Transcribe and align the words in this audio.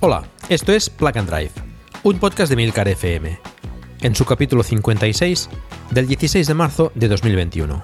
Hola, 0.00 0.24
esto 0.50 0.72
es 0.72 0.90
Plug 0.90 1.16
and 1.16 1.30
Drive, 1.30 1.52
un 2.02 2.18
podcast 2.18 2.50
de 2.50 2.56
Milcar 2.56 2.86
FM, 2.86 3.40
en 4.02 4.14
su 4.14 4.26
capítulo 4.26 4.62
56 4.62 5.48
del 5.90 6.06
16 6.06 6.46
de 6.46 6.52
marzo 6.52 6.92
de 6.94 7.08
2021. 7.08 7.82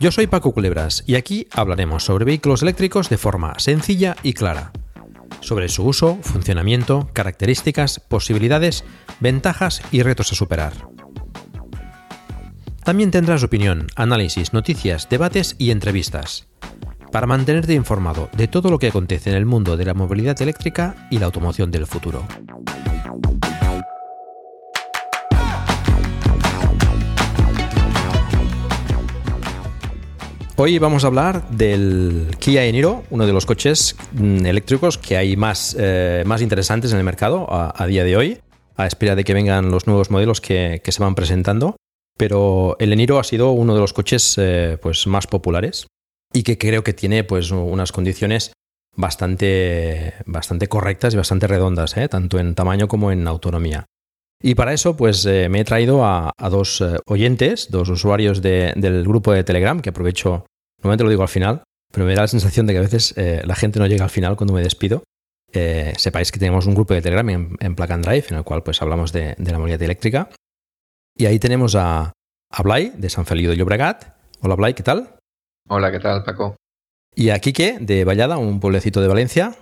Yo 0.00 0.10
soy 0.10 0.26
Paco 0.26 0.52
Culebras 0.52 1.04
y 1.06 1.14
aquí 1.14 1.46
hablaremos 1.52 2.02
sobre 2.02 2.24
vehículos 2.24 2.62
eléctricos 2.62 3.08
de 3.08 3.16
forma 3.16 3.56
sencilla 3.60 4.16
y 4.24 4.32
clara, 4.32 4.72
sobre 5.40 5.68
su 5.68 5.84
uso, 5.84 6.18
funcionamiento, 6.20 7.08
características, 7.12 8.00
posibilidades, 8.00 8.82
ventajas 9.20 9.82
y 9.92 10.02
retos 10.02 10.32
a 10.32 10.34
superar. 10.34 10.72
También 12.82 13.12
tendrás 13.12 13.44
opinión, 13.44 13.86
análisis, 13.94 14.52
noticias, 14.52 15.08
debates 15.08 15.54
y 15.58 15.70
entrevistas 15.70 16.49
para 17.10 17.26
mantenerte 17.26 17.74
informado 17.74 18.28
de 18.36 18.48
todo 18.48 18.70
lo 18.70 18.78
que 18.78 18.88
acontece 18.88 19.30
en 19.30 19.36
el 19.36 19.46
mundo 19.46 19.76
de 19.76 19.84
la 19.84 19.94
movilidad 19.94 20.40
eléctrica 20.40 21.08
y 21.10 21.18
la 21.18 21.26
automoción 21.26 21.70
del 21.70 21.86
futuro. 21.86 22.24
Hoy 30.56 30.78
vamos 30.78 31.04
a 31.04 31.06
hablar 31.06 31.48
del 31.48 32.36
Kia 32.38 32.66
Eniro, 32.66 33.04
uno 33.08 33.26
de 33.26 33.32
los 33.32 33.46
coches 33.46 33.96
mm, 34.12 34.44
eléctricos 34.44 34.98
que 34.98 35.16
hay 35.16 35.34
más, 35.34 35.74
eh, 35.78 36.22
más 36.26 36.42
interesantes 36.42 36.92
en 36.92 36.98
el 36.98 37.04
mercado 37.04 37.46
a, 37.50 37.86
día 37.86 38.04
de 38.04 38.14
hoy, 38.14 38.38
a 38.76 38.86
espera 38.86 39.16
de 39.16 39.24
que 39.24 39.32
vengan 39.32 39.70
los 39.70 39.86
nuevos 39.86 40.10
modelos 40.10 40.42
que, 40.42 40.82
se 40.84 41.02
van 41.02 41.14
presentando. 41.14 41.76
Pero 42.18 42.76
el 42.78 42.92
Eniro 42.92 43.18
ha 43.18 43.24
sido 43.24 43.52
uno 43.52 43.74
de 43.74 43.80
los 43.80 43.94
coches 43.94 44.34
eh, 44.36 44.76
pues, 44.82 45.06
más 45.06 45.26
populares 45.26 45.86
y 46.32 46.42
que 46.42 46.58
creo 46.58 46.84
que 46.84 46.92
tiene 46.92 47.24
pues 47.24 47.50
unas 47.50 47.92
condiciones 47.92 48.52
bastante, 48.96 50.14
bastante 50.26 50.68
correctas 50.68 51.14
y 51.14 51.16
bastante 51.16 51.46
redondas, 51.46 51.96
¿eh? 51.96 52.08
tanto 52.08 52.38
en 52.38 52.54
tamaño 52.54 52.88
como 52.88 53.12
en 53.12 53.26
autonomía. 53.26 53.86
Y 54.42 54.54
para 54.54 54.72
eso, 54.72 54.96
pues 54.96 55.26
eh, 55.26 55.48
me 55.50 55.60
he 55.60 55.64
traído 55.64 56.04
a, 56.04 56.32
dos 56.50 56.80
eh, 56.80 56.96
oyentes, 57.06 57.70
dos 57.70 57.88
usuarios 57.90 58.40
del 58.40 59.04
grupo 59.04 59.32
de 59.32 59.44
Telegram, 59.44 59.80
que 59.80 59.90
aprovecho, 59.90 60.46
normalmente 60.78 61.04
lo 61.04 61.10
digo 61.10 61.22
al 61.22 61.28
final, 61.28 61.62
pero 61.92 62.06
me 62.06 62.14
da 62.14 62.22
la 62.22 62.28
sensación 62.28 62.66
de 62.66 62.72
que 62.72 62.78
a 62.78 62.82
veces 62.82 63.14
la 63.16 63.54
gente 63.56 63.80
no 63.80 63.86
llega 63.86 64.04
al 64.04 64.10
final 64.10 64.36
cuando 64.36 64.54
me 64.54 64.62
despido. 64.62 65.02
sepáis 65.52 66.30
que 66.30 66.38
tenemos 66.38 66.66
un 66.66 66.74
grupo 66.74 66.94
de 66.94 67.02
Telegram 67.02 67.28
en, 67.28 67.56
en 67.58 67.76
and 67.76 68.04
Drive, 68.04 68.26
en 68.30 68.36
el 68.36 68.44
cual 68.44 68.62
pues 68.62 68.80
hablamos 68.80 69.12
de, 69.12 69.34
la 69.36 69.58
movilidad 69.58 69.82
eléctrica. 69.82 70.30
Y 71.16 71.26
ahí 71.26 71.40
tenemos 71.40 71.74
a, 71.74 72.12
a 72.50 72.62
Blay, 72.62 72.92
de 72.96 73.10
San 73.10 73.26
Feliu 73.26 73.50
de 73.50 73.56
Llobregat. 73.56 74.16
Hola 74.40 74.54
Blay, 74.54 74.72
¿qué 74.72 74.84
tal? 74.84 75.19
Hola, 75.72 75.92
¿qué 75.92 76.00
tal, 76.00 76.24
Paco? 76.24 76.56
Y 77.14 77.30
a 77.30 77.38
Quique, 77.38 77.78
de 77.80 78.04
Vallada, 78.04 78.38
un 78.38 78.58
pueblecito 78.58 79.00
de 79.00 79.06
Valencia. 79.06 79.54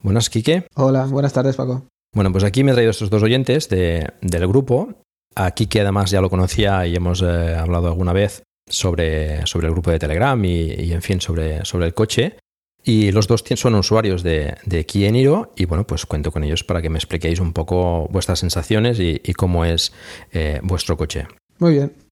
Buenas, 0.00 0.30
Quique. 0.30 0.68
Hola, 0.76 1.06
buenas 1.06 1.32
tardes, 1.32 1.56
Paco. 1.56 1.88
Bueno, 2.14 2.30
pues 2.30 2.44
aquí 2.44 2.62
me 2.62 2.70
he 2.70 2.74
traído 2.74 2.92
estos 2.92 3.10
dos 3.10 3.24
oyentes 3.24 3.68
del 3.68 4.46
grupo. 4.46 4.94
A 5.34 5.50
Quique, 5.50 5.80
además, 5.80 6.12
ya 6.12 6.20
lo 6.20 6.30
conocía 6.30 6.86
y 6.86 6.94
hemos 6.94 7.22
eh, 7.22 7.56
hablado 7.56 7.88
alguna 7.88 8.12
vez 8.12 8.44
sobre, 8.70 9.44
sobre 9.48 9.66
el 9.66 9.72
grupo 9.72 9.90
de 9.90 9.98
Telegram 9.98 10.42
y, 10.44 10.92
en 10.92 11.02
fin, 11.02 11.20
sobre, 11.20 11.64
sobre 11.64 11.86
el 11.86 11.94
coche. 11.94 12.36
Y 12.84 13.10
los 13.10 13.26
dos 13.26 13.42
son 13.56 13.74
usuarios 13.74 14.22
de, 14.22 14.58
de 14.64 14.86
Kia 14.86 15.10
Niro 15.10 15.52
y 15.56 15.64
bueno, 15.64 15.84
pues 15.88 16.06
cuento 16.06 16.30
con 16.30 16.44
ellos 16.44 16.62
para 16.62 16.80
que 16.80 16.88
me 16.88 16.98
expliquéis 16.98 17.40
un 17.40 17.52
poco 17.52 18.06
vuestras 18.12 18.38
sensaciones 18.38 19.00
y, 19.00 19.18
cómo 19.32 19.64
es 19.64 19.92
eh, 20.30 20.60
vuestro 20.62 20.96
coche. 20.96 21.26
Muy 21.58 21.72
bien. 21.72 22.07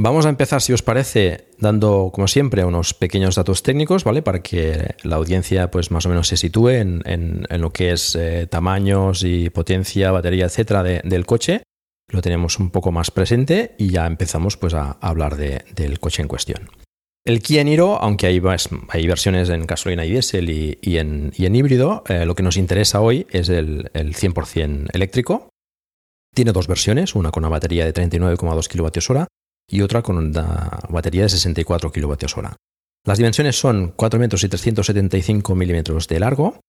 Vamos 0.00 0.26
a 0.26 0.28
empezar, 0.28 0.62
si 0.62 0.72
os 0.72 0.80
parece, 0.80 1.48
dando, 1.58 2.12
como 2.14 2.28
siempre, 2.28 2.64
unos 2.64 2.94
pequeños 2.94 3.34
datos 3.34 3.64
técnicos, 3.64 4.04
¿vale? 4.04 4.22
Para 4.22 4.44
que 4.44 4.94
la 5.02 5.16
audiencia, 5.16 5.72
pues 5.72 5.90
más 5.90 6.06
o 6.06 6.08
menos 6.08 6.28
se 6.28 6.36
sitúe 6.36 6.68
en, 6.68 7.46
lo 7.50 7.72
que 7.72 7.90
es 7.90 8.14
eh, 8.14 8.46
tamaños 8.48 9.24
y 9.24 9.50
potencia, 9.50 10.12
batería, 10.12 10.44
etcétera, 10.44 10.84
del 10.84 11.26
coche. 11.26 11.64
Lo 12.12 12.22
tenemos 12.22 12.60
un 12.60 12.70
poco 12.70 12.92
más 12.92 13.10
presente 13.10 13.74
y 13.76 13.88
ya 13.88 14.06
empezamos 14.06 14.56
pues, 14.56 14.72
a, 14.74 14.92
hablar 15.00 15.36
del 15.36 15.98
coche 15.98 16.22
en 16.22 16.28
cuestión. 16.28 16.70
El 17.24 17.42
Kia 17.42 17.64
Niro, 17.64 18.00
aunque 18.00 18.28
hay, 18.28 18.40
hay 18.90 19.06
versiones 19.08 19.48
en 19.48 19.66
gasolina 19.66 20.06
y 20.06 20.10
diésel 20.10 20.48
y, 20.48 20.96
en, 20.96 21.32
híbrido, 21.36 22.04
eh, 22.08 22.24
lo 22.24 22.36
que 22.36 22.44
nos 22.44 22.56
interesa 22.56 23.00
hoy 23.00 23.26
es 23.30 23.48
el, 23.48 23.90
el 23.94 24.14
100% 24.14 24.90
eléctrico. 24.92 25.48
Tiene 26.32 26.52
dos 26.52 26.68
versiones, 26.68 27.16
una 27.16 27.32
con 27.32 27.42
una 27.42 27.50
batería 27.50 27.84
de 27.84 27.92
39,2 27.92 28.68
kWh 28.68 29.26
y 29.68 29.82
otra 29.82 30.02
con 30.02 30.16
una 30.16 30.80
batería 30.88 31.22
de 31.22 31.28
64 31.28 31.92
kWh. 31.92 32.48
Las 33.04 33.18
dimensiones 33.18 33.58
son 33.58 33.92
4 33.94 34.18
metros 34.18 34.42
y 34.44 34.48
375 34.48 35.54
milímetros 35.54 36.08
de 36.08 36.20
largo, 36.20 36.60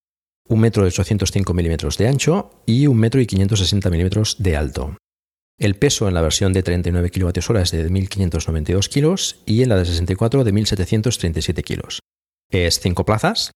1 0.47 0.61
metro 0.61 0.83
y 0.83 0.87
805 0.87 1.53
milímetros 1.53 1.97
de 1.97 2.07
ancho 2.07 2.61
y 2.65 2.87
1 2.87 2.99
metro 2.99 3.21
y 3.21 3.25
560 3.25 3.89
milímetros 3.89 4.35
de 4.39 4.57
alto. 4.57 4.97
El 5.57 5.75
peso 5.75 6.07
en 6.07 6.13
la 6.13 6.21
versión 6.21 6.53
de 6.53 6.63
39 6.63 7.11
kWh 7.11 7.57
es 7.57 7.71
de 7.71 7.89
1.592 7.89 8.87
kilos 8.87 9.41
y 9.45 9.61
en 9.61 9.69
la 9.69 9.77
de 9.77 9.85
64 9.85 10.45
de 10.45 10.53
1.737 10.53 11.63
kilos. 11.63 11.99
Es 12.49 12.79
5 12.79 13.03
plazas. 13.03 13.51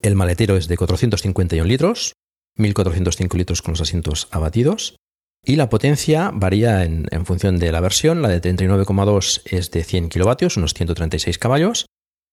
El 0.00 0.16
maletero 0.16 0.56
es 0.56 0.68
de 0.68 0.76
451 0.76 1.66
litros, 1.66 2.12
1.405 2.58 3.36
litros 3.36 3.62
con 3.62 3.72
los 3.72 3.80
asientos 3.80 4.28
abatidos 4.30 4.96
y 5.44 5.56
la 5.56 5.68
potencia 5.68 6.30
varía 6.32 6.84
en, 6.84 7.08
función 7.24 7.58
de 7.58 7.72
la 7.72 7.80
versión. 7.80 8.22
La 8.22 8.28
de 8.28 8.40
39,2 8.40 9.42
es 9.46 9.70
de 9.70 9.84
100 9.84 10.08
kilovatios, 10.08 10.56
unos 10.56 10.74
136 10.74 11.38
caballos, 11.38 11.86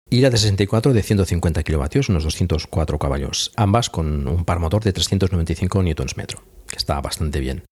y 0.10 0.22
la 0.22 0.30
de 0.30 0.38
64 0.38 0.94
de 0.94 1.04
150 1.04 1.64
kilovatios, 1.64 2.10
unos 2.10 2.24
204 2.24 3.00
caballos, 3.00 3.52
ambas 3.56 3.90
con 3.90 4.28
un 4.28 4.46
par 4.46 4.60
motor 4.60 4.84
de 4.84 4.94
395 4.94 5.84
Nm, 5.84 6.26
que 6.68 6.78
está 6.78 7.00
bastante 7.02 7.40
bien. 7.40 7.66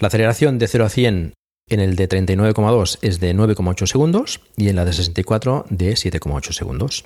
La 0.00 0.08
aceleración 0.08 0.58
de 0.58 0.68
0 0.68 0.84
a 0.84 0.88
100 0.88 1.32
en 1.70 1.80
el 1.80 1.96
de 1.96 2.08
39,2 2.08 2.98
es 3.02 3.20
de 3.20 3.34
9,8 3.34 3.86
segundos 3.86 4.40
y 4.56 4.68
en 4.68 4.76
la 4.76 4.84
de 4.84 4.92
64 4.92 5.66
de 5.70 5.92
7,8 5.92 6.52
segundos. 6.52 7.04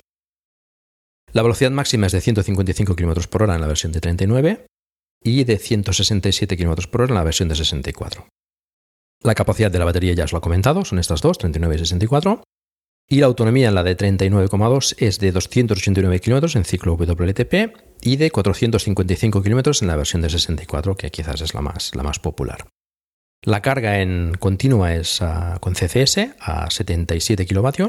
La 1.31 1.41
velocidad 1.41 1.71
máxima 1.71 2.05
es 2.05 2.11
de 2.13 2.21
155 2.21 2.95
km 2.95 3.27
por 3.27 3.43
hora 3.43 3.55
en 3.55 3.61
la 3.61 3.67
versión 3.67 3.91
de 3.91 3.99
39 3.99 4.65
y 5.23 5.43
de 5.43 5.57
167 5.57 6.57
km 6.57 6.87
por 6.87 7.01
hora 7.01 7.11
en 7.11 7.15
la 7.15 7.23
versión 7.23 7.49
de 7.49 7.55
64. 7.55 8.27
La 9.23 9.35
capacidad 9.35 9.71
de 9.71 9.79
la 9.79 9.85
batería 9.85 10.13
ya 10.13 10.25
os 10.25 10.33
lo 10.33 10.39
he 10.39 10.41
comentado, 10.41 10.83
son 10.83 10.99
estas 10.99 11.21
dos, 11.21 11.37
39 11.37 11.75
y 11.75 11.79
64. 11.79 12.43
Y 13.09 13.19
la 13.19 13.27
autonomía 13.27 13.69
en 13.69 13.75
la 13.75 13.83
de 13.83 13.97
39,2 13.97 14.95
es 14.97 15.19
de 15.19 15.31
289 15.31 16.19
km 16.19 16.55
en 16.57 16.65
ciclo 16.65 16.95
WLTP 16.95 17.75
y 18.01 18.17
de 18.17 18.31
455 18.31 19.41
km 19.41 19.81
en 19.81 19.87
la 19.87 19.95
versión 19.95 20.21
de 20.21 20.29
64, 20.29 20.95
que 20.95 21.11
quizás 21.11 21.41
es 21.41 21.53
la 21.53 21.61
más, 21.61 21.95
la 21.95 22.03
más 22.03 22.19
popular. 22.19 22.67
La 23.45 23.61
carga 23.61 23.99
en 23.99 24.35
continua 24.39 24.95
es 24.95 25.21
ah, 25.21 25.57
con 25.59 25.73
CCS 25.73 26.35
a 26.39 26.69
77 26.69 27.45
kW 27.45 27.87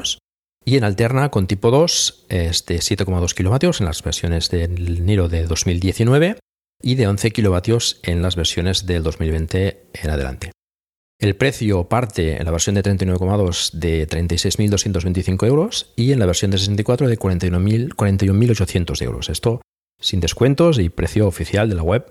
Y 0.65 0.75
en 0.75 0.83
alterna 0.83 1.31
con 1.31 1.47
tipo 1.47 1.71
2 1.71 2.25
es 2.27 2.65
de 2.65 2.77
7,2 2.77 3.33
kilovatios 3.33 3.79
en 3.79 3.87
las 3.87 4.03
versiones 4.03 4.49
del 4.49 5.05
Niro 5.05 5.29
de 5.29 5.45
2019 5.45 6.39
y 6.85 6.93
de 6.95 7.07
11 7.07 7.31
kilovatios 7.31 7.99
en 8.03 8.21
las 8.21 8.35
versiones 8.35 8.85
del 8.85 9.01
2020 9.01 9.87
en 9.91 10.09
adelante. 10.09 10.51
El 11.19 11.35
precio 11.35 11.89
parte 11.89 12.37
en 12.37 12.45
la 12.45 12.51
versión 12.51 12.75
de 12.75 12.83
39,2 12.83 13.71
de 13.71 14.07
36.225 14.07 15.47
euros 15.47 15.91
y 15.95 16.11
en 16.11 16.19
la 16.19 16.27
versión 16.27 16.51
de 16.51 16.59
64 16.59 17.07
de 17.07 17.17
41.800 17.17 19.01
euros. 19.01 19.29
Esto 19.29 19.61
sin 19.99 20.19
descuentos 20.19 20.77
y 20.77 20.89
precio 20.89 21.25
oficial 21.25 21.69
de 21.69 21.75
la 21.75 21.81
web 21.81 22.05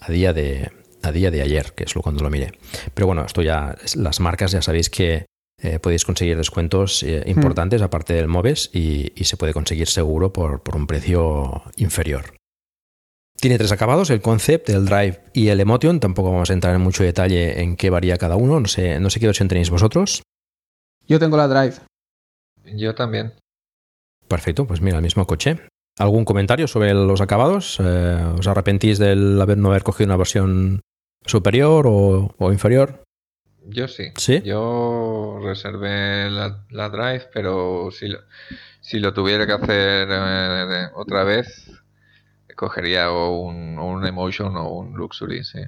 a 0.00 0.12
día 0.12 0.34
de, 0.34 0.72
a 1.02 1.10
día 1.10 1.30
de 1.30 1.40
ayer, 1.40 1.72
que 1.72 1.84
es 1.84 1.94
lo 1.94 2.02
cuando 2.02 2.22
lo 2.22 2.28
miré. 2.28 2.52
Pero 2.92 3.06
bueno, 3.06 3.24
esto 3.24 3.40
ya, 3.40 3.78
las 3.94 4.20
marcas 4.20 4.52
ya 4.52 4.60
sabéis 4.60 4.90
que 4.90 5.24
eh, 5.62 5.78
podéis 5.78 6.04
conseguir 6.04 6.36
descuentos 6.36 7.02
eh, 7.02 7.22
hmm. 7.24 7.30
importantes 7.30 7.80
aparte 7.80 8.12
del 8.12 8.28
MOVES 8.28 8.70
y, 8.74 9.10
se 9.24 9.38
puede 9.38 9.54
conseguir 9.54 9.88
seguro 9.88 10.32
por, 10.34 10.60
un 10.74 10.86
precio 10.86 11.62
inferior. 11.76 12.34
Tiene 13.40 13.56
tres 13.56 13.70
acabados, 13.70 14.10
el 14.10 14.20
Concept, 14.20 14.68
el 14.70 14.84
Drive 14.84 15.20
y 15.32 15.48
el 15.48 15.60
Emotion. 15.60 16.00
Tampoco 16.00 16.32
vamos 16.32 16.50
a 16.50 16.52
entrar 16.52 16.74
en 16.74 16.80
mucho 16.80 17.04
detalle 17.04 17.60
en 17.60 17.76
qué 17.76 17.88
varía 17.88 18.18
cada 18.18 18.34
uno. 18.34 18.58
No 18.58 18.66
sé, 18.66 18.98
no 18.98 19.10
sé 19.10 19.20
qué 19.20 19.26
versión 19.26 19.46
tenéis 19.46 19.70
vosotros. 19.70 20.22
Yo 21.06 21.20
tengo 21.20 21.36
la 21.36 21.46
Drive. 21.46 21.76
Yo 22.74 22.96
también. 22.96 23.34
Perfecto, 24.26 24.66
pues 24.66 24.80
mira, 24.80 24.96
el 24.96 25.04
mismo 25.04 25.24
coche. 25.24 25.60
¿Algún 25.98 26.24
comentario 26.24 26.66
sobre 26.66 26.92
los 26.94 27.20
acabados? 27.20 27.78
Eh, 27.80 28.34
¿Os 28.38 28.46
arrepentís 28.48 28.98
de 28.98 29.12
haber, 29.40 29.56
no 29.56 29.70
haber 29.70 29.84
cogido 29.84 30.06
una 30.06 30.16
versión 30.16 30.80
superior 31.24 31.86
o, 31.86 32.52
inferior? 32.52 33.04
Yo 33.66 33.86
sí. 33.86 34.04
¿Sí? 34.16 34.42
Yo 34.44 35.38
reservé 35.42 36.28
la, 36.30 36.88
Drive, 36.88 37.28
pero 37.32 37.90
si 37.92 38.08
lo, 38.08 38.18
si 38.80 38.98
lo 38.98 39.14
tuviera 39.14 39.46
que 39.46 39.52
hacer 39.52 40.08
eh, 40.10 40.88
otra 40.94 41.22
vez, 41.22 41.70
cogería 42.58 43.10
un, 43.12 43.78
un 43.78 44.04
Emotion 44.04 44.56
o 44.56 44.68
un 44.68 44.94
Luxury, 44.94 45.44
sí. 45.44 45.60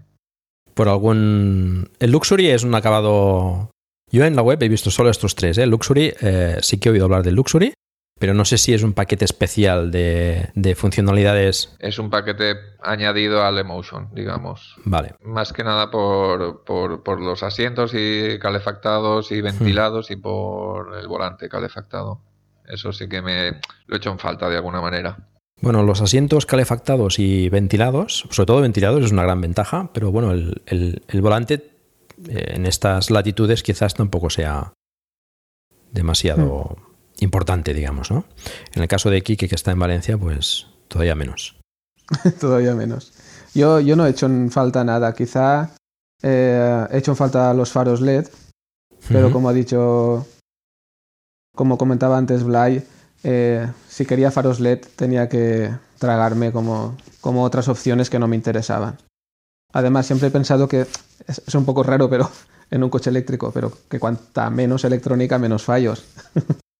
Por 0.74 0.88
algún... 0.88 1.90
El 2.00 2.10
Luxury 2.10 2.48
es 2.48 2.64
un 2.64 2.74
acabado... 2.74 3.70
Yo 4.10 4.24
en 4.24 4.34
la 4.34 4.42
web 4.42 4.60
he 4.60 4.68
visto 4.68 4.90
solo 4.90 5.08
estos 5.08 5.36
tres. 5.36 5.56
¿eh? 5.56 5.62
El 5.62 5.70
Luxury, 5.70 6.12
eh, 6.20 6.58
sí 6.62 6.78
que 6.78 6.88
he 6.88 6.92
oído 6.92 7.04
hablar 7.04 7.22
del 7.22 7.36
Luxury, 7.36 7.72
pero 8.18 8.34
no 8.34 8.44
sé 8.44 8.58
si 8.58 8.74
es 8.74 8.82
un 8.82 8.92
paquete 8.92 9.24
especial 9.24 9.92
de, 9.92 10.74
funcionalidades. 10.76 11.76
Es 11.78 12.00
un 12.00 12.10
paquete 12.10 12.56
añadido 12.82 13.44
al 13.44 13.58
Emotion, 13.58 14.08
digamos. 14.12 14.74
Vale. 14.84 15.14
Más 15.22 15.52
que 15.52 15.62
nada 15.62 15.92
por, 15.92 16.64
por, 16.64 17.20
los 17.20 17.44
asientos 17.44 17.92
y 17.94 18.40
calefactados 18.40 19.30
y 19.30 19.40
ventilados 19.40 20.10
y 20.10 20.16
por 20.16 20.98
el 20.98 21.06
volante 21.06 21.48
calefactado. 21.48 22.20
Eso 22.66 22.92
sí 22.92 23.08
que 23.08 23.22
me 23.22 23.60
lo 23.86 23.94
he 23.94 23.98
hecho 23.98 24.10
en 24.10 24.18
falta 24.18 24.48
de 24.48 24.56
alguna 24.56 24.80
manera. 24.80 25.29
Bueno, 25.62 25.82
los 25.82 26.00
asientos 26.00 26.46
calefactados 26.46 27.18
y 27.18 27.48
ventilados, 27.48 28.26
sobre 28.30 28.46
todo 28.46 28.60
ventilados, 28.60 29.04
es 29.04 29.12
una 29.12 29.22
gran 29.22 29.40
ventaja, 29.40 29.90
pero 29.92 30.10
bueno, 30.10 30.32
el, 30.32 31.20
volante 31.20 31.54
eh, 32.28 32.54
en 32.54 32.66
estas 32.66 33.10
latitudes 33.10 33.62
quizás 33.62 33.94
tampoco 33.94 34.30
sea 34.30 34.72
demasiado... 35.92 36.76
Hmm 36.76 36.90
importante, 37.20 37.74
digamos, 37.74 38.10
¿no? 38.10 38.24
En 38.74 38.82
el 38.82 38.88
caso 38.88 39.10
de 39.10 39.22
Kike, 39.22 39.48
que 39.48 39.54
está 39.54 39.70
en 39.70 39.78
Valencia, 39.78 40.18
pues 40.18 40.66
todavía 40.88 41.14
menos. 41.14 41.56
todavía 42.40 42.74
menos. 42.74 43.12
Yo, 43.54 43.80
yo 43.80 43.96
no 43.96 44.06
he 44.06 44.10
hecho 44.10 44.26
en 44.26 44.50
falta 44.50 44.84
nada. 44.84 45.14
Quizá 45.14 45.70
eh, 46.22 46.86
he 46.90 46.98
hecho 46.98 47.12
en 47.12 47.16
falta 47.16 47.54
los 47.54 47.70
faros 47.70 48.00
LED, 48.00 48.26
pero 49.08 49.30
como 49.30 49.48
ha 49.48 49.52
dicho, 49.52 50.26
como 51.54 51.78
comentaba 51.78 52.18
antes 52.18 52.42
Blay, 52.42 52.82
eh, 53.22 53.66
si 53.88 54.06
quería 54.06 54.30
faros 54.30 54.60
LED 54.60 54.80
tenía 54.96 55.28
que 55.28 55.70
tragarme 55.98 56.52
como, 56.52 56.96
como 57.20 57.44
otras 57.44 57.68
opciones 57.68 58.10
que 58.10 58.18
no 58.18 58.28
me 58.28 58.36
interesaban. 58.36 58.98
Además, 59.72 60.06
siempre 60.06 60.28
he 60.28 60.32
pensado 60.32 60.66
que 60.68 60.82
es, 61.26 61.42
es 61.46 61.54
un 61.54 61.64
poco 61.64 61.82
raro, 61.82 62.08
pero 62.08 62.30
en 62.70 62.82
un 62.82 62.90
coche 62.90 63.10
eléctrico, 63.10 63.50
pero 63.52 63.72
que 63.88 63.98
cuanta 63.98 64.50
menos 64.50 64.84
electrónica, 64.84 65.38
menos 65.38 65.62
fallos. 65.62 66.04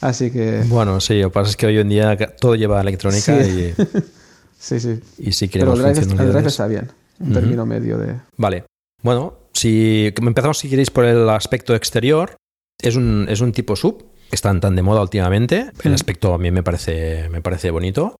Así 0.00 0.30
que. 0.30 0.62
Bueno, 0.66 1.00
sí, 1.00 1.20
lo 1.20 1.28
que 1.28 1.34
pasa 1.34 1.50
es 1.50 1.56
que 1.56 1.66
hoy 1.66 1.78
en 1.78 1.88
día 1.88 2.16
todo 2.40 2.54
lleva 2.54 2.80
electrónica 2.80 3.40
y. 3.42 3.74
sí, 4.58 4.80
sí. 4.80 5.00
Y 5.18 5.32
si 5.32 5.48
queremos 5.48 5.78
Pero 5.78 5.88
el 5.88 6.32
drive, 6.32 6.48
está 6.48 6.66
bien, 6.66 6.88
un 7.18 7.32
término 7.32 7.66
medio 7.66 7.98
de. 7.98 8.14
Vale. 8.36 8.64
Bueno, 9.02 9.34
si 9.52 10.12
empezamos, 10.16 10.58
si 10.58 10.68
queréis, 10.68 10.90
por 10.90 11.04
el 11.04 11.28
aspecto 11.28 11.74
exterior, 11.74 12.36
es 12.80 12.96
un, 12.96 13.26
es 13.28 13.40
un 13.40 13.52
tipo 13.52 13.74
sub, 13.74 14.04
están 14.30 14.60
tan 14.60 14.76
de 14.76 14.82
moda 14.82 15.02
últimamente. 15.02 15.70
El 15.82 15.94
aspecto 15.94 16.34
a 16.34 16.38
mí 16.38 16.50
me 16.50 16.62
parece, 16.62 17.28
me 17.30 17.40
parece 17.40 17.70
bonito. 17.70 18.16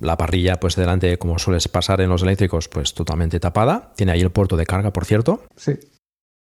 La 0.00 0.16
parrilla, 0.16 0.58
pues 0.58 0.74
delante, 0.74 1.16
como 1.18 1.38
suele 1.38 1.58
pasar 1.70 2.00
en 2.00 2.08
los 2.08 2.22
eléctricos, 2.22 2.68
pues 2.68 2.94
totalmente 2.94 3.38
tapada. 3.38 3.92
Tiene 3.94 4.12
ahí 4.12 4.20
el 4.20 4.30
puerto 4.30 4.56
de 4.56 4.66
carga, 4.66 4.92
por 4.92 5.04
cierto. 5.04 5.44
Sí. 5.56 5.78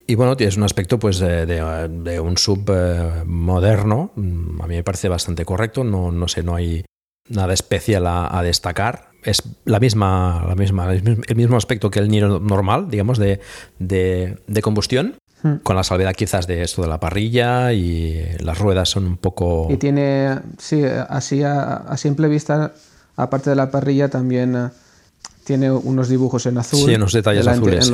Y 0.07 0.15
bueno, 0.15 0.37
es 0.39 0.57
un 0.57 0.63
aspecto 0.63 0.99
pues 0.99 1.19
de, 1.19 2.21
un 2.21 2.39
sub 2.39 2.71
eh, 2.73 3.25
moderno. 3.25 4.13
Mm, 4.15 4.63
a 4.63 4.67
mí 4.67 4.77
me 4.77 4.85
parece 4.85 5.09
bastante 5.09 5.45
correcto. 5.45 5.83
No, 5.85 6.13
no 6.13 6.29
sé, 6.29 6.43
no 6.43 6.55
hay 6.55 6.85
nada 7.29 7.53
especial 7.53 8.07
a, 8.07 8.41
destacar. 8.43 9.11
Es 9.25 9.43
la 9.65 9.81
misma, 9.81 10.45
la 10.47 10.55
misma, 10.55 10.93
el 10.93 11.37
mismo 11.37 11.57
aspecto 11.57 11.91
que 11.91 11.99
el 11.99 12.09
Niro 12.09 12.39
normal, 12.39 12.89
digamos, 12.89 13.19
de, 13.19 13.41
de, 13.79 14.63
combustión. 14.63 15.17
Hmm. 15.43 15.57
Con 15.63 15.77
la 15.77 15.85
salvedad 15.85 16.15
quizás 16.15 16.47
de 16.47 16.63
esto 16.63 16.83
de 16.83 16.89
la 16.89 16.99
parrilla 16.99 17.73
y 17.73 18.23
las 18.41 18.59
ruedas 18.59 18.89
son 18.89 19.07
un 19.07 19.17
poco... 19.17 19.69
Y 19.71 19.77
tiene, 19.77 20.39
sí, 20.59 20.83
así 20.85 21.43
a, 21.43 21.95
simple 21.97 22.29
vista, 22.29 22.73
aparte 23.17 23.51
de 23.51 23.57
la 23.57 23.71
parrilla, 23.71 24.09
también 24.09 24.57
eh, 24.57 24.69
tiene 25.45 25.71
unos 25.71 26.09
dibujos 26.09 26.47
en 26.47 26.59
azul. 26.59 26.89
Sí, 26.89 26.95
unos 26.95 27.13
detalles 27.13 27.47
azules. 27.47 27.91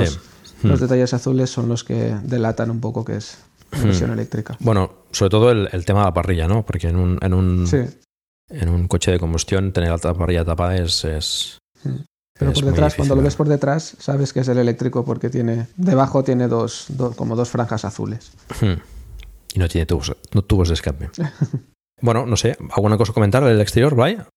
Los 0.63 0.81
hmm. 0.81 0.83
detalles 0.83 1.15
azules 1.15 1.51
son 1.51 1.69
los 1.69 1.83
que 1.83 2.15
delatan 2.23 2.71
un 2.71 2.81
poco 2.81 3.05
que 3.05 3.17
es 3.17 3.39
versión 3.73 4.11
hmm. 4.11 4.15
eléctrica. 4.15 4.57
Bueno, 4.61 4.93
sobre 5.11 5.31
todo 5.31 5.51
el, 5.51 5.85
tema 5.85 6.01
de 6.01 6.07
la 6.07 6.15
parrilla, 6.15 6.47
¿no? 6.47 6.65
Porque 6.65 6.89
en 6.89 6.97
un, 6.97 7.19
en 7.23 7.35
un, 7.35 7.69
en 8.51 8.69
un 8.69 8.87
coche 8.87 9.11
de 9.11 9.19
combustión 9.19 9.73
tener 9.73 9.91
la 9.91 10.15
parrilla 10.15 10.45
tapada 10.45 10.77
es... 10.77 11.05
es 11.05 11.59
hmm. 11.83 12.12
Pero 12.39 12.53
por 12.53 12.65
detrás, 12.65 12.95
cuando 12.95 13.15
lo 13.15 13.23
ves 13.23 13.37
por 13.37 13.49
detrás, 13.49 13.97
sabes 13.99 14.33
que 14.33 14.41
es 14.41 14.49
el 14.49 14.59
eléctrico 14.59 15.05
porque 15.05 15.29
tiene 15.29 15.67
debajo 15.77 16.25
tiene 16.25 16.49
dos, 16.49 16.87
como 17.17 17.37
dos 17.37 17.51
franjas 17.51 17.85
azules. 17.85 18.33
Y 19.55 19.59
no 19.59 19.69
tiene 19.69 19.87
tubos, 19.87 20.17
no 20.33 20.43
tubos 20.43 20.69
de 20.69 20.75
escape. 20.75 21.11
bueno, 22.01 22.27
no 22.27 22.37
sé, 22.37 22.57
¿alguna 22.71 22.97
cosa 22.97 23.13
comentar 23.13 23.45
del 23.45 23.61
exterior, 23.61 23.95
vaya? 23.95 24.29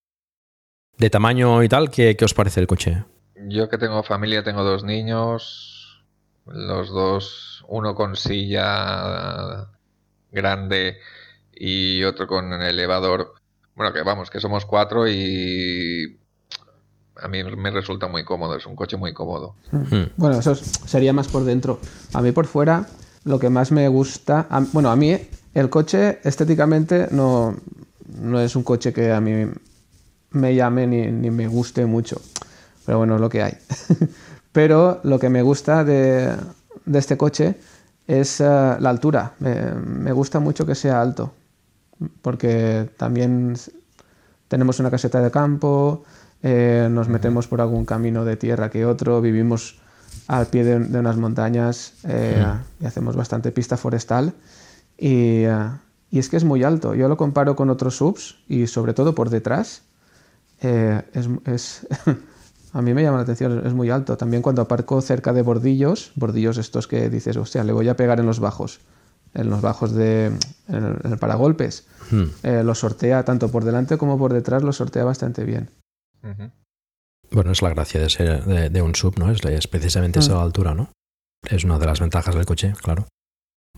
De 0.98 1.10
tamaño 1.10 1.64
y 1.64 1.70
tal, 1.70 1.90
¿qué, 1.90 2.16
¿qué 2.16 2.26
os 2.26 2.34
parece 2.34 2.60
el 2.60 2.68
coche? 2.68 3.04
Yo 3.48 3.70
que 3.70 3.78
tengo 3.78 4.04
familia, 4.04 4.44
tengo 4.44 4.64
dos 4.64 4.84
niños, 4.84 6.06
los 6.46 6.90
dos, 6.90 7.66
uno 7.68 7.96
con 7.96 8.16
silla 8.16 9.68
grande 10.32 11.00
y 11.54 12.04
otro 12.04 12.28
con 12.28 12.52
elevador. 12.62 13.34
Bueno, 13.76 13.94
que 13.94 14.04
vamos, 14.04 14.30
que 14.30 14.40
somos 14.40 14.66
cuatro 14.66 15.08
y 15.08 16.20
a 17.22 17.28
mí 17.28 17.44
me 17.44 17.72
resulta 17.72 18.08
muy 18.08 18.24
cómodo, 18.24 18.56
es 18.56 18.66
un 18.66 18.76
coche 18.76 18.98
muy 18.98 19.14
cómodo. 19.14 19.56
Hmm. 19.72 20.04
Bueno, 20.18 20.40
eso 20.40 20.56
sería 20.56 21.14
más 21.14 21.28
por 21.28 21.44
dentro. 21.44 21.80
A 22.14 22.22
mí 22.22 22.32
por 22.32 22.46
fuera, 22.46 22.88
lo 23.24 23.40
que 23.40 23.50
más 23.50 23.72
me 23.72 23.88
gusta, 23.88 24.48
bueno, 24.74 24.92
a 24.92 24.96
mí 24.96 25.18
el 25.54 25.70
coche 25.70 26.20
estéticamente 26.24 27.08
no, 27.12 27.56
no 28.20 28.40
es 28.40 28.56
un 28.56 28.64
coche 28.64 28.94
que 28.94 29.12
a 29.12 29.22
mí 29.22 29.48
me 30.32 30.56
llame 30.56 30.88
ni, 30.88 31.08
ni 31.12 31.32
me 31.32 31.48
guste 31.48 31.86
mucho, 31.86 32.22
pero 32.86 32.98
bueno, 32.98 33.16
es 33.16 33.22
lo 33.22 33.30
que 33.30 33.44
hay. 33.44 33.58
Pero 34.56 35.02
lo 35.04 35.20
que 35.20 35.28
me 35.28 35.42
gusta 35.42 35.84
de, 35.84 36.34
este 36.94 37.18
coche 37.18 37.56
es 38.08 38.40
eh, 38.40 38.46
la 38.46 38.90
altura. 38.90 39.34
Me, 39.40 40.14
gusta 40.14 40.40
mucho 40.40 40.66
que 40.66 40.76
sea 40.76 41.02
alto, 41.02 41.34
porque 42.22 42.90
también 42.96 43.58
tenemos 44.48 44.80
una 44.80 44.90
caseta 44.90 45.20
de 45.20 45.30
campo, 45.30 46.06
eh, 46.44 46.88
nos 46.92 47.10
metemos 47.10 47.48
por 47.48 47.62
algún 47.62 47.86
camino 47.86 48.26
de 48.26 48.38
tierra 48.38 48.70
que 48.70 48.86
otro, 48.86 49.22
vivimos 49.22 49.80
al 50.28 50.48
pie 50.48 50.64
de, 50.64 51.00
unas 51.00 51.18
montañas 51.18 51.94
eh, 52.08 52.46
y 52.80 52.86
hacemos 52.86 53.16
bastante 53.16 53.52
pista 53.52 53.78
forestal. 53.78 54.34
Y, 54.98 55.44
es 56.12 56.30
que 56.30 56.38
es 56.38 56.46
muy 56.46 56.64
alto. 56.64 56.96
Yo 56.96 57.10
lo 57.10 57.18
comparo 57.18 57.56
con 57.56 57.70
otros 57.70 57.98
subs 57.98 58.38
y 58.48 58.68
sobre 58.68 58.94
todo 58.94 59.14
por 59.16 59.30
detrás. 59.30 59.82
es 60.62 61.88
a 62.76 62.82
mí 62.82 62.94
me 62.94 63.04
llama 63.04 63.18
la 63.18 63.24
atención, 63.24 63.66
es 63.66 63.74
muy 63.74 63.90
alto. 63.90 64.18
También 64.18 64.42
cuando 64.42 64.62
aparco 64.62 65.00
cerca 65.02 65.32
de 65.32 65.42
bordillos, 65.42 66.12
bordillos 66.16 66.58
estos 66.58 66.88
que 66.88 67.10
dices, 67.10 67.38
o 67.38 67.46
sea, 67.46 67.64
le 67.64 67.72
voy 67.72 67.88
a 67.88 67.96
pegar 67.96 68.20
en 68.20 68.26
los 68.26 68.42
bajos, 68.42 68.82
en 69.34 69.50
los 69.50 69.62
bajos 69.62 69.94
de, 69.94 70.26
en 70.68 71.00
el, 71.04 71.18
paragolpes, 71.18 71.86
hmm. 72.12 72.24
eh, 72.44 72.64
lo 72.66 72.76
sortea 72.76 73.24
tanto 73.24 73.50
por 73.50 73.64
delante 73.64 73.98
como 73.98 74.18
por 74.18 74.34
detrás, 74.34 74.62
lo 74.62 74.74
sortea 74.74 75.06
bastante 75.06 75.46
bien. 75.46 75.70
Bueno, 77.32 77.52
es 77.52 77.62
la 77.62 77.70
gracia 77.70 78.02
de, 78.02 78.10
ser, 78.10 78.44
de, 78.46 78.82
un 78.82 78.96
sub, 78.96 79.18
¿no? 79.18 79.32
Es, 79.32 79.68
precisamente 79.68 80.20
esa 80.20 80.36
hmm. 80.36 80.42
altura, 80.44 80.74
¿no? 80.74 80.92
Es 81.50 81.64
una 81.64 81.80
de 81.80 81.86
las 81.86 82.00
ventajas 82.00 82.36
del 82.36 82.46
coche, 82.46 82.74
claro. 82.82 83.08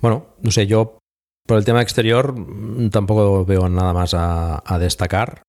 Bueno, 0.01 0.35
no 0.41 0.51
sé, 0.51 0.67
yo 0.67 0.99
Por 1.47 1.57
el 1.57 1.65
tema 1.65 1.81
exterior 1.81 2.37
mm, 2.37 2.89
tampoco 2.89 3.45
veo 3.45 3.69
nada 3.69 3.93
más 3.93 4.13
a, 4.13 4.61
a 4.65 4.79
destacar. 4.79 5.43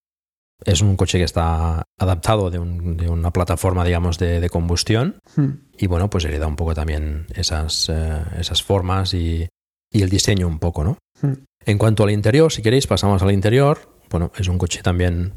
Es 0.64 0.80
un 0.80 0.96
coche 0.96 1.18
que 1.18 1.24
está 1.24 1.82
adaptado 2.00 2.50
de, 2.50 2.58
un- 2.58 2.96
de 2.96 3.08
una 3.08 3.32
plataforma, 3.32 3.84
digamos, 3.84 4.18
de, 4.18 4.40
de 4.40 4.48
combustión. 4.50 5.18
Hmm. 5.36 5.50
Y 5.76 5.86
bueno, 5.86 6.08
pues 6.08 6.24
hereda 6.24 6.46
un 6.46 6.56
poco 6.56 6.74
también 6.74 7.26
esas, 7.34 7.88
eh, 7.88 8.22
esas 8.38 8.62
formas 8.62 9.12
y, 9.14 9.48
y 9.92 10.02
el 10.02 10.08
diseño 10.08 10.46
un 10.46 10.58
poco, 10.58 10.84
¿no? 10.84 10.98
Hmm. 11.20 11.34
En 11.66 11.78
cuanto 11.78 12.04
al 12.04 12.10
interior, 12.10 12.50
si 12.52 12.62
queréis, 12.62 12.86
pasamos 12.86 13.22
al 13.22 13.32
interior. 13.32 13.78
Bueno, 14.10 14.32
es 14.36 14.48
un 14.48 14.56
coche 14.58 14.82
también 14.82 15.34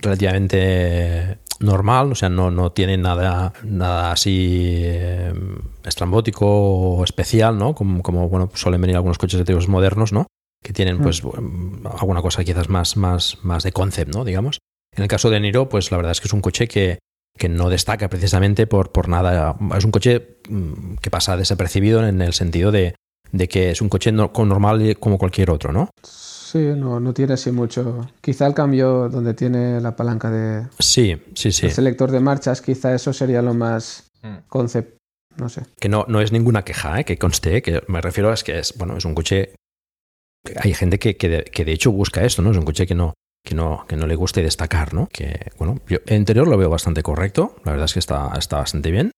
relativamente 0.00 1.38
normal, 1.60 2.12
o 2.12 2.14
sea, 2.14 2.28
no, 2.28 2.50
no 2.50 2.70
tiene 2.72 2.96
nada, 2.96 3.52
nada 3.64 4.12
así 4.12 4.74
eh, 4.84 5.32
estrambótico 5.84 6.46
o 6.46 7.04
especial, 7.04 7.58
¿no? 7.58 7.74
Como, 7.74 8.02
como, 8.02 8.28
bueno, 8.28 8.50
suelen 8.54 8.80
venir 8.80 8.96
algunos 8.96 9.18
coches 9.18 9.34
eléctricos 9.34 9.68
modernos, 9.68 10.12
¿no? 10.12 10.26
Que 10.62 10.72
tienen, 10.72 10.98
pues, 10.98 11.22
mm, 11.24 11.86
alguna 11.98 12.22
cosa 12.22 12.44
quizás 12.44 12.68
más, 12.68 12.96
más, 12.96 13.38
más 13.42 13.62
de 13.64 13.72
concept, 13.72 14.14
¿no? 14.14 14.24
Digamos. 14.24 14.58
En 14.96 15.02
el 15.02 15.08
caso 15.08 15.30
de 15.30 15.40
Niro, 15.40 15.68
pues 15.68 15.90
la 15.90 15.96
verdad 15.96 16.12
es 16.12 16.20
que 16.20 16.28
es 16.28 16.32
un 16.32 16.40
coche 16.40 16.68
que, 16.68 16.98
que 17.36 17.48
no 17.48 17.68
destaca 17.68 18.08
precisamente 18.08 18.66
por, 18.66 18.90
por 18.92 19.08
nada. 19.08 19.56
Es 19.76 19.84
un 19.84 19.90
coche 19.90 20.38
mm, 20.48 20.94
que 21.00 21.10
pasa 21.10 21.36
desapercibido 21.36 22.06
en 22.06 22.22
el 22.22 22.32
sentido 22.32 22.70
de, 22.72 22.94
de 23.32 23.48
que 23.48 23.70
es 23.70 23.80
un 23.80 23.88
coche 23.88 24.12
no- 24.12 24.32
normal 24.34 24.96
como 24.98 25.18
cualquier 25.18 25.50
otro, 25.50 25.72
¿no? 25.72 25.90
Sí, 26.50 26.58
no, 26.76 26.98
no 26.98 27.12
tiene 27.12 27.34
así 27.34 27.50
mucho. 27.52 28.08
Quizá 28.22 28.46
el 28.46 28.54
cambio 28.54 29.08
donde 29.10 29.34
tiene 29.34 29.80
la 29.82 29.94
palanca 29.96 30.30
de 30.30 30.66
Sí, 30.78 31.20
sí, 31.34 31.52
sí. 31.52 31.66
el 31.66 31.72
selector 31.72 32.10
de 32.10 32.20
marchas, 32.20 32.62
quizá 32.62 32.94
eso 32.94 33.12
sería 33.12 33.42
lo 33.42 33.52
más 33.54 34.04
Mm. 34.22 34.38
concept, 34.48 34.96
no 35.36 35.48
sé. 35.48 35.62
Que 35.78 35.88
no, 35.88 36.04
no 36.08 36.20
es 36.20 36.32
ninguna 36.32 36.64
queja, 36.64 36.98
¿eh? 37.00 37.04
que 37.04 37.18
conste, 37.18 37.60
que 37.62 37.82
me 37.86 38.00
refiero 38.00 38.30
a 38.30 38.34
es 38.34 38.42
que 38.44 38.58
es, 38.58 38.74
bueno, 38.78 38.96
es 38.96 39.04
un 39.04 39.14
coche. 39.14 39.54
Hay 40.56 40.72
gente 40.74 40.98
que, 40.98 41.16
que, 41.16 41.28
de, 41.28 41.44
que 41.44 41.64
de 41.64 41.72
hecho 41.72 41.92
busca 41.92 42.24
esto, 42.24 42.40
¿no? 42.42 42.50
Es 42.50 42.56
un 42.56 42.64
coche 42.64 42.86
que 42.86 42.94
no, 42.94 43.12
que 43.44 43.54
no, 43.54 43.84
que 43.86 43.96
no 43.96 44.06
le 44.06 44.16
guste 44.16 44.42
destacar, 44.42 44.94
¿no? 44.94 45.08
Que, 45.12 45.50
bueno, 45.58 45.80
yo 45.86 45.98
el 46.06 46.16
interior 46.16 46.48
lo 46.48 46.56
veo 46.56 46.70
bastante 46.70 47.02
correcto, 47.02 47.56
la 47.64 47.72
verdad 47.72 47.84
es 47.84 47.92
que 47.92 47.98
está, 48.00 48.32
está 48.38 48.56
bastante 48.56 48.90
bien. 48.90 49.10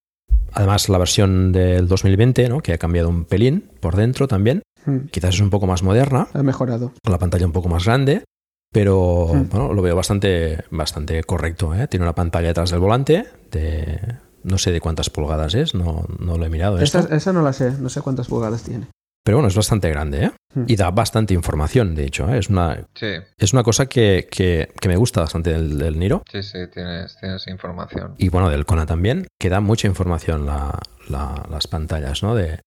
Además, 0.52 0.88
la 0.88 0.98
versión 0.98 1.52
del 1.52 1.86
2020, 1.86 2.48
¿no? 2.48 2.60
Que 2.60 2.72
ha 2.72 2.78
cambiado 2.78 3.08
un 3.08 3.24
pelín 3.24 3.70
por 3.80 3.94
dentro 3.96 4.26
también. 4.26 4.62
Hmm. 4.86 5.06
Quizás 5.10 5.34
es 5.34 5.40
un 5.40 5.50
poco 5.50 5.66
más 5.66 5.82
moderna, 5.82 6.28
Ha 6.32 6.42
mejorado. 6.42 6.92
con 7.04 7.12
la 7.12 7.18
pantalla 7.18 7.46
un 7.46 7.52
poco 7.52 7.68
más 7.68 7.84
grande, 7.84 8.24
pero 8.72 9.28
Mm. 9.34 9.48
bueno, 9.50 9.72
lo 9.72 9.82
veo 9.82 9.96
bastante, 9.96 10.64
bastante 10.70 11.22
correcto. 11.24 11.74
¿eh? 11.74 11.86
Tiene 11.88 12.04
una 12.04 12.14
pantalla 12.14 12.48
detrás 12.48 12.70
del 12.70 12.80
volante 12.80 13.26
de 13.50 13.98
no 14.42 14.56
sé 14.56 14.72
de 14.72 14.80
cuántas 14.80 15.10
pulgadas 15.10 15.54
es, 15.54 15.74
no, 15.74 16.06
no 16.18 16.38
lo 16.38 16.44
he 16.46 16.48
mirado. 16.48 16.78
esto. 16.78 16.98
Esa, 17.00 17.14
esa 17.14 17.32
no 17.32 17.42
la 17.42 17.52
sé, 17.52 17.72
no 17.78 17.88
sé 17.90 18.00
cuántas 18.00 18.28
pulgadas 18.28 18.62
tiene. 18.62 18.86
Pero 19.22 19.36
bueno, 19.36 19.48
es 19.48 19.54
bastante 19.54 19.90
grande 19.90 20.24
¿eh? 20.24 20.32
Mm. 20.54 20.64
y 20.66 20.76
da 20.76 20.90
bastante 20.90 21.34
información, 21.34 21.94
de 21.94 22.04
hecho. 22.06 22.26
¿eh? 22.32 22.38
Es, 22.38 22.48
una, 22.48 22.86
Sí, 22.94 23.06
es 23.36 23.52
una 23.52 23.62
cosa 23.62 23.84
que, 23.86 24.28
que- 24.30 24.72
que 24.80 24.88
me 24.88 24.96
gusta 24.96 25.20
bastante 25.20 25.50
del, 25.52 25.76
del 25.76 25.98
Niro. 25.98 26.22
sí, 26.32 26.42
sí, 26.42 26.58
tienes, 26.72 27.18
tienes 27.20 27.46
información. 27.48 28.14
Y 28.16 28.30
bueno, 28.30 28.48
del 28.48 28.64
Kona 28.64 28.86
también, 28.86 29.26
que 29.38 29.50
da 29.50 29.60
mucha 29.60 29.88
información 29.88 30.46
la- 30.46 30.78
la- 31.10 31.46
las 31.50 31.66
pantallas, 31.66 32.22
¿no? 32.22 32.34
De, 32.34 32.60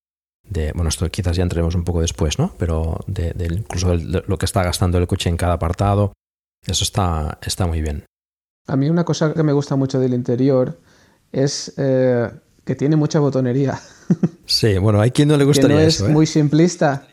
de- 0.47 0.71
bueno, 0.73 0.89
esto 0.89 1.09
quizás 1.09 1.35
ya 1.37 1.43
entremos 1.43 1.75
un 1.75 1.83
poco 1.83 2.01
después, 2.01 2.39
¿no? 2.39 2.53
Pero 2.57 2.99
de, 3.07 3.31
de 3.33 3.45
incluso 3.45 3.97
de 3.97 4.23
lo 4.27 4.37
que 4.37 4.45
está 4.45 4.63
gastando 4.63 4.97
el 4.97 5.07
coche 5.07 5.29
en 5.29 5.37
cada 5.37 5.53
apartado, 5.53 6.13
eso 6.65 6.83
está, 6.83 7.37
está 7.41 7.65
muy 7.67 7.81
bien. 7.81 8.05
A 8.67 8.75
mí 8.75 8.89
una 8.89 9.03
cosa 9.03 9.33
que 9.33 9.43
me 9.43 9.51
gusta 9.53 9.75
mucho 9.75 9.99
del 9.99 10.13
interior 10.13 10.79
es 11.31 11.73
eh, 11.77 12.29
que 12.63 12.75
tiene 12.75 12.95
mucha 12.95 13.19
botonería. 13.19 13.79
Sí, 14.45 14.77
bueno, 14.77 14.99
hay 14.99 15.11
quien 15.11 15.29
no 15.29 15.35
le 15.37 15.43
que 15.43 15.47
gustaría 15.47 15.77
no 15.77 15.81
es 15.81 15.95
eso, 15.95 16.07
¿eh? 16.07 16.11
muy 16.11 16.25
simplista. 16.27 17.07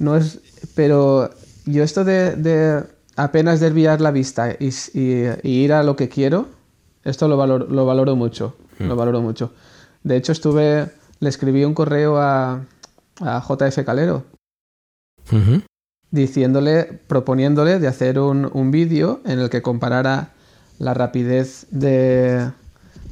No 0.00 0.16
es, 0.16 0.40
pero 0.74 1.30
yo 1.66 1.84
esto 1.84 2.04
de, 2.04 2.34
de 2.34 2.82
apenas 3.14 3.60
desviar 3.60 4.00
la 4.00 4.10
vista 4.10 4.56
y, 4.58 4.66
s- 4.68 4.90
y- 4.92 5.48
y 5.48 5.62
ir 5.62 5.72
a 5.72 5.84
lo 5.84 5.94
que 5.94 6.08
quiero, 6.08 6.48
esto 7.04 7.28
lo 7.28 7.36
valoro, 7.36 7.66
lo 7.68 7.86
valoro 7.86 8.16
mucho. 8.16 8.56
Lo 8.80 8.94
Hmm. 8.94 8.98
valoro 8.98 9.20
mucho. 9.20 9.52
De 10.02 10.16
hecho, 10.16 10.32
estuve, 10.32 10.90
le 11.20 11.28
escribí 11.28 11.64
un 11.64 11.74
correo 11.74 12.18
a, 12.18 12.64
a 13.20 13.42
JF 13.46 13.84
Calero 13.84 14.24
diciéndole, 16.10 16.84
proponiéndole 17.06 17.78
de 17.78 17.86
hacer 17.86 18.18
un, 18.18 18.50
un 18.52 18.70
vídeo 18.70 19.20
en 19.24 19.40
el 19.40 19.50
que 19.50 19.62
comparara 19.62 20.30
la 20.78 20.94
rapidez 20.94 21.66
de, 21.70 22.50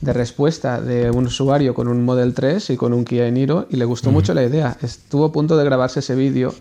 de 0.00 0.12
respuesta 0.12 0.80
de 0.80 1.10
un 1.10 1.26
usuario 1.26 1.74
con 1.74 1.88
un 1.88 2.04
Model 2.04 2.32
3 2.32 2.70
y 2.70 2.76
con 2.76 2.92
un 2.92 3.04
Kia 3.04 3.30
Niro 3.30 3.66
y 3.68 3.76
le 3.76 3.84
gustó 3.84 4.10
mucho 4.10 4.34
la 4.34 4.44
idea. 4.44 4.76
Estuvo 4.80 5.26
a 5.26 5.32
punto 5.32 5.56
de 5.56 5.64
grabarse 5.64 6.00
ese 6.00 6.14
vídeo 6.14 6.54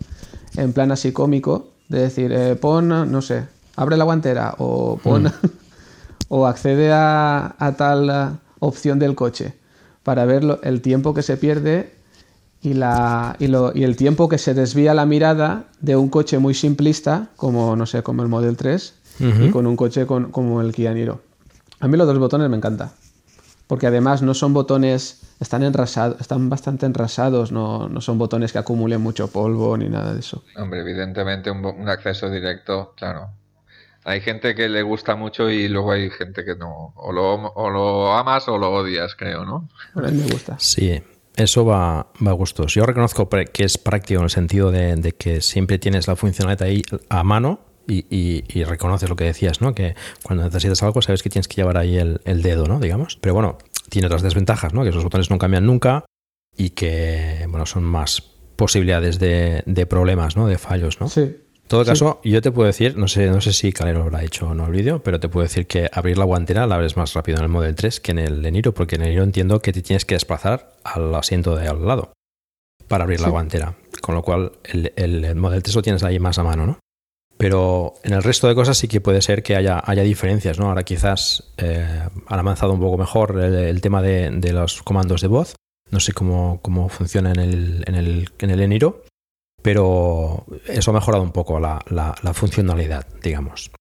en 0.58 0.74
plan 0.74 0.92
así 0.92 1.12
cómico, 1.12 1.70
de 1.90 2.02
decir, 2.02 2.32
eh, 2.32 2.56
pon, 2.56 2.88
no 2.90 3.22
sé, 3.22 3.46
abre 3.76 3.98
la 3.98 4.04
guantera 4.04 4.56
o 4.58 4.98
pon 4.98 5.32
o 6.30 6.48
accede 6.48 6.92
a, 6.92 7.56
a 7.58 7.72
tal 7.74 8.10
eh, 8.10 8.38
opción 8.60 9.00
del 9.00 9.16
coche 9.16 9.54
para 10.06 10.24
ver 10.26 10.44
lo- 10.44 10.62
el 10.62 10.82
tiempo 10.82 11.16
que 11.16 11.24
se 11.24 11.36
pierde 11.36 11.92
y, 12.62 12.76
la, 12.76 13.36
y, 13.40 13.48
lo- 13.48 13.72
y 13.76 13.84
el 13.84 13.96
tiempo 13.96 14.30
que 14.30 14.38
se 14.38 14.54
desvía 14.54 14.94
la 14.94 15.08
mirada 15.08 15.64
de 15.82 15.96
un 15.96 16.10
coche 16.10 16.38
muy 16.38 16.54
simplista, 16.54 17.30
como 17.38 17.76
no 17.76 17.88
sé, 17.88 18.04
como 18.04 18.22
el 18.22 18.30
Model 18.30 18.56
3, 18.56 18.94
y 19.20 19.50
con 19.50 19.66
un 19.66 19.76
coche 19.76 20.06
con- 20.06 20.30
como 20.32 20.62
el 20.62 20.74
Kia 20.74 20.94
Niro. 20.94 21.22
A 21.80 21.88
mí 21.88 21.98
los 21.98 22.06
dos 22.06 22.20
botones 22.20 22.50
me 22.52 22.56
encanta. 22.58 22.92
Porque 23.66 23.88
además 23.88 24.22
no 24.22 24.36
son 24.36 24.54
botones, 24.54 25.22
están 25.40 25.64
enrasados, 25.64 26.22
están 26.22 26.50
bastante 26.52 26.86
enrasados, 26.86 27.52
no, 27.52 27.90
no 27.90 28.00
son 28.00 28.20
botones 28.20 28.52
que 28.52 28.60
acumulen 28.60 29.02
mucho 29.02 29.28
polvo 29.32 29.76
ni 29.76 29.90
nada 29.90 30.14
de 30.14 30.20
eso. 30.20 30.44
Hombre, 30.56 30.82
evidentemente 30.82 31.50
un 31.50 31.90
acceso 31.90 32.30
directo, 32.30 32.94
claro. 32.96 33.30
Hay 34.08 34.22
gente 34.22 34.54
que 34.56 34.70
le 34.70 34.84
gusta 34.84 35.16
mucho 35.16 35.50
y 35.50 35.68
luego 35.68 35.92
hay 35.92 36.10
gente 36.12 36.46
que 36.46 36.56
no. 36.56 36.94
O 36.96 37.12
lo, 37.12 37.34
o 37.34 37.70
lo 37.72 38.14
amas 38.14 38.48
o 38.48 38.58
lo 38.58 38.72
odias, 38.72 39.16
creo, 39.16 39.44
¿no? 39.46 39.68
A 39.96 40.02
mí 40.02 40.12
me 40.22 40.32
gusta. 40.32 40.56
Sí, 40.60 41.02
eso 41.36 41.66
va, 41.66 42.08
va 42.26 42.32
a 42.32 42.34
gustos. 42.34 42.74
Yo 42.76 42.86
reconozco 42.86 43.28
pre- 43.28 43.46
que 43.48 43.64
es 43.64 43.78
práctico 43.80 44.20
en 44.20 44.26
el 44.26 44.30
sentido 44.30 44.70
de, 44.72 44.96
de 44.96 45.12
que 45.14 45.42
siempre 45.42 45.80
tienes 45.80 46.08
la 46.08 46.16
funcionalidad 46.16 46.68
ahí 46.68 46.84
a 47.10 47.24
mano 47.24 47.60
y, 47.88 48.06
y- 48.16 48.44
y 48.48 48.64
reconoces 48.64 49.10
lo 49.10 49.16
que 49.16 49.24
decías, 49.26 49.60
¿no? 49.60 49.74
Que 49.74 49.96
cuando 50.24 50.44
necesitas 50.44 50.84
algo 50.84 51.02
sabes 51.02 51.24
que 51.24 51.30
tienes 51.32 51.48
que 51.48 51.56
llevar 51.56 51.78
ahí 51.78 51.98
el, 51.98 52.22
el 52.26 52.44
dedo, 52.44 52.66
¿no? 52.68 52.80
Digamos. 52.80 53.18
Pero 53.20 53.34
bueno, 53.34 53.58
tiene 53.90 54.06
otras 54.06 54.22
desventajas, 54.22 54.74
¿no? 54.74 54.84
Que 54.84 54.90
esos 54.90 55.04
botones 55.04 55.32
no 55.32 55.40
cambian 55.40 55.66
nunca 55.66 56.06
y 56.56 56.70
que, 56.70 57.46
bueno, 57.50 57.66
son 57.66 57.84
más 57.84 58.22
posibilidades 58.56 59.18
de, 59.20 59.64
de 59.66 59.86
problemas, 59.88 60.38
¿no? 60.38 60.48
De 60.48 60.58
fallos, 60.60 61.02
¿no? 61.02 61.10
Sí. 61.10 61.38
En 61.66 61.70
todo 61.70 61.84
Sí. 61.84 61.90
caso, 61.90 62.22
yo 62.24 62.42
te 62.44 62.52
puedo 62.52 62.68
decir, 62.68 62.96
no 62.96 63.08
sé, 63.08 63.28
no 63.28 63.42
sé 63.42 63.52
si 63.52 63.74
Calero 63.74 64.00
lo 64.00 64.06
habrá 64.06 64.24
hecho 64.24 64.50
o 64.50 64.54
no 64.54 64.68
el 64.68 64.72
vídeo, 64.72 65.02
pero 65.02 65.20
te 65.20 65.30
puedo 65.30 65.44
decir 65.44 65.66
que 65.66 65.90
abrir 65.92 66.18
la 66.18 66.24
guantera 66.26 66.68
la 66.68 66.76
abres 66.76 66.96
más 66.96 67.14
rápido 67.16 67.40
en 67.40 67.44
el 67.44 67.50
Model 67.50 67.74
3 67.74 68.00
que 68.00 68.12
en 68.12 68.20
el 68.20 68.46
Eniro, 68.46 68.72
porque 68.74 68.96
en 68.98 69.02
el 69.02 69.08
Eniro 69.10 69.24
entiendo 69.24 69.60
que 69.62 69.74
te 69.74 69.82
tienes 69.82 70.06
que 70.06 70.14
desplazar 70.16 70.74
al 70.84 71.14
asiento 71.16 71.56
de 71.56 71.68
al 71.68 71.86
lado 71.86 72.14
para 72.88 73.04
abrir 73.06 73.20
la 73.20 73.30
guantera. 73.30 73.74
Con 74.02 74.14
lo 74.14 74.22
cual, 74.22 74.52
el, 74.64 74.94
el- 74.96 75.26
el 75.26 75.36
Model 75.36 75.64
3 75.64 75.76
lo 75.76 75.82
tienes 75.82 76.04
ahí 76.04 76.20
más 76.20 76.38
a 76.38 76.44
mano, 76.44 76.68
¿no? 76.68 76.80
Pero 77.38 77.96
en 78.04 78.14
el 78.14 78.22
resto 78.24 78.48
de 78.48 78.56
cosas 78.56 78.78
sí 78.78 78.88
que 78.88 79.02
puede 79.02 79.22
ser 79.22 79.42
que 79.44 79.56
haya, 79.56 79.82
haya 79.84 80.04
diferencias, 80.04 80.60
¿no? 80.60 80.68
Ahora 80.70 80.84
quizás 80.84 81.52
eh, 81.58 81.84
han 82.28 82.40
avanzado 82.40 82.74
un 82.74 82.80
poco 82.80 82.98
mejor 82.98 83.40
el, 83.42 83.56
el 83.56 83.82
tema 83.82 84.02
de, 84.04 84.30
de 84.30 84.54
los 84.54 84.84
comandos 84.84 85.22
de 85.22 85.28
voz. 85.28 85.56
No 85.92 86.00
sé 86.00 86.14
cómo, 86.14 86.60
cómo 86.62 86.88
funciona 86.90 87.32
en 87.32 87.40
el, 87.40 87.84
en 87.88 87.96
el, 87.96 88.30
en 88.40 88.50
el 88.52 88.62
Eniro, 88.62 89.04
pero 89.66 90.46
eso 90.68 90.92
ha 90.92 90.94
mejorado 90.94 91.24
un 91.24 91.32
poco 91.32 91.60
la, 91.60 91.82
la- 91.90 92.14
la 92.22 92.34
funcionalidad, 92.36 93.08
digamos. 93.24 93.72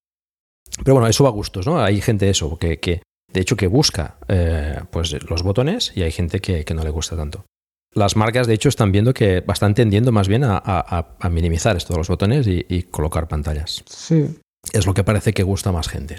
Pero 0.83 0.95
bueno, 0.95 1.09
eso 1.09 1.25
va 1.25 1.29
a 1.31 1.33
gustos, 1.35 1.67
¿no? 1.67 1.79
Hay 1.79 2.01
gente 2.01 2.31
eso, 2.31 2.57
que, 2.59 2.81
que 2.81 3.03
de 3.31 3.41
hecho 3.43 3.55
que 3.55 3.67
busca 3.67 4.17
eh, 4.29 4.81
pues 4.91 5.13
los 5.29 5.43
botones 5.43 5.93
y 5.95 6.01
hay 6.03 6.11
gente 6.11 6.41
que, 6.41 6.65
que 6.65 6.73
no 6.73 6.83
le 6.85 6.89
gusta 6.89 7.17
tanto. 7.17 7.45
Las 7.93 8.17
marcas, 8.17 8.47
de 8.47 8.55
hecho, 8.55 8.71
están 8.71 8.93
viendo 8.93 9.13
que 9.13 9.45
están 9.47 9.75
tendiendo 9.75 10.11
más 10.11 10.27
bien 10.27 10.43
a, 10.45 10.57
a- 10.57 11.17
a- 11.21 11.29
minimizar 11.29 11.77
esto 11.77 11.93
de 11.93 11.99
los 11.99 12.09
botones 12.09 12.47
y, 12.47 12.65
y 12.67 12.85
colocar 12.85 13.29
pantallas. 13.29 13.85
Sí. 13.87 14.41
Es 14.73 14.87
lo 14.87 14.95
que 14.95 15.05
parece 15.05 15.35
que 15.35 15.43
gusta 15.43 15.69
a 15.69 15.73
más 15.75 15.89
gente. 15.89 16.19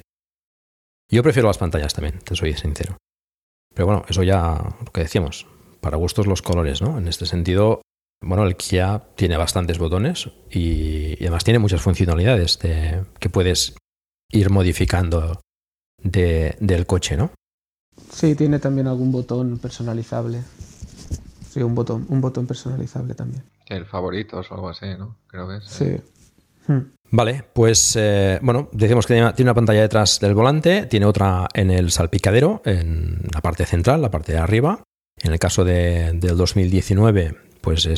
Yo 1.11 1.23
prefiero 1.23 1.47
las 1.47 1.57
pantallas 1.57 1.95
también, 1.95 2.19
te 2.19 2.35
soy 2.35 2.53
sincero. 2.53 2.97
Pero 3.73 3.87
bueno, 3.87 4.05
eso 4.07 4.21
ya 4.21 4.75
lo 4.85 4.91
que 4.91 5.01
decíamos, 5.01 5.47
para 5.81 5.97
gustos 5.97 6.27
los 6.27 6.43
colores, 6.43 6.83
¿no? 6.83 6.99
En 6.99 7.07
este 7.07 7.25
sentido, 7.25 7.81
bueno, 8.21 8.43
el 8.45 8.55
Kia 8.55 9.01
tiene 9.15 9.37
bastantes 9.37 9.77
botones 9.77 10.29
y, 10.49 11.13
y 11.13 11.17
además 11.21 11.43
tiene 11.43 11.59
muchas 11.59 11.81
funcionalidades 11.81 12.59
de- 12.59 13.03
que 13.19 13.29
puedes 13.29 13.75
ir 14.31 14.49
modificando 14.49 15.39
de- 16.01 16.55
del 16.59 16.85
coche, 16.85 17.17
¿no? 17.17 17.31
Sí, 18.11 18.35
tiene 18.35 18.59
también 18.59 18.87
algún 18.87 19.11
botón 19.11 19.57
personalizable. 19.59 20.41
Sí, 21.49 21.61
un 21.61 21.75
botón, 21.75 22.05
un 22.09 22.19
botón 22.21 22.45
personalizable 22.47 23.13
también. 23.15 23.43
El 23.67 23.85
favoritos 23.85 24.51
o 24.51 24.55
algo 24.55 24.69
así, 24.69 24.85
¿no? 24.97 25.17
Creo 25.27 25.47
que 25.47 25.57
es. 25.57 25.63
Sí. 25.65 25.95
Hmm. 26.67 26.91
Vale, 27.11 27.43
pues 27.53 27.95
eh, 27.95 28.39
bueno, 28.41 28.69
decimos 28.73 29.05
que 29.05 29.13
tiene 29.13 29.27
una- 29.27 29.35
tiene 29.35 29.49
una 29.51 29.55
pantalla 29.55 29.81
detrás 29.81 30.19
del 30.19 30.33
volante, 30.33 30.85
tiene 30.87 31.05
otra 31.05 31.47
en 31.53 31.71
el 31.71 31.91
salpicadero, 31.91 32.61
en 32.65 33.21
la 33.33 33.41
parte 33.41 33.65
central, 33.65 34.01
la 34.01 34.11
parte 34.11 34.31
de 34.33 34.39
arriba. 34.39 34.83
En 35.21 35.31
el 35.31 35.39
caso 35.39 35.63
de- 35.63 36.11
del 36.13 36.35
2019, 36.35 37.37
pues 37.61 37.85
es 37.85 37.97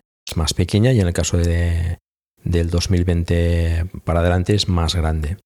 Más 0.37 0.53
pequeña 0.53 0.91
y 0.91 0.99
en 0.99 1.07
el 1.07 1.13
caso 1.13 1.37
de, 1.37 1.97
del 2.43 2.69
2020 2.69 3.85
para 4.03 4.19
adelante 4.19 4.55
es 4.55 4.67
más 4.67 4.95
grande. 4.95 5.37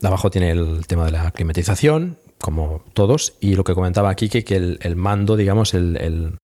De 0.00 0.08
abajo 0.08 0.30
tiene 0.30 0.50
el 0.50 0.86
tema 0.86 1.06
de 1.06 1.12
la 1.12 1.30
climatización, 1.30 2.18
como 2.40 2.84
todos, 2.92 3.36
y 3.40 3.54
lo 3.54 3.64
que 3.64 3.74
comentaba 3.74 4.10
aquí, 4.10 4.28
que, 4.28 4.44
que 4.44 4.56
el, 4.56 4.96
mando, 4.96 5.36
digamos, 5.36 5.72
el, 5.74 6.38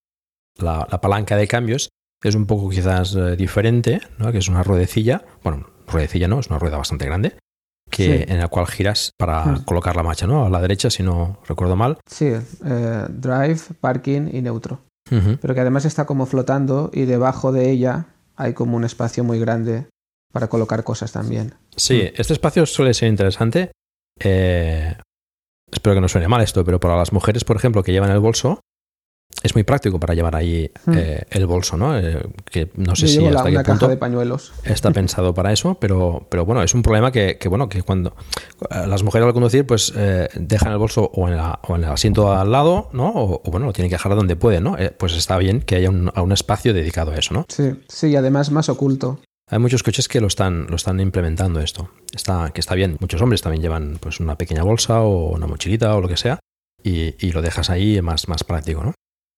la, 0.56 0.86
palanca 0.86 1.36
de 1.36 1.46
cambios 1.46 1.90
es 2.22 2.34
un 2.34 2.46
poco 2.46 2.70
quizás 2.70 3.14
eh, 3.16 3.36
diferente, 3.36 4.00
¿no? 4.18 4.32
que 4.32 4.38
es 4.38 4.48
una 4.48 4.62
ruedecilla, 4.62 5.24
bueno, 5.42 5.68
ruedecilla 5.86 6.28
no, 6.28 6.40
es 6.40 6.48
una 6.48 6.58
rueda 6.58 6.78
bastante 6.78 7.06
grande, 7.06 7.36
que, 7.90 8.26
en 8.28 8.38
la 8.38 8.48
cual 8.48 8.66
giras 8.66 9.12
para 9.18 9.44
hmm. 9.44 9.64
colocar 9.64 9.96
la 9.96 10.04
marcha, 10.04 10.26
¿no? 10.26 10.46
A 10.46 10.50
la 10.50 10.60
derecha, 10.60 10.90
si 10.90 11.02
no 11.02 11.40
recuerdo 11.48 11.76
mal. 11.76 11.98
Sí, 12.06 12.26
eh, 12.26 13.06
drive, 13.08 13.60
parking 13.80 14.28
y 14.32 14.42
neutro 14.42 14.80
pero 15.40 15.54
que 15.54 15.60
además 15.60 15.84
está 15.84 16.06
como 16.06 16.26
flotando 16.26 16.90
y 16.92 17.04
debajo 17.04 17.52
de 17.52 17.70
ella 17.70 18.06
hay 18.36 18.54
como 18.54 18.76
un 18.76 18.84
espacio 18.84 19.24
muy 19.24 19.38
grande 19.38 19.86
para 20.32 20.48
colocar 20.48 20.84
cosas 20.84 21.12
también. 21.12 21.54
Sí, 21.76 22.02
mm. 22.04 22.20
este 22.20 22.32
espacio 22.32 22.64
suele 22.66 22.94
ser 22.94 23.08
interesante. 23.08 23.72
Eh, 24.18 24.96
espero 25.70 25.94
que 25.94 26.00
no 26.00 26.08
suene 26.08 26.28
mal 26.28 26.42
esto, 26.42 26.64
pero 26.64 26.80
para 26.80 26.96
las 26.96 27.12
mujeres, 27.12 27.44
por 27.44 27.56
ejemplo, 27.56 27.82
que 27.82 27.92
llevan 27.92 28.10
el 28.10 28.20
bolso, 28.20 28.60
es 29.42 29.54
muy 29.54 29.64
práctico 29.64 29.98
para 29.98 30.14
llevar 30.14 30.36
ahí 30.36 30.70
hmm. 30.84 30.92
eh, 30.94 31.22
el 31.30 31.46
bolso, 31.46 31.76
¿no? 31.76 31.98
Eh, 31.98 32.22
que 32.44 32.70
no 32.76 32.94
sé 32.94 33.08
si 33.08 33.24
hasta 33.26 33.50
qué 33.50 33.58
punto 33.60 33.88
de 33.88 33.96
pañuelos. 33.96 34.52
está 34.64 34.90
pensado 34.92 35.34
para 35.34 35.52
eso, 35.52 35.76
pero, 35.80 36.26
pero 36.28 36.44
bueno, 36.44 36.62
es 36.62 36.74
un 36.74 36.82
problema 36.82 37.10
que, 37.10 37.38
bueno, 37.48 37.68
que 37.68 37.82
cuando 37.82 38.14
eh, 38.70 38.86
las 38.86 39.02
mujeres 39.02 39.26
al 39.26 39.32
conducir, 39.32 39.66
pues 39.66 39.92
dejan 40.34 40.72
el 40.72 40.78
bolso 40.78 41.10
o 41.14 41.28
en, 41.28 41.34
el 41.34 41.90
asiento 41.90 42.32
al 42.32 42.52
lado, 42.52 42.90
¿no? 42.92 43.12
O, 43.14 43.42
bueno, 43.50 43.66
lo 43.66 43.72
tienen 43.72 43.90
que 43.90 43.94
dejar 43.94 44.14
donde 44.14 44.36
pueden, 44.36 44.64
¿no? 44.64 44.76
pues 44.98 45.14
está 45.14 45.38
bien 45.38 45.60
que 45.60 45.76
haya 45.76 45.90
un, 45.90 46.10
un, 46.14 46.32
espacio 46.32 46.74
dedicado 46.74 47.12
a 47.12 47.16
eso, 47.16 47.34
¿no? 47.34 47.46
Sí, 47.48 47.72
sí, 47.88 48.16
además 48.16 48.50
más 48.50 48.68
oculto. 48.68 49.20
Hay 49.48 49.58
muchos 49.58 49.82
coches 49.82 50.08
que 50.08 50.20
lo 50.20 50.28
están, 50.28 50.66
lo 50.68 50.76
están 50.76 51.00
implementando 51.00 51.60
esto. 51.60 51.90
Está, 52.14 52.50
que 52.54 52.60
está 52.60 52.74
bien. 52.74 52.96
Muchos 53.00 53.20
hombres 53.20 53.42
también 53.42 53.62
llevan 53.62 53.98
pues 54.00 54.20
una 54.20 54.36
pequeña 54.36 54.62
bolsa 54.62 55.00
o 55.00 55.34
una 55.34 55.48
mochilita 55.48 55.94
o 55.96 56.00
lo 56.00 56.08
que 56.08 56.16
sea. 56.16 56.38
Y, 56.84 57.14
y 57.18 57.32
lo 57.32 57.42
dejas 57.42 57.68
ahí 57.68 58.00
más, 58.00 58.28
más 58.28 58.44
práctico, 58.44 58.84
¿no? 58.84 58.94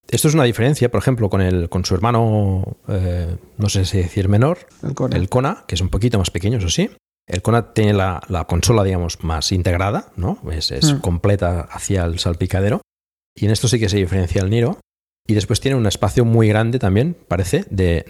Esto 0.08 0.28
es 0.28 0.34
una 0.34 0.44
diferencia, 0.44 0.90
por 0.90 1.00
ejemplo, 1.00 1.30
con, 1.30 1.40
el, 1.40 1.68
con 1.68 1.84
su 1.84 1.94
hermano, 1.94 2.76
eh, 2.88 3.36
no 3.56 3.68
sé 3.68 3.84
si 3.84 3.98
decir 3.98 4.28
menor, 4.28 4.58
el 4.82 5.28
Kona. 5.28 5.64
que 5.66 5.74
es 5.74 5.80
un 5.80 5.88
poquito 5.88 6.18
más 6.18 6.30
pequeño, 6.30 6.58
eso 6.58 6.68
sí. 6.68 6.90
El 7.26 7.40
Kona 7.40 7.72
tiene 7.72 7.94
la, 7.94 8.46
consola, 8.48 8.82
digamos, 8.82 9.22
más 9.22 9.52
integrada, 9.52 10.12
¿no? 10.16 10.38
Es, 10.50 10.70
mm. 10.70 11.00
completa 11.00 11.62
hacia 11.62 12.04
el 12.04 12.18
salpicadero. 12.18 12.82
Y 13.34 13.46
en 13.46 13.52
esto 13.52 13.68
sí 13.68 13.78
que 13.78 13.88
se 13.88 13.96
diferencia 13.96 14.42
el 14.42 14.50
Niro. 14.50 14.78
Y 15.26 15.34
después 15.34 15.60
tiene 15.60 15.76
un 15.76 15.86
espacio 15.86 16.24
muy 16.24 16.48
grande 16.48 16.78
también, 16.78 17.16
parece, 17.28 17.64
de, 17.70 18.04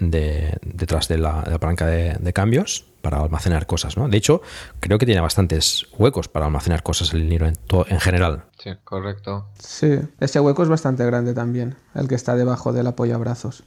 detrás 0.61 1.07
de 1.07 1.19
la, 1.19 1.43
palanca 1.59 1.85
de, 1.85 2.33
cambios 2.33 2.85
para 3.01 3.19
almacenar 3.19 3.67
cosas. 3.67 3.97
¿no? 3.97 4.09
De 4.09 4.17
hecho, 4.17 4.41
creo 4.79 4.97
que 4.97 5.05
tiene 5.05 5.21
bastantes 5.21 5.85
huecos 5.97 6.27
para 6.27 6.47
almacenar 6.47 6.81
cosas 6.81 7.13
el 7.13 7.29
Niro 7.29 7.45
en, 7.45 7.55
en 7.87 7.99
general. 7.99 8.45
Sí, 8.57 8.71
correcto. 8.83 9.49
Sí, 9.59 9.99
ese 10.19 10.39
hueco 10.39 10.63
es 10.63 10.69
bastante 10.69 11.05
grande 11.05 11.33
también, 11.33 11.75
el 11.93 12.07
que 12.07 12.15
está 12.15 12.35
debajo 12.35 12.73
del 12.73 12.87
apoyabrazos. 12.87 13.63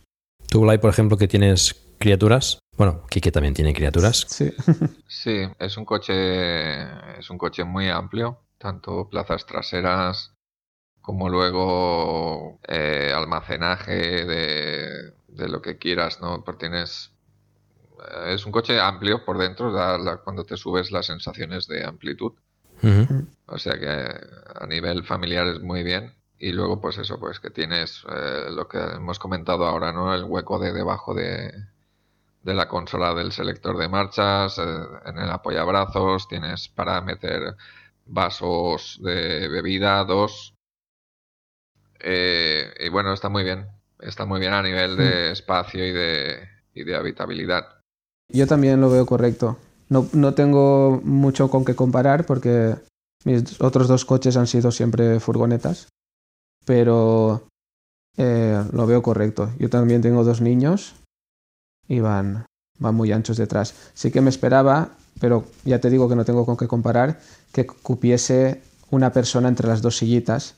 Tú, 0.48 0.62
Blay, 0.62 0.78
por 0.78 0.90
ejemplo, 0.90 1.16
que 1.16 1.28
tienes 1.28 1.74
criaturas. 1.98 2.59
Bueno, 2.76 3.02
Kike 3.09 3.30
también 3.30 3.54
tiene 3.54 3.74
criaturas. 3.74 4.26
Sí. 4.28 4.52
sí, 5.09 5.42
es 5.59 5.76
un 5.76 5.85
coche. 5.85 6.82
Es 7.18 7.30
un 7.30 7.38
coche 7.38 7.64
muy 7.64 7.88
amplio. 7.88 8.40
Tanto 8.59 9.09
plazas 9.09 9.46
traseras 9.46 10.36
como 11.07 11.29
luego 11.29 12.59
eh, 12.66 13.12
almacenaje 13.14 14.25
de, 14.25 15.12
lo 15.49 15.62
que 15.62 15.79
quieras, 15.79 16.21
¿no? 16.21 16.42
Porque 16.42 16.69
tienes... 16.69 17.12
Eh, 18.01 18.35
es 18.35 18.45
un 18.45 18.51
coche 18.51 18.81
amplio 18.81 19.25
por 19.25 19.38
dentro, 19.38 19.73
cuando 20.25 20.45
te 20.45 20.57
subes 20.57 20.90
las 20.90 21.07
sensaciones 21.07 21.69
de 21.69 21.85
amplitud. 21.85 22.33
O 23.47 23.57
sea 23.57 23.79
que 23.79 23.87
a 23.88 24.66
nivel 24.66 25.05
familiar 25.05 25.47
es 25.47 25.61
muy 25.61 25.85
bien. 25.85 26.12
Y 26.40 26.51
luego, 26.51 26.81
pues 26.81 26.99
eso, 26.99 27.21
pues 27.21 27.38
que 27.38 27.51
tienes 27.51 28.03
eh, 28.11 28.49
lo 28.51 28.66
que 28.66 28.79
hemos 28.79 29.21
comentado 29.21 29.64
ahora, 29.64 29.92
¿no? 29.92 30.12
El 30.12 30.25
hueco 30.25 30.59
de 30.59 30.73
debajo 30.73 31.14
de, 31.14 31.55
de 32.42 32.55
la 32.55 32.66
consola 32.66 33.14
del 33.14 33.31
selector 33.31 33.79
de 33.79 33.88
marchas, 33.88 34.59
en 34.59 35.19
el 35.19 35.31
apoyabrazos, 35.31 36.27
tienes 36.27 36.69
para 36.69 37.01
meter 37.01 37.55
vasos 38.07 38.99
de 39.03 39.47
bebida, 39.49 40.03
dos, 40.05 40.56
eh, 42.09 42.73
y 42.79 42.88
bueno, 42.88 43.12
está 43.12 43.29
muy 43.29 43.42
bien. 43.42 43.66
Está 43.99 44.27
muy 44.27 44.38
bien 44.38 44.53
a 44.53 44.62
nivel 44.62 44.97
de 44.97 45.33
espacio 45.33 45.85
y 45.85 45.90
de, 45.90 46.38
y 46.73 46.85
de 46.85 46.95
habitabilidad. 46.95 47.66
Yo 48.33 48.47
también 48.47 48.81
lo 48.81 48.90
veo 48.90 49.07
correcto. 49.07 49.59
No, 49.88 50.09
no, 50.12 50.35
tengo 50.35 51.01
mucho 51.03 51.51
con 51.51 51.64
qué 51.64 51.75
comparar 51.75 52.25
porque 52.25 52.77
mis 53.25 53.61
otros 53.61 53.88
dos 53.88 54.05
coches 54.05 54.37
han 54.37 54.47
sido 54.47 54.71
siempre 54.71 55.19
furgonetas, 55.19 55.88
pero 56.64 57.49
eh, 58.16 58.62
lo 58.73 58.87
veo 58.87 59.03
correcto. 59.03 59.51
Yo 59.59 59.69
también 59.69 60.03
tengo 60.03 60.23
dos 60.23 60.40
niños 60.40 60.95
y 61.88 61.99
van, 61.99 62.47
van 62.79 62.95
muy 62.95 63.11
anchos 63.11 63.37
detrás. 63.37 63.75
Sí 63.95 64.12
que 64.12 64.21
me 64.21 64.31
esperaba, 64.31 64.90
pero 65.21 65.45
ya 65.64 65.81
te 65.81 65.90
digo 65.90 66.09
que 66.09 66.16
no 66.16 66.25
tengo 66.25 66.47
con 66.47 66.57
qué 66.57 66.69
comparar, 66.69 67.19
que 67.53 67.66
cupiese 67.66 68.62
una 68.90 69.12
persona 69.12 69.49
entre 69.49 69.66
las 69.66 69.83
dos 69.83 69.97
sillitas 69.97 70.57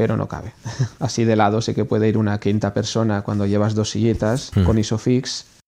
pero 0.00 0.16
no 0.16 0.28
cabe. 0.28 0.54
Así 0.98 1.26
de 1.26 1.36
lado 1.36 1.60
sé 1.60 1.74
que 1.74 1.84
puede 1.84 2.08
ir 2.08 2.16
una 2.16 2.40
quinta 2.40 2.72
persona 2.72 3.20
cuando 3.20 3.44
llevas 3.44 3.74
dos 3.74 3.90
silletas 3.90 4.50
hmm. 4.56 4.64
con 4.64 4.78
ISOFIX, 4.78 5.60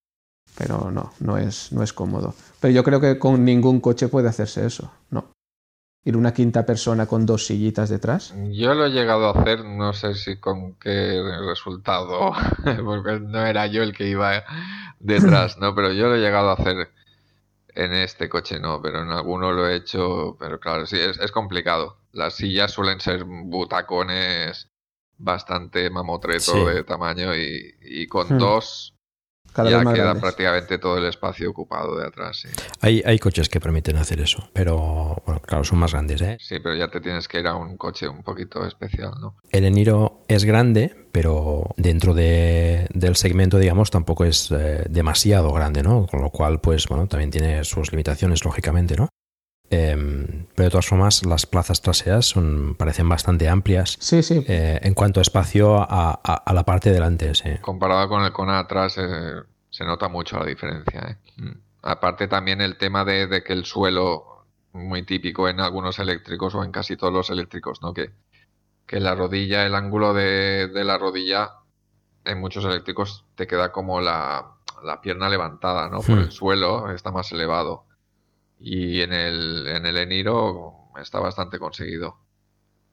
pero 0.57 0.91
no, 0.91 1.13
no 1.21 1.37
es, 1.37 1.71
no 1.71 1.83
es 1.83 1.93
cómodo. 1.93 2.35
Pero 2.59 2.73
yo 2.73 2.83
creo 2.83 2.99
que 2.99 3.19
con 3.19 3.45
ningún 3.45 3.81
coche 3.81 4.09
puede 4.09 4.31
hacerse 4.31 4.65
eso, 4.65 4.91
no. 5.11 5.27
Ir 6.03 6.17
una 6.17 6.33
quinta 6.33 6.65
persona 6.65 7.05
con 7.05 7.27
dos 7.27 7.45
sillitas 7.45 7.91
detrás. 7.91 8.33
Yo 8.53 8.73
lo 8.73 8.87
he 8.87 8.91
llegado 8.91 9.27
a 9.27 9.39
hacer, 9.39 9.67
no 9.67 9.93
sé 9.93 10.15
si 10.15 10.39
con 10.39 10.77
qué 10.77 11.23
resultado, 11.47 12.33
porque 12.87 13.21
no 13.21 13.45
era 13.45 13.67
yo 13.67 13.83
el 13.83 13.93
que 13.95 14.09
iba 14.09 14.45
detrás, 14.99 15.59
¿no? 15.59 15.75
Pero 15.75 15.93
yo 15.93 16.09
lo 16.09 16.15
he 16.15 16.21
llegado 16.21 16.49
a 16.49 16.55
hacer 16.55 16.89
en 17.75 17.93
este 17.93 18.31
coche, 18.31 18.59
no, 18.59 18.81
pero 18.81 19.03
en 19.03 19.11
alguno 19.11 19.53
lo 19.53 19.69
he 19.69 19.77
hecho, 19.77 20.39
pero 20.41 20.59
claro, 20.59 20.87
sí, 20.87 20.97
es, 20.99 21.19
es 21.19 21.31
complicado 21.31 22.02
las 22.13 22.35
sillas 22.35 22.73
suelen 22.73 23.01
ser 23.01 23.25
butacones 23.25 24.69
bastante 25.19 25.89
mamotreto 25.91 26.67
de 26.67 26.85
tamaño 26.85 27.35
y, 27.35 28.07
con 28.09 28.35
hmm. 28.35 28.39
dos 28.39 28.95
ya 29.55 29.85
queda 29.93 30.15
prácticamente 30.15 30.79
todo 30.79 30.99
el 30.99 31.05
espacio 31.05 31.51
ocupado 31.51 31.99
de 31.99 32.07
atrás. 32.07 32.47
Hay, 32.81 33.03
hay 33.05 33.19
coches 33.19 33.49
que 33.49 33.61
permiten 33.61 33.97
hacer 33.97 34.21
eso, 34.21 34.49
pero 34.53 35.23
bueno, 35.27 35.41
claro, 35.41 35.65
son 35.65 35.79
más 35.79 35.93
grandes. 35.93 36.23
¿eh? 36.23 36.39
Sí, 36.41 36.59
pero 36.61 36.75
ya 36.75 36.89
te 36.89 37.01
tienes 37.01 37.29
que 37.29 37.41
ir 37.41 37.47
a 37.47 37.55
un 37.55 37.77
coche 37.77 38.09
un 38.09 38.23
poquito 38.23 38.67
especial, 38.67 39.13
¿no? 39.21 39.37
El 39.51 39.65
Eniro 39.65 40.23
es 40.29 40.45
grande, 40.45 40.95
pero 41.13 41.75
dentro 41.77 42.15
de, 42.15 42.87
del 42.95 43.17
segmento, 43.17 43.59
digamos, 43.59 43.91
tampoco 43.91 44.25
es 44.25 44.51
eh, 44.51 44.85
demasiado 44.89 45.53
grande, 45.53 45.83
¿no? 45.83 46.07
Con 46.07 46.23
lo 46.23 46.31
cual, 46.31 46.61
pues 46.61 46.89
bueno, 46.89 47.07
también 47.07 47.31
tiene 47.31 47.65
sus 47.65 47.93
limitaciones, 47.93 48.45
lógicamente, 48.45 48.97
¿no? 48.97 49.09
Em, 49.75 50.45
pero 50.55 50.67
de 50.67 50.71
todas 50.71 50.87
formas, 50.87 51.25
las 51.25 51.47
plazas 51.47 51.81
traseras 51.81 52.27
son, 52.27 52.75
parecen 52.75 53.09
bastante 53.09 53.49
amplias 53.49 53.97
sí, 54.01 54.23
sí. 54.23 54.45
Eh, 54.47 54.79
en 54.83 54.93
cuanto 54.93 55.19
a 55.19 55.23
espacio 55.23 55.79
a, 55.81 56.43
la 56.53 56.63
parte 56.65 56.93
delante. 56.93 57.33
Comparado 57.63 58.07
con 58.07 58.23
el 58.23 58.33
Kona 58.33 58.59
atrás, 58.59 58.99
eh, 58.99 59.33
se 59.71 59.85
nota 59.87 60.09
mucho 60.09 60.39
la 60.39 60.45
diferencia. 60.45 61.01
¿eh? 61.09 61.17
Mm. 61.39 61.53
Aparte 61.85 62.29
también 62.29 62.61
el 62.61 62.77
tema 62.77 63.07
de, 63.07 63.43
que 63.43 63.55
el 63.55 63.65
suelo, 63.65 64.45
muy 64.75 65.05
típico 65.05 65.49
en 65.49 65.59
algunos 65.59 65.99
eléctricos 65.99 66.55
o 66.55 66.65
en 66.65 66.71
casi 66.71 66.99
todos 66.99 67.15
los 67.15 67.31
eléctricos, 67.31 67.81
¿no? 67.81 67.95
Que, 67.95 68.11
que 68.87 69.01
la 69.01 69.15
rodilla, 69.15 69.65
el 69.65 69.75
ángulo 69.75 70.13
de, 70.13 70.69
la 70.75 70.99
rodilla 70.99 71.51
en 72.27 72.39
muchos 72.39 72.67
eléctricos 72.67 73.25
te 73.37 73.47
queda 73.47 73.73
como 73.73 74.03
la, 74.03 74.53
pierna 75.03 75.31
levantada, 75.31 75.89
¿no? 75.89 76.03
Por 76.03 76.17
hmm. 76.17 76.25
el 76.25 76.31
suelo 76.31 76.91
está 76.91 77.11
más 77.11 77.33
elevado. 77.33 77.87
Y 78.63 79.01
en 79.01 79.13
el, 79.13 79.67
en 79.67 79.87
el 79.87 79.97
Eniro 79.97 80.91
está 81.01 81.19
bastante 81.19 81.59
conseguido. 81.59 82.17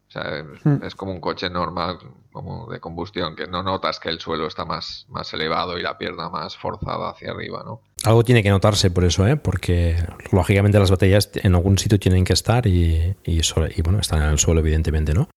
O 0.09 0.11
sea, 0.11 0.43
hmm. 0.63 0.83
es 0.83 0.95
como 0.95 1.11
un 1.11 1.21
coche 1.21 1.51
normal, 1.51 1.99
como 2.31 2.67
de 2.71 2.79
combustión, 2.79 3.35
que 3.35 3.45
no 3.45 3.61
notas 3.61 3.99
que 3.99 4.09
el 4.09 4.19
suelo 4.19 4.47
está 4.47 4.65
más, 4.65 5.05
más 5.07 5.31
elevado 5.35 5.77
y 5.77 5.83
la 5.83 5.99
pierna 5.99 6.29
más 6.29 6.57
forzada 6.57 7.11
hacia 7.11 7.29
arriba, 7.29 7.61
¿no? 7.63 7.83
Algo 8.05 8.23
tiene 8.23 8.41
que 8.41 8.49
notarse 8.49 8.89
por 8.89 9.03
eso, 9.03 9.27
¿eh? 9.27 9.37
Porque 9.37 9.97
lógicamente 10.31 10.79
las 10.79 10.89
baterías 10.89 11.29
en 11.35 11.53
algún 11.53 11.77
sitio 11.77 11.99
tienen 11.99 12.25
que 12.25 12.33
estar 12.33 12.65
y, 12.65 13.15
y, 13.23 13.41
bueno, 13.83 13.99
están 13.99 14.23
en 14.23 14.29
el 14.29 14.39
suelo, 14.39 14.61
evidentemente, 14.61 15.13
¿no? 15.13 15.29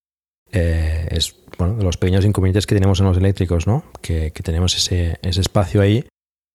Eh, 0.50 1.06
es 1.10 1.36
bueno, 1.58 1.74
de 1.76 1.84
los 1.84 1.98
pequeños 1.98 2.24
inconvenientes 2.24 2.66
que 2.66 2.74
tenemos 2.74 2.98
en 3.00 3.06
los 3.06 3.18
eléctricos, 3.18 3.66
¿no? 3.66 3.84
Que, 4.00 4.30
tenemos 4.30 4.74
ese, 4.74 5.18
ese, 5.22 5.40
espacio 5.42 5.82
ahí, 5.82 6.06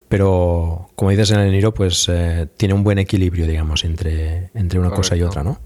pero 0.07 0.89
como 0.95 1.11
dices 1.11 1.31
en 1.31 1.39
el 1.39 1.51
Niro, 1.51 1.73
pues 1.73 2.07
eh, 2.09 2.47
tiene 2.57 2.73
un 2.73 2.83
buen 2.83 2.99
equilibrio, 2.99 3.45
digamos, 3.45 3.83
entre, 3.83 4.51
entre 4.53 4.79
una 4.79 4.91
cosa 4.91 5.15
y 5.15 5.23
otra, 5.23 5.43
¿no? 5.43 5.59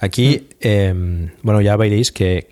Aquí, 0.00 0.48
em, 0.60 1.30
bueno, 1.42 1.60
ya 1.60 1.76
veréis 1.76 2.12
que, 2.12 2.46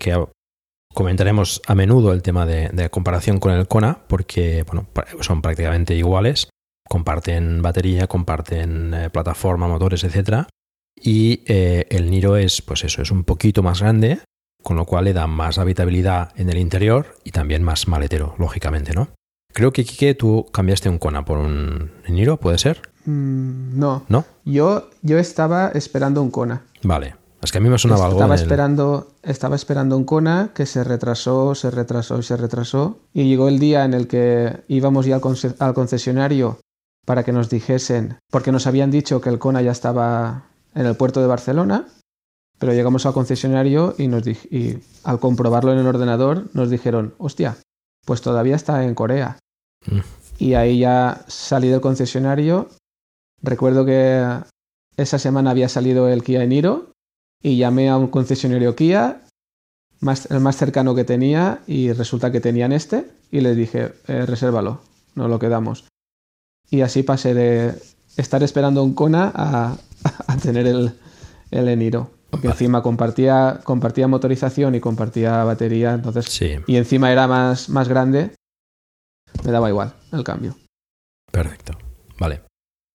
comentaremos 0.93 1.61
a 1.67 1.75
menudo 1.75 2.13
el 2.13 2.21
tema 2.21 2.45
de, 2.45 2.89
comparación 2.89 3.39
con 3.39 3.51
el 3.51 3.67
Kona, 3.67 3.99
porque 4.07 4.63
bueno, 4.63 4.87
son 5.19 5.41
prácticamente 5.41 5.95
iguales, 5.95 6.49
comparten 6.87 7.61
batería, 7.61 8.07
comparten 8.07 8.93
eh, 8.93 9.09
plataforma, 9.09 9.67
motores, 9.67 10.03
etc. 10.03 10.47
Y 10.95 11.43
eh, 11.47 11.85
el 11.89 12.09
Niro 12.09 12.37
es, 12.37 12.61
pues 12.61 12.83
eso, 12.83 13.01
es 13.01 13.11
un 13.11 13.25
poquito 13.25 13.61
más 13.61 13.81
grande, 13.81 14.19
con 14.63 14.77
lo 14.77 14.85
cual 14.85 15.05
le 15.05 15.13
da 15.13 15.27
más 15.27 15.57
habitabilidad 15.59 16.31
en 16.37 16.49
el 16.49 16.57
interior 16.57 17.15
y 17.23 17.31
también 17.31 17.61
más 17.61 17.87
maletero, 17.87 18.35
lógicamente, 18.39 18.93
¿no? 18.93 19.09
Creo 19.55 19.71
que, 19.71 19.85
Kike, 19.85 20.15
tú 20.15 20.47
cambiaste 20.51 20.89
un 20.89 20.97
Kona 20.97 21.23
por 21.23 21.37
un 21.37 21.89
Niro, 22.09 22.35
¿puede 22.35 22.57
ser? 22.57 22.81
Mm, 23.05 23.79
no. 23.79 24.03
¿No? 24.09 24.25
Yo, 24.43 24.89
yo 25.01 25.17
estaba 25.17 25.69
esperando 25.69 26.21
un 26.21 26.29
Kona. 26.29 26.63
Vale. 26.83 27.15
Es 27.41 27.53
que 27.53 27.59
a 27.59 27.61
mí 27.61 27.69
me 27.69 27.77
sonaba 27.77 28.07
algo. 28.07 28.17
Estaba, 28.17 28.35
esperando, 28.35 29.13
estaba 29.23 29.55
esperando 29.55 29.95
un 29.95 30.03
Kona 30.03 30.49
que 30.53 30.65
se 30.65 30.83
retrasó, 30.83 31.55
se 31.55 31.71
retrasó 31.71 32.19
y 32.19 32.23
se 32.23 32.35
retrasó. 32.35 32.99
Y 33.13 33.29
llegó 33.29 33.47
el 33.47 33.59
día 33.59 33.85
en 33.85 33.93
el 33.93 34.09
que 34.09 34.63
íbamos 34.67 35.05
ya 35.05 35.21
al, 35.59 35.73
concesionario 35.73 36.59
para 37.05 37.23
que 37.23 37.31
nos 37.31 37.49
dijesen, 37.49 38.17
porque 38.29 38.51
nos 38.51 38.67
habían 38.67 38.91
dicho 38.91 39.21
que 39.21 39.29
el 39.29 39.39
Kona 39.39 39.61
ya 39.61 39.71
estaba 39.71 40.47
en 40.73 40.85
el 40.85 40.97
puerto 40.97 41.21
de 41.21 41.27
Barcelona, 41.27 41.87
pero 42.59 42.73
llegamos 42.73 43.05
al 43.05 43.13
concesionario 43.13 43.95
y, 43.97 44.09
nos 44.09 44.27
y 44.27 44.83
al 45.05 45.21
comprobarlo 45.21 45.71
en 45.71 45.79
el 45.79 45.87
ordenador 45.87 46.49
nos 46.51 46.69
dijeron, 46.69 47.13
hostia, 47.19 47.55
pues 48.03 48.21
todavía 48.21 48.57
está 48.57 48.83
en 48.83 48.95
Corea. 48.95 49.37
Mm. 49.87 49.99
Y 50.37 50.53
ahí 50.53 50.79
ya 50.79 51.23
salí 51.27 51.69
del 51.69 51.81
concesionario. 51.81 52.69
Recuerdo 53.41 53.85
que 53.85 54.25
esa 54.97 55.19
semana 55.19 55.51
había 55.51 55.69
salido 55.69 56.09
el 56.09 56.23
Kia 56.23 56.43
Eniro 56.43 56.91
y 57.41 57.57
llamé 57.57 57.89
a 57.89 57.97
un 57.97 58.07
concesionario 58.07 58.75
Kia, 58.75 59.21
más, 59.99 60.29
el 60.31 60.39
más 60.39 60.57
cercano 60.57 60.95
que 60.95 61.03
tenía, 61.03 61.61
y 61.67 61.91
resulta 61.91 62.31
que 62.31 62.41
tenían 62.41 62.71
este, 62.71 63.05
y 63.31 63.41
les 63.41 63.55
dije, 63.55 63.93
eh, 64.07 64.25
resérvalo, 64.25 64.81
no 65.15 65.27
lo 65.27 65.39
quedamos. 65.39 65.85
Y 66.69 66.81
así 66.81 67.03
pasé 67.03 67.33
de 67.33 67.75
estar 68.17 68.41
esperando 68.43 68.83
un 68.83 68.93
Kona 68.93 69.31
a, 69.35 69.77
tener 70.41 70.67
el, 70.67 70.93
el 71.51 71.67
Eniro. 71.67 72.11
Porque 72.29 72.47
encima 72.47 72.81
compartía, 72.81 73.61
compartía 73.63 74.07
motorización 74.07 74.75
y 74.75 74.79
compartía 74.79 75.43
batería, 75.43 75.93
entonces. 75.93 76.41
Y 76.67 76.75
encima 76.75 77.11
era 77.11 77.27
más, 77.27 77.69
más 77.69 77.87
grande, 77.87 78.31
me 79.45 79.51
daba 79.51 79.69
igual 79.69 79.93
el 80.11 80.23
cambio. 80.23 80.55
Perfecto. 81.31 81.77
Vale. 82.19 82.41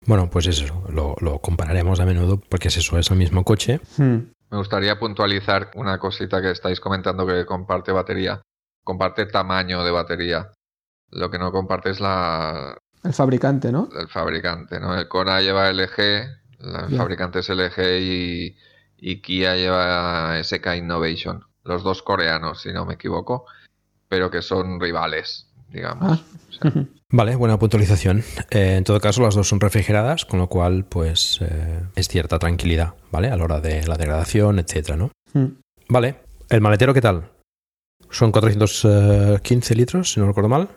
Bueno, 0.07 0.31
pues 0.31 0.47
eso, 0.47 0.85
lo, 0.89 1.39
compararemos 1.39 2.01
a 2.01 2.07
menudo 2.07 2.41
porque 2.41 2.69
es 2.69 2.77
eso, 2.79 2.99
es 2.99 3.11
el 3.11 3.19
mismo 3.19 3.45
coche. 3.45 3.81
Hmm. 3.97 4.33
Me 4.51 4.59
gustaría 4.59 4.99
puntualizar 4.99 5.71
una 5.75 5.99
cosita 5.99 6.41
que 6.43 6.51
estáis 6.51 6.81
comentando 6.81 7.27
que 7.27 7.45
comparte 7.47 7.93
batería. 7.93 8.41
Comparte 8.83 9.27
tamaño 9.27 9.85
de 9.85 9.91
batería. 9.91 10.51
Lo 11.11 11.31
que 11.31 11.39
no 11.39 11.53
comparte 11.53 11.91
es 11.91 12.01
la... 12.01 12.77
El 13.05 13.13
fabricante, 13.13 13.71
¿no? 13.71 13.89
El 13.97 14.09
fabricante, 14.09 14.81
¿no? 14.81 14.99
El 14.99 15.07
Kona 15.09 15.41
lleva 15.41 15.73
LG, 15.73 15.99
el 16.01 16.97
fabricante 16.97 17.39
es 17.39 17.49
LG 17.49 18.01
y, 18.01 18.57
y 18.97 19.23
Kia 19.23 19.55
lleva 19.57 20.43
SK 20.43 20.77
Innovation. 20.77 21.45
Los 21.65 21.83
dos 21.83 22.03
coreanos, 22.03 22.63
si 22.63 22.73
no 22.73 22.85
me 22.85 22.95
equivoco, 22.95 23.47
pero 24.09 24.31
que 24.31 24.43
son 24.43 24.81
rivales, 24.81 25.50
digamos. 25.73 26.25
Ah. 26.63 26.71
Vale, 27.13 27.35
buena 27.35 27.59
puntualización. 27.59 28.23
Eh, 28.51 28.77
en 28.77 28.85
todo 28.85 29.01
caso, 29.01 29.23
las 29.23 29.35
dos 29.35 29.49
son 29.49 29.59
refrigeradas, 29.59 30.25
con 30.25 30.39
lo 30.39 30.49
cual, 30.49 30.85
pues, 30.85 31.39
eh, 31.41 31.81
es 31.97 32.09
cierta 32.09 32.39
tranquilidad, 32.39 32.95
¿vale? 33.11 33.31
A 33.31 33.37
la 33.37 33.45
hora 33.45 33.61
de 33.61 33.87
la 33.87 33.97
degradación, 33.97 34.61
etcétera, 34.61 34.97
¿no? 34.97 35.11
Hmm. 35.33 35.57
Vale. 35.89 36.17
¿El 36.49 36.61
maletero 36.61 36.95
qué 36.95 37.01
tal? 37.01 37.29
¿Son 38.11 38.33
415 38.33 39.75
litros, 39.75 40.13
si 40.13 40.21
no 40.21 40.27
recuerdo 40.27 40.49
mal? 40.49 40.69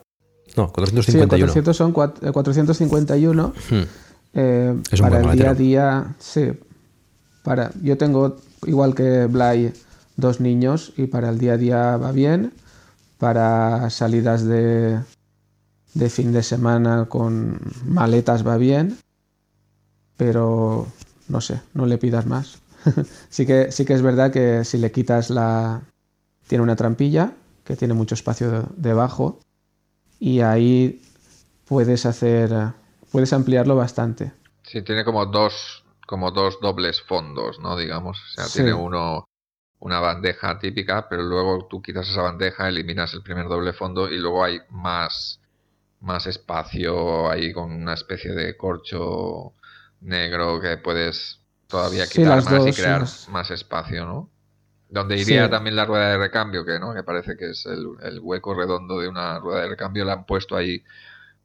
No, 0.55 0.71
451. 0.71 1.47
Sí, 1.47 1.61
400 1.61 1.77
son 1.77 1.91
451. 1.91 3.53
Hmm. 3.69 3.81
Eh, 4.35 4.75
es 4.91 4.99
un 4.99 5.09
para 5.09 5.31
el 5.31 5.37
día 5.37 5.49
a 5.49 5.53
día, 5.53 6.15
sí. 6.19 6.51
Para, 7.43 7.71
yo 7.81 7.97
tengo, 7.97 8.37
igual 8.65 8.95
que 8.95 9.25
Blay, 9.25 9.73
dos 10.15 10.39
niños 10.39 10.93
y 10.97 11.07
para 11.07 11.29
el 11.29 11.37
día 11.37 11.53
a 11.53 11.57
día 11.57 11.97
va 11.97 12.11
bien. 12.11 12.53
Para 13.23 13.89
salidas 13.89 14.43
de, 14.43 14.99
de 15.93 16.09
fin 16.09 16.33
de 16.33 16.43
semana 16.43 17.05
con 17.07 17.57
maletas 17.85 18.45
va 18.45 18.57
bien, 18.57 18.97
pero 20.17 20.87
no 21.29 21.39
sé, 21.39 21.61
no 21.73 21.85
le 21.85 21.97
pidas 21.97 22.25
más. 22.25 22.59
sí, 23.29 23.45
que, 23.45 23.71
sí 23.71 23.85
que 23.85 23.93
es 23.93 24.01
verdad 24.01 24.29
que 24.29 24.65
si 24.65 24.77
le 24.77 24.91
quitas 24.91 25.29
la... 25.29 25.83
Tiene 26.47 26.65
una 26.65 26.75
trampilla 26.75 27.31
que 27.63 27.77
tiene 27.77 27.93
mucho 27.93 28.13
espacio 28.13 28.65
debajo 28.75 29.39
y 30.19 30.41
ahí 30.41 31.01
puedes 31.63 32.05
hacer... 32.05 32.73
Puedes 33.09 33.31
ampliarlo 33.31 33.77
bastante. 33.77 34.33
Sí, 34.63 34.81
tiene 34.81 35.05
como 35.05 35.27
dos, 35.27 35.85
como 36.07 36.31
dos 36.31 36.59
dobles 36.59 37.01
fondos, 37.01 37.57
¿no? 37.61 37.77
Digamos. 37.77 38.17
O 38.17 38.33
sea, 38.33 38.47
tiene 38.53 38.73
uno, 38.73 39.29
una 39.83 39.99
bandeja 39.99 40.57
típica, 40.59 41.09
pero 41.09 41.23
luego 41.23 41.67
tú 41.69 41.81
quitas 41.81 42.09
esa 42.09 42.21
bandeja, 42.21 42.69
eliminas 42.69 43.13
el 43.13 43.21
primer 43.21 43.49
doble 43.49 43.73
fondo 43.73 44.09
y 44.09 44.17
luego 44.17 44.43
hay 44.43 44.61
más 44.69 45.41
más 45.99 46.25
espacio 46.25 47.29
ahí 47.29 47.51
con 47.51 47.71
una 47.71 47.93
especie 47.93 48.31
de 48.33 48.55
corcho 48.55 49.53
negro 50.01 50.61
que 50.61 50.77
puedes 50.77 51.41
todavía 51.67 52.07
quitar 52.07 52.43
más 52.43 52.67
y 52.67 52.71
crear 52.71 53.03
más 53.29 53.51
espacio, 53.51 54.05
¿no? 54.05 54.29
Donde 54.87 55.17
iría 55.17 55.49
también 55.49 55.75
la 55.75 55.85
rueda 55.85 56.11
de 56.11 56.17
recambio, 56.17 56.63
que 56.63 56.79
no, 56.79 56.93
que 56.93 57.03
parece 57.03 57.35
que 57.35 57.49
es 57.49 57.65
el, 57.65 58.19
hueco 58.21 58.53
redondo 58.53 58.99
de 58.99 59.09
una 59.09 59.39
rueda 59.39 59.63
de 59.63 59.69
recambio, 59.69 60.05
la 60.05 60.13
han 60.13 60.25
puesto 60.25 60.55
ahí 60.55 60.83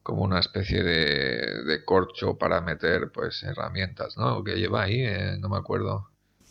como 0.02 0.22
una 0.22 0.38
especie 0.38 0.84
de, 0.84 1.84
corcho 1.84 2.38
para 2.38 2.60
meter 2.60 3.10
pues 3.10 3.42
herramientas, 3.42 4.16
¿no? 4.16 4.44
Que 4.44 4.56
lleva 4.56 4.82
ahí, 4.82 5.00
eh, 5.00 5.36
no 5.40 5.48
me 5.48 5.56
acuerdo. 5.56 6.08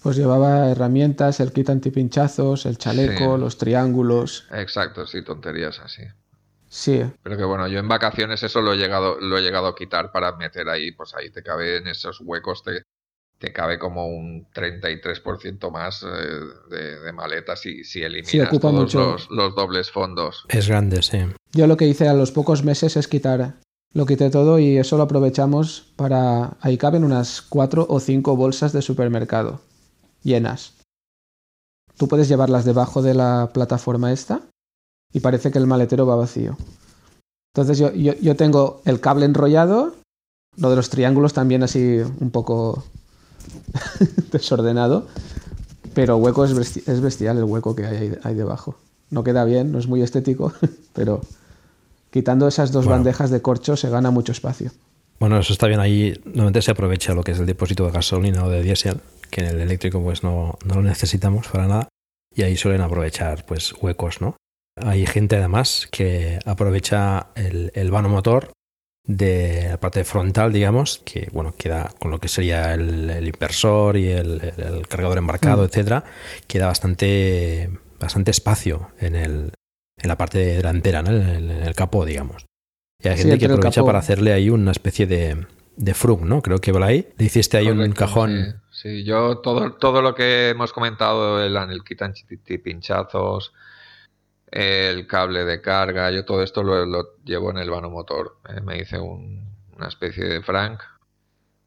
Pues 0.08 0.16
llevaba 0.16 0.72
herramientas, 0.72 1.42
el 1.42 1.52
kit 1.52 1.70
antipinchazos, 1.70 2.66
el 2.66 2.78
chaleco, 2.78 3.38
los 3.38 3.58
triángulos. 3.58 4.48
Exacto, 4.54 5.06
sí, 5.06 5.22
tonterías 5.22 5.82
así. 5.82 6.04
Sí. 6.70 7.04
Pero 7.22 7.36
que 7.36 7.44
bueno, 7.44 7.68
yo 7.68 7.80
en 7.80 7.90
vacaciones 7.90 8.42
eso 8.42 8.62
lo 8.62 8.72
he 8.72 8.78
llegado, 8.78 9.20
lo 9.20 9.38
he 9.38 9.42
llegado 9.42 9.68
a 9.68 9.76
quitar 9.76 10.14
para 10.14 10.38
meter 10.38 10.70
ahí, 10.70 10.94
pues 10.94 11.14
ahí 11.14 11.30
te 11.30 11.44
cabe 11.44 11.76
en 11.76 11.88
esos 11.88 12.22
huecos, 12.22 12.64
te, 12.64 12.84
te 13.38 13.52
cabe 13.52 13.78
como 13.78 14.08
un 14.08 14.48
33% 14.54 15.70
más 15.72 16.04
eh, 16.04 17.04
de, 17.04 17.12
maletas 17.12 17.60
si, 17.60 17.84
si 17.84 18.02
eliminas 18.02 18.50
todos 18.62 18.94
los, 18.94 19.30
los, 19.30 19.56
dobles 19.56 19.92
fondos. 19.92 20.46
Es 20.48 20.70
grande, 20.70 21.02
sí. 21.02 21.18
Yo 21.52 21.68
lo 21.68 21.76
que 21.76 21.86
hice 21.86 22.08
a 22.08 22.14
los 22.14 22.32
pocos 22.32 22.64
meses 22.64 22.96
es 22.96 23.10
quitar, 23.10 23.56
lo 23.92 24.06
quité 24.06 24.30
todo 24.30 24.58
y 24.58 24.78
eso 24.78 24.96
lo 24.96 25.04
aprovechamos 25.04 25.92
para... 25.98 26.56
Ahí 26.62 26.78
caben 26.78 27.04
unas 27.04 27.42
cuatro 27.42 27.86
o 27.90 28.00
cinco 28.00 28.38
bolsas 28.38 28.72
de 28.72 28.82
supermercado 28.82 29.68
llenas. 30.28 30.74
Tú 31.98 32.08
puedes 32.08 32.28
llevarlas 32.28 32.66
debajo 32.66 33.02
de 33.02 33.16
la 33.16 33.50
plataforma 33.54 34.12
esta 34.12 34.42
y 35.12 35.22
parece 35.22 35.50
que 35.52 35.58
el 35.58 35.66
maletero 35.66 36.06
va 36.06 36.16
vacío. 36.16 36.58
Entonces 37.56 37.80
yo, 37.80 37.92
yo, 37.94 38.36
tengo 38.36 38.82
el 38.86 39.00
cable 39.00 39.26
enrollado, 39.26 39.96
lo 40.58 40.70
de 40.70 40.76
los 40.76 40.92
triángulos 40.92 41.34
también 41.34 41.64
así 41.64 42.00
un 42.20 42.30
poco 42.30 42.84
desordenado, 44.32 45.08
pero 45.96 46.18
hueco 46.18 46.46
es, 46.46 47.02
bestial 47.02 47.38
el 47.38 47.46
hueco 47.46 47.76
que 47.76 47.86
hay 47.86 48.16
ahí 48.22 48.36
debajo. 48.36 48.76
No 49.10 49.24
queda 49.24 49.44
bien, 49.46 49.72
no 49.72 49.80
es 49.80 49.88
muy 49.88 50.04
estético, 50.04 50.54
pero 50.94 51.22
quitando 52.12 52.48
esas 52.48 52.72
dos 52.72 52.86
Bueno. 52.86 52.98
bandejas 52.98 53.32
de 53.32 53.42
corcho 53.42 53.76
se 53.76 53.90
gana 53.90 54.12
mucho 54.12 54.34
espacio. 54.34 54.72
Bueno, 55.20 55.40
eso 55.40 55.54
está 55.54 55.66
bien 55.66 55.80
ahí. 55.80 56.14
Normalmente 56.26 56.62
se 56.62 56.70
aprovecha 56.70 57.16
lo 57.16 57.24
que 57.24 57.32
es 57.32 57.40
el 57.40 57.48
depósito 57.48 57.86
de 57.86 57.92
gasolina 57.92 58.44
o 58.44 58.50
de 58.50 58.62
diésel, 58.62 59.02
que 59.30 59.42
en 59.42 59.48
el 59.48 59.60
eléctrico 59.62 60.02
pues 60.02 60.24
no, 60.24 60.58
no 60.66 60.76
lo 60.76 60.82
necesitamos 60.84 61.48
para 61.48 61.68
nada. 61.68 61.88
Y 62.36 62.44
ahí 62.44 62.56
suelen 62.56 62.82
aprovechar 62.82 63.46
pues 63.46 63.74
huecos, 63.74 64.22
¿no? 64.22 64.36
Hay 64.80 65.06
gente 65.08 65.38
además 65.38 65.88
que 65.92 66.40
aprovecha 66.46 67.28
el, 67.36 67.72
el 67.74 67.90
vano 67.90 68.10
motor 68.10 68.52
de 69.08 69.68
la 69.70 69.80
parte 69.80 70.04
frontal, 70.04 70.52
digamos, 70.52 71.00
que 71.06 71.30
bueno, 71.32 71.56
queda 71.58 71.92
con 72.00 72.12
lo 72.12 72.20
que 72.20 72.28
sería 72.28 72.74
el, 72.74 73.10
el 73.10 73.26
inversor 73.28 73.96
y 73.98 74.10
el, 74.10 74.42
el- 74.58 74.64
el 74.76 74.88
cargador 74.88 75.18
embarcado, 75.18 75.64
Mm. 75.64 75.66
etcétera, 75.66 76.04
queda 76.46 76.68
bastante, 76.68 77.70
bastante 78.00 78.32
espacio 78.32 78.92
en, 79.00 79.16
el, 79.16 79.52
en 79.98 80.08
la 80.08 80.18
parte 80.18 80.38
delantera, 80.40 81.02
¿no? 81.02 81.12
en, 81.12 81.50
el, 81.50 81.74
capó, 81.74 82.06
digamos. 82.06 82.46
Y 83.02 83.08
hay 83.08 83.16
Sí, 83.16 83.24
gente 83.24 83.38
que 83.40 83.46
aprovecha 83.46 83.84
para 83.84 84.00
hacerle 84.00 84.34
ahí 84.34 84.50
una 84.50 84.72
especie 84.72 85.08
de, 85.08 85.46
de 85.78 85.94
frug, 85.94 86.26
¿no? 86.26 86.42
Creo 86.42 86.60
que 86.60 86.72
Blay 86.72 87.08
le 87.18 87.26
hiciste 87.26 87.58
ahí 87.58 87.68
un 87.70 87.92
cajón. 87.94 88.32
Sí, 88.36 88.67
sí, 88.82 89.04
yo 89.04 89.40
todo, 89.40 89.74
todo 89.76 90.02
lo 90.02 90.14
que 90.16 90.50
hemos 90.50 90.74
comentado, 90.74 91.42
el 91.44 91.58
anel 91.58 91.84
quitan 91.84 92.14
pinchazos, 92.64 93.54
el 94.52 95.08
cable 95.08 95.46
de 95.46 95.62
carga, 95.62 96.12
yo 96.12 96.26
todo 96.26 96.44
esto 96.44 96.64
lo, 96.64 96.86
lo 96.86 97.18
llevo 97.26 97.52
en 97.52 97.58
el 97.58 97.70
vano 97.70 97.90
motor. 97.90 98.38
eh, 98.50 98.62
Me 98.62 98.80
hice 98.80 99.00
un- 99.00 99.48
una 99.78 99.88
especie 99.88 100.26
de 100.26 100.42
frank, 100.42 100.82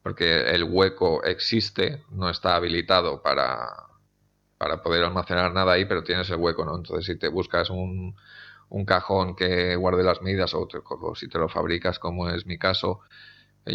porque 0.03 0.43
el 0.55 0.65
hueco 0.65 1.23
existe, 1.25 2.05
no 2.11 2.31
está 2.31 2.57
habilitado 2.57 3.23
para, 3.23 3.69
para 4.59 4.83
poder 4.83 5.05
almacenar 5.05 5.53
nada 5.53 5.73
ahí, 5.73 5.85
pero 5.87 6.05
tienes 6.05 6.29
el 6.31 6.37
hueco, 6.37 6.65
¿no? 6.65 6.77
Entonces 6.77 7.07
si 7.07 7.19
te 7.19 7.29
buscas 7.29 7.71
un, 7.71 8.15
un 8.71 8.85
cajón 8.85 9.37
que 9.37 9.77
guarde 9.77 10.03
las 10.05 10.23
medidas 10.23 10.55
o, 10.55 10.67
te- 10.69 10.79
o 10.85 11.15
si 11.15 11.29
te 11.29 11.39
lo 11.39 11.49
fabricas, 11.49 11.99
como 11.99 12.29
es 12.31 12.47
mi 12.47 12.59
caso, 12.59 13.01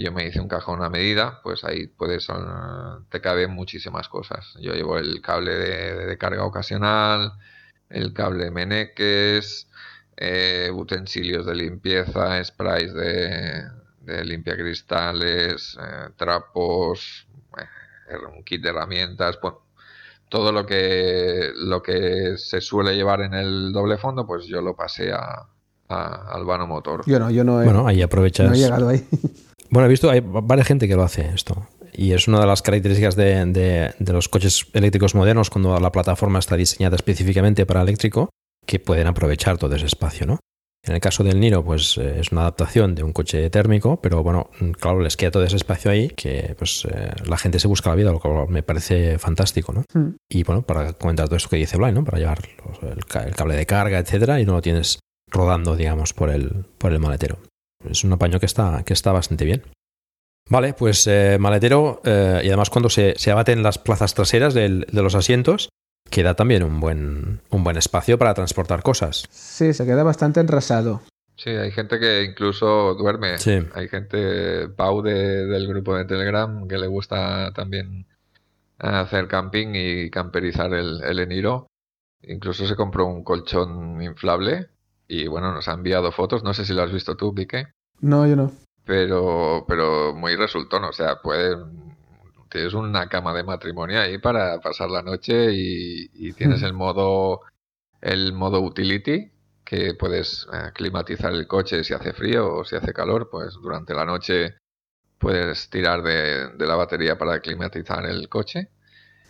yo 0.01 0.11
me 0.11 0.25
hice 0.27 0.39
un 0.39 0.47
cajón 0.47 0.83
a 0.83 0.89
medida, 0.89 1.41
pues 1.43 1.63
ahí 1.63 1.87
puedes, 1.87 2.27
ah, 2.29 2.99
te 3.09 3.21
caben 3.21 3.51
muchísimas 3.51 4.09
cosas. 4.09 4.53
Yo 4.59 4.73
llevo 4.73 4.97
el 4.97 5.21
cable 5.21 5.55
de, 5.55 6.05
de 6.05 6.17
carga 6.17 6.45
ocasional, 6.45 7.33
el 7.89 8.13
cable 8.13 8.51
meneques, 8.51 9.67
eh, 10.17 10.69
utensilios 10.73 11.45
de 11.45 11.55
limpieza, 11.55 12.43
sprays 12.43 12.93
de, 12.93 13.63
de 14.01 14.25
limpiacristales, 14.25 15.77
eh, 15.81 16.09
trapos, 16.15 17.27
eh, 18.09 18.17
un 18.35 18.43
kit 18.43 18.61
de 18.61 18.69
herramientas, 18.69 19.39
bueno, 19.41 19.61
todo 20.29 20.51
lo 20.51 20.65
que, 20.65 21.51
lo 21.55 21.81
que 21.83 22.37
se 22.37 22.61
suele 22.61 22.95
llevar 22.95 23.21
en 23.21 23.33
el 23.33 23.71
doble 23.73 23.97
fondo, 23.97 24.25
pues 24.27 24.45
yo 24.45 24.61
lo 24.61 24.75
pasé 24.75 25.13
a, 25.13 25.47
a- 25.89 26.31
al 26.33 26.45
vano 26.45 26.67
motor. 26.67 27.03
Yo 27.05 27.19
no, 27.19 27.29
yo 27.31 27.43
no 27.43 27.61
he, 27.61 27.65
Bueno, 27.65 27.87
ahí 27.87 28.01
aprovechas. 28.01 28.47
no 28.49 28.55
he 28.55 28.59
llegado 28.59 28.89
ahí. 28.89 29.03
Bueno, 29.69 29.87
he 29.87 29.89
visto, 29.89 30.09
hay 30.11 30.21
varias 30.23 30.67
gente 30.67 30.87
que 30.87 30.95
lo 30.95 31.01
hace 31.03 31.27
esto. 31.33 31.67
Y 31.91 32.11
es 32.11 32.27
una 32.27 32.39
de 32.39 32.45
las 32.45 32.61
características 32.61 33.15
de, 33.15 33.43
de- 33.47 33.93
de 33.97 34.13
los 34.13 34.29
coches 34.29 34.67
eléctricos 34.73 35.15
modernos 35.15 35.49
cuando 35.49 35.77
la 35.79 35.91
plataforma 35.91 36.37
está 36.39 36.55
diseñada 36.55 36.95
específicamente 36.95 37.65
para 37.65 37.81
eléctrico, 37.81 38.29
que 38.65 38.79
pueden 38.79 39.07
aprovechar 39.07 39.57
todo 39.57 39.75
ese 39.75 39.87
espacio, 39.87 40.27
¿no? 40.27 40.39
En 40.87 40.93
el 40.93 41.01
caso 41.01 41.23
del 41.23 41.39
Niro, 41.39 41.65
pues 41.65 41.97
eh, 41.97 42.19
es 42.19 42.31
una 42.31 42.41
adaptación 42.41 42.93
de 42.93 43.01
un 43.01 43.11
coche 43.11 43.49
térmico, 43.49 43.99
pero 43.99 44.21
bueno, 44.21 44.51
mm, 44.59 44.69
claro, 44.73 44.99
les 45.01 45.17
queda 45.17 45.31
todo 45.31 45.43
ese 45.43 45.55
espacio 45.55 45.89
ahí 45.89 46.09
que 46.09 46.53
pues 46.59 46.85
eh, 46.85 47.09
la 47.25 47.37
gente 47.39 47.59
se 47.59 47.67
busca 47.67 47.89
la 47.89 47.95
vida, 47.95 48.11
lo 48.11 48.19
cual 48.19 48.47
me 48.49 48.61
parece 48.61 49.17
fantástico, 49.17 49.73
¿no? 49.73 49.83
Mm. 49.99 50.15
Y 50.29 50.43
bueno, 50.43 50.61
para 50.61 50.93
comentar 50.93 51.25
todo 51.27 51.37
esto 51.37 51.49
que 51.49 51.55
dice 51.57 51.77
Blay, 51.77 51.91
¿no? 51.91 52.03
Para 52.03 52.19
llevar 52.19 52.39
los- 52.67 52.83
el, 52.83 52.99
el 53.27 53.35
cable 53.35 53.55
de 53.55 53.65
carga, 53.65 53.97
etcétera, 53.97 54.39
y 54.39 54.45
no 54.45 54.53
lo 54.53 54.61
tienes 54.61 54.99
rodando, 55.29 55.75
digamos, 55.75 56.13
por 56.13 56.29
el, 56.29 56.65
por 56.77 56.91
el 56.91 56.99
maletero. 56.99 57.37
Es 57.89 58.03
un 58.03 58.13
apaño 58.13 58.39
que 58.39 58.45
está, 58.45 58.83
que 58.85 58.93
está 58.93 59.11
bastante 59.11 59.45
bien. 59.45 59.63
Vale, 60.49 60.73
pues 60.73 61.07
eh, 61.07 61.37
maletero, 61.39 62.01
eh, 62.03 62.41
y 62.43 62.47
además 62.47 62.69
cuando 62.69 62.89
se, 62.89 63.15
se 63.17 63.31
abaten 63.31 63.63
las 63.63 63.77
plazas 63.79 64.13
traseras 64.13 64.53
del- 64.53 64.85
de 64.91 65.01
los 65.01 65.15
asientos, 65.15 65.69
queda 66.09 66.35
también 66.35 66.63
un 66.63 66.79
buen, 66.79 67.41
un 67.49 67.63
buen 67.63 67.77
espacio 67.77 68.17
para 68.19 68.33
transportar 68.35 68.83
cosas. 68.83 69.25
Sí, 69.31 69.73
se 69.73 69.85
queda 69.85 70.03
bastante 70.03 70.39
enrasado. 70.39 71.01
Sí, 71.35 71.49
hay 71.49 71.71
gente 71.71 71.99
que 71.99 72.23
incluso 72.23 72.93
duerme. 72.93 73.39
Sí. 73.39 73.57
Hay 73.73 73.87
gente, 73.89 74.69
Pau 74.69 75.01
de- 75.01 75.45
del 75.47 75.67
grupo 75.67 75.95
de 75.95 76.05
Telegram, 76.05 76.67
que 76.67 76.77
le 76.77 76.87
gusta 76.87 77.51
también 77.53 78.05
hacer 78.77 79.27
camping 79.27 79.69
y 79.73 80.09
camperizar 80.11 80.73
el, 80.73 81.01
el 81.03 81.19
Eniro. 81.19 81.67
Incluso 82.21 82.67
se 82.67 82.75
compró 82.75 83.05
un 83.07 83.23
colchón 83.23 84.01
inflable 84.01 84.67
y 85.07 85.27
bueno, 85.27 85.53
nos 85.53 85.67
ha 85.67 85.73
enviado 85.73 86.11
fotos. 86.11 86.43
No 86.43 86.53
sé 86.53 86.65
si 86.65 86.73
lo 86.73 86.83
has 86.83 86.91
visto 86.91 87.15
tú, 87.15 87.33
Pique, 87.33 87.67
No, 88.01 88.25
yo 88.27 88.35
no. 88.35 88.51
pero, 88.85 89.65
pero 89.67 90.13
muy 90.13 90.35
resultón. 90.35 90.83
O 90.85 90.91
sea, 90.93 91.21
puede, 91.21 91.55
tienes 92.49 92.73
una 92.73 93.07
cama 93.09 93.33
de 93.33 93.43
matrimonio 93.43 93.99
ahí 94.01 94.17
para 94.17 94.59
pasar 94.61 94.89
la 94.89 95.01
noche 95.01 95.53
y, 95.53 96.09
y 96.13 96.33
tienes 96.33 96.61
el 96.63 96.73
modo, 96.73 97.41
el 98.01 98.33
modo 98.33 98.61
utility 98.61 99.31
que 99.63 99.95
puedes 99.95 100.47
eh, 100.53 100.71
climatizar 100.75 101.33
el 101.33 101.47
coche 101.47 101.83
si 101.83 101.93
hace 101.93 102.13
frío 102.13 102.53
o 102.57 102.63
si 102.63 102.75
hace 102.75 102.93
calor, 102.93 103.29
pues 103.31 103.53
durante 103.55 103.93
la 103.95 104.05
noche 104.05 104.55
puedes 105.17 105.69
tirar 105.71 106.03
de, 106.03 106.49
de 106.49 106.65
la 106.67 106.75
batería 106.75 107.17
para 107.17 107.39
climatizar 107.39 108.05
el 108.05 108.29
coche 108.29 108.69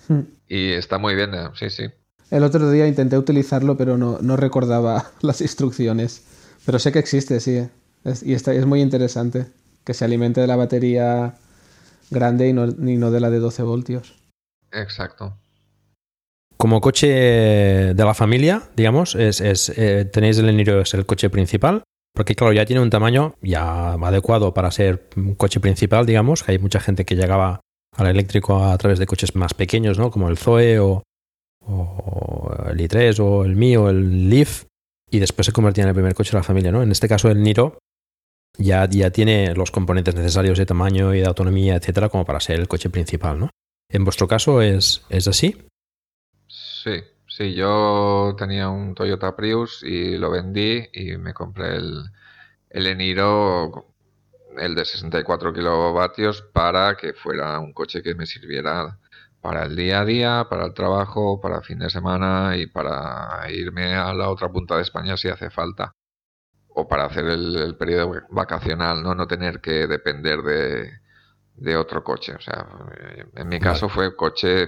Mm. 0.08 0.20
y 0.48 0.72
está 0.74 1.00
muy 1.00 1.16
bien, 1.16 1.34
eh, 1.34 1.50
sí, 1.56 1.72
sí. 1.72 1.86
El 2.32 2.44
otro 2.44 2.70
día 2.72 2.88
intenté 2.88 3.18
utilizarlo, 3.18 3.78
pero 3.78 3.98
no, 3.98 4.18
no 4.22 4.36
recordaba 4.38 5.12
las 5.22 5.42
instrucciones. 5.42 6.24
Pero 6.66 6.80
sé 6.80 6.92
que 6.92 7.00
existe, 7.00 7.40
sí. 7.40 7.68
Es- 8.04 8.24
y 8.24 8.34
está, 8.34 8.54
es 8.54 8.66
muy 8.66 8.82
interesante. 8.82 9.48
Que 9.84 9.94
se 9.94 10.04
alimente 10.06 10.42
de 10.42 10.48
la 10.48 10.56
batería 10.56 11.36
grande 12.10 12.48
y 12.50 12.54
no, 12.54 12.66
y 12.66 12.98
no 12.98 13.12
de 13.12 13.20
la 13.20 13.30
de 13.30 13.40
12 13.40 13.64
voltios. 13.64 14.16
Exacto. 14.72 15.38
Como 16.58 16.82
coche 16.82 17.08
de 17.08 18.04
la 18.04 18.14
familia, 18.14 18.64
digamos, 18.76 19.14
es, 19.16 19.42
es, 19.42 19.70
eh, 19.78 20.06
tenéis 20.06 20.38
el 20.40 20.50
Eniro, 20.50 20.82
es 20.82 20.94
el 20.94 21.06
coche 21.06 21.30
principal, 21.30 21.84
porque 22.16 22.34
claro, 22.34 22.54
ya 22.54 22.66
tiene 22.66 22.82
un 22.82 22.90
tamaño 22.90 23.36
ya 23.42 23.94
adecuado 23.94 24.54
para 24.54 24.72
ser 24.72 25.10
un 25.18 25.36
coche 25.36 25.60
principal, 25.60 26.06
digamos, 26.06 26.44
que 26.44 26.54
hay 26.54 26.60
mucha 26.60 26.80
gente 26.80 27.04
que 27.06 27.16
llegaba 27.16 27.60
al 27.96 28.08
eléctrico 28.08 28.64
a 28.64 28.78
través 28.78 29.00
de 29.00 29.06
coches 29.06 29.36
más 29.36 29.54
pequeños, 29.54 30.00
¿no? 30.00 30.10
Como 30.12 30.30
el 30.30 30.38
Zoe 30.38 30.80
o, 30.80 31.04
o 31.68 32.54
el 32.70 32.78
i3 32.78 33.20
o 33.20 33.44
el 33.44 33.56
mío, 33.56 33.90
el 33.90 34.30
Leaf, 34.30 34.66
y 35.10 35.20
después 35.20 35.46
se 35.46 35.52
convertía 35.52 35.84
en 35.84 35.90
el 35.90 35.96
primer 35.96 36.14
coche 36.14 36.32
de 36.32 36.38
la 36.38 36.44
familia, 36.44 36.72
¿no? 36.72 36.84
En 36.84 36.92
este 36.92 37.08
caso 37.08 37.30
el 37.30 37.42
Niro 37.42 37.80
ya, 38.58 38.88
ya 38.90 39.12
tiene 39.12 39.54
los 39.54 39.72
componentes 39.72 40.16
necesarios 40.16 40.58
de 40.58 40.66
tamaño 40.66 41.14
y 41.14 41.20
de 41.20 41.28
autonomía, 41.28 41.76
etcétera, 41.76 42.10
como 42.10 42.26
para 42.26 42.40
ser 42.40 42.60
el 42.60 42.68
coche 42.68 42.90
principal, 42.90 43.40
¿no? 43.40 43.50
En 43.90 44.04
vuestro 44.04 44.28
caso 44.28 44.62
es, 44.62 45.04
es 45.10 45.28
así. 45.28 45.68
Sí, 46.48 47.04
sí, 47.28 47.54
yo 47.54 48.36
tenía 48.38 48.70
un 48.70 48.96
Toyota 48.96 49.36
Prius 49.36 49.84
y 49.84 50.18
lo 50.18 50.32
vendí 50.32 50.88
y 50.94 51.18
me 51.18 51.34
compré 51.34 51.76
el, 51.76 52.04
el 52.70 52.88
Eniro, 52.88 53.94
el 54.58 54.76
de 54.76 54.86
64 54.86 55.54
kilovatios, 55.54 56.42
para 56.42 56.96
que 56.96 57.14
fuera 57.14 57.60
un 57.60 57.74
coche 57.74 58.02
que 58.02 58.16
me 58.16 58.26
sirviera 58.26 59.00
para 59.46 59.66
el 59.66 59.76
día 59.76 60.00
a 60.02 60.06
día, 60.06 60.48
para 60.50 60.66
el 60.66 60.74
trabajo, 60.74 61.40
para 61.40 61.62
fin 61.62 61.78
de 61.78 61.92
semana 61.92 62.58
y 62.58 62.66
para 62.66 63.46
irme 63.52 63.94
a 63.94 64.12
la 64.12 64.30
otra 64.30 64.50
punta 64.50 64.76
de 64.76 64.82
España 64.82 65.16
si 65.18 65.30
hace 65.30 65.52
falta. 65.52 65.94
O 66.70 66.88
para 66.88 67.06
hacer 67.06 67.26
el, 67.26 67.56
el 67.56 67.78
periodo 67.78 68.12
vacacional, 68.32 69.04
¿no? 69.04 69.14
No 69.14 69.28
tener 69.28 69.62
que 69.62 69.86
depender 69.86 70.42
de, 70.42 70.90
de 71.58 71.78
otro 71.78 72.04
coche. 72.04 72.34
O 72.34 72.42
sea, 72.42 72.66
en 73.36 73.48
mi 73.48 73.60
caso 73.60 73.88
fue 73.88 74.16
coche 74.16 74.68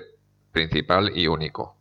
principal 0.52 1.12
y 1.18 1.26
único. 1.26 1.76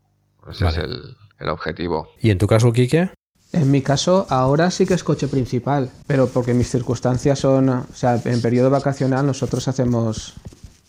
Ese 0.50 0.64
Vale. 0.64 0.78
es 0.78 0.84
el, 0.84 1.16
el 1.38 1.48
objetivo. 1.50 2.08
¿Y 2.18 2.30
en 2.30 2.38
tu 2.38 2.46
caso, 2.46 2.72
Quique? 2.72 3.10
En 3.52 3.70
mi 3.70 3.82
caso, 3.82 4.26
ahora 4.30 4.70
sí 4.70 4.86
que 4.86 4.94
es 4.94 5.04
coche 5.04 5.28
principal, 5.28 5.90
pero 6.06 6.28
porque 6.28 6.54
mis 6.54 6.70
circunstancias 6.70 7.40
son, 7.40 7.68
o 7.68 7.86
sea, 7.92 8.18
en 8.24 8.40
periodo 8.40 8.70
vacacional 8.70 9.26
nosotros 9.26 9.68
hacemos, 9.68 10.32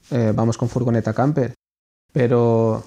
eh, 0.09 0.31
vamos 0.33 0.57
con 0.57 0.69
furgoneta 0.69 1.13
camper, 1.13 1.53
pero 2.17 2.84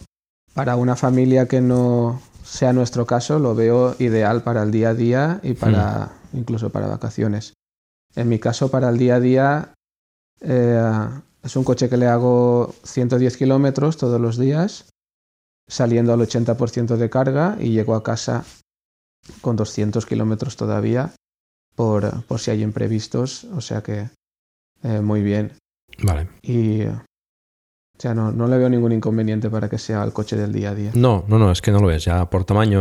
para 0.55 0.75
una 0.75 0.97
familia 0.97 1.47
que 1.47 1.61
no 1.61 2.21
sea 2.43 2.73
nuestro 2.73 3.07
caso, 3.07 3.38
lo 3.38 3.55
veo 3.55 3.95
ideal 4.01 4.43
para 4.43 4.64
el 4.64 4.73
día 4.73 4.88
a 4.88 4.95
día 4.95 5.40
y 5.45 5.53
para 5.53 6.11
incluso 6.33 6.71
para 6.71 6.88
vacaciones. 6.88 7.55
En 8.16 8.29
mi 8.29 8.40
caso, 8.40 8.73
para 8.73 8.88
el 8.88 8.99
día 8.99 9.14
a 9.14 9.21
día, 9.21 9.75
eh, 10.40 11.09
es 11.45 11.55
un 11.55 11.62
coche 11.62 11.88
que 11.88 11.97
le 11.97 12.09
hago 12.09 12.75
110 12.83 13.37
kilómetros 13.37 13.97
todos 13.99 14.21
los 14.21 14.37
días, 14.37 14.90
saliendo 15.69 16.12
al 16.12 16.21
80% 16.23 16.97
de 16.97 17.09
carga 17.09 17.57
y 17.61 17.71
llego 17.71 17.95
a 17.95 18.03
casa 18.03 18.45
con 19.43 19.55
200 19.55 20.07
kilómetros 20.07 20.57
todavía 20.57 21.14
por, 21.77 22.25
por 22.25 22.40
si 22.40 22.51
hay 22.51 22.64
imprevistos, 22.64 23.45
o 23.45 23.61
sea 23.61 23.81
que 23.81 24.11
eh, 24.83 25.01
muy 25.01 25.23
bien. 25.23 25.53
Vale. 26.03 26.29
Y 26.43 26.83
o 28.01 28.03
sea, 28.03 28.15
no, 28.15 28.33
no 28.33 28.47
le 28.47 28.57
veo 28.57 28.71
ningún 28.71 28.93
inconveniente 28.93 29.51
para 29.51 29.69
que 29.69 29.77
sea 29.77 30.03
el 30.05 30.15
coche 30.15 30.35
del 30.35 30.55
día 30.55 30.71
a 30.71 30.75
día. 30.75 30.91
No, 30.95 31.23
no, 31.29 31.39
no, 31.39 31.53
es 31.53 31.61
que 31.61 31.71
no 31.71 31.81
lo 31.81 31.89
ves. 31.89 32.03
Ya 32.07 32.25
por 32.31 32.45
tamaño 32.45 32.81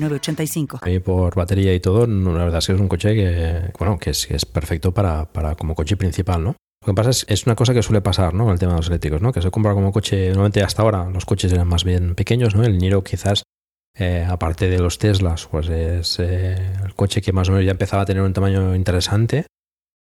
906985. 0.00 0.90
Y 0.90 0.98
por 1.00 1.34
batería 1.34 1.74
y 1.74 1.80
todo, 1.80 2.06
la 2.06 2.44
verdad 2.44 2.58
es 2.58 2.66
que 2.66 2.72
es 2.72 2.80
un 2.80 2.88
coche 2.88 3.14
que, 3.14 3.72
bueno, 3.78 3.98
que 3.98 4.10
es, 4.10 4.26
que 4.26 4.36
es 4.36 4.44
perfecto 4.44 4.92
para, 4.92 5.30
para, 5.32 5.54
como 5.54 5.74
coche 5.74 5.96
principal, 5.96 6.42
¿no? 6.42 6.56
Lo 6.82 6.86
que 6.86 6.94
pasa 6.94 7.10
es, 7.10 7.26
es 7.28 7.46
una 7.46 7.54
cosa 7.54 7.74
que 7.74 7.82
suele 7.82 8.00
pasar, 8.00 8.32
¿no? 8.32 8.44
Con 8.44 8.54
el 8.54 8.58
tema 8.58 8.72
de 8.72 8.78
los 8.78 8.88
eléctricos, 8.88 9.20
¿no? 9.20 9.32
Que 9.32 9.42
se 9.42 9.50
compra 9.50 9.74
como 9.74 9.92
coche, 9.92 10.28
normalmente 10.28 10.62
hasta 10.62 10.82
ahora 10.82 11.10
los 11.10 11.26
coches 11.26 11.52
eran 11.52 11.68
más 11.68 11.84
bien 11.84 12.14
pequeños, 12.14 12.54
¿no? 12.54 12.64
El 12.64 12.78
Niro 12.78 13.04
quizás, 13.04 13.42
eh, 13.98 14.26
aparte 14.28 14.70
de 14.70 14.78
los 14.78 14.98
Teslas, 14.98 15.46
pues 15.46 15.68
es 15.68 16.18
eh, 16.20 16.56
el 16.84 16.94
coche 16.94 17.20
que 17.20 17.32
más 17.32 17.48
o 17.48 17.52
menos 17.52 17.66
ya 17.66 17.72
empezaba 17.72 18.02
a 18.02 18.06
tener 18.06 18.22
un 18.22 18.32
tamaño 18.32 18.74
interesante, 18.74 19.46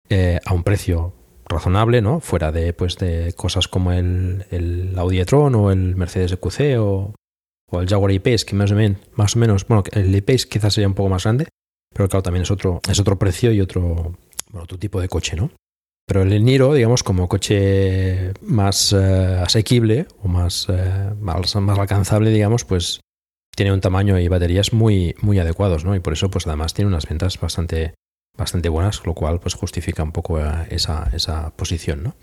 eh, 0.08 0.38
a 0.44 0.54
un 0.54 0.62
precio 0.62 1.14
razonable, 1.48 2.00
¿no? 2.00 2.20
Fuera 2.20 2.52
de, 2.52 2.72
pues, 2.72 2.96
de 2.98 3.34
cosas 3.36 3.66
como 3.66 3.92
el, 3.92 4.46
el 4.50 4.94
Audi 4.96 5.20
e-tron 5.20 5.54
o 5.56 5.72
el 5.72 5.96
Mercedes 5.96 6.32
EQC 6.32 6.78
o, 6.78 7.14
o 7.70 7.80
el 7.80 7.88
Jaguar 7.88 8.12
I-Pace, 8.12 8.44
que 8.46 8.54
más 8.54 8.72
o, 8.72 8.74
menos, 8.74 8.98
más 9.14 9.36
o 9.36 9.38
menos, 9.38 9.66
bueno, 9.66 9.84
el 9.92 10.14
I-Pace 10.14 10.48
quizás 10.48 10.74
sería 10.74 10.88
un 10.88 10.94
poco 10.94 11.08
más 11.08 11.24
grande, 11.24 11.48
pero 11.94 12.08
claro, 12.08 12.22
también 12.22 12.42
es 12.42 12.50
otro, 12.50 12.80
es 12.88 12.98
otro 12.98 13.18
precio 13.18 13.52
y 13.52 13.60
otro, 13.60 14.16
bueno, 14.50 14.64
otro 14.64 14.78
tipo 14.78 15.00
de 15.00 15.08
coche, 15.08 15.36
¿no? 15.36 15.50
Pero 16.06 16.22
el 16.22 16.42
Niro, 16.42 16.72
digamos, 16.72 17.02
como 17.02 17.28
coche 17.28 18.32
más 18.40 18.92
uh, 18.94 19.42
asequible 19.42 20.06
o 20.22 20.28
más, 20.28 20.66
uh, 20.70 21.14
más, 21.20 21.54
más, 21.56 21.78
alcanzable, 21.78 22.30
digamos, 22.30 22.64
pues 22.64 23.00
tiene 23.54 23.74
un 23.74 23.82
tamaño 23.82 24.18
y 24.18 24.26
baterías 24.28 24.72
muy, 24.72 25.14
muy 25.20 25.38
adecuados, 25.38 25.84
¿no? 25.84 25.94
Y 25.94 26.00
por 26.00 26.14
eso, 26.14 26.30
pues 26.30 26.46
además 26.46 26.72
tiene 26.72 26.88
unas 26.88 27.06
ventas 27.06 27.38
bastante, 27.38 27.92
bastante 28.38 28.70
buenas, 28.70 29.04
lo 29.04 29.12
cual 29.12 29.38
pues 29.38 29.54
justifica 29.54 30.02
un 30.02 30.12
poco 30.12 30.34
uh, 30.34 30.64
esa, 30.70 31.10
esa 31.12 31.50
posición, 31.56 32.02
¿no? 32.02 32.16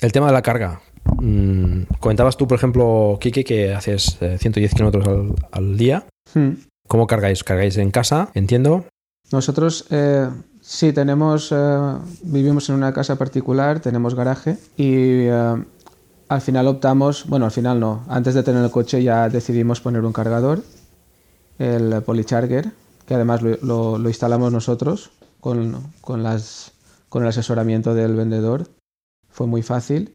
El 0.00 0.12
tema 0.12 0.28
de 0.28 0.32
la 0.32 0.42
carga. 0.42 0.80
Mm, 1.04 1.82
comentabas 2.00 2.36
tú, 2.36 2.46
por 2.46 2.56
ejemplo, 2.56 3.18
Kike, 3.20 3.44
que 3.44 3.74
haces 3.74 4.18
110 4.18 4.74
kilómetros 4.74 5.06
al, 5.06 5.34
al, 5.50 5.76
día. 5.76 6.06
Hmm. 6.34 6.52
¿Cómo 6.88 7.06
cargáis? 7.06 7.44
¿Cargáis 7.44 7.76
en 7.76 7.90
casa? 7.90 8.30
Entiendo. 8.34 8.84
Nosotros 9.32 9.86
eh, 9.90 10.28
sí 10.60 10.92
tenemos, 10.92 11.50
eh, 11.52 11.94
vivimos 12.22 12.68
en 12.68 12.74
una 12.74 12.92
casa 12.92 13.16
particular, 13.16 13.80
tenemos 13.80 14.14
garaje 14.14 14.58
y 14.76 15.24
eh, 15.26 15.64
al 16.28 16.40
final 16.40 16.68
optamos, 16.68 17.26
bueno, 17.26 17.46
al 17.46 17.50
final 17.50 17.80
no, 17.80 18.04
antes 18.08 18.34
de 18.34 18.42
tener 18.42 18.62
el 18.62 18.70
coche 18.70 19.02
ya 19.02 19.30
decidimos 19.30 19.80
poner 19.80 20.04
un 20.04 20.12
cargador, 20.12 20.62
el 21.58 22.02
Polycharger, 22.02 22.72
que 23.06 23.14
además 23.14 23.40
lo, 23.40 23.56
lo, 23.62 23.98
lo 23.98 24.08
instalamos 24.08 24.52
nosotros 24.52 25.10
con, 25.40 25.92
con, 26.02 26.22
las, 26.22 26.72
con 27.08 27.22
el 27.22 27.30
asesoramiento 27.30 27.94
del 27.94 28.14
vendedor. 28.14 28.68
Fue 29.30 29.46
muy 29.46 29.62
fácil 29.62 30.12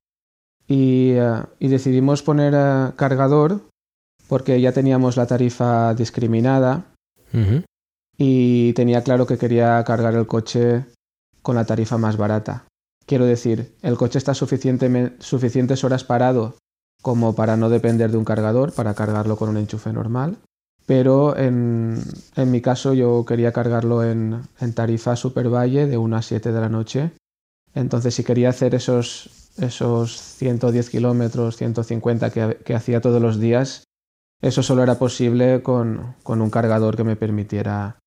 y, 0.67 1.15
uh, 1.17 1.45
y 1.60 1.67
decidimos 1.67 2.23
poner 2.23 2.53
uh, 2.53 2.95
cargador 2.95 3.62
porque 4.27 4.60
ya 4.60 4.71
teníamos 4.73 5.15
la 5.15 5.25
tarifa 5.25 5.93
discriminada 5.93 6.86
-huh. 7.34 7.63
y 8.17 8.73
tenía 8.73 9.03
claro 9.03 9.25
que 9.25 9.38
quería 9.38 9.84
cargar 9.84 10.15
el 10.15 10.27
coche 10.27 10.86
con 11.41 11.56
la 11.56 11.65
tarifa 11.65 11.97
más 11.97 12.17
barata. 12.17 12.65
Quiero 13.06 13.25
decir, 13.25 13.73
el 13.82 13.95
coche 13.95 14.17
está 14.17 14.34
suficientes 14.34 15.84
horas 15.84 16.03
parado 16.03 16.56
como 17.01 17.36
para 17.36 17.56
no 17.56 17.69
depender 17.69 18.12
de 18.12 18.17
un 18.17 18.25
cargador, 18.25 18.73
para 18.73 18.93
cargarlo 18.93 19.38
con 19.38 19.49
un 19.49 19.58
enchufe 19.58 19.93
normal. 19.93 20.38
Pero 20.86 21.38
en, 21.38 22.01
en 22.36 22.51
mi 22.51 22.62
caso 22.62 22.93
yo 22.93 23.23
quería 23.25 23.51
cargarlo 23.51 24.03
en, 24.03 24.41
en 24.60 24.73
tarifa 24.73 25.15
Super 25.15 25.49
Valle 25.49 25.86
de 25.86 25.97
1 25.97 26.17
a 26.17 26.21
7 26.21 26.51
de 26.51 26.62
la 26.62 26.69
noche. 26.69 27.12
Entonces 27.73 28.15
si 28.15 28.23
quería 28.23 28.49
hacer 28.49 28.75
esos 28.75 29.30
esos 29.58 30.17
110 30.17 30.89
kilómetros, 30.89 31.58
150 31.58 32.30
que, 32.32 32.58
que, 32.63 32.76
hacía 32.76 33.02
todos 33.02 33.22
los 33.22 33.39
días, 33.39 33.84
eso 34.41 34.62
solo 34.62 34.84
era 34.84 35.00
posible 35.00 35.63
con, 35.63 36.15
con 36.24 36.41
un 36.41 36.50
cargador 36.50 36.96
que 36.96 37.04
me 37.04 37.15
permitiera, 37.15 38.00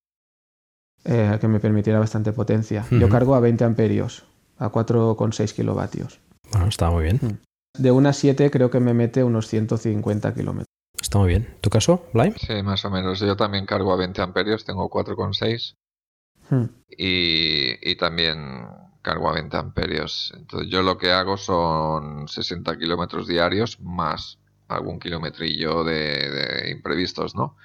eh, 1.04 1.38
que 1.40 1.48
me 1.48 1.60
permitiera 1.60 1.98
bastante 1.98 2.32
potencia. 2.32 2.86
Uh 2.90 2.94
-huh. 2.94 3.00
Yo 3.00 3.08
cargo 3.08 3.34
a 3.34 3.40
20 3.40 3.64
amperios, 3.64 4.24
a 4.58 4.70
4,6 4.70 5.54
kilovatios. 5.54 6.20
Bueno, 6.52 6.68
está 6.68 6.90
muy 6.90 7.04
bien. 7.04 7.40
De 7.78 7.90
1 7.90 8.08
a 8.08 8.12
7 8.12 8.50
creo 8.50 8.70
que 8.70 8.80
me 8.80 8.94
mete 8.94 9.24
unos 9.24 9.46
150 9.48 10.34
kilómetros. 10.34 10.66
Está 11.00 11.18
muy 11.18 11.28
bien. 11.28 11.48
¿Tu 11.60 11.70
caso, 11.70 12.04
Blime? 12.12 12.34
Sí, 12.38 12.62
más 12.62 12.84
o 12.84 12.90
menos. 12.90 13.20
Yo 13.20 13.36
también 13.36 13.66
cargo 13.66 13.92
a 13.92 13.96
20 13.96 14.20
amperios, 14.22 14.64
tengo 14.64 14.88
4,6. 14.90 15.74
Hmm. 16.50 16.66
Y, 16.88 17.90
y 17.90 17.96
también 17.96 18.66
cargo 19.02 19.28
a 19.28 19.34
20 19.34 19.56
amperios. 19.56 20.32
Entonces 20.36 20.68
yo 20.70 20.82
lo 20.82 20.98
que 20.98 21.12
hago 21.12 21.36
son 21.36 22.28
60 22.28 22.78
kilómetros 22.78 23.26
diarios 23.26 23.80
más 23.80 24.38
algún 24.68 25.00
kilometrillo 25.00 25.84
de, 25.84 26.70
imprevistos, 26.70 27.34
¿no? 27.34 27.56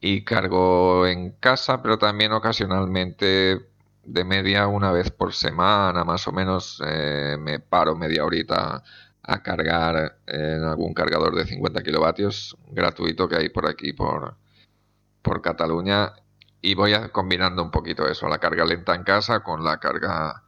Y 0.00 0.24
cargo 0.24 1.06
en 1.06 1.32
casa, 1.32 1.82
pero 1.82 1.98
también 1.98 2.32
ocasionalmente 2.32 3.66
de 4.04 4.24
media 4.24 4.66
una 4.66 4.92
vez 4.92 5.10
por 5.10 5.34
semana, 5.34 6.04
más 6.04 6.26
o 6.28 6.32
menos, 6.32 6.82
eh, 6.86 7.36
me 7.38 7.60
paro 7.60 7.96
media 7.96 8.24
horita 8.24 8.82
a 9.22 9.42
cargar 9.42 10.18
en 10.26 10.64
algún 10.64 10.94
cargador 10.94 11.34
de 11.34 11.46
50 11.46 11.82
kilovatios 11.82 12.56
gratuito 12.70 13.28
que 13.28 13.36
hay 13.36 13.48
por 13.48 13.66
aquí, 13.66 13.92
por, 13.92 14.36
por 15.22 15.42
Cataluña 15.42 16.12
y 16.66 16.74
voy 16.74 16.94
a, 16.94 17.10
combinando 17.10 17.62
un 17.62 17.70
poquito 17.70 18.08
eso, 18.08 18.28
la 18.28 18.38
carga 18.38 18.64
lenta 18.64 18.94
en 18.94 19.04
casa 19.04 19.44
con 19.44 19.62
la 19.62 19.78
carga 19.78 20.42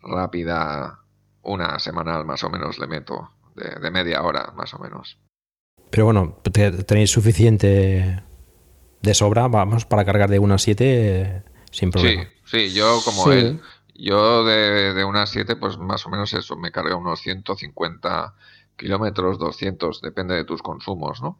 rápida, 0.00 1.00
una 1.42 1.78
semanal 1.78 2.24
más 2.24 2.42
o 2.44 2.48
menos 2.48 2.78
le 2.78 2.86
meto, 2.86 3.30
de, 3.54 3.78
de 3.78 3.90
media 3.90 4.22
hora 4.22 4.52
más 4.56 4.72
o 4.72 4.78
menos. 4.78 5.18
Pero 5.90 6.06
bueno, 6.06 6.40
tenéis 6.86 7.10
suficiente 7.10 8.24
de 9.02 9.14
sobra, 9.14 9.48
vamos, 9.48 9.84
para 9.84 10.06
cargar 10.06 10.30
de 10.30 10.38
1 10.38 10.54
a 10.54 10.58
7 10.58 10.84
eh, 10.86 11.42
sin 11.70 11.90
problema. 11.90 12.22
Sí, 12.46 12.68
sí, 12.70 12.72
yo 12.72 13.00
como 13.04 13.24
sí. 13.24 13.30
él, 13.32 13.60
yo 13.94 14.44
de, 14.44 14.94
de 14.94 15.04
1 15.04 15.18
a 15.18 15.26
7, 15.26 15.56
pues 15.56 15.76
más 15.76 16.06
o 16.06 16.08
menos 16.08 16.32
eso, 16.32 16.56
me 16.56 16.70
carga 16.70 16.96
unos 16.96 17.20
150 17.20 18.34
kilómetros, 18.76 19.38
200, 19.38 20.00
depende 20.00 20.36
de 20.36 20.44
tus 20.44 20.62
consumos, 20.62 21.20
¿no? 21.20 21.38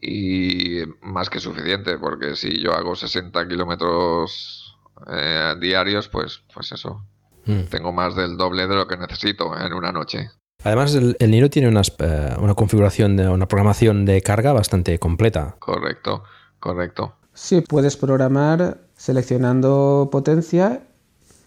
Y 0.00 0.82
más 1.02 1.28
que 1.28 1.40
suficiente, 1.40 1.98
porque 1.98 2.36
si 2.36 2.60
yo 2.60 2.72
hago 2.72 2.94
60 2.94 3.46
kilómetros 3.48 4.76
eh, 5.10 5.54
diarios, 5.60 6.08
pues, 6.08 6.42
pues 6.52 6.72
eso, 6.72 7.04
mm. 7.44 7.64
tengo 7.70 7.92
más 7.92 8.14
del 8.16 8.36
doble 8.36 8.66
de 8.66 8.74
lo 8.74 8.86
que 8.86 8.96
necesito 8.96 9.56
en 9.58 9.72
una 9.72 9.92
noche. 9.92 10.30
Además, 10.62 10.94
el, 10.94 11.16
el 11.18 11.30
Niro 11.30 11.48
tiene 11.48 11.68
unas, 11.68 11.90
uh, 11.90 12.40
una 12.42 12.54
configuración, 12.54 13.16
de, 13.16 13.28
una 13.28 13.46
programación 13.46 14.04
de 14.04 14.20
carga 14.20 14.52
bastante 14.52 14.98
completa. 14.98 15.56
Correcto, 15.58 16.24
correcto. 16.58 17.16
Sí, 17.32 17.62
puedes 17.62 17.96
programar 17.96 18.78
seleccionando 18.96 20.10
potencia, 20.12 20.82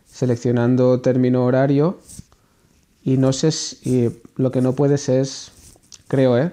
seleccionando 0.07 1.01
término 1.01 1.45
horario 1.45 1.99
y 3.03 3.17
no 3.17 3.33
sé 3.33 3.51
si 3.51 4.23
lo 4.35 4.51
que 4.51 4.61
no 4.61 4.73
puedes 4.73 5.09
es, 5.09 5.51
creo, 6.07 6.37
¿eh? 6.37 6.51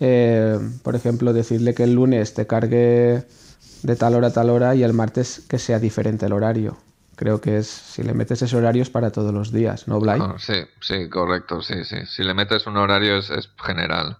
¿Eh? 0.00 0.58
por 0.82 0.96
ejemplo, 0.96 1.32
decirle 1.32 1.74
que 1.74 1.84
el 1.84 1.94
lunes 1.94 2.34
te 2.34 2.46
cargue 2.46 3.24
de 3.82 3.96
tal 3.96 4.14
hora 4.14 4.28
a 4.28 4.32
tal 4.32 4.50
hora 4.50 4.74
y 4.74 4.82
el 4.82 4.92
martes 4.92 5.44
que 5.48 5.58
sea 5.58 5.78
diferente 5.78 6.26
el 6.26 6.32
horario. 6.32 6.76
Creo 7.16 7.40
que 7.40 7.58
es, 7.58 7.66
si 7.66 8.02
le 8.02 8.14
metes 8.14 8.42
ese 8.42 8.56
horario 8.56 8.82
es 8.82 8.90
para 8.90 9.12
todos 9.12 9.34
los 9.34 9.52
días, 9.52 9.86
¿no, 9.86 10.00
Blay? 10.00 10.20
Ah, 10.20 10.36
sí, 10.38 10.64
sí, 10.80 11.08
correcto, 11.08 11.60
sí, 11.62 11.84
sí. 11.84 12.06
Si 12.06 12.24
le 12.24 12.34
metes 12.34 12.66
un 12.66 12.76
horario 12.76 13.16
es, 13.16 13.30
es 13.30 13.50
general. 13.62 14.18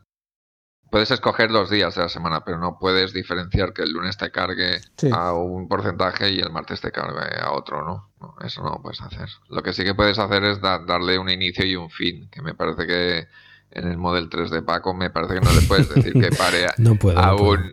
Puedes 0.91 1.11
escoger 1.11 1.51
los 1.51 1.71
días 1.71 1.95
de 1.95 2.03
la 2.03 2.11
semana, 2.11 2.45
pero 2.45 2.59
no 2.59 2.79
puedes 2.79 3.15
diferenciar 3.15 3.73
que 3.73 3.83
el 3.83 3.93
lunes 3.93 4.19
te 4.19 4.31
cargue 4.31 4.83
a 5.11 5.33
un 5.33 5.67
porcentaje 5.67 6.31
y 6.31 6.41
el 6.41 6.51
martes 6.51 6.83
te 6.83 6.93
cargue 6.93 7.41
a 7.41 7.53
otro, 7.53 7.83
¿no? 7.83 8.37
Eso 8.45 8.63
no 8.63 8.73
lo 8.73 8.83
puedes 8.83 9.01
hacer. 9.01 9.31
Lo 9.49 9.63
que 9.63 9.73
sí 9.73 9.85
que 9.85 9.95
puedes 9.95 10.19
hacer 10.19 10.45
es 10.45 10.61
darle 10.61 11.19
un 11.19 11.31
inicio 11.31 11.65
y 11.65 11.77
un 11.77 11.89
fin, 11.89 12.29
que 12.31 12.43
me 12.43 12.53
parece 12.53 12.87
que 12.87 13.27
en 13.75 13.89
el 13.89 13.97
Model 13.97 14.29
3 14.29 14.51
de 14.51 14.63
Paco 14.63 14.95
me 14.95 15.11
parece 15.11 15.35
que 15.35 15.41
no 15.41 15.53
le 15.53 15.63
puedes 15.63 15.89
decir 15.95 16.13
que 16.13 16.31
pare 16.37 16.67
a, 17.17 17.29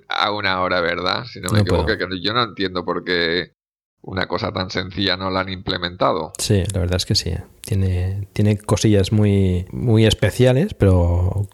a, 0.07 0.31
una 0.31 0.61
hora, 0.61 0.81
¿verdad? 0.81 1.25
Si 1.25 1.39
no 1.39 1.49
me 1.51 1.61
equivoco, 1.61 1.85
que 1.85 2.21
yo 2.21 2.33
no 2.33 2.43
entiendo 2.43 2.85
por 2.85 3.03
qué 3.03 3.53
una 4.01 4.27
cosa 4.27 4.51
tan 4.51 4.69
sencilla 4.69 5.17
no 5.17 5.29
la 5.29 5.41
han 5.41 5.49
implementado. 5.49 6.33
Sí, 6.37 6.63
la 6.73 6.79
verdad 6.79 6.97
es 6.97 7.05
que 7.05 7.15
sí. 7.15 7.33
Tiene, 7.61 8.27
tiene 8.33 8.57
cosillas 8.57 9.11
muy, 9.11 9.65
muy 9.71 10.05
especiales, 10.05 10.73
pero 10.73 11.47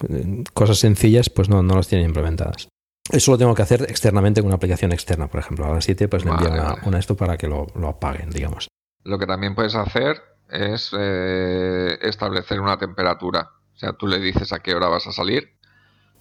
cosas 0.53 0.77
sencillas 0.77 1.29
pues 1.29 1.49
no, 1.49 1.63
no 1.63 1.75
las 1.75 1.87
tienen 1.87 2.07
implementadas. 2.07 2.69
Eso 3.11 3.31
lo 3.31 3.37
tengo 3.37 3.53
que 3.53 3.61
hacer 3.61 3.83
externamente 3.83 4.41
con 4.41 4.47
una 4.47 4.55
aplicación 4.55 4.91
externa, 4.91 5.27
por 5.27 5.39
ejemplo. 5.39 5.65
A 5.65 5.73
las 5.73 5.85
7 5.85 6.07
pues 6.07 6.25
le 6.25 6.31
envío 6.31 6.49
una, 6.85 6.99
esto 6.99 7.15
para 7.15 7.37
que 7.37 7.47
lo, 7.47 7.67
lo, 7.75 7.87
apaguen, 7.87 8.29
digamos. 8.31 8.67
Lo 9.03 9.19
que 9.19 9.27
también 9.27 9.53
puedes 9.53 9.75
hacer 9.75 10.21
es 10.49 10.91
eh, 10.97 11.97
establecer 12.01 12.59
una 12.59 12.77
temperatura. 12.77 13.49
O 13.75 13.77
sea, 13.77 13.93
tú 13.93 14.07
le 14.07 14.19
dices 14.19 14.53
a 14.53 14.59
qué 14.59 14.73
hora 14.73 14.87
vas 14.87 15.07
a 15.07 15.11
salir. 15.11 15.55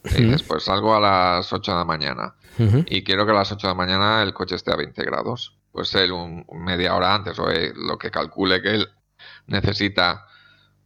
Le 0.03 0.21
dices, 0.21 0.43
pues 0.43 0.65
salgo 0.65 0.95
a 0.95 1.01
las 1.01 1.53
8 1.53 1.73
de 1.73 1.79
la 1.79 1.85
mañana. 1.85 2.35
Y 2.87 3.03
quiero 3.05 3.25
que 3.25 3.33
a 3.33 3.35
las 3.35 3.51
8 3.51 3.67
de 3.67 3.71
la 3.73 3.77
mañana 3.77 4.23
el 4.23 4.35
coche 4.35 4.55
esté 4.55 4.73
a 4.73 4.77
20 4.77 5.03
grados 5.05 5.57
pues 5.75 5.93
él 5.97 6.13
un, 6.13 6.47
media 6.55 6.95
hora 6.95 7.17
antes 7.17 7.37
o 7.41 7.51
eh, 7.51 7.73
lo 7.75 7.99
que 7.99 8.13
calcule 8.13 8.63
que 8.63 8.77
él 8.77 8.89
necesita 9.49 10.25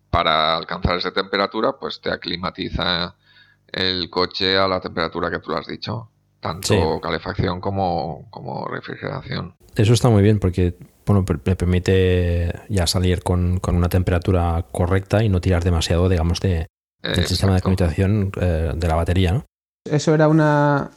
para 0.08 0.56
alcanzar 0.56 0.96
esa 0.96 1.12
temperatura, 1.12 1.74
pues 1.78 2.00
te 2.00 2.10
aclimatiza 2.10 3.14
el 3.70 4.08
coche 4.08 4.56
a 4.56 4.66
la 4.66 4.80
temperatura 4.80 5.30
que 5.30 5.40
tú 5.40 5.50
le 5.50 5.58
has 5.58 5.66
dicho, 5.66 6.10
tanto 6.40 6.98
calefacción 7.02 7.60
como, 7.60 8.28
como 8.30 8.66
refrigeración. 8.66 9.54
Eso 9.76 9.92
está 9.92 10.08
muy 10.08 10.22
bien 10.22 10.38
porque 10.38 10.78
bueno, 11.08 11.24
me 11.44 11.56
permite 11.56 12.52
ya 12.68 12.86
salir 12.86 13.22
con, 13.22 13.60
una 13.66 13.88
temperatura 13.88 14.64
correcta 14.70 15.24
y 15.24 15.28
no 15.28 15.40
tirar 15.40 15.64
demasiado, 15.64 16.08
digamos, 16.08 16.40
de, 16.40 16.66
del 17.02 17.26
sistema 17.26 17.54
de 17.54 17.62
climatización 17.62 18.30
eh, 18.40 18.72
de 18.76 18.88
la 18.88 18.94
batería, 18.94 19.32
¿no? 19.32 19.44
Eso 19.84 20.14
era 20.14 20.28
una, 20.28 20.90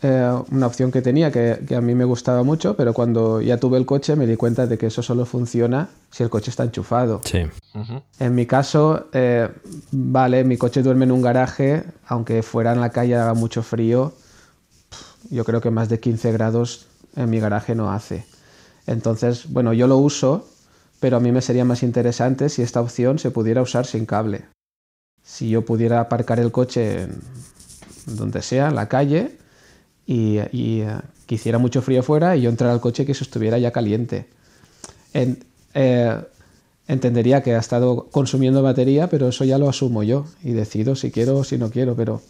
eh, 0.00 0.32
una 0.50 0.66
opción 0.66 0.90
que 0.90 1.02
tenía 1.02 1.30
que, 1.30 1.60
a 1.76 1.80
mí 1.80 1.94
me 1.94 2.04
gustaba 2.04 2.42
mucho, 2.42 2.76
pero 2.76 2.94
cuando 2.94 3.42
ya 3.42 3.58
tuve 3.58 3.76
el 3.76 3.84
coche 3.84 4.16
me 4.16 4.26
di 4.26 4.36
cuenta 4.36 4.66
de 4.66 4.78
que 4.78 4.86
eso 4.86 5.02
solo 5.02 5.26
funciona 5.26 5.90
si 6.10 6.22
el 6.22 6.30
coche 6.30 6.50
está 6.50 6.64
enchufado. 6.64 7.20
Sí. 7.24 7.44
En 8.18 8.34
mi 8.34 8.46
caso, 8.46 9.08
eh, 9.12 9.50
vale, 9.90 10.44
mi 10.44 10.56
coche 10.56 10.82
duerme 10.82 11.04
en 11.04 11.12
un 11.12 11.20
garaje, 11.20 11.84
aunque 12.06 12.42
fuera 12.42 12.72
en 12.72 12.80
la 12.80 12.90
calle 12.90 13.16
haga 13.16 13.34
mucho 13.34 13.62
frío, 13.62 14.14
yo 15.30 15.44
creo 15.44 15.60
que 15.60 15.70
más 15.70 15.88
de 15.90 16.00
15 16.00 16.32
grados 16.32 16.86
en 17.16 17.28
mi 17.28 17.38
garaje 17.38 17.74
no 17.74 17.92
hace. 17.92 18.31
Entonces, 18.86 19.50
bueno, 19.50 19.72
yo 19.72 19.86
lo 19.86 19.96
uso, 19.98 20.48
pero 21.00 21.16
a 21.16 21.20
mí 21.20 21.32
me 21.32 21.42
sería 21.42 21.64
más 21.64 21.82
interesante 21.82 22.48
si 22.48 22.62
esta 22.62 22.80
opción 22.80 23.18
se 23.18 23.30
pudiera 23.30 23.62
usar 23.62 23.86
sin 23.86 24.06
cable. 24.06 24.46
Si 25.22 25.48
yo 25.48 25.64
pudiera 25.64 26.00
aparcar 26.00 26.40
el 26.40 26.50
coche 26.50 27.08
donde 28.06 28.42
sea, 28.42 28.68
en 28.68 28.74
la 28.74 28.88
calle, 28.88 29.38
y, 30.06 30.38
y 30.52 30.80
eh, 30.80 30.98
que 31.26 31.36
hiciera 31.36 31.58
mucho 31.58 31.82
frío 31.82 32.02
fuera 32.02 32.36
y 32.36 32.42
yo 32.42 32.50
entrara 32.50 32.72
al 32.72 32.80
coche 32.80 33.06
que 33.06 33.12
eso 33.12 33.24
estuviera 33.24 33.58
ya 33.58 33.70
caliente. 33.70 34.26
Eh, 35.14 36.20
entendería 36.88 37.42
que 37.42 37.54
ha 37.54 37.58
estado 37.58 38.08
consumiendo 38.10 38.62
batería, 38.62 39.08
pero 39.08 39.28
eso 39.28 39.44
ya 39.44 39.58
lo 39.58 39.68
asumo 39.68 40.02
yo 40.02 40.26
y 40.42 40.52
decido 40.52 40.96
si 40.96 41.10
quiero 41.10 41.38
o 41.38 41.44
si 41.44 41.58
no 41.58 41.70
quiero, 41.70 41.94
pero 41.94 42.20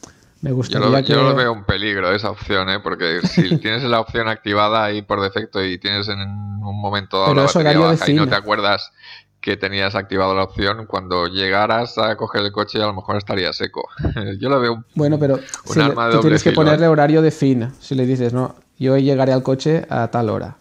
me 0.43 0.53
gustaría 0.53 0.87
yo 0.87 0.93
lo, 0.93 0.99
que... 0.99 1.13
Yo 1.13 1.23
lo 1.23 1.35
veo 1.35 1.53
un 1.53 1.65
peligro 1.65 2.13
esa 2.13 2.31
opción, 2.31 2.69
¿eh? 2.69 2.81
porque 2.81 3.21
si 3.25 3.57
tienes 3.59 3.85
la 3.85 4.01
opción 4.01 4.29
activada 4.29 4.85
ahí 4.85 5.01
por 5.01 5.23
defecto 5.23 5.65
y 5.65 5.79
tienes 5.79 6.09
en 6.09 6.21
un 6.21 6.81
momento 6.81 7.21
dado 7.21 7.35
la 7.35 7.43
batería 7.45 7.79
baja 7.79 8.11
y 8.11 8.15
no 8.15 8.29
te 8.29 8.35
acuerdas 8.35 8.93
que 9.41 9.57
tenías 9.57 9.95
activado 9.97 10.35
la 10.37 10.45
opción, 10.45 10.87
cuando 10.87 11.27
llegaras 11.27 11.99
a 11.99 12.17
coger 12.17 12.43
el 12.43 12.53
coche 12.53 12.81
a 12.81 12.87
lo 12.87 12.95
mejor 12.95 13.17
estaría 13.17 13.53
seco. 13.53 13.89
Yo 14.41 14.49
lo 14.49 14.61
veo 14.61 14.75
un, 14.75 14.87
Bueno, 14.95 15.19
pero 15.19 15.39
tú 15.65 16.21
tienes 16.21 16.45
que 16.45 16.53
ponerle 16.53 16.87
¿eh? 16.87 16.89
horario 16.89 17.23
de 17.23 17.33
fin. 17.33 17.73
Si 17.81 17.97
le 17.97 18.07
dices, 18.07 18.33
no, 18.33 18.55
yo 18.79 18.97
llegaré 18.99 19.33
al 19.33 19.43
coche 19.43 19.85
a 19.91 20.09
tal 20.09 20.31
hora. 20.31 20.57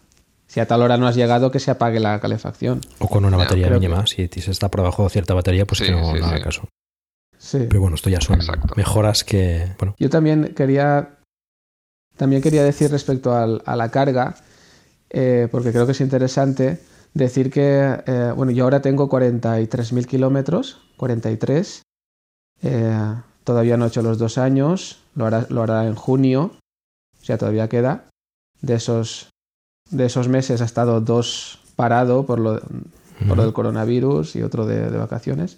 Si 0.47 0.59
a 0.59 0.67
tal 0.67 0.81
hora 0.81 0.97
no 0.97 1.07
has 1.07 1.15
llegado, 1.15 1.51
que 1.51 1.59
se 1.59 1.71
apague 1.71 1.99
la 1.99 2.19
calefacción. 2.19 2.81
O 2.99 3.07
con 3.07 3.23
una 3.23 3.37
batería 3.37 3.69
mínima. 3.69 4.05
Si 4.07 4.23
está 4.23 4.69
por 4.69 4.81
debajo 4.81 5.03
de 5.03 5.09
cierta 5.09 5.33
batería, 5.33 5.65
pues 5.65 5.81
que 5.81 5.91
no, 5.91 6.09
haga 6.09 6.41
caso. 6.41 6.67
Sí. 7.41 7.65
Pero 7.67 7.81
bueno, 7.81 7.95
esto 7.95 8.09
ya 8.11 8.21
son 8.21 8.37
mejoras 8.75 9.23
que... 9.23 9.73
Bueno. 9.79 9.95
Yo 9.97 10.11
también 10.11 10.53
quería, 10.53 11.17
también 12.15 12.41
quería 12.43 12.63
decir 12.63 12.91
respecto 12.91 13.33
a 13.33 13.75
la 13.75 13.89
carga, 13.89 14.35
eh, 15.09 15.47
porque 15.51 15.71
creo 15.71 15.87
que 15.87 15.93
es 15.93 16.01
interesante 16.01 16.79
Decir 17.13 17.51
que, 17.51 18.01
eh, 18.05 18.33
bueno, 18.35 18.53
yo 18.53 18.63
ahora 18.63 18.81
tengo 18.81 19.09
43.000 19.09 20.05
kilómetros, 20.05 20.79
43. 20.95 21.81
Eh, 22.63 23.15
todavía 23.43 23.75
no 23.75 23.85
he 23.85 23.87
hecho 23.89 24.01
los 24.01 24.17
dos 24.17 24.37
años, 24.37 24.99
lo 25.15 25.25
hará, 25.25 25.45
lo 25.49 25.61
hará 25.61 25.87
en 25.87 25.95
junio, 25.95 26.51
o 27.21 27.25
sea, 27.25 27.37
todavía 27.37 27.67
queda. 27.67 28.05
De 28.61 28.75
esos, 28.75 29.29
de 29.89 30.05
esos 30.05 30.29
meses 30.29 30.61
ha 30.61 30.65
estado 30.65 31.01
dos 31.01 31.59
parado 31.75 32.25
por 32.25 32.39
lo, 32.39 32.61
por 33.27 33.35
lo 33.35 33.43
del 33.43 33.53
coronavirus 33.53 34.37
y 34.37 34.43
otro 34.43 34.65
de, 34.65 34.89
de, 34.89 34.97
vacaciones. 34.97 35.57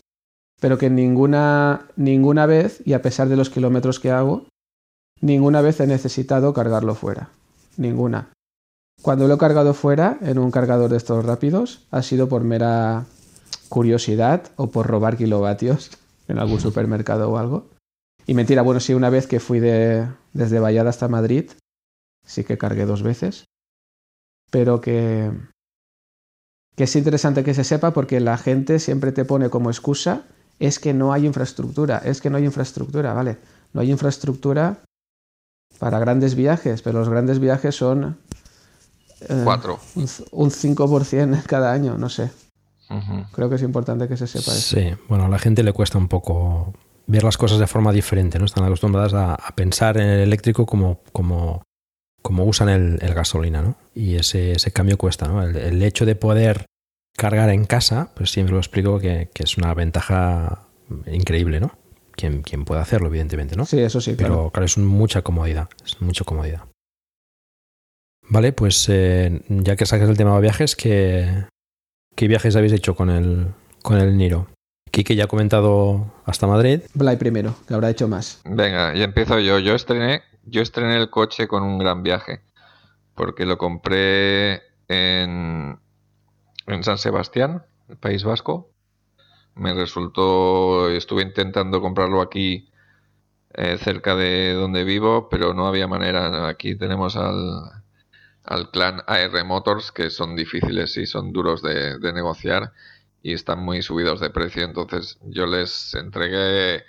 Pero 0.63 0.77
que 0.77 0.89
ninguna, 0.89 1.89
ninguna 1.97 2.45
vez, 2.45 2.81
y 2.85 2.93
a 2.93 3.01
pesar 3.01 3.27
de 3.27 3.35
los 3.35 3.49
kilómetros 3.49 3.99
que 3.99 4.11
hago, 4.11 4.45
ninguna 5.19 5.59
vez 5.59 5.81
he 5.81 5.87
necesitado 5.87 6.53
cargarlo 6.53 6.95
fuera. 6.95 7.31
Ninguna. 7.75 8.31
Cuando 9.01 9.27
lo 9.27 9.33
he 9.33 9.37
cargado 9.37 9.73
fuera, 9.73 10.17
en 10.21 10.39
un 10.39 10.51
cargador 10.51 10.89
de 10.89 10.95
estos 10.95 11.25
rápidos, 11.25 11.85
ha 11.91 12.01
sido 12.01 12.29
por 12.29 12.45
mera 12.45 13.07
curiosidad 13.67 14.51
o 14.55 14.71
por 14.71 14.87
robar 14.87 15.17
kilovatios 15.17 15.91
en 16.29 16.39
algún 16.39 16.61
supermercado 16.61 17.29
o 17.29 17.37
algo. 17.37 17.67
Y 18.25 18.33
mentira, 18.33 18.61
bueno, 18.61 18.79
sí, 18.79 18.93
una 18.93 19.09
vez 19.09 19.27
que 19.27 19.41
fui 19.41 19.59
de, 19.59 20.07
desde 20.31 20.61
Vallada 20.61 20.91
hasta 20.91 21.09
Madrid, 21.09 21.51
sí 22.25 22.45
que 22.45 22.57
cargué 22.57 22.85
dos 22.85 23.03
veces. 23.03 23.43
Pero 24.49 24.79
que, 24.79 25.29
que 26.77 26.85
es 26.85 26.95
interesante 26.95 27.43
que 27.43 27.53
se 27.53 27.65
sepa 27.65 27.91
porque 27.91 28.21
la 28.21 28.37
gente 28.37 28.79
siempre 28.79 29.11
te 29.11 29.25
pone 29.25 29.49
como 29.49 29.69
excusa 29.69 30.23
es 30.59 30.79
que 30.79 30.93
no 30.93 31.13
hay 31.13 31.25
infraestructura, 31.25 31.99
es 31.99 32.21
que 32.21 32.29
no 32.29 32.37
hay 32.37 32.45
infraestructura, 32.45 33.13
¿vale? 33.13 33.37
No 33.73 33.81
hay 33.81 33.91
infraestructura 33.91 34.83
para 35.79 35.99
grandes 35.99 36.35
viajes, 36.35 36.81
pero 36.81 36.99
los 36.99 37.09
grandes 37.09 37.39
viajes 37.39 37.75
son 37.75 38.17
eh, 39.21 39.41
Cuatro. 39.43 39.79
un 39.95 40.51
5% 40.51 41.43
cada 41.47 41.71
año, 41.71 41.97
no 41.97 42.09
sé. 42.09 42.31
Creo 43.31 43.49
que 43.49 43.55
es 43.55 43.63
importante 43.63 44.07
que 44.07 44.17
se 44.17 44.27
sepa 44.27 44.51
eso. 44.51 44.75
Sí, 44.75 44.93
bueno, 45.09 45.25
a 45.25 45.29
la 45.29 45.39
gente 45.39 45.63
le 45.63 45.73
cuesta 45.73 45.97
un 45.97 46.07
poco 46.07 46.73
ver 47.07 47.23
las 47.23 47.37
cosas 47.37 47.57
de 47.57 47.67
forma 47.67 47.91
diferente, 47.91 48.37
¿no? 48.37 48.45
Están 48.45 48.65
acostumbradas 48.65 49.13
a, 49.13 49.37
pensar 49.55 49.97
en 49.97 50.07
el 50.07 50.19
eléctrico 50.19 50.65
como, 50.65 50.99
como, 51.11 51.63
como 52.21 52.45
usan 52.45 52.69
el, 52.69 52.97
gasolina, 53.13 53.61
¿no? 53.61 53.75
Y 53.95 54.15
ese, 54.15 54.51
ese 54.51 54.71
cambio 54.71 54.97
cuesta, 54.97 55.27
¿no? 55.27 55.41
El, 55.41 55.81
hecho 55.81 56.05
de 56.05 56.15
poder 56.15 56.65
cargar 57.17 57.49
en 57.49 57.65
casa, 57.65 58.11
pues 58.15 58.31
siempre 58.31 58.53
lo 58.53 58.59
explico 58.59 58.99
que, 58.99 59.29
es 59.33 59.57
una 59.57 59.73
ventaja 59.73 60.63
increíble, 61.07 61.59
¿no? 61.59 61.71
Quien, 62.11 62.41
quien 62.41 62.65
puede 62.65 62.81
hacerlo, 62.81 63.07
evidentemente, 63.07 63.55
¿no? 63.55 63.65
Sí, 63.65 63.79
eso 63.79 64.01
sí. 64.01 64.15
Pero 64.17 64.51
claro, 64.51 64.65
es 64.65 64.77
mucha 64.77 65.21
comodidad, 65.21 65.69
es 65.83 66.01
mucha 66.01 66.23
comodidad. 66.23 66.65
Vale, 68.29 68.53
pues 68.53 68.87
eh, 68.89 69.41
ya 69.49 69.75
que 69.75 69.85
sacas 69.85 70.09
el 70.09 70.17
tema 70.17 70.35
de 70.35 70.41
viajes, 70.41 70.75
¿qué, 70.75 71.45
¿qué, 72.15 72.27
viajes 72.27 72.55
habéis 72.55 72.73
hecho 72.73 72.95
con 72.95 73.09
el, 73.09 73.47
con 73.81 73.97
el 73.97 74.15
Niro? 74.17 74.47
Kike 74.91 75.15
ya 75.15 75.23
ha 75.25 75.27
comentado 75.27 76.13
hasta 76.25 76.45
Madrid. 76.45 76.81
Blay 76.93 77.17
primero, 77.17 77.55
que 77.67 77.73
habrá 77.73 77.89
hecho 77.89 78.07
más. 78.07 78.41
Venga, 78.45 78.95
y 78.95 79.01
empiezo 79.01 79.39
yo. 79.39 79.57
Yo 79.57 79.73
estrené, 79.73 80.21
yo 80.45 80.61
estrené 80.61 80.97
el 80.97 81.09
coche 81.09 81.47
con 81.47 81.63
un 81.63 81.79
gran 81.79 82.03
viaje, 82.03 82.41
porque 83.15 83.45
lo 83.45 83.57
compré 83.57 84.61
en, 84.87 85.79
en 86.67 86.83
San 86.83 86.97
Sebastián, 86.97 87.63
el 87.89 87.97
País 87.97 88.23
Vasco. 88.23 88.69
Me 89.55 89.73
resultó, 89.73 90.89
estuve 90.89 91.21
intentando 91.21 91.81
comprarlo 91.81 92.21
aquí 92.21 92.69
eh, 93.53 93.77
cerca 93.77 94.15
de 94.15 94.53
donde 94.53 94.83
vivo, 94.83 95.29
pero 95.29 95.53
no 95.53 95.67
había 95.67 95.87
manera. 95.87 96.47
Aquí 96.47 96.75
tenemos 96.75 97.15
al, 97.15 97.83
al 98.43 98.71
clan 98.71 99.01
AR 99.07 99.45
Motors, 99.45 99.91
que 99.91 100.09
son 100.09 100.35
difíciles 100.35 100.97
y 100.97 101.05
son 101.05 101.31
duros 101.31 101.61
de, 101.61 101.97
negociar 102.13 102.73
y 103.21 103.33
están 103.33 103.59
muy 103.59 103.81
subidos 103.81 104.19
de 104.19 104.29
precio. 104.29 104.63
Entonces 104.65 105.17
yo 105.23 105.45
les 105.45 105.93
entregué 105.95 106.83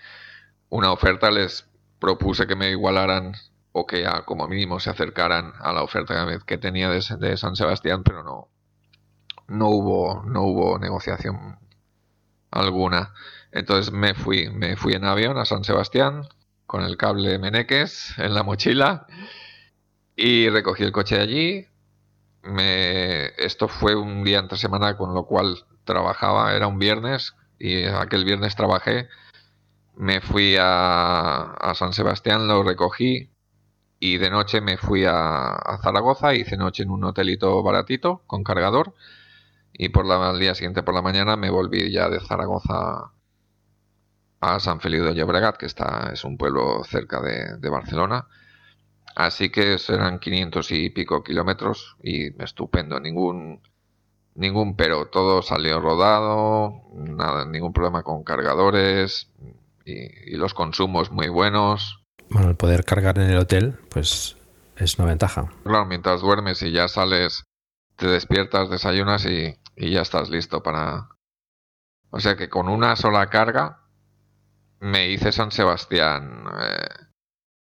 una 0.68 0.92
oferta, 0.92 1.30
les 1.30 1.68
propuse 2.00 2.46
que 2.46 2.56
me 2.56 2.70
igualaran 2.70 3.34
o 3.72 3.86
que 3.86 4.06
como 4.24 4.48
mínimo 4.48 4.80
se 4.80 4.90
acercaran 4.90 5.52
a 5.60 5.72
la 5.72 5.82
oferta 5.82 6.26
que 6.46 6.58
tenía 6.58 6.90
de, 6.90 7.02
San 7.36 7.56
Sebastián, 7.56 8.02
pero 8.04 8.22
no, 8.22 8.48
no 9.48 9.68
hubo, 9.68 10.22
no 10.24 10.42
hubo 10.42 10.78
negociación 10.78 11.58
alguna. 12.50 13.12
Entonces 13.52 13.92
me 13.92 14.14
fui, 14.14 14.50
me 14.50 14.76
fui 14.76 14.94
en 14.94 15.04
avión 15.04 15.38
a 15.38 15.44
San 15.44 15.64
Sebastián 15.64 16.22
con 16.66 16.82
el 16.82 16.96
cable 16.96 17.38
Meneques 17.38 18.14
en 18.18 18.34
la 18.34 18.42
mochila 18.42 19.06
y 20.16 20.48
recogí 20.48 20.82
el 20.84 20.92
coche 20.92 21.20
allí. 21.20 21.66
Me... 22.42 23.26
Esto 23.38 23.68
fue 23.68 23.94
un 23.94 24.24
día 24.24 24.38
entre 24.38 24.58
semana, 24.58 24.96
con 24.96 25.14
lo 25.14 25.24
cual 25.26 25.64
trabajaba, 25.84 26.54
era 26.54 26.66
un 26.66 26.78
viernes, 26.78 27.34
y 27.58 27.84
aquel 27.84 28.24
viernes 28.24 28.56
trabajé. 28.56 29.08
Me 29.96 30.20
fui 30.20 30.56
a, 30.58 31.72
San 31.74 31.92
Sebastián, 31.92 32.48
lo 32.48 32.62
recogí 32.62 33.30
y 34.00 34.18
de 34.18 34.28
noche 34.28 34.60
me 34.60 34.76
fui 34.76 35.04
a, 35.06 35.78
Zaragoza, 35.82 36.34
hice 36.34 36.56
noche 36.56 36.82
en 36.82 36.90
un 36.90 37.04
hotelito 37.04 37.62
baratito 37.62 38.22
con 38.26 38.42
cargador 38.44 38.94
y 39.74 39.90
por 39.90 40.06
la, 40.06 40.30
al 40.30 40.38
día 40.38 40.54
siguiente 40.54 40.82
por 40.82 40.94
la 40.94 41.02
mañana 41.02 41.36
me 41.36 41.50
volví 41.50 41.92
ya 41.92 42.08
de 42.08 42.20
Zaragoza 42.20 43.12
a 44.40 44.60
San 44.60 44.80
Feliu 44.80 45.04
de 45.04 45.14
Llobregat, 45.14 45.56
que 45.56 45.66
está, 45.66 46.10
es 46.12 46.24
un 46.24 46.36
pueblo 46.36 46.82
cerca 46.84 47.20
de 47.20 47.68
Barcelona 47.68 48.26
Así 49.14 49.50
que 49.50 49.78
serán 49.78 50.18
500 50.18 50.72
y 50.72 50.90
pico 50.90 51.22
kilómetros 51.22 51.96
y 52.02 52.42
estupendo, 52.42 52.98
ningún 52.98 53.60
ningún 54.34 54.74
pero, 54.74 55.06
todo 55.06 55.42
salió 55.42 55.80
rodado, 55.80 56.82
nada, 56.92 57.44
ningún 57.44 57.72
problema 57.72 58.02
con 58.02 58.24
cargadores 58.24 59.30
y, 59.84 60.36
los 60.36 60.54
consumos 60.54 61.12
muy 61.12 61.28
buenos. 61.28 62.02
Bueno, 62.30 62.48
el 62.48 62.56
poder 62.56 62.84
cargar 62.84 63.18
en 63.18 63.30
el 63.30 63.38
hotel, 63.38 63.76
pues 63.90 64.36
es 64.76 64.98
una 64.98 65.06
ventaja. 65.06 65.52
Claro, 65.62 65.86
mientras 65.86 66.20
duermes 66.20 66.60
y 66.62 66.72
ya 66.72 66.88
sales, 66.88 67.44
te 67.96 68.08
despiertas, 68.08 68.68
desayunas 68.68 69.24
y, 69.26 69.54
ya 69.76 70.02
estás 70.02 70.30
listo 70.30 70.62
para... 70.62 71.08
O 72.10 72.20
sea 72.20 72.36
que 72.36 72.48
con 72.48 72.68
una 72.68 72.94
sola 72.96 73.28
carga 73.28 73.80
me 74.80 75.08
hice 75.08 75.32
San 75.32 75.50
Sebastián, 75.50 76.44
eh, 76.60 77.06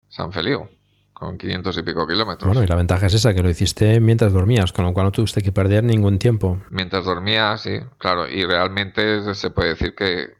San 0.09 0.33
Feliu 0.33 0.69
con 1.15 1.39
500 1.39 1.79
y 1.79 1.83
pico 1.83 2.07
kilómetros. 2.07 2.49
Bueno, 2.49 2.63
y 2.63 2.67
la 2.67 2.75
ventaja 2.75 3.07
es 3.07 3.15
esa, 3.15 3.33
que 3.33 3.43
lo 3.43 3.49
hiciste 3.49 4.01
mientras 4.01 4.33
dormías, 4.33 4.73
con 4.73 4.85
lo 4.85 4.93
cual 4.93 5.07
no 5.07 5.13
tuviste 5.13 5.41
que 5.41 5.53
perder 5.53 5.85
ningún 5.85 6.19
tiempo. 6.19 6.61
Mientras 6.71 7.05
dormía, 7.05 7.57
sí, 7.57 7.81
claro, 7.99 8.29
y 8.29 8.45
realmente 8.45 9.35
se 9.35 9.51
puede 9.51 9.71
decir 9.71 9.95
que, 9.95 10.35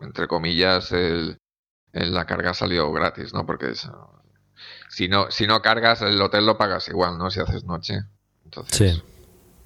entre 0.00 0.28
comillas, 0.28 0.92
el, 0.92 1.36
la 1.92 2.24
carga 2.24 2.54
salió 2.54 2.90
gratis, 2.92 3.34
¿no? 3.34 3.44
Porque 3.44 3.72
si 4.88 5.08
no, 5.08 5.30
si 5.30 5.46
no 5.46 5.60
cargas, 5.60 6.00
el 6.02 6.20
hotel 6.22 6.46
lo 6.46 6.56
pagas 6.56 6.88
igual, 6.88 7.18
¿no? 7.18 7.30
Si 7.30 7.40
haces 7.40 7.64
noche. 7.64 7.98
Entonces... 8.44 8.76
Sí, 8.76 9.02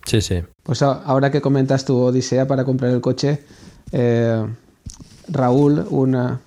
sí, 0.04 0.20
sí. 0.20 0.42
Pues 0.62 0.82
ahora 0.82 1.30
que 1.30 1.40
comentas 1.40 1.84
tu 1.84 1.98
odisea 1.98 2.46
para 2.46 2.64
comprar 2.64 2.90
el 2.92 3.00
coche, 3.00 3.44
eh, 3.92 4.46
Raúl, 5.28 5.86
una, 5.90 6.40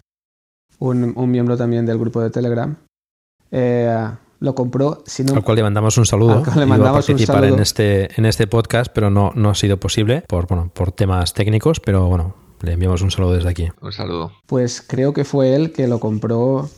un, 0.79 1.13
un 1.15 1.31
miembro 1.31 1.57
también 1.57 1.85
del 1.85 1.97
grupo 1.97 2.21
de 2.21 2.29
Telegram, 2.29 2.75
eh, 3.51 4.09
lo 4.39 4.55
compró. 4.55 5.03
al 5.33 5.43
cual 5.43 5.55
le 5.57 5.63
mandamos 5.63 5.97
un 5.97 6.05
saludo. 6.05 6.43
le 6.55 6.65
mandamos 6.65 7.05
participar 7.05 7.45
en 7.45 7.59
este 7.59 8.09
en 8.19 8.25
este 8.25 8.47
podcast, 8.47 8.91
pero 8.93 9.09
no, 9.09 9.31
no 9.35 9.49
ha 9.49 9.55
sido 9.55 9.77
posible 9.77 10.23
por, 10.27 10.47
bueno, 10.47 10.71
por 10.73 10.91
temas 10.91 11.33
técnicos, 11.33 11.79
pero 11.79 12.07
bueno, 12.07 12.35
le 12.61 12.73
enviamos 12.73 13.01
un 13.01 13.11
saludo 13.11 13.33
desde 13.33 13.49
aquí. 13.49 13.69
Un 13.81 13.91
saludo. 13.91 14.31
Pues 14.45 14.83
creo 14.85 15.13
que 15.13 15.23
fue 15.23 15.55
él 15.55 15.71
que 15.71 15.87
lo 15.87 15.99
compró, 15.99 16.69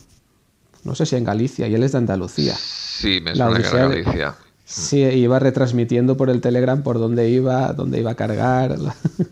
no 0.84 0.94
sé 0.94 1.06
si 1.06 1.16
en 1.16 1.24
Galicia, 1.24 1.68
y 1.68 1.74
él 1.74 1.82
es 1.82 1.92
de 1.92 1.98
Andalucía. 1.98 2.54
Sí, 2.54 3.20
me 3.20 3.34
suena 3.34 3.60
que 3.60 3.68
era 3.68 3.88
Galicia. 3.88 4.36
Sí, 4.70 5.00
iba 5.00 5.40
retransmitiendo 5.40 6.16
por 6.16 6.30
el 6.30 6.40
Telegram 6.40 6.80
por 6.84 7.00
dónde 7.00 7.28
iba, 7.28 7.72
dónde 7.72 7.98
iba 7.98 8.12
a 8.12 8.14
cargar. 8.14 8.76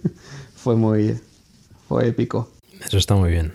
fue 0.57 0.74
muy, 0.74 1.16
fue 1.86 2.09
épico. 2.09 2.51
Eso 2.84 2.99
está 2.99 3.14
muy 3.14 3.30
bien. 3.30 3.53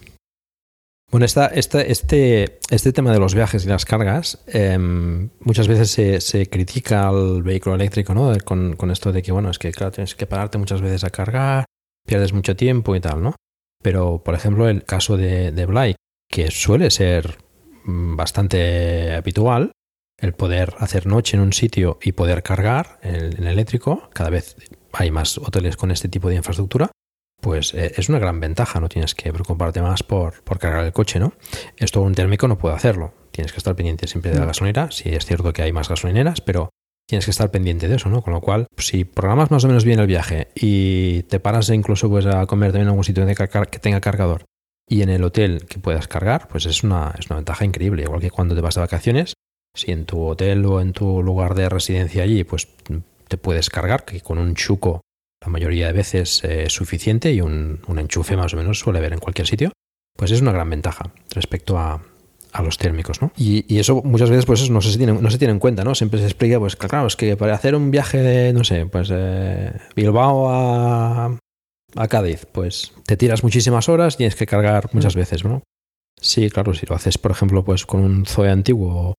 Bueno, 1.11 1.25
esta, 1.25 1.47
este, 1.47 2.59
este 2.69 2.93
tema 2.93 3.11
de 3.11 3.19
los 3.19 3.35
viajes 3.35 3.65
y 3.65 3.67
las 3.67 3.83
cargas, 3.83 4.39
em, 4.47 5.29
muchas 5.41 5.67
veces 5.67 5.91
se, 5.91 6.21
se, 6.21 6.47
critica 6.47 7.09
al 7.09 7.43
vehículo 7.43 7.75
eléctrico, 7.75 8.13
¿no? 8.13 8.33
Con, 8.45 8.77
con, 8.77 8.89
esto 8.89 9.11
de 9.11 9.21
que, 9.21 9.33
bueno, 9.33 9.51
es 9.51 9.59
que, 9.59 9.71
claro, 9.71 9.91
tienes 9.91 10.15
que 10.15 10.25
pararte 10.25 10.57
muchas 10.57 10.81
veces 10.81 11.03
a 11.03 11.09
cargar, 11.09 11.65
pierdes 12.07 12.31
mucho 12.31 12.55
tiempo 12.55 12.95
y 12.95 13.01
tal, 13.01 13.21
¿no? 13.21 13.35
Pero, 13.83 14.23
por 14.23 14.35
ejemplo, 14.35 14.69
el 14.69 14.85
caso 14.85 15.17
de, 15.17 15.51
de 15.51 15.65
Blake, 15.65 15.97
que 16.31 16.49
suele 16.49 16.89
ser 16.89 17.37
mm, 17.83 18.15
bastante 18.15 19.13
habitual, 19.13 19.71
el 20.17 20.33
poder 20.33 20.75
hacer 20.79 21.07
noche 21.07 21.37
en 21.37 21.43
un 21.43 21.53
sitio 21.53 21.99
y 22.01 22.13
poder 22.13 22.43
cargar 22.43 22.99
en, 23.01 23.37
en 23.37 23.47
eléctrico, 23.47 24.09
cada 24.13 24.29
vez 24.29 24.55
hay 24.93 25.11
más 25.11 25.37
hoteles 25.37 25.75
con 25.75 25.91
este 25.91 26.07
tipo 26.07 26.29
de 26.29 26.35
infraestructura, 26.35 26.91
pues 27.43 27.73
eh, 27.73 27.91
es 27.97 28.09
una 28.09 28.19
gran 28.19 28.39
ventaja, 28.39 28.79
no 28.79 28.87
tienes 28.87 29.13
que 29.13 29.31
preocuparte 29.31 29.81
más 29.81 30.01
por, 30.01 30.41
cargar 30.57 30.85
el 30.85 30.93
coche, 30.93 31.19
¿no? 31.19 31.33
Esto 31.77 32.01
un 32.01 32.15
térmico 32.15 32.47
no 32.47 32.57
puede 32.57 32.75
hacerlo, 32.75 33.13
tienes 33.31 33.51
que 33.51 33.57
estar 33.57 33.75
pendiente 33.75 34.07
siempre 34.07 34.31
de 34.31 34.39
la 34.39 34.45
gasolinera, 34.45 34.89
sí 34.91 35.09
es 35.09 35.25
cierto 35.25 35.51
que 35.51 35.61
hay 35.61 35.73
más 35.73 35.89
gasolineras, 35.89 36.39
pero 36.39 36.69
tienes 37.05 37.25
que 37.25 37.31
estar 37.31 37.51
pendiente 37.51 37.89
de 37.89 37.97
eso, 37.97 38.09
¿no? 38.09 38.21
Con 38.21 38.33
lo 38.33 38.39
cual, 38.39 38.67
si 38.77 39.03
programas 39.03 39.51
más 39.51 39.65
o 39.65 39.67
menos 39.67 39.83
bien 39.83 39.99
el 39.99 40.07
viaje 40.07 40.47
y 40.55 41.23
te 41.23 41.41
paras 41.41 41.69
incluso 41.69 42.09
pues, 42.09 42.25
a 42.25 42.45
comer 42.45 42.71
también 42.71 42.83
en 42.87 42.91
algún 42.91 43.03
sitio 43.03 43.25
que 43.25 43.79
tenga 43.79 43.99
cargador 43.99 44.45
y 44.87 45.01
en 45.01 45.09
el 45.09 45.23
hotel 45.23 45.65
que 45.67 45.79
puedas 45.79 46.07
cargar, 46.07 46.47
pues 46.47 46.65
es 46.65 46.81
una, 46.83 47.13
es 47.19 47.27
una 47.27 47.35
ventaja 47.35 47.65
increíble, 47.65 48.03
igual 48.03 48.21
que 48.21 48.31
cuando 48.31 48.55
te 48.55 48.61
vas 48.61 48.75
de 48.75 48.81
vacaciones, 48.81 49.33
si 49.75 49.91
en 49.91 50.05
tu 50.05 50.21
hotel 50.21 50.65
o 50.65 50.81
en 50.81 50.93
tu 50.93 51.23
lugar 51.23 51.55
de 51.55 51.69
residencia 51.69 52.23
allí, 52.23 52.43
pues 52.43 52.67
te 53.27 53.37
puedes 53.37 53.69
cargar, 53.69 54.05
que 54.05 54.21
con 54.21 54.37
un 54.37 54.55
chuco 54.55 55.01
la 55.43 55.51
mayoría 55.51 55.87
de 55.87 55.93
veces 55.93 56.43
es 56.43 56.71
suficiente 56.71 57.33
y 57.33 57.41
un, 57.41 57.81
enchufe 57.97 58.37
más 58.37 58.53
o 58.53 58.57
menos 58.57 58.79
suele 58.79 58.99
haber 58.99 59.13
en 59.13 59.19
cualquier 59.19 59.47
sitio, 59.47 59.71
pues 60.15 60.31
es 60.31 60.41
una 60.41 60.51
gran 60.51 60.69
ventaja 60.69 61.11
respecto 61.31 61.77
a, 61.77 62.01
los 62.63 62.77
térmicos, 62.77 63.19
¿no? 63.19 63.31
Y, 63.35 63.79
eso 63.79 64.03
muchas 64.03 64.29
veces 64.29 64.45
pues 64.45 64.69
no 64.69 64.79
se 64.79 64.95
tiene, 64.95 65.13
no 65.13 65.31
se 65.31 65.39
tiene 65.39 65.53
en 65.53 65.59
cuenta, 65.59 65.83
¿no? 65.83 65.95
Siempre 65.95 66.19
se 66.19 66.25
explica, 66.25 66.59
pues 66.59 66.75
claro, 66.75 67.07
es 67.07 67.15
que 67.15 67.35
para 67.35 67.55
hacer 67.55 67.73
un 67.73 67.89
viaje 67.89 68.19
de, 68.19 68.53
no 68.53 68.63
sé, 68.63 68.85
pues 68.85 69.11
Bilbao 69.95 70.49
a, 70.49 71.39
a 71.95 72.07
Cádiz, 72.07 72.45
pues 72.51 72.93
te 73.07 73.17
tiras 73.17 73.43
muchísimas 73.43 73.89
horas 73.89 74.13
y 74.13 74.17
tienes 74.17 74.35
que 74.35 74.45
cargar 74.45 74.89
muchas 74.93 75.15
mm. 75.15 75.19
veces, 75.19 75.43
¿no? 75.43 75.63
Sí, 76.21 76.49
claro, 76.51 76.75
si 76.75 76.85
lo 76.85 76.95
haces, 76.95 77.17
por 77.17 77.31
ejemplo, 77.31 77.65
pues 77.65 77.87
con 77.87 78.01
un 78.01 78.25
Zoe 78.27 78.51
antiguo 78.51 79.15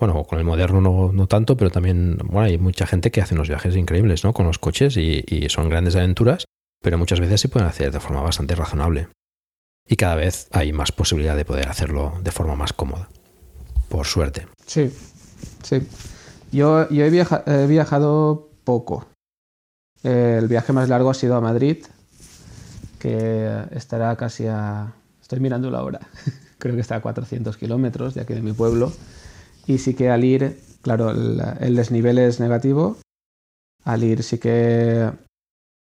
bueno, 0.00 0.24
con 0.24 0.38
el 0.38 0.44
moderno 0.44 1.12
no, 1.12 1.26
tanto, 1.26 1.56
pero 1.56 1.70
también 1.70 2.16
bueno, 2.24 2.46
hay 2.46 2.56
mucha 2.58 2.86
gente 2.86 3.10
que 3.10 3.20
hace 3.20 3.34
unos 3.34 3.48
viajes 3.48 3.76
increíbles 3.76 4.24
¿no? 4.24 4.32
con 4.32 4.46
los 4.46 4.58
coches 4.58 4.96
y, 4.96 5.46
son 5.50 5.68
grandes 5.68 5.94
aventuras, 5.94 6.46
pero 6.82 6.96
muchas 6.96 7.20
veces 7.20 7.40
se 7.40 7.48
pueden 7.48 7.68
hacer 7.68 7.92
de 7.92 8.00
forma 8.00 8.22
bastante 8.22 8.54
razonable. 8.54 9.08
Y 9.86 9.96
cada 9.96 10.14
vez 10.14 10.48
hay 10.52 10.72
más 10.72 10.92
posibilidad 10.92 11.36
de 11.36 11.44
poder 11.44 11.68
hacerlo 11.68 12.14
de 12.22 12.32
forma 12.32 12.56
más 12.56 12.72
cómoda, 12.72 13.08
por 13.88 14.06
suerte. 14.06 14.46
Sí, 14.66 14.90
sí. 15.62 15.86
Yo, 16.50 16.88
yo 16.88 17.04
he, 17.04 17.08
he 17.08 17.66
viajado 17.66 18.50
poco. 18.64 19.06
El 20.02 20.48
viaje 20.48 20.72
más 20.72 20.88
largo 20.88 21.10
ha 21.10 21.14
sido 21.14 21.36
a 21.36 21.40
Madrid, 21.40 21.84
que 22.98 23.64
estará 23.72 24.16
casi 24.16 24.46
a... 24.46 24.94
Estoy 25.20 25.40
mirando 25.40 25.70
la 25.70 25.82
hora. 25.82 26.00
Creo 26.58 26.74
que 26.74 26.80
está 26.80 26.96
a 26.96 27.02
400 27.02 27.56
kilómetros 27.56 28.14
de 28.14 28.22
aquí 28.22 28.32
de 28.32 28.42
mi 28.42 28.52
pueblo. 28.52 28.92
Y 29.70 29.78
sí 29.78 29.94
que 29.94 30.10
al 30.10 30.24
ir, 30.24 30.58
claro, 30.82 31.12
el, 31.12 31.76
desnivel 31.76 32.18
es 32.18 32.40
negativo. 32.40 32.96
Al 33.84 34.02
ir 34.02 34.24
sí 34.24 34.38
que 34.38 35.12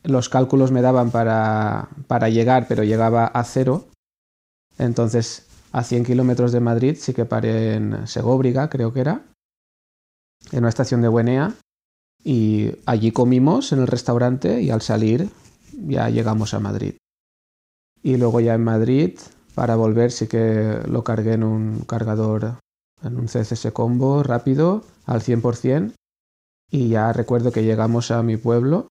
los 0.02 0.30
cálculos 0.30 0.72
me 0.72 0.80
daban 0.80 1.10
para, 1.10 1.90
para 2.06 2.30
llegar, 2.30 2.68
pero 2.68 2.84
llegaba 2.84 3.26
a 3.26 3.44
cero. 3.44 3.84
Entonces, 4.78 5.46
a 5.72 5.82
100 5.82 6.06
kilómetros 6.06 6.52
de 6.52 6.60
Madrid 6.60 6.96
sí 6.98 7.12
que 7.12 7.26
paré 7.26 7.74
en 7.74 8.06
Segóbriga, 8.06 8.70
creo 8.70 8.94
que 8.94 9.00
era, 9.00 9.26
en 10.52 10.60
una 10.60 10.70
estación 10.70 11.02
de 11.02 11.08
Buenea. 11.08 11.52
Y 12.24 12.72
allí 12.86 13.12
comimos 13.12 13.72
en 13.72 13.80
el 13.80 13.88
restaurante 13.88 14.62
y 14.62 14.70
al 14.70 14.80
salir 14.80 15.28
ya 15.74 16.08
llegamos 16.08 16.54
a 16.54 16.60
Madrid. 16.60 16.94
Y 18.02 18.16
luego 18.16 18.40
ya 18.40 18.54
en 18.54 18.64
Madrid, 18.64 19.18
para 19.54 19.76
volver, 19.76 20.12
sí 20.12 20.28
que 20.28 20.80
lo 20.88 21.04
cargué 21.04 21.34
en 21.34 21.44
un 21.44 21.80
cargador 21.80 22.56
un 23.02 23.26
CCS 23.26 23.72
combo 23.72 24.22
rápido 24.22 24.84
al 25.06 25.20
100% 25.20 25.92
y 26.70 26.88
ya 26.88 27.12
recuerdo 27.12 27.52
que 27.52 27.62
llegamos 27.62 28.10
a 28.10 28.22
mi 28.22 28.36
pueblo 28.36 28.88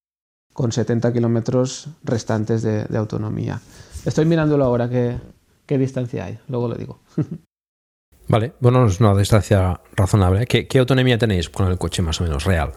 con 0.52 0.72
70 0.72 1.12
kilómetros 1.12 1.88
restantes 2.02 2.62
de, 2.62 2.86
autonomía. 2.96 3.60
Estoy 4.04 4.24
mirándolo 4.24 4.64
ahora, 4.64 4.88
¿qué, 4.88 5.18
¿qué 5.66 5.76
distancia 5.76 6.24
hay? 6.24 6.38
Luego 6.48 6.68
lo 6.68 6.74
digo. 6.76 7.00
Vale, 8.28 8.54
bueno, 8.60 8.86
es 8.86 8.98
una 8.98 9.14
distancia 9.14 9.80
razonable. 9.94 10.46
¿Qué, 10.46 10.66
¿Qué, 10.66 10.78
autonomía 10.78 11.18
tenéis 11.18 11.48
con 11.48 11.68
el 11.68 11.78
coche 11.78 12.02
más 12.02 12.20
o 12.20 12.24
menos 12.24 12.44
real? 12.44 12.72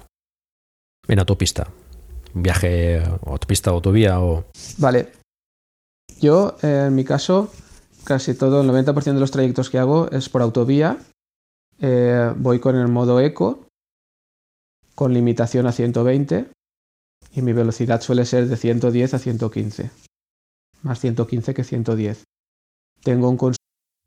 En 1.07 1.19
autopista. 1.19 1.67
Viaje 2.33 3.01
autopista, 3.25 3.71
autovía 3.71 4.19
o... 4.19 4.45
Vale. 4.77 5.13
Yo, 6.19 6.57
en 6.61 6.93
mi 6.93 7.03
caso, 7.03 7.49
casi 8.03 8.35
todo, 8.35 8.61
el 8.61 8.69
90% 8.69 9.13
de 9.13 9.19
los 9.19 9.31
trayectos 9.31 9.69
que 9.69 9.79
hago 9.79 10.09
es 10.11 10.29
por 10.29 10.41
autovía. 10.41 10.97
Eh, 11.81 12.33
voy 12.35 12.59
con 12.59 12.75
el 12.75 12.87
modo 12.89 13.19
eco, 13.21 13.67
con 14.95 15.13
limitación 15.13 15.65
a 15.65 15.71
120, 15.71 16.51
y 17.33 17.41
mi 17.41 17.53
velocidad 17.53 18.01
suele 18.01 18.25
ser 18.25 18.47
de 18.47 18.57
110 18.57 19.13
a 19.13 19.19
115. 19.19 19.91
Más 20.81 20.99
115 20.99 21.53
que 21.53 21.63
110. 21.63 22.23
Tengo 23.03 23.29
un 23.29 23.37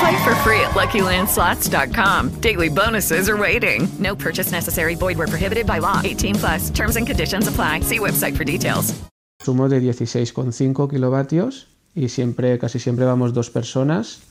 Play 0.00 0.16
for 0.24 0.34
free 0.44 0.60
at 0.60 0.74
LuckyLandSlots.com. 0.74 2.40
Daily 2.40 2.68
bonuses 2.68 3.28
are 3.28 3.36
waiting. 3.36 3.88
No 3.98 4.14
purchase 4.14 4.52
necessary. 4.52 4.94
Void 4.96 5.16
prohibited 5.16 5.66
by 5.66 5.78
law. 5.78 6.00
18 6.04 6.34
plus. 6.34 6.70
Terms 6.70 6.96
and 6.96 7.06
conditions 7.06 7.48
apply. 7.48 7.80
See 7.80 7.98
website 7.98 8.36
for 8.36 8.44
details. 8.44 8.94
Sumo 9.42 9.68
de 9.68 9.80
16,5 9.80 10.90
kilovatios 10.90 11.68
y 11.94 12.08
siempre, 12.08 12.58
casi 12.58 12.78
siempre 12.78 13.04
vamos 13.04 13.32
dos 13.32 13.50
personas 13.50 14.22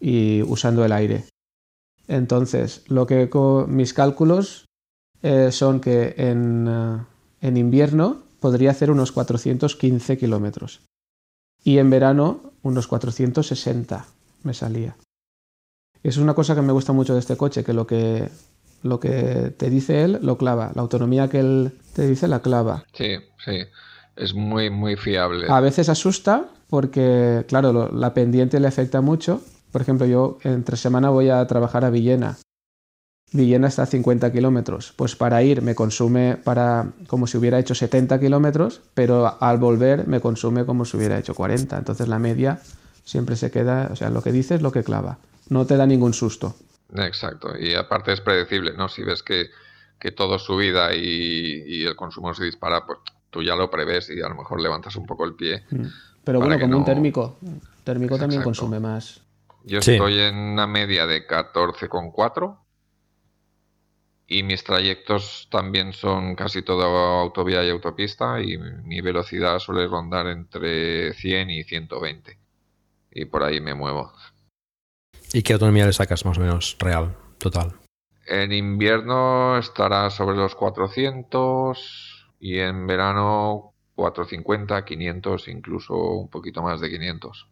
y 0.00 0.42
usando 0.42 0.84
el 0.84 0.92
aire. 0.92 1.24
Entonces, 2.08 2.82
lo 2.88 3.06
que 3.06 3.28
mis 3.68 3.92
cálculos 3.94 4.66
eh, 5.22 5.50
son 5.52 5.80
que 5.80 6.14
en, 6.18 6.68
uh, 6.68 7.04
en 7.40 7.56
invierno 7.56 8.22
podría 8.40 8.70
hacer 8.70 8.90
unos 8.90 9.12
415 9.12 10.18
kilómetros 10.18 10.80
y 11.64 11.78
en 11.78 11.90
verano 11.90 12.52
unos 12.62 12.86
460 12.86 14.06
me 14.42 14.54
salía. 14.54 14.96
Eso 16.02 16.20
es 16.20 16.24
una 16.24 16.34
cosa 16.34 16.54
que 16.54 16.62
me 16.62 16.72
gusta 16.72 16.92
mucho 16.92 17.14
de 17.14 17.20
este 17.20 17.36
coche, 17.36 17.64
que 17.64 17.72
lo 17.72 17.86
que 17.86 18.28
lo 18.82 19.00
que 19.00 19.52
te 19.56 19.70
dice 19.70 20.04
él 20.04 20.18
lo 20.22 20.38
clava, 20.38 20.72
la 20.74 20.82
autonomía 20.82 21.28
que 21.28 21.40
él 21.40 21.72
te 21.92 22.06
dice 22.06 22.28
la 22.28 22.40
clava. 22.40 22.84
Sí, 22.92 23.16
sí, 23.44 23.58
es 24.16 24.34
muy 24.34 24.70
muy 24.70 24.96
fiable. 24.96 25.46
A 25.48 25.60
veces 25.60 25.88
asusta 25.88 26.46
porque 26.68 27.44
claro, 27.48 27.72
lo, 27.72 27.92
la 27.92 28.14
pendiente 28.14 28.60
le 28.60 28.68
afecta 28.68 29.00
mucho. 29.00 29.42
Por 29.72 29.82
ejemplo, 29.82 30.06
yo 30.06 30.38
entre 30.42 30.76
semana 30.76 31.10
voy 31.10 31.28
a 31.28 31.46
trabajar 31.46 31.84
a 31.84 31.90
Villena. 31.90 32.38
Villena 33.32 33.66
está 33.66 33.82
a 33.82 33.86
50 33.86 34.32
kilómetros. 34.32 34.94
Pues 34.96 35.16
para 35.16 35.42
ir 35.42 35.60
me 35.60 35.74
consume 35.74 36.36
para 36.42 36.92
como 37.08 37.26
si 37.26 37.36
hubiera 37.36 37.58
hecho 37.58 37.74
70 37.74 38.20
kilómetros, 38.20 38.80
pero 38.94 39.36
al 39.42 39.58
volver 39.58 40.06
me 40.06 40.20
consume 40.20 40.64
como 40.64 40.84
si 40.84 40.96
hubiera 40.96 41.18
hecho 41.18 41.34
40. 41.34 41.76
Entonces 41.76 42.08
la 42.08 42.18
media 42.18 42.60
siempre 43.04 43.36
se 43.36 43.50
queda, 43.50 43.88
o 43.92 43.96
sea, 43.96 44.10
lo 44.10 44.22
que 44.22 44.32
dices 44.32 44.56
es 44.56 44.62
lo 44.62 44.72
que 44.72 44.84
clava 44.84 45.18
no 45.48 45.66
te 45.66 45.76
da 45.76 45.86
ningún 45.86 46.12
susto. 46.12 46.54
Exacto, 46.94 47.58
y 47.58 47.74
aparte 47.74 48.12
es 48.12 48.20
predecible, 48.20 48.72
¿no? 48.72 48.88
Si 48.88 49.02
ves 49.02 49.22
que, 49.22 49.50
que 49.98 50.12
todo 50.12 50.38
su 50.38 50.56
vida 50.56 50.94
y, 50.94 51.62
y, 51.66 51.84
el 51.84 51.96
consumo 51.96 52.32
se 52.34 52.44
dispara, 52.44 52.86
pues 52.86 52.98
tú 53.30 53.42
ya 53.42 53.56
lo 53.56 53.70
prevés 53.70 54.08
y 54.10 54.20
a 54.20 54.28
lo 54.28 54.36
mejor 54.36 54.60
levantas 54.60 54.96
un 54.96 55.06
poco 55.06 55.24
el 55.24 55.34
pie. 55.34 55.64
Mm. 55.70 55.86
Pero 56.24 56.40
bueno, 56.40 56.58
como 56.58 56.72
no... 56.72 56.78
un 56.78 56.84
térmico, 56.84 57.38
térmico 57.84 58.18
también 58.18 58.42
consume 58.42 58.80
más. 58.80 59.20
Yo 59.64 59.80
sí. 59.80 59.92
estoy 59.92 60.18
en 60.18 60.36
una 60.36 60.66
media 60.66 61.06
de 61.06 61.26
14,4 61.26 62.58
y 64.28 64.42
mis 64.42 64.64
trayectos 64.64 65.48
también 65.50 65.92
son 65.92 66.34
casi 66.34 66.62
todo 66.62 66.82
autovía 66.84 67.64
y 67.64 67.70
autopista 67.70 68.40
y 68.40 68.58
mi 68.58 69.00
velocidad 69.00 69.58
suele 69.60 69.86
rondar 69.86 70.26
entre 70.26 71.12
100 71.14 71.50
y 71.50 71.62
120 71.64 72.38
y 73.12 73.24
por 73.24 73.44
ahí 73.44 73.60
me 73.60 73.74
muevo. 73.74 74.12
¿Y 75.32 75.42
qué 75.42 75.52
autonomía 75.54 75.86
le 75.86 75.92
sacas 75.92 76.24
más 76.24 76.38
o 76.38 76.40
menos 76.40 76.76
real, 76.78 77.16
total? 77.38 77.74
En 78.26 78.52
invierno 78.52 79.58
estará 79.58 80.10
sobre 80.10 80.36
los 80.36 80.54
400 80.54 82.28
y 82.40 82.58
en 82.58 82.86
verano 82.86 83.72
450, 83.94 84.84
500, 84.84 85.48
incluso 85.48 85.94
un 85.94 86.28
poquito 86.28 86.62
más 86.62 86.80
de 86.80 86.90
500. 86.90 87.48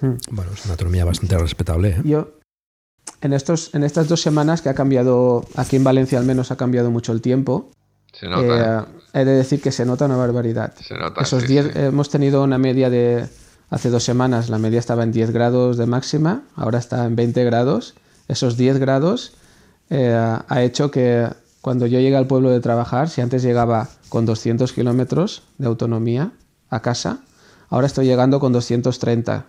Bueno, 0.00 0.50
es 0.52 0.64
una 0.64 0.74
autonomía 0.74 1.04
bastante 1.04 1.38
respetable. 1.38 1.88
¿eh? 1.90 2.02
Yo, 2.04 2.38
en, 3.20 3.32
estos, 3.32 3.74
en 3.74 3.84
estas 3.84 4.08
dos 4.08 4.20
semanas 4.20 4.60
que 4.60 4.68
ha 4.68 4.74
cambiado, 4.74 5.44
aquí 5.56 5.76
en 5.76 5.84
Valencia 5.84 6.18
al 6.18 6.26
menos 6.26 6.50
ha 6.50 6.56
cambiado 6.56 6.90
mucho 6.90 7.12
el 7.12 7.22
tiempo, 7.22 7.70
se 8.12 8.28
nota, 8.28 8.80
eh, 8.80 9.20
he 9.20 9.24
de 9.24 9.32
decir 9.32 9.60
que 9.60 9.72
se 9.72 9.84
nota 9.84 10.06
una 10.06 10.16
barbaridad. 10.16 10.74
Se 10.76 10.94
nota, 10.94 11.20
Esos 11.20 11.42
sí, 11.42 11.48
10, 11.48 11.64
sí. 11.66 11.72
hemos 11.74 12.10
tenido 12.10 12.42
una 12.42 12.58
media 12.58 12.90
de 12.90 13.28
Hace 13.68 13.90
dos 13.90 14.04
semanas 14.04 14.48
la 14.48 14.58
media 14.58 14.78
estaba 14.78 15.02
en 15.02 15.10
10 15.10 15.32
grados 15.32 15.76
de 15.76 15.86
máxima, 15.86 16.42
ahora 16.54 16.78
está 16.78 17.04
en 17.04 17.16
20 17.16 17.44
grados. 17.44 17.94
Esos 18.28 18.56
10 18.56 18.78
grados 18.78 19.34
eh, 19.90 20.14
ha 20.16 20.62
hecho 20.62 20.90
que 20.90 21.28
cuando 21.60 21.86
yo 21.86 21.98
llegue 21.98 22.16
al 22.16 22.28
pueblo 22.28 22.50
de 22.50 22.60
trabajar, 22.60 23.08
si 23.08 23.22
antes 23.22 23.42
llegaba 23.42 23.88
con 24.08 24.24
200 24.24 24.72
kilómetros 24.72 25.42
de 25.58 25.66
autonomía 25.66 26.30
a 26.70 26.80
casa, 26.80 27.18
ahora 27.68 27.88
estoy 27.88 28.06
llegando 28.06 28.38
con 28.38 28.52
230. 28.52 29.44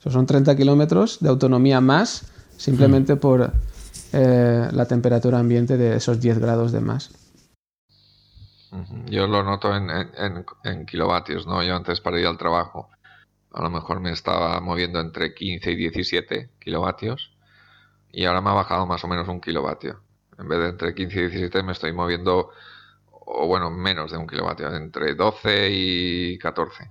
Eso 0.00 0.10
son 0.10 0.26
30 0.26 0.56
kilómetros 0.56 1.18
de 1.20 1.28
autonomía 1.28 1.80
más 1.80 2.26
simplemente 2.56 3.14
mm. 3.14 3.18
por 3.18 3.52
eh, 4.12 4.68
la 4.72 4.86
temperatura 4.86 5.38
ambiente 5.38 5.76
de 5.76 5.96
esos 5.96 6.20
10 6.20 6.40
grados 6.40 6.72
de 6.72 6.80
más. 6.80 7.12
Yo 9.06 9.28
lo 9.28 9.44
noto 9.44 9.74
en, 9.76 9.88
en, 9.88 10.44
en 10.64 10.86
kilovatios, 10.86 11.46
¿no? 11.46 11.62
Yo 11.62 11.76
antes 11.76 12.00
para 12.00 12.18
ir 12.18 12.26
al 12.26 12.36
trabajo 12.36 12.88
a 13.54 13.62
lo 13.62 13.70
mejor 13.70 14.00
me 14.00 14.10
estaba 14.10 14.60
moviendo 14.60 15.00
entre 15.00 15.32
15 15.32 15.70
y 15.70 15.76
17 15.76 16.50
kilovatios 16.58 17.32
y 18.12 18.24
ahora 18.24 18.40
me 18.40 18.50
ha 18.50 18.54
bajado 18.54 18.84
más 18.86 19.04
o 19.04 19.08
menos 19.08 19.28
un 19.28 19.40
kilovatio. 19.40 20.00
En 20.38 20.48
vez 20.48 20.58
de 20.58 20.68
entre 20.70 20.94
15 20.94 21.18
y 21.18 21.22
17 21.28 21.62
me 21.62 21.72
estoy 21.72 21.92
moviendo, 21.92 22.50
o 23.10 23.46
bueno, 23.46 23.70
menos 23.70 24.10
de 24.10 24.18
un 24.18 24.26
kilovatio, 24.26 24.74
entre 24.74 25.14
12 25.14 25.68
y 25.70 26.38
14. 26.38 26.90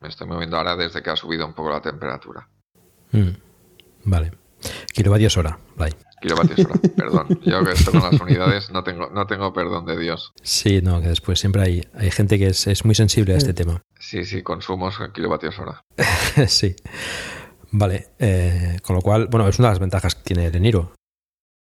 Me 0.00 0.08
estoy 0.08 0.26
moviendo 0.26 0.56
ahora 0.56 0.74
desde 0.74 1.02
que 1.02 1.10
ha 1.10 1.16
subido 1.16 1.46
un 1.46 1.52
poco 1.52 1.68
la 1.68 1.82
temperatura. 1.82 2.48
Mm, 3.12 3.30
vale. 4.04 4.32
Kilovatios 4.94 5.36
hora, 5.36 5.58
Blay. 5.76 5.92
Kilovatios 6.20 6.66
hora, 6.66 6.80
perdón. 6.96 7.40
Yo 7.42 7.64
que 7.64 7.72
esto 7.72 7.90
con 7.92 8.02
las 8.02 8.20
unidades 8.20 8.70
no 8.70 8.84
tengo, 8.84 9.08
no 9.10 9.26
tengo 9.26 9.52
perdón 9.52 9.86
de 9.86 9.98
Dios. 9.98 10.32
Sí, 10.42 10.80
no, 10.82 11.00
que 11.00 11.08
después 11.08 11.38
siempre 11.40 11.62
hay, 11.62 11.88
hay 11.94 12.10
gente 12.10 12.38
que 12.38 12.48
es, 12.48 12.66
es 12.66 12.84
muy 12.84 12.94
sensible 12.94 13.34
a 13.34 13.38
este 13.38 13.54
tema. 13.54 13.82
Sí, 13.98 14.24
sí, 14.24 14.42
consumos 14.42 14.98
en 15.00 15.12
kilovatios 15.12 15.58
hora. 15.58 15.82
sí. 16.46 16.76
Vale. 17.70 18.08
Eh, 18.18 18.78
con 18.82 18.96
lo 18.96 19.02
cual, 19.02 19.28
bueno, 19.28 19.48
es 19.48 19.58
una 19.58 19.68
de 19.68 19.72
las 19.72 19.80
ventajas 19.80 20.14
que 20.14 20.22
tiene 20.22 20.46
el 20.46 20.56
Eniro. 20.56 20.92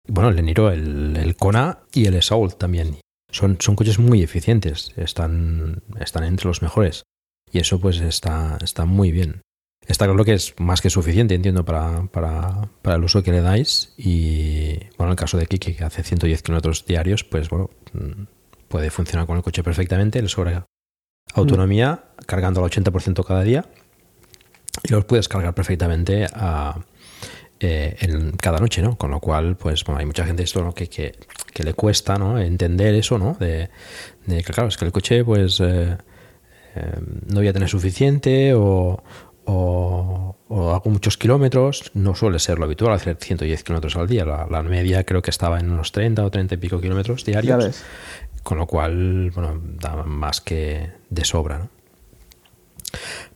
Bueno, 0.08 0.30
el 0.30 0.40
Eniro, 0.40 0.72
el, 0.72 1.18
el 1.18 1.36
Kona 1.36 1.80
y 1.94 2.06
el 2.06 2.22
Soul 2.22 2.56
también. 2.56 2.98
Son, 3.30 3.58
son 3.60 3.76
coches 3.76 4.00
muy 4.00 4.24
eficientes. 4.24 4.92
Están, 4.96 5.84
están 6.00 6.24
entre 6.24 6.48
los 6.48 6.62
mejores. 6.62 7.04
Y 7.52 7.60
eso 7.60 7.80
pues 7.80 8.00
está, 8.00 8.58
está 8.62 8.86
muy 8.86 9.12
bien. 9.12 9.42
Está 9.88 10.06
claro 10.06 10.26
que 10.26 10.34
es 10.34 10.54
más 10.60 10.82
que 10.82 10.90
suficiente, 10.90 11.34
entiendo, 11.34 11.64
para, 11.64 12.04
para, 12.08 12.70
para 12.82 12.98
el 12.98 13.04
uso 13.04 13.24
que 13.24 13.32
le 13.32 13.42
dais. 13.42 13.94
Y 13.98 14.74
bueno, 14.98 15.06
en 15.06 15.10
el 15.12 15.16
caso 15.16 15.38
de 15.38 15.48
Kiki, 15.48 15.76
que 15.76 15.84
hace 15.84 16.04
110 16.04 16.42
kilómetros 16.44 16.86
diarios, 16.86 17.24
pues 17.24 17.50
bueno, 17.50 17.70
mm, 17.94 18.24
puede 18.68 18.90
funcionar 18.90 19.26
con 19.26 19.38
el 19.38 19.44
coche 19.44 19.64
perfectamente, 19.64 20.22
le 20.22 20.28
sobra 20.28 20.66
autonomía, 21.34 22.04
cargando 22.26 22.64
al 22.64 22.70
80% 22.70 23.24
cada 23.26 23.44
día. 23.44 23.66
Y 24.84 24.92
los 24.92 25.06
puedes 25.06 25.30
cargar 25.30 25.56
perfectamente 25.56 26.28
a, 26.34 26.80
eh, 27.60 27.96
cada 28.42 28.60
noche, 28.60 28.82
¿no? 28.82 28.98
Con 28.98 29.12
lo 29.12 29.20
cual, 29.20 29.56
pues 29.56 29.84
bueno, 29.84 30.00
hay 30.00 30.06
mucha 30.06 30.26
gente 30.26 30.44
esto 30.44 30.64
¿no? 30.64 30.74
que, 30.74 30.88
que, 30.88 31.14
le 31.64 31.74
cuesta 31.74 32.18
¿no? 32.18 32.38
entender 32.40 32.94
eso, 32.94 33.18
¿no? 33.18 33.36
De, 33.40 33.70
de 34.26 34.44
que 34.44 34.54
claro, 34.54 34.70
es 34.70 34.78
que 34.78 34.86
el 34.86 34.92
coche, 34.92 35.24
pues 35.24 35.60
eh, 35.60 35.98
eh, 36.76 37.00
no 37.26 37.40
voy 37.40 37.48
a 37.48 37.54
tener 37.54 37.68
suficiente 37.68 38.54
o, 38.54 39.04
o, 39.50 40.36
o 40.50 40.72
hago 40.76 40.90
muchos 40.90 41.18
kilómetros, 41.18 41.90
no 41.94 42.14
suele 42.16 42.38
ser 42.40 42.60
lo 42.60 42.66
habitual 42.66 42.94
hacer 42.94 43.18
110 43.20 43.64
kilómetros 43.64 43.96
al 43.96 44.08
día. 44.08 44.26
La, 44.26 44.46
la 44.50 44.62
media 44.62 45.04
creo 45.06 45.22
que 45.22 45.32
estaba 45.32 45.60
en 45.60 45.72
unos 45.72 45.92
30 45.92 46.24
o 46.26 46.30
30 46.30 46.56
y 46.56 46.58
pico 46.58 46.80
kilómetros 46.82 47.24
Ya 47.24 47.42
diarios. 47.42 47.66
ves. 47.66 47.86
Con 48.44 48.58
lo 48.58 48.68
cual, 48.68 49.32
bueno, 49.32 49.60
da 49.64 50.04
más 50.04 50.42
que 50.42 50.92
de 51.10 51.26
sobra, 51.26 51.60
¿no? 51.60 51.70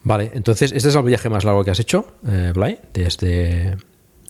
Vale, 0.03 0.31
entonces, 0.33 0.71
¿este 0.71 0.89
es 0.89 0.95
el 0.95 1.03
viaje 1.03 1.29
más 1.29 1.43
largo 1.43 1.63
que 1.63 1.71
has 1.71 1.79
hecho, 1.79 2.05
eh, 2.27 2.51
Blay? 2.55 2.79
Desde 2.93 3.77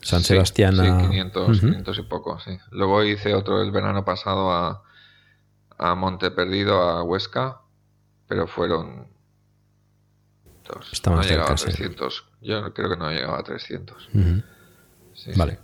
San 0.02 0.22
Sí, 0.22 0.28
Sebastián 0.28 0.76
sí, 0.76 0.88
a... 0.88 0.98
500, 1.10 1.50
Ujú. 1.58 1.68
500 1.68 1.98
y 2.00 2.02
poco, 2.04 2.40
sí. 2.40 2.58
Luego 2.72 3.04
hice 3.04 3.34
otro 3.36 3.62
el 3.62 3.72
verano 3.72 4.04
pasado 4.04 4.52
a, 4.52 4.84
a 5.78 5.96
Monte 5.96 6.32
Perdido, 6.32 6.82
a 6.82 7.04
Huesca, 7.04 7.62
pero 8.28 8.48
fueron 8.48 9.08
dos. 10.64 10.90
Está 10.94 11.10
no 11.12 11.18
más 11.18 11.28
cerca, 11.28 11.54
a 11.54 11.58
sí. 11.58 11.66
300. 11.66 12.26
Yo 12.42 12.74
creo 12.74 12.90
que 12.90 12.98
no 12.98 13.10
llegaba 13.12 13.40
a 13.40 13.44
300. 13.44 14.10
Ujú. 14.14 14.42
Sí, 15.14 15.32
Vale. 15.36 15.54
sí. 15.54 15.58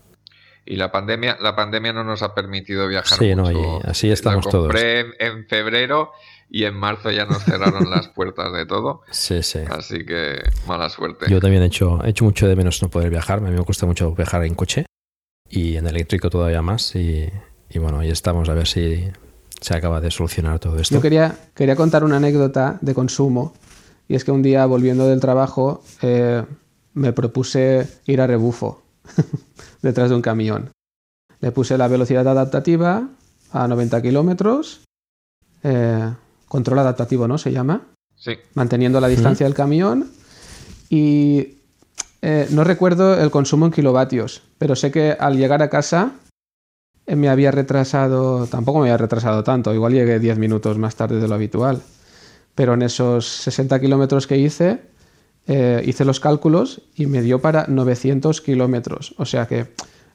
Y 0.70 0.76
la 0.76 0.91
pandemia, 0.91 1.38
la 1.39 1.56
pandemia 1.56 1.93
no 1.93 2.04
nos 2.04 2.22
ha 2.24 2.36
permitido 2.36 2.88
viajar 2.89 3.18
Sí, 3.18 3.34
no, 3.36 3.43
mucho. 3.43 3.80
y 3.86 3.89
así 3.89 4.12
estamos 4.12 4.43
todos. 4.50 4.66
compré 4.68 5.00
en, 5.00 5.14
en 5.20 5.48
febrero 5.48 6.12
y 6.50 6.66
en 6.66 6.76
marzo 6.76 7.10
ya 7.10 7.26
nos 7.26 7.41
cerraron 7.43 7.89
las 7.89 8.10
puertas 8.10 8.52
de 8.52 8.66
todo. 8.66 9.02
Sí, 9.10 9.41
sí. 9.43 9.60
Así 9.70 10.06
que 10.06 10.41
mala 10.68 10.89
suerte. 10.89 11.28
Yo 11.30 11.39
también 11.39 11.64
he 11.64 11.68
hecho, 11.68 12.04
he 12.04 12.10
hecho 12.10 12.26
mucho 12.26 12.48
de 12.50 12.56
menos 12.58 12.82
no 12.82 12.89
poder 12.89 13.10
viajar. 13.10 13.38
A 13.39 13.41
mí 13.43 13.52
me 13.52 13.62
gusta 13.62 13.86
mucho 13.86 14.14
viajar 14.14 14.43
en 14.43 14.56
coche 14.56 14.86
y 15.50 15.78
en 15.78 15.88
eléctrico 15.88 16.30
todavía 16.30 16.62
más. 16.62 16.93
Y, 16.95 17.30
y 17.70 17.80
bueno, 17.80 18.00
ahí 18.00 18.10
estamos 18.10 18.50
a 18.50 18.54
ver 18.54 18.68
si 18.68 19.10
se 19.62 19.74
acaba 19.74 20.02
de 20.02 20.12
solucionar 20.12 20.60
todo 20.60 20.78
esto. 20.80 20.93
Yo 20.95 21.02
quería, 21.02 21.34
quería 21.56 21.78
contar 21.78 22.04
una 22.04 22.18
anécdota 22.18 22.78
de 22.82 22.93
consumo. 22.93 23.54
Y 24.08 24.16
es 24.16 24.24
que 24.24 24.32
un 24.32 24.41
día, 24.41 24.66
volviendo 24.66 25.08
del 25.08 25.20
trabajo, 25.20 25.84
eh, 26.01 26.43
me 26.93 27.14
propuse 27.14 27.88
ir 28.05 28.22
a 28.22 28.28
rebufo 28.28 28.82
detrás 29.82 30.10
de 30.10 30.16
un 30.16 30.22
camión. 30.22 30.72
Le 31.39 31.51
puse 31.51 31.78
la 31.78 31.88
velocidad 31.88 32.28
adaptativa 32.28 33.08
a 33.51 33.68
90 33.68 34.01
kilómetros. 34.01 34.82
eh, 35.64 36.14
control 36.47 36.80
adaptativo, 36.80 37.28
¿no? 37.28 37.38
Se 37.38 37.51
llama. 37.51 37.82
Sí, 38.16 38.32
Manteniendo 38.53 38.99
la 39.01 39.08
distancia 39.10 39.45
del 39.45 39.53
camión. 39.53 40.10
Y 40.89 41.58
eh, 42.22 42.47
no 42.51 42.64
recuerdo 42.64 43.20
el 43.20 43.30
consumo 43.30 43.66
en 43.66 43.72
kilovatios, 43.72 44.41
pero 44.58 44.76
sé 44.76 44.91
que 44.91 45.16
al 45.20 45.38
llegar 45.38 45.62
a 45.62 45.70
casa 45.70 46.14
eh, 47.05 47.16
me 47.16 47.30
había 47.30 47.51
retrasado, 47.51 48.47
tampoco 48.47 48.80
me 48.80 48.86
había 48.86 48.97
retrasado 48.97 49.43
tanto, 49.43 49.74
igual 49.74 49.93
llegué 49.93 50.20
10 50.20 50.38
minutos 50.38 50.78
más 50.78 50.95
tarde 50.95 51.20
de 51.20 51.28
lo 51.28 51.36
habitual, 51.36 51.82
pero 52.58 52.74
en 52.74 52.82
esos 52.82 53.28
60 53.28 53.80
kilómetros 53.80 54.26
que 54.26 54.36
hice, 54.36 54.80
eh, 55.45 55.80
hice 55.86 56.03
los 56.05 56.20
cálculos 56.20 56.82
y 56.95 57.05
me 57.05 57.22
dio 57.22 57.39
para 57.39 57.68
900 57.68 58.41
kilómetros. 58.41 59.14
O 59.20 59.26
sea 59.26 59.45
que 59.45 59.68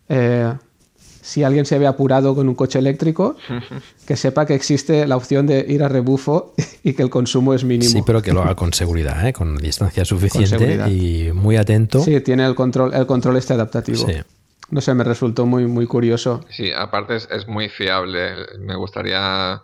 eh, 0.09 0.53
si 0.97 1.45
alguien 1.45 1.67
se 1.67 1.77
había 1.77 1.91
apurado 1.91 2.35
con 2.35 2.49
un 2.49 2.57
coche 2.57 2.81
eléctrico, 2.81 3.37
que 4.09 4.17
sepa 4.17 4.45
que 4.45 4.57
existe 4.57 5.07
la 5.07 5.17
opción 5.17 5.47
de 5.47 5.65
ir 5.69 5.85
a 5.85 5.89
rebufo 5.89 6.53
y 6.83 6.95
que 6.95 7.05
el 7.05 7.11
consumo 7.11 7.55
es 7.55 7.63
mínimo. 7.63 7.93
Sí, 7.93 8.03
pero 8.05 8.21
que 8.21 8.33
lo 8.33 8.43
haga 8.43 8.57
con 8.57 8.73
seguridad, 8.73 9.25
¿eh? 9.25 9.33
con 9.33 9.57
distancia 9.57 10.05
suficiente 10.05 10.91
y 10.91 11.31
muy 11.33 11.57
atento. 11.57 12.01
Sí, 12.01 12.21
tiene 12.23 12.45
el 12.45 12.57
control, 12.57 12.93
el 12.93 13.07
control 13.07 13.37
este 13.37 13.53
adaptativo. 13.53 14.05
Sí. 14.05 14.15
No 14.71 14.81
sé, 14.81 14.95
me 14.95 15.05
resultó 15.05 15.47
muy, 15.47 15.67
muy 15.67 15.87
curioso. 15.87 16.45
Sí, 16.51 16.73
aparte 16.77 17.15
es, 17.15 17.29
es 17.31 17.47
muy 17.47 17.69
fiable. 17.69 18.35
Me 18.59 18.75
gustaría 18.75 19.63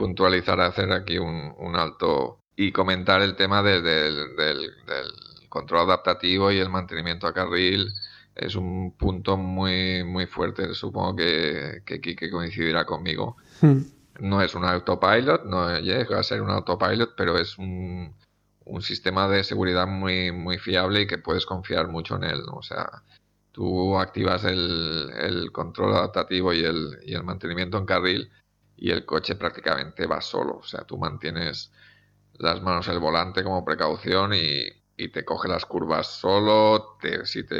puntualizar, 0.00 0.58
hacer 0.60 0.90
aquí 0.92 1.18
un, 1.18 1.54
un 1.58 1.76
alto 1.76 2.40
y 2.56 2.72
comentar 2.72 3.20
el 3.20 3.36
tema 3.36 3.62
de- 3.62 3.82
del, 3.82 4.34
del- 4.34 4.72
del 4.86 5.48
control 5.50 5.80
adaptativo 5.82 6.50
y 6.50 6.58
el 6.58 6.70
mantenimiento 6.70 7.26
a 7.26 7.34
carril. 7.34 7.92
Es 8.34 8.54
un 8.54 8.96
punto 8.96 9.36
muy, 9.36 10.02
muy 10.04 10.26
fuerte. 10.26 10.72
Supongo 10.74 11.16
que, 11.16 11.82
que 11.84 12.00
Kike 12.00 12.30
coincidirá 12.30 12.86
conmigo. 12.86 13.36
Hmm. 13.60 13.80
No 14.20 14.40
es 14.40 14.54
un 14.54 14.64
autopilot, 14.64 15.44
no 15.44 15.78
llega 15.80 16.18
a 16.18 16.22
ser 16.22 16.40
un 16.40 16.50
autopilot, 16.50 17.10
pero 17.16 17.36
es 17.38 17.58
un, 17.58 18.14
un 18.64 18.80
sistema 18.82 19.28
de 19.28 19.44
seguridad 19.44 19.86
muy, 19.86 20.32
muy 20.32 20.56
fiable 20.58 21.02
y 21.02 21.06
que 21.06 21.18
puedes 21.18 21.44
confiar 21.44 21.88
mucho 21.88 22.16
en 22.16 22.24
él. 22.24 22.40
O 22.52 22.62
sea, 22.62 22.88
tú 23.52 23.98
activas 23.98 24.44
el, 24.44 25.10
el 25.20 25.52
control 25.52 25.92
adaptativo 25.94 26.54
y 26.54 26.64
el, 26.64 26.98
y 27.04 27.14
el 27.14 27.22
mantenimiento 27.24 27.76
en 27.78 27.84
carril 27.86 28.30
y 28.80 28.90
el 28.90 29.04
coche 29.06 29.36
prácticamente 29.36 30.06
va 30.06 30.20
solo. 30.22 30.56
O 30.58 30.64
sea, 30.64 30.82
tú 30.84 30.98
mantienes 30.98 31.72
las 32.38 32.62
manos 32.62 32.88
el 32.88 32.98
volante 32.98 33.44
como 33.44 33.64
precaución 33.64 34.32
y, 34.34 34.64
y 34.96 35.08
te 35.10 35.24
coge 35.24 35.48
las 35.48 35.66
curvas 35.66 36.06
solo. 36.08 36.96
Te, 37.00 37.26
si 37.26 37.44
te, 37.44 37.56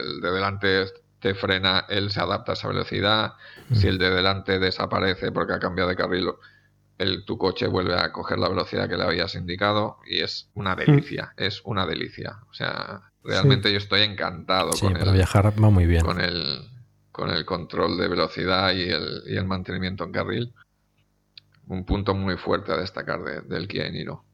el 0.00 0.20
de 0.22 0.30
delante 0.32 0.86
te 1.20 1.34
frena, 1.34 1.86
él 1.88 2.10
se 2.10 2.20
adapta 2.20 2.52
a 2.52 2.54
esa 2.54 2.68
velocidad. 2.68 3.34
Si 3.72 3.88
el 3.88 3.98
de 3.98 4.10
delante 4.10 4.58
desaparece 4.58 5.32
porque 5.32 5.54
ha 5.54 5.58
cambiado 5.60 5.90
de 5.90 5.96
carril, 5.96 6.30
el, 6.98 7.24
tu 7.24 7.38
coche 7.38 7.66
vuelve 7.66 7.98
a 7.98 8.12
coger 8.12 8.38
la 8.38 8.48
velocidad 8.48 8.88
que 8.88 8.96
le 8.96 9.04
habías 9.04 9.34
indicado 9.34 9.98
y 10.06 10.20
es 10.20 10.50
una 10.54 10.76
delicia, 10.76 11.32
es 11.36 11.62
una 11.64 11.86
delicia. 11.86 12.38
O 12.50 12.54
sea, 12.54 13.12
realmente 13.22 13.70
yo 13.72 13.78
estoy 13.78 14.02
encantado 14.02 14.72
Sí, 14.72 14.80
con, 14.80 14.92
para 14.92 15.12
el, 15.12 15.12
viajar 15.12 15.52
va 15.62 15.70
muy 15.70 15.86
bien. 15.86 16.04
con, 16.04 16.20
el, 16.20 16.68
con 17.14 17.30
el 17.30 17.44
control 17.44 17.96
de 17.96 18.08
velocidad 18.08 18.72
y 18.74 18.90
el, 18.90 19.22
y 19.28 19.36
el 19.36 19.44
mantenimiento 19.44 20.02
en 20.02 20.10
carril. 20.10 20.52
Un 21.68 21.84
punto 21.84 22.12
muy 22.12 22.36
fuerte 22.36 22.72
a 22.72 22.76
destacar 22.76 23.22
de- 23.22 23.40
del 23.42 23.68
Kia 23.68 23.88
Niro. 23.88 24.24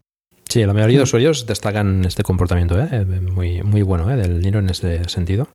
Sí, 0.48 0.64
la 0.64 0.72
mayoría 0.72 0.96
de 0.96 1.02
usuarios 1.04 1.44
destacan 1.46 2.06
este 2.06 2.22
comportamiento, 2.22 2.80
¿eh? 2.80 3.04
muy, 3.04 3.62
muy 3.62 3.82
bueno 3.82 4.10
¿eh? 4.10 4.16
del 4.16 4.40
Niro 4.40 4.60
en 4.60 4.70
ese 4.70 5.06
sentido. 5.10 5.48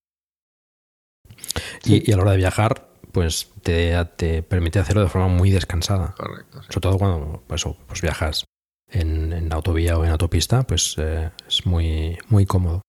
Y, 1.83 2.07
y 2.09 2.13
a 2.13 2.17
la 2.17 2.21
hora 2.21 2.31
de 2.31 2.37
viajar, 2.37 2.89
pues 3.11 3.51
te, 3.63 3.93
te 4.17 4.43
permite 4.43 4.77
hacerlo 4.77 5.01
de 5.01 5.09
forma 5.09 5.27
muy 5.27 5.49
descansada. 5.49 6.13
Correcto. 6.15 6.61
sí. 6.61 6.67
Sobre 6.69 6.81
todo 6.81 6.97
cuando 6.99 7.43
pues, 7.47 7.63
pues 7.87 8.01
viajas 8.03 8.45
en, 8.87 9.33
en 9.33 9.51
autovía 9.51 9.97
o 9.97 10.05
en 10.05 10.11
autopista, 10.11 10.61
pues 10.63 10.95
eh, 10.99 11.31
es 11.47 11.65
muy, 11.65 12.17
muy 12.29 12.45
cómodo. 12.45 12.81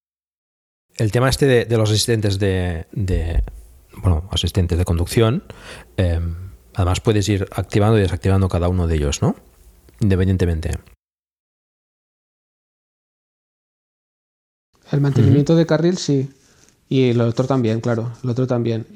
El 0.95 1.11
tema 1.11 1.31
este 1.31 1.47
de, 1.47 1.65
de 1.65 1.77
los 1.79 1.91
asistentes 1.91 2.39
de, 2.39 2.87
de- 2.93 3.43
bueno, 3.97 4.29
asistentes 4.31 4.79
de 4.79 4.85
conducción, 4.85 5.45
eh, 5.97 6.21
además 6.75 7.01
puedes 7.01 7.29
ir 7.29 7.49
activando 7.53 7.99
y 7.99 8.03
desactivando 8.03 8.49
cada 8.49 8.69
uno 8.69 8.87
de 8.87 8.97
ellos, 8.97 9.23
¿no? 9.23 9.37
Independientemente. 10.01 10.79
El 14.91 15.01
mantenimiento 15.01 15.57
de 15.57 15.67
carril 15.67 15.97
sí. 15.97 16.31
Y 16.89 17.11
el 17.11 17.21
otro 17.21 17.47
también, 17.47 17.81
claro. 17.81 18.13
El 18.23 18.31
otro 18.31 18.47
también. 18.47 18.87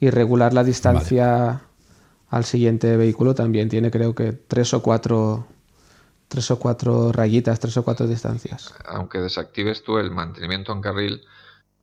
Y 0.00 0.10
regular 0.10 0.52
la 0.52 0.64
distancia 0.64 1.62
al 2.28 2.44
siguiente 2.44 2.96
vehículo 2.96 3.34
también. 3.34 3.68
Tiene 3.68 3.90
creo 3.90 4.14
que 4.14 4.32
tres 4.32 4.74
o 4.74 4.82
cuatro. 4.82 5.46
Tres 6.28 6.50
o 6.50 6.58
cuatro 6.58 7.10
rayitas, 7.10 7.58
tres 7.58 7.78
o 7.78 7.84
cuatro 7.84 8.06
distancias. 8.06 8.74
aunque 8.84 9.18
desactives 9.18 9.82
tú 9.82 9.96
el 9.96 10.10
mantenimiento 10.10 10.74
en 10.74 10.82
carril, 10.82 11.22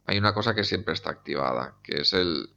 hay 0.06 0.20
una 0.20 0.36
cosa 0.36 0.54
que 0.54 0.64
siempre 0.64 0.94
está 0.94 1.10
activada, 1.10 1.74
que 1.82 2.02
es 2.02 2.14
el. 2.14 2.52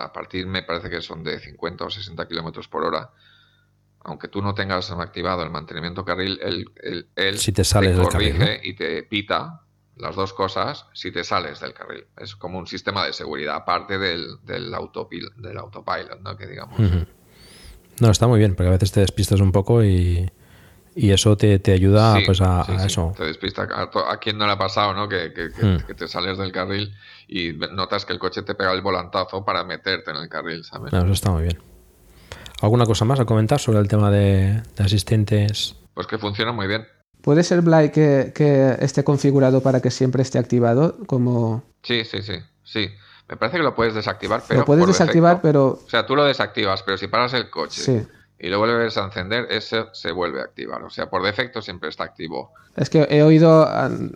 A 0.00 0.12
partir, 0.12 0.46
me 0.46 0.62
parece 0.62 0.88
que 0.90 1.00
son 1.02 1.24
de 1.24 1.38
50 1.40 1.84
o 1.84 1.90
60 1.90 2.26
kilómetros 2.28 2.68
por 2.68 2.84
hora. 2.84 3.10
Aunque 4.06 4.28
tú 4.28 4.42
no 4.42 4.54
tengas 4.54 4.90
activado 4.90 5.42
el 5.42 5.50
mantenimiento 5.50 6.02
en 6.02 6.04
carril, 6.06 6.38
él, 6.42 6.66
él- 6.82 7.08
él 7.16 7.38
Si 7.38 7.52
te 7.52 7.64
sales 7.64 7.96
del 7.96 8.08
carril, 8.08 8.32
corrige 8.38 8.60
y 8.62 8.74
te 8.74 9.02
pita 9.02 9.62
las 9.96 10.14
dos 10.14 10.32
cosas 10.34 10.86
si 10.92 11.10
te 11.10 11.24
sales 11.24 11.60
del 11.60 11.72
carril. 11.72 12.04
Es 12.18 12.36
como 12.36 12.58
un 12.58 12.66
sistema 12.66 13.06
de 13.06 13.12
seguridad, 13.12 13.54
aparte 13.56 13.98
del, 13.98 14.38
del, 14.44 14.72
autopil- 14.74 15.32
del 15.36 15.56
autopilot, 15.56 16.20
¿no? 16.20 16.36
Que 16.36 16.46
digamos. 16.46 16.78
No, 18.00 18.10
está 18.10 18.26
muy 18.26 18.38
bien, 18.40 18.54
porque 18.54 18.68
a 18.68 18.72
veces 18.72 18.92
te 18.92 19.00
despistas 19.00 19.40
un 19.40 19.52
poco 19.52 19.82
y, 19.82 20.30
y 20.96 21.10
eso 21.10 21.36
te, 21.36 21.58
te 21.58 21.72
ayuda 21.72 22.16
Sí, 22.16 22.22
pues 22.26 22.40
a, 22.40 22.64
sí, 22.64 22.72
a 22.72 22.78
sí, 22.80 22.86
eso. 22.86 23.12
Te 23.16 23.24
despista. 23.24 23.66
A, 23.74 23.90
to- 23.90 24.06
a 24.08 24.18
quién 24.18 24.38
no 24.38 24.46
le 24.46 24.52
ha 24.52 24.58
pasado, 24.58 24.94
¿no? 24.94 25.08
Que, 25.08 25.32
que- 25.32 25.50
que- 25.52 25.64
Hmm. 25.66 25.78
que 25.86 25.94
te 25.94 26.06
sales 26.08 26.38
del 26.38 26.52
carril 26.52 26.94
y 27.28 27.52
notas 27.52 28.04
que 28.04 28.12
el 28.12 28.18
coche 28.18 28.42
te 28.42 28.54
pega 28.54 28.72
el 28.72 28.82
volantazo 28.82 29.44
para 29.44 29.64
meterte 29.64 30.10
en 30.10 30.16
el 30.18 30.28
carril, 30.28 30.64
¿sabes? 30.64 30.92
No, 30.92 31.00
eso 31.00 31.12
está 31.12 31.30
muy 31.30 31.42
bien. 31.42 31.58
¿Alguna 32.62 32.86
cosa 32.86 33.04
más 33.04 33.20
a 33.20 33.24
comentar 33.24 33.58
sobre 33.60 33.78
el 33.80 33.88
tema 33.88 34.10
de, 34.10 34.62
de 34.76 34.84
asistentes? 34.84 35.76
Pues 35.94 36.06
que 36.06 36.18
funciona 36.18 36.52
muy 36.52 36.66
bien. 36.66 36.86
¿Puede 37.20 37.42
ser, 37.42 37.62
Blay, 37.62 37.90
que, 37.90 38.32
que 38.34 38.76
esté 38.80 39.02
configurado 39.04 39.62
para 39.62 39.80
que 39.80 39.90
siempre 39.90 40.22
esté 40.22 40.38
activado? 40.38 40.96
Como... 41.06 41.62
Sí, 41.82 42.04
sí, 42.04 42.22
sí, 42.22 42.34
sí. 42.62 42.88
Me 43.28 43.36
parece 43.36 43.56
que 43.58 43.62
lo 43.62 43.74
puedes 43.74 43.94
desactivar, 43.94 44.42
pero. 44.46 44.60
Lo 44.60 44.66
puedes 44.66 44.82
por 44.84 44.88
desactivar, 44.92 45.36
defecto. 45.36 45.48
pero. 45.48 45.64
O 45.86 45.88
sea, 45.88 46.04
tú 46.04 46.14
lo 46.14 46.24
desactivas, 46.24 46.82
pero 46.82 46.98
si 46.98 47.06
paras 47.08 47.32
el 47.32 47.48
coche 47.48 47.80
Sí. 47.80 48.06
Y 48.44 48.50
lo 48.50 48.58
vuelves 48.58 48.98
a 48.98 49.04
encender, 49.04 49.46
ese 49.48 49.86
se 49.92 50.12
vuelve 50.12 50.42
a 50.42 50.44
activar. 50.44 50.82
O 50.82 50.90
sea, 50.90 51.08
por 51.08 51.22
defecto 51.22 51.62
siempre 51.62 51.88
está 51.88 52.04
activo. 52.04 52.52
Es 52.76 52.90
que 52.90 53.06
he 53.08 53.22
oído 53.22 53.66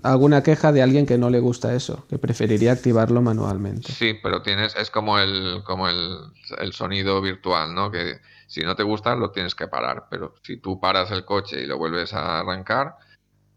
alguna 0.03 0.43
queja 0.43 0.71
de 0.71 0.83
alguien 0.83 1.07
que 1.07 1.17
no 1.17 1.31
le 1.31 1.41
gusta 1.41 1.75
eso, 1.75 2.05
que 2.11 2.19
preferiría 2.19 2.73
activarlo 2.73 3.23
manualmente. 3.23 3.91
Sí, 3.91 4.19
pero 4.23 4.43
tienes. 4.43 4.77
Es 4.77 4.91
como 4.91 5.19
el, 5.19 5.63
como 5.65 5.89
el, 5.89 6.19
el 6.59 6.75
sonido 6.75 7.23
virtual, 7.23 7.75
¿no? 7.75 7.91
Que 7.91 8.19
si 8.47 8.61
no 8.61 8.77
te 8.77 8.83
gusta, 8.83 9.17
lo 9.17 9.31
tienes 9.31 9.55
que 9.55 9.67
parar. 9.67 10.09
Pero 10.11 10.35
si 10.43 10.59
tú 10.59 10.79
paras 10.79 11.11
el 11.11 11.25
coche 11.25 11.63
y 11.63 11.67
lo 11.67 11.79
vuelves 11.79 12.13
a 12.13 12.41
arrancar, 12.41 12.97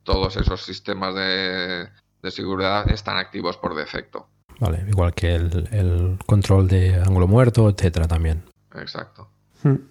todos 0.03 0.37
esos 0.37 0.63
sistemas 0.63 1.13
de, 1.15 1.89
de 2.23 2.31
seguridad 2.31 2.89
están 2.89 3.17
activos 3.17 3.57
por 3.57 3.75
defecto. 3.75 4.29
Vale, 4.61 4.85
igual 4.87 5.13
que 5.13 5.35
el, 5.35 5.67
el 5.73 6.17
control 6.25 6.69
de 6.69 6.95
ángulo 6.95 7.27
muerto, 7.27 7.67
etcétera, 7.67 8.07
también. 8.07 8.45
Exacto. 8.73 9.27
Hmm. 9.63 9.90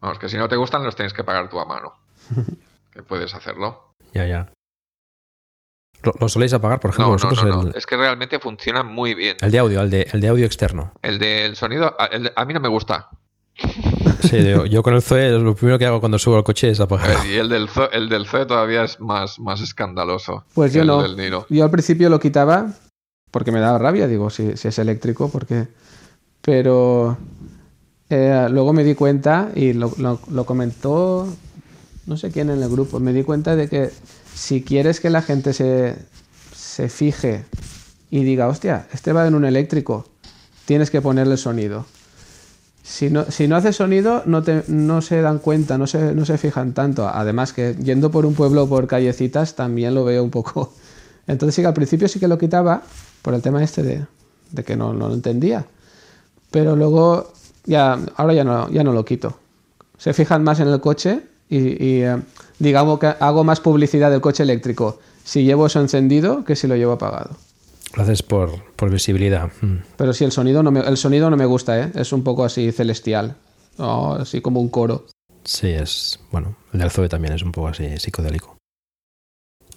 Vamos, 0.00 0.18
que 0.18 0.28
si 0.28 0.36
no 0.36 0.48
te 0.48 0.56
gustan, 0.56 0.82
los 0.84 0.96
tienes 0.96 1.12
que 1.12 1.24
pagar 1.24 1.48
tú 1.50 1.60
a 1.60 1.64
mano. 1.66 1.92
que 2.92 3.02
puedes 3.02 3.34
hacerlo. 3.34 3.94
Ya, 4.14 4.26
ya. 4.26 4.52
¿Lo, 6.02 6.14
lo 6.18 6.28
soléis 6.28 6.52
apagar, 6.54 6.80
por 6.80 6.90
ejemplo, 6.90 7.06
No, 7.08 7.12
vosotros? 7.12 7.44
no, 7.44 7.62
no. 7.62 7.68
El, 7.68 7.76
Es 7.76 7.84
que 7.86 7.96
realmente 7.96 8.38
funciona 8.38 8.82
muy 8.82 9.14
bien. 9.14 9.36
el 9.40 9.50
de 9.50 9.58
audio, 9.58 9.82
el 9.82 9.90
de, 9.90 10.08
el 10.12 10.20
de 10.20 10.28
audio 10.28 10.46
externo. 10.46 10.92
El 11.02 11.18
del 11.18 11.56
sonido, 11.56 11.94
a, 11.98 12.06
el 12.06 12.22
de- 12.24 12.32
a 12.34 12.44
mí 12.46 12.54
no 12.54 12.60
me 12.60 12.68
gusta. 12.68 13.08
Sí, 14.22 14.44
yo, 14.48 14.66
yo 14.66 14.82
con 14.82 14.94
el 14.94 15.00
Zoe 15.02 15.30
lo 15.30 15.54
primero 15.54 15.78
que 15.78 15.86
hago 15.86 15.98
cuando 15.98 16.18
subo 16.18 16.36
al 16.36 16.44
coche 16.44 16.68
es 16.70 16.78
apagar. 16.78 17.26
Y 17.26 17.36
el 17.36 17.48
del, 17.48 17.68
Zo- 17.68 17.88
el 17.90 18.08
del 18.10 18.26
Zoe 18.26 18.44
todavía 18.44 18.84
es 18.84 19.00
más, 19.00 19.38
más 19.40 19.60
escandaloso. 19.62 20.44
Pues 20.54 20.74
yo 20.74 20.82
el 20.82 20.86
no. 20.88 21.02
del 21.02 21.16
Niro. 21.16 21.46
Yo 21.48 21.64
al 21.64 21.70
principio 21.70 22.10
lo 22.10 22.20
quitaba 22.20 22.66
porque 23.30 23.50
me 23.50 23.60
daba 23.60 23.78
rabia, 23.78 24.06
digo, 24.06 24.28
si, 24.28 24.56
si 24.58 24.68
es 24.68 24.78
eléctrico, 24.78 25.30
porque... 25.30 25.68
Pero 26.42 27.16
eh, 28.10 28.48
luego 28.50 28.72
me 28.72 28.84
di 28.84 28.94
cuenta, 28.94 29.50
y 29.54 29.72
lo, 29.72 29.90
comentó 30.44 31.28
no 32.06 32.16
sé 32.16 32.30
quién 32.30 32.50
en 32.50 32.62
el 32.62 32.68
grupo, 32.68 32.98
me 32.98 33.12
di 33.12 33.22
cuenta 33.22 33.54
de 33.56 33.68
que 33.68 33.90
si 34.34 34.62
quieres 34.62 35.00
que 35.00 35.10
la 35.10 35.22
gente 35.22 35.52
se, 35.52 35.94
se 36.54 36.88
fije 36.88 37.44
y 38.10 38.24
diga, 38.24 38.48
hostia, 38.48 38.86
este 38.92 39.12
va 39.12 39.26
en 39.28 39.34
un 39.34 39.44
eléctrico, 39.44 40.06
tienes 40.64 40.90
que 40.90 41.00
ponerle 41.00 41.36
sonido. 41.36 41.86
Si 42.82 43.10
no, 43.10 43.26
si 43.30 43.46
no 43.46 43.54
hace 43.54 43.72
sonido, 43.72 44.22
no, 44.26 44.42
te- 44.42 44.64
no 44.66 45.02
se 45.02 45.20
dan 45.20 45.38
cuenta, 45.38 45.78
no 45.78 45.86
se, 45.86 46.14
no 46.14 46.24
se 46.24 46.38
fijan 46.38 46.72
tanto. 46.72 47.06
Además 47.06 47.52
que 47.52 47.76
yendo 47.80 48.10
por 48.10 48.26
un 48.26 48.34
pueblo 48.34 48.68
por 48.68 48.88
callecitas 48.88 49.54
también 49.54 49.94
lo 49.94 50.04
veo 50.04 50.24
un 50.24 50.30
poco. 50.30 50.72
Entonces 51.28 51.54
sí 51.54 51.62
que 51.62 51.68
al 51.68 51.74
principio 51.74 52.08
sí 52.08 52.18
que 52.18 52.26
lo 52.26 52.38
quitaba 52.38 52.82
por 53.22 53.34
el 53.34 53.42
tema 53.42 53.62
este 53.62 53.82
de, 53.84 54.04
de 54.50 54.64
que 54.64 54.76
no, 54.76 54.92
no 54.94 55.08
lo 55.08 55.14
entendía. 55.14 55.66
Pero 56.50 56.74
luego 56.74 57.32
ya, 57.64 57.98
ahora 58.16 58.34
ya 58.34 58.44
no, 58.44 58.70
ya 58.70 58.84
no 58.84 58.92
lo 58.92 59.04
quito. 59.04 59.38
Se 59.98 60.12
fijan 60.12 60.42
más 60.42 60.60
en 60.60 60.68
el 60.68 60.80
coche 60.80 61.20
y, 61.48 61.58
y, 61.58 62.02
eh, 62.02 62.16
digamos 62.58 62.98
que 62.98 63.06
hago 63.06 63.44
más 63.44 63.60
publicidad 63.60 64.10
del 64.10 64.20
coche 64.20 64.42
eléctrico 64.42 64.98
si 65.24 65.44
llevo 65.44 65.66
eso 65.66 65.80
encendido 65.80 66.44
que 66.44 66.56
si 66.56 66.66
lo 66.66 66.76
llevo 66.76 66.92
apagado. 66.92 67.36
Lo 67.94 68.02
haces 68.02 68.22
por, 68.22 68.62
por 68.76 68.90
visibilidad. 68.90 69.50
Mm. 69.60 69.76
Pero 69.96 70.12
sí, 70.12 70.24
el 70.24 70.32
sonido 70.32 70.62
no 70.62 70.70
me, 70.70 70.80
el 70.80 70.96
sonido 70.96 71.28
no 71.28 71.36
me 71.36 71.46
gusta, 71.46 71.80
¿eh? 71.80 71.92
Es 71.94 72.12
un 72.12 72.22
poco 72.22 72.44
así 72.44 72.70
celestial. 72.72 73.36
así 73.78 74.40
como 74.40 74.60
un 74.60 74.68
coro. 74.68 75.06
Sí, 75.44 75.68
es. 75.68 76.20
Bueno, 76.30 76.56
el 76.72 76.80
del 76.80 76.90
Zoe 76.90 77.08
también 77.08 77.34
es 77.34 77.42
un 77.42 77.52
poco 77.52 77.68
así 77.68 77.98
psicodélico. 77.98 78.56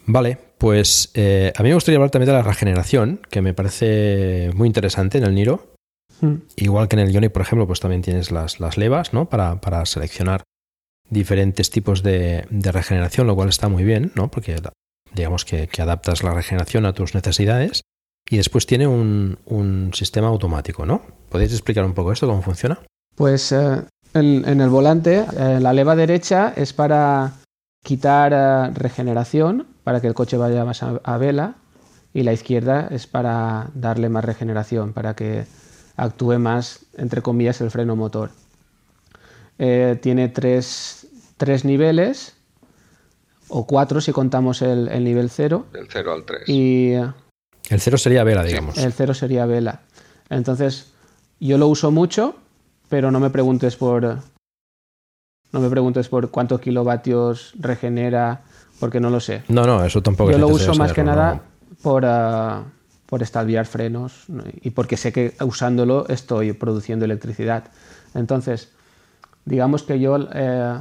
Vale, 0.06 0.38
pues 0.58 1.12
eh, 1.14 1.54
a 1.56 1.64
mí 1.64 1.70
me 1.70 1.76
gustaría 1.76 1.98
hablar 1.98 2.12
también 2.12 2.28
de 2.28 2.34
la 2.34 2.42
regeneración, 2.44 3.22
que 3.30 3.42
me 3.42 3.54
parece 3.54 4.52
muy 4.54 4.68
interesante 4.68 5.18
en 5.18 5.24
el 5.24 5.34
Niro. 5.34 5.73
Mm. 6.24 6.36
Igual 6.56 6.88
que 6.88 6.96
en 6.96 7.02
el 7.02 7.12
Ionic, 7.12 7.34
por 7.34 7.42
ejemplo, 7.42 7.68
pues 7.68 7.82
también 7.82 8.02
tienes 8.02 8.32
las, 8.32 8.60
las 8.62 8.78
levas, 8.78 9.14
¿no? 9.14 9.28
Para, 9.28 9.60
para 9.60 9.86
seleccionar 9.86 10.44
diferentes 11.10 11.70
tipos 11.70 12.02
de, 12.02 12.48
de 12.50 12.72
regeneración, 12.72 13.28
lo 13.28 13.36
cual 13.36 13.50
está 13.50 13.68
muy 13.68 13.84
bien, 13.84 14.12
¿no? 14.16 14.32
Porque 14.32 14.56
digamos 15.14 15.44
que, 15.44 15.68
que 15.68 15.82
adaptas 15.82 16.24
la 16.24 16.34
regeneración 16.34 16.86
a 16.86 16.94
tus 16.94 17.14
necesidades. 17.14 17.82
Y 18.30 18.38
después 18.38 18.66
tiene 18.66 18.88
un, 18.88 19.38
un 19.46 19.92
sistema 19.94 20.28
automático, 20.28 20.86
¿no? 20.86 21.02
¿Podéis 21.30 21.52
explicar 21.52 21.84
un 21.84 21.94
poco 21.94 22.14
esto, 22.14 22.26
cómo 22.26 22.42
funciona? 22.42 22.80
Pues 23.16 23.52
eh, 23.52 23.84
en, 24.14 24.48
en 24.48 24.62
el 24.62 24.70
volante, 24.70 25.26
eh, 25.38 25.60
la 25.60 25.74
leva 25.74 25.98
derecha 25.98 26.54
es 26.56 26.72
para 26.72 27.34
quitar 27.84 28.32
eh, 28.34 28.74
regeneración, 28.74 29.68
para 29.84 30.00
que 30.00 30.08
el 30.08 30.14
coche 30.14 30.38
vaya 30.38 30.64
más 30.64 30.84
a, 30.84 31.02
a 31.04 31.18
vela, 31.18 31.56
y 32.14 32.24
la 32.24 32.32
izquierda 32.32 32.88
es 32.92 33.08
para 33.08 33.72
darle 33.74 34.08
más 34.08 34.24
regeneración, 34.24 34.94
para 34.94 35.16
que 35.16 35.46
actúe 35.96 36.40
más, 36.40 36.86
entre 36.98 37.22
comillas, 37.22 37.62
el 37.62 37.72
freno 37.72 37.96
motor. 37.96 38.32
Eh, 39.60 39.98
tiene 40.02 40.30
tres, 40.30 41.08
tres 41.38 41.64
niveles, 41.66 42.36
o 43.50 43.66
cuatro 43.68 44.02
si 44.02 44.12
contamos 44.12 44.62
el, 44.62 44.88
el 44.90 45.04
nivel 45.04 45.30
cero, 45.30 45.68
Del 45.72 45.88
0 45.90 46.14
al 46.14 46.24
3. 46.26 46.50
y 46.50 46.94
El 46.94 47.80
cero 47.80 47.98
sería 47.98 48.24
vela, 48.24 48.44
digamos. 48.44 48.78
el 48.78 48.94
cero 48.94 49.14
sería 49.14 49.46
vela. 49.46 49.82
Entonces, 50.30 50.92
yo 51.40 51.58
lo 51.58 51.68
uso 51.68 51.92
mucho, 51.92 52.36
pero 52.90 53.12
no 53.12 53.20
me 53.20 53.30
preguntes 53.30 53.76
por. 53.76 54.20
No 55.52 55.60
me 55.60 55.70
preguntes 55.70 56.08
por 56.10 56.32
cuántos 56.32 56.60
kilovatios 56.62 57.54
regenera, 57.60 58.42
porque 58.80 59.00
no 59.00 59.12
lo 59.12 59.20
sé. 59.20 59.44
No, 59.50 59.66
no, 59.68 59.86
eso 59.86 60.02
tampoco 60.02 60.32
Yo 60.32 60.38
es 60.38 60.42
lo 60.42 60.48
uso 60.48 60.74
más 60.74 60.94
que 60.94 61.04
nada 61.04 61.36
no. 61.36 61.42
por, 61.84 62.06
ah, 62.08 62.64
por 63.14 63.22
estalviar 63.22 63.68
frenos 63.68 64.24
¿no? 64.28 64.42
y 64.60 64.72
porque 64.72 64.98
sé 64.98 65.12
que 65.14 65.36
usándolo 65.46 66.08
estoy 66.10 66.54
produciendo 66.54 67.06
electricidad. 67.06 67.66
Entonces, 68.16 68.70
digamos 69.46 69.84
que 69.84 70.00
yo 70.00 70.18
eh, 70.34 70.80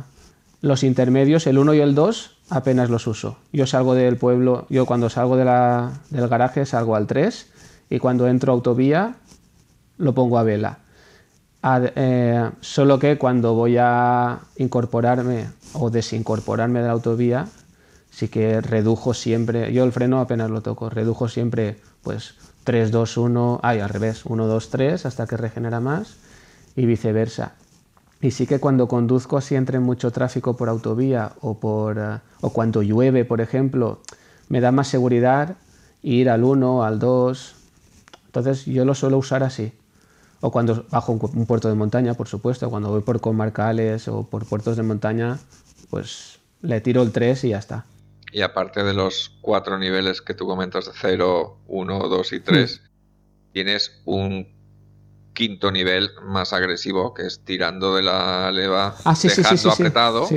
los 0.62 0.82
intermedios, 0.82 1.46
el 1.46 1.58
1 1.58 1.74
y 1.74 1.80
el 1.80 1.94
2, 1.94 2.38
apenas 2.48 2.88
los 2.88 3.06
uso. 3.06 3.36
Yo 3.52 3.66
salgo 3.66 3.92
del 3.92 4.16
pueblo, 4.16 4.64
yo 4.70 4.86
cuando 4.86 5.10
salgo 5.10 5.36
de 5.36 5.44
la- 5.44 5.92
del 6.08 6.26
garaje 6.26 6.64
salgo 6.64 6.96
al 6.96 7.06
3 7.06 7.48
y 7.90 7.98
cuando 7.98 8.26
entro 8.26 8.50
a 8.50 8.54
autovía 8.54 9.16
lo 9.98 10.14
pongo 10.14 10.38
a 10.38 10.42
vela. 10.42 10.78
Ad- 11.60 11.92
eh, 11.96 12.50
solo 12.62 12.98
que 12.98 13.18
cuando 13.18 13.52
voy 13.52 13.76
a 13.78 14.38
incorporarme 14.56 15.48
o 15.74 15.90
desincorporarme 15.90 16.80
de 16.80 16.86
la 16.86 16.92
autovía, 16.92 17.46
sí 18.10 18.28
que 18.28 18.62
redujo 18.62 19.12
siempre, 19.12 19.70
yo 19.74 19.84
el 19.84 19.92
freno 19.92 20.18
apenas 20.18 20.48
lo 20.50 20.62
toco, 20.62 20.88
redujo 20.88 21.28
siempre 21.28 21.76
pues 22.02 22.34
3, 22.64 22.90
2, 22.90 23.16
1, 23.16 23.60
ay, 23.62 23.80
al 23.80 23.88
revés, 23.88 24.24
1, 24.24 24.46
2, 24.46 24.70
3 24.70 25.06
hasta 25.06 25.26
que 25.26 25.36
regenera 25.36 25.80
más 25.80 26.16
y 26.76 26.86
viceversa. 26.86 27.52
Y 28.20 28.30
sí 28.30 28.46
que 28.46 28.60
cuando 28.60 28.86
conduzco 28.86 29.36
así 29.36 29.56
entre 29.56 29.80
mucho 29.80 30.12
tráfico 30.12 30.56
por 30.56 30.68
autovía 30.68 31.32
o, 31.40 31.58
por, 31.58 31.98
eh, 31.98 32.20
o 32.40 32.50
cuando 32.50 32.82
llueve, 32.82 33.24
por 33.24 33.40
ejemplo, 33.40 34.00
me 34.48 34.60
da 34.60 34.70
más 34.70 34.86
seguridad 34.88 35.56
ir 36.02 36.30
al 36.30 36.44
1, 36.44 36.84
al 36.84 37.00
2. 37.00 37.54
Entonces 38.26 38.64
yo 38.64 38.84
lo 38.84 38.94
suelo 38.94 39.18
usar 39.18 39.42
así. 39.42 39.72
O 40.40 40.50
cuando 40.52 40.86
bajo 40.90 41.12
un 41.12 41.46
puerto 41.46 41.68
de 41.68 41.74
montaña, 41.74 42.14
por 42.14 42.28
supuesto, 42.28 42.70
cuando 42.70 42.90
voy 42.90 43.02
por 43.02 43.20
comarcales 43.20 44.08
o 44.08 44.24
por 44.24 44.46
puertos 44.46 44.76
de 44.76 44.82
montaña, 44.82 45.38
pues 45.90 46.38
le 46.62 46.80
tiro 46.80 47.02
el 47.02 47.12
3 47.12 47.44
y 47.44 47.48
ya 47.50 47.58
está. 47.58 47.84
Y 48.32 48.40
aparte 48.40 48.82
de 48.82 48.94
los 48.94 49.36
cuatro 49.42 49.78
niveles 49.78 50.22
que 50.22 50.34
tú 50.34 50.46
comentas 50.46 50.86
de 50.86 50.92
0, 50.94 51.60
1, 51.66 51.98
2 52.08 52.32
y 52.32 52.40
3, 52.40 52.80
tienes 53.52 54.00
un 54.06 54.48
quinto 55.34 55.70
nivel 55.70 56.10
más 56.24 56.52
agresivo, 56.52 57.12
que 57.14 57.26
es 57.26 57.44
tirando 57.44 57.94
de 57.94 58.02
la 58.02 58.50
leva, 58.50 58.96
Ah, 59.04 59.14
sí, 59.14 59.28
dejando 59.28 59.56
sí, 59.56 59.62
sí. 59.62 59.68
apretado. 59.82 60.28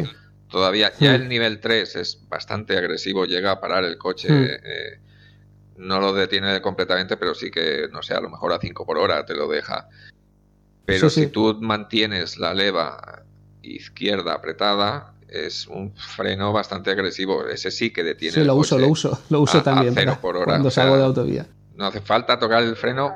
Todavía, 0.50 0.92
ya 1.00 1.16
el 1.16 1.28
nivel 1.28 1.60
3 1.60 1.96
es 1.96 2.28
bastante 2.30 2.78
agresivo, 2.78 3.26
llega 3.26 3.52
a 3.52 3.60
parar 3.62 3.84
el 3.84 3.98
coche. 3.98 4.28
Eh, 4.30 5.00
no 5.78 6.00
lo 6.00 6.14
detiene 6.14 6.62
completamente, 6.62 7.18
pero 7.18 7.34
sí 7.34 7.52
que, 7.52 7.88
no 7.92 8.02
sé, 8.02 8.14
a 8.14 8.22
lo 8.22 8.30
mejor 8.30 8.54
a 8.54 8.60
5 8.60 8.86
por 8.86 8.98
hora 8.98 9.26
te 9.26 9.34
lo 9.34 9.48
deja. 9.48 9.90
Pero 10.86 11.10
si 11.10 11.28
tú 11.28 11.58
mantienes 11.62 12.38
la 12.38 12.54
leva 12.54 13.24
izquierda 13.64 14.34
apretada, 14.36 15.15
es 15.30 15.68
un 15.68 15.94
freno 15.96 16.54
bastante 16.54 16.92
agresivo. 16.92 17.48
Ese 17.48 17.72
sí 17.72 17.92
que 17.92 18.04
detiene 18.04 18.34
Sí, 18.34 18.40
el 18.42 18.48
lo 18.48 18.56
uso, 18.56 18.78
lo 18.80 18.88
uso, 18.88 19.20
lo 19.30 19.42
uso 19.42 19.58
a- 19.58 19.62
a 19.62 19.64
también 19.64 19.94
cero 19.94 20.18
por 20.22 20.36
hora, 20.38 20.46
cuando 20.46 20.68
o 20.68 20.72
sea, 20.72 20.84
salgo 20.84 20.98
de 20.98 21.04
autovía. 21.04 21.48
No 21.76 21.86
hace 21.86 22.02
falta 22.02 22.40
tocar 22.40 22.64
el 22.64 22.76
freno 22.76 23.14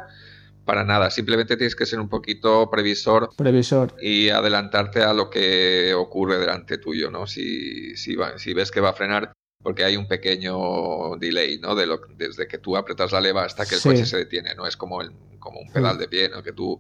para 0.66 0.84
nada. 0.84 1.10
Simplemente 1.10 1.56
tienes 1.58 1.76
que 1.76 1.86
ser 1.86 2.00
un 2.00 2.10
poquito 2.10 2.70
previsor 2.70 3.30
Previsor. 3.36 3.96
y 4.02 4.30
adelantarte 4.30 5.02
a 5.02 5.14
lo 5.14 5.30
que 5.30 5.94
ocurre 5.94 6.38
delante 6.38 6.78
tuyo, 6.78 7.10
¿no? 7.10 7.26
Si, 7.28 7.96
si, 7.96 8.16
va- 8.16 8.38
si 8.38 8.54
ves 8.54 8.70
que 8.72 8.82
va 8.82 8.90
a 8.90 8.94
frenar, 8.94 9.32
porque 9.64 9.84
hay 9.84 9.98
un 9.98 10.08
pequeño 10.08 11.16
delay, 11.18 11.58
¿no? 11.60 11.74
De 11.76 11.86
lo, 11.88 12.00
desde 12.16 12.48
que 12.48 12.58
tú 12.60 12.78
apretas 12.78 13.12
la 13.12 13.22
leva 13.22 13.44
hasta 13.46 13.66
que 13.66 13.76
el 13.76 13.82
Sí. 13.82 13.90
coche 13.90 14.06
se 14.06 14.18
detiene, 14.18 14.54
¿no? 14.56 14.68
Es 14.68 14.78
como, 14.78 15.02
el, 15.02 15.12
como 15.40 15.60
un 15.60 15.72
pedal 15.72 15.98
de 15.98 16.08
pie, 16.08 16.30
¿no? 16.30 16.44
Que 16.44 16.54
tú 16.54 16.80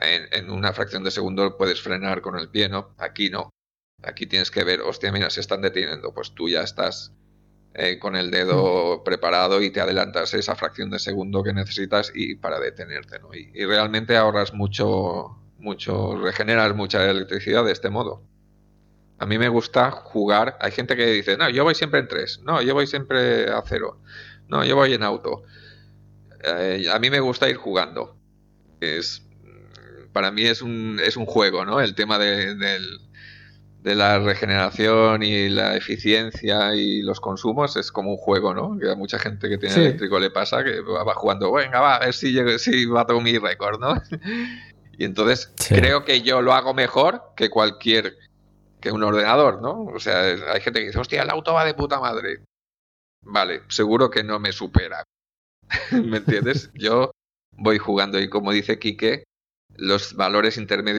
en, 0.00 0.28
en 0.32 0.50
una 0.50 0.72
fracción 0.72 1.02
de 1.02 1.10
segundo 1.10 1.56
puedes 1.56 1.80
frenar 1.80 2.20
con 2.20 2.38
el 2.38 2.48
pie, 2.48 2.68
¿no? 2.68 2.94
Aquí 2.98 3.30
no. 3.30 3.50
Aquí 4.06 4.26
tienes 4.26 4.50
que 4.50 4.64
ver, 4.64 4.80
hostia, 4.82 5.12
mira, 5.12 5.30
se 5.30 5.40
están 5.40 5.62
deteniendo, 5.62 6.14
pues 6.14 6.32
tú 6.34 6.48
ya 6.48 6.62
estás 6.62 7.12
eh, 7.74 7.98
con 7.98 8.16
el 8.16 8.30
dedo 8.30 9.02
preparado 9.04 9.62
y 9.62 9.70
te 9.70 9.80
adelantas 9.80 10.32
esa 10.34 10.54
fracción 10.56 10.90
de 10.90 10.98
segundo 10.98 11.42
que 11.42 11.52
necesitas 11.52 12.12
y 12.14 12.36
para 12.36 12.60
detenerte, 12.60 13.18
¿no? 13.18 13.34
Y, 13.34 13.50
y 13.54 13.64
realmente 13.66 14.16
ahorras 14.16 14.54
mucho, 14.54 15.36
mucho, 15.58 16.16
regeneras 16.18 16.74
mucha 16.76 17.08
electricidad 17.10 17.64
de 17.64 17.72
este 17.72 17.90
modo. 17.90 18.22
A 19.18 19.26
mí 19.26 19.38
me 19.38 19.48
gusta 19.48 19.90
jugar. 19.90 20.56
Hay 20.60 20.72
gente 20.72 20.96
que 20.96 21.06
dice, 21.06 21.36
no, 21.36 21.48
yo 21.50 21.64
voy 21.64 21.74
siempre 21.74 22.00
en 22.00 22.08
3, 22.08 22.40
no, 22.44 22.62
yo 22.62 22.74
voy 22.74 22.86
siempre 22.86 23.50
a 23.50 23.62
0, 23.66 24.00
no, 24.48 24.64
yo 24.64 24.76
voy 24.76 24.94
en 24.94 25.02
auto. 25.02 25.42
Eh, 26.44 26.86
a 26.92 26.98
mí 26.98 27.10
me 27.10 27.20
gusta 27.20 27.48
ir 27.48 27.56
jugando. 27.56 28.16
Es, 28.80 29.22
para 30.12 30.30
mí 30.30 30.44
es 30.44 30.62
un, 30.62 31.00
es 31.02 31.16
un 31.16 31.26
juego, 31.26 31.64
¿no? 31.64 31.80
El 31.80 31.94
tema 31.94 32.18
de, 32.18 32.54
del- 32.54 33.00
de 33.86 33.94
la 33.94 34.18
regeneración 34.18 35.22
y 35.22 35.48
la 35.48 35.76
eficiencia 35.76 36.74
y 36.74 37.02
los 37.02 37.20
consumos 37.20 37.76
es 37.76 37.92
como 37.92 38.10
un 38.10 38.16
juego, 38.16 38.52
¿no? 38.52 38.76
Que 38.76 38.90
a 38.90 38.96
mucha 38.96 39.16
gente 39.20 39.48
que 39.48 39.58
tiene 39.58 39.76
Sí. 39.76 39.80
eléctrico 39.80 40.18
le 40.18 40.32
pasa 40.32 40.64
que 40.64 40.80
va 40.80 41.14
jugando, 41.14 41.52
venga, 41.52 41.78
va, 41.80 41.94
a 41.94 42.00
ver 42.00 42.12
si, 42.12 42.32
llego, 42.32 42.58
si 42.58 42.84
bato 42.86 43.20
mi 43.20 43.38
récord, 43.38 43.78
¿no? 43.78 43.94
Y 44.98 45.04
entonces 45.04 45.52
Sí. 45.58 45.76
creo 45.76 46.04
que 46.04 46.22
yo 46.22 46.42
lo 46.42 46.52
hago 46.52 46.74
mejor 46.74 47.22
que 47.36 47.48
cualquier 47.48 48.16
que 48.80 48.90
un 48.90 49.04
ordenador, 49.04 49.62
¿no? 49.62 49.84
O 49.84 50.00
sea, 50.00 50.20
hay 50.52 50.60
gente 50.60 50.80
que 50.80 50.86
dice, 50.86 50.98
hostia, 50.98 51.22
el 51.22 51.30
auto 51.30 51.54
va 51.54 51.64
de 51.64 51.74
puta 51.74 52.00
madre. 52.00 52.40
Vale, 53.22 53.62
seguro 53.68 54.10
que 54.10 54.24
no 54.24 54.40
me 54.40 54.50
supera. 54.50 55.04
¿Me 55.92 56.16
entiendes? 56.16 56.70
Yo 56.74 57.12
voy 57.52 57.78
jugando 57.78 58.18
y 58.18 58.28
como 58.28 58.50
dice 58.50 58.80
Quique, 58.80 59.22
los 59.76 60.14
valores 60.16 60.56
intermedios 60.56 60.98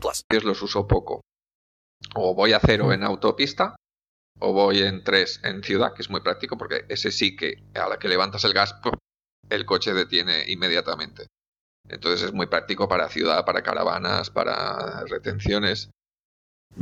plus. 0.00 0.24
los 0.42 0.62
uso 0.62 0.86
poco. 0.86 1.22
O 2.14 2.34
voy 2.34 2.52
a 2.52 2.60
cero 2.60 2.92
en 2.92 3.02
autopista 3.02 3.76
o 4.40 4.52
voy 4.52 4.82
en 4.82 5.04
3 5.04 5.40
en 5.44 5.62
ciudad, 5.62 5.94
que 5.94 6.02
es 6.02 6.10
muy 6.10 6.20
práctico 6.20 6.58
porque 6.58 6.84
ese 6.88 7.10
sí 7.10 7.36
que 7.36 7.62
a 7.74 7.88
la 7.88 7.98
que 7.98 8.08
levantas 8.08 8.44
el 8.44 8.52
gas, 8.52 8.74
el 9.48 9.64
coche 9.64 9.94
detiene 9.94 10.44
inmediatamente. 10.48 11.26
Entonces 11.88 12.28
es 12.28 12.32
muy 12.32 12.46
práctico 12.46 12.88
para 12.88 13.08
ciudad, 13.08 13.44
para 13.44 13.62
caravanas, 13.62 14.30
para 14.30 15.04
retenciones. 15.04 15.90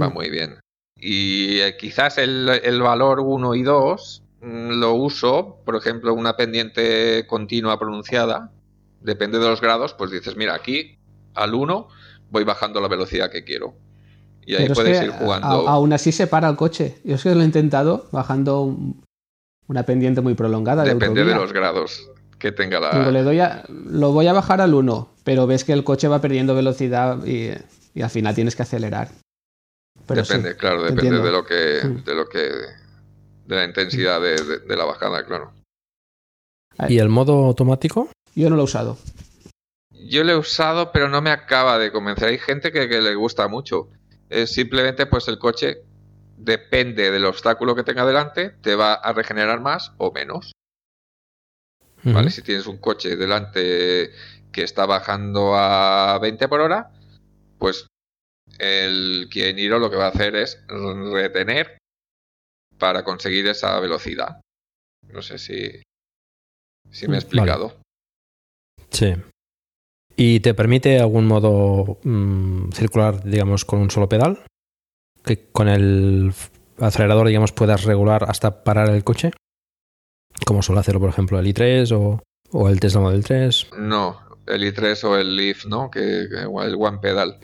Va 0.00 0.08
muy 0.08 0.30
bien. 0.30 0.60
Y 0.96 1.60
eh, 1.60 1.76
quizás 1.76 2.18
el, 2.18 2.48
el 2.48 2.80
valor 2.80 3.20
1 3.20 3.54
y 3.56 3.62
2 3.62 4.22
mm, 4.40 4.80
lo 4.80 4.94
uso, 4.94 5.60
por 5.64 5.76
ejemplo, 5.76 6.14
una 6.14 6.36
pendiente 6.36 7.26
continua 7.26 7.78
pronunciada, 7.78 8.52
depende 9.00 9.38
de 9.38 9.48
los 9.48 9.60
grados, 9.60 9.94
pues 9.94 10.10
dices, 10.10 10.36
mira, 10.36 10.54
aquí 10.54 10.98
al 11.34 11.54
1 11.54 11.88
voy 12.32 12.42
bajando 12.44 12.80
la 12.80 12.88
velocidad 12.88 13.30
que 13.30 13.44
quiero. 13.44 13.74
Y 14.44 14.54
ahí 14.54 14.62
Pero 14.62 14.72
es 14.72 14.78
puedes 14.78 14.98
que 14.98 15.04
ir 15.06 15.12
jugando. 15.12 15.68
a- 15.68 15.72
aún 15.74 15.92
así 15.92 16.10
se 16.10 16.26
para 16.26 16.48
el 16.48 16.56
coche. 16.56 16.98
Yo 17.04 17.14
es 17.14 17.22
que 17.22 17.32
lo 17.34 17.42
he 17.42 17.44
intentado 17.44 18.08
bajando 18.10 18.62
un- 18.62 19.04
una 19.68 19.84
pendiente 19.84 20.20
muy 20.20 20.34
prolongada. 20.34 20.82
de 20.82 20.94
Depende 20.94 21.24
de 21.24 21.34
los 21.34 21.52
grados 21.52 22.08
que 22.40 22.50
tenga 22.50 22.80
la. 22.80 23.10
Le 23.12 23.22
doy 23.22 23.38
a- 23.38 23.62
lo 23.68 24.10
voy 24.10 24.26
a 24.26 24.32
bajar 24.32 24.60
al 24.60 24.74
1, 24.74 25.10
pero 25.22 25.46
ves 25.46 25.62
que 25.64 25.72
el 25.72 25.84
coche 25.84 26.08
va 26.08 26.20
perdiendo 26.20 26.54
velocidad 26.56 27.24
y, 27.24 27.50
y 27.94 28.02
al 28.02 28.10
final 28.10 28.34
tienes 28.34 28.56
que 28.56 28.62
acelerar. 28.62 29.10
Pero 30.06 30.24
sí, 30.24 30.32
depende, 30.32 30.56
claro, 30.56 30.82
depende 30.82 31.02
entiendo. 31.02 31.24
de 31.24 31.30
lo 31.32 31.44
que, 31.44 31.80
Mm. 31.84 32.04
de 32.04 32.14
lo 32.14 32.28
que, 32.28 32.38
de 33.46 33.54
la 33.56 33.64
intensidad 33.64 34.20
de, 34.20 34.34
de- 34.42 34.58
de 34.58 34.76
la 34.76 34.84
bajada, 34.84 35.24
claro. 35.24 35.52
¿Y 36.88 36.98
el 36.98 37.08
modo 37.10 37.44
automático? 37.44 38.08
Yo 38.34 38.50
no 38.50 38.56
lo 38.56 38.62
he 38.62 38.64
usado. 38.64 38.96
Yo 40.06 40.24
lo 40.24 40.32
he 40.32 40.36
usado, 40.36 40.92
pero 40.92 41.08
no 41.08 41.22
me 41.22 41.30
acaba 41.30 41.78
de 41.78 41.92
convencer. 41.92 42.28
Hay 42.28 42.38
gente 42.38 42.72
que, 42.72 42.88
que 42.88 43.00
le 43.00 43.14
gusta 43.14 43.48
mucho. 43.48 43.88
Es 44.28 44.52
simplemente, 44.52 45.06
pues 45.06 45.28
el 45.28 45.38
coche 45.38 45.82
depende 46.36 47.10
del 47.10 47.24
obstáculo 47.24 47.74
que 47.74 47.84
tenga 47.84 48.04
delante, 48.04 48.50
te 48.50 48.74
va 48.74 48.94
a 48.94 49.12
regenerar 49.12 49.60
más 49.60 49.92
o 49.98 50.12
menos. 50.12 50.52
¿Vale? 52.04 52.30
Si 52.30 52.42
tienes 52.42 52.66
un 52.66 52.78
coche 52.78 53.16
delante 53.16 54.10
que 54.50 54.62
está 54.64 54.86
bajando 54.86 55.54
a 55.54 56.18
20 56.20 56.48
por 56.48 56.60
hora, 56.60 56.90
pues 57.58 57.86
el 58.58 59.28
Kieniro 59.30 59.78
lo 59.78 59.88
que 59.88 59.96
va 59.96 60.06
a 60.06 60.10
hacer 60.10 60.34
es 60.34 60.64
retener 60.68 61.78
para 62.78 63.04
conseguir 63.04 63.46
esa 63.46 63.78
velocidad. 63.78 64.40
No 65.12 65.22
sé 65.22 65.38
si, 65.38 65.82
si 66.90 67.06
me 67.06 67.16
he 67.16 67.20
explicado. 67.20 67.80
Sí. 68.90 69.14
¿Y 70.24 70.38
te 70.38 70.54
permite 70.54 71.00
algún 71.00 71.26
modo 71.26 71.98
mm, 72.04 72.70
circular, 72.70 73.24
digamos, 73.24 73.64
con 73.64 73.80
un 73.80 73.90
solo 73.90 74.08
pedal? 74.08 74.38
Que 75.24 75.48
con 75.50 75.68
el 75.68 76.32
acelerador, 76.78 77.26
digamos, 77.26 77.50
puedas 77.50 77.82
regular 77.82 78.24
hasta 78.28 78.62
parar 78.62 78.90
el 78.90 79.02
coche. 79.02 79.32
Como 80.46 80.62
suele 80.62 80.78
hacerlo, 80.78 81.00
por 81.00 81.08
ejemplo, 81.10 81.40
el 81.40 81.46
i3 81.52 81.90
o, 81.90 82.22
o 82.52 82.68
el 82.68 82.78
Tesla 82.78 83.00
Model 83.00 83.24
3. 83.24 83.70
No, 83.78 84.20
el 84.46 84.62
i3 84.62 85.02
o 85.02 85.16
el 85.16 85.34
Leaf, 85.34 85.66
¿no? 85.66 85.90
Que, 85.90 86.28
que- 86.30 86.42
el 86.42 86.76
One 86.78 86.98
Pedal. 86.98 87.38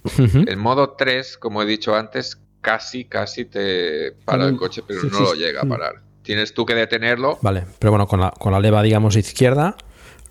El 0.47 0.57
modo 0.57 0.91
3, 0.97 1.37
como 1.37 1.62
he 1.62 1.66
dicho 1.66 1.97
antes, 1.97 2.41
casi, 2.61 3.07
casi 3.07 3.45
te 3.47 4.12
para 4.24 4.47
el 4.47 4.53
Mm, 4.53 4.57
coche, 4.57 4.83
pero 4.87 5.01
sí, 5.01 5.09
no 5.11 5.16
sí, 5.18 5.22
lo 5.24 5.33
sí. 5.33 5.39
llega 5.41 5.62
a 5.62 5.64
Mm. 5.64 5.68
parar. 5.68 6.03
Tienes 6.22 6.55
tú 6.55 6.64
que 6.64 6.74
detenerlo 6.76 7.39
Vale, 7.43 7.64
pero 7.81 7.91
bueno, 7.91 8.07
con 8.07 8.20
la, 8.20 8.31
con 8.31 8.53
la 8.53 8.61
leva, 8.61 8.83
digamos, 8.85 9.16
izquierda, 9.16 9.76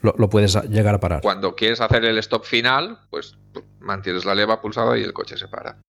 lo, 0.02 0.14
lo 0.18 0.30
puedes 0.30 0.56
a- 0.56 0.64
llegar 0.64 0.96
a 0.96 1.00
parar. 1.00 1.22
Cuando 1.22 1.56
quieres 1.56 1.82
hacer 1.82 2.06
el 2.06 2.18
stop 2.20 2.44
final, 2.46 3.00
pues 3.10 3.38
mantienes 3.80 4.26
la 4.26 4.36
leva 4.36 4.62
pulsada 4.62 4.98
y 4.98 5.04
el 5.04 5.14
coche 5.14 5.38
se 5.38 5.48
para. 5.48 5.80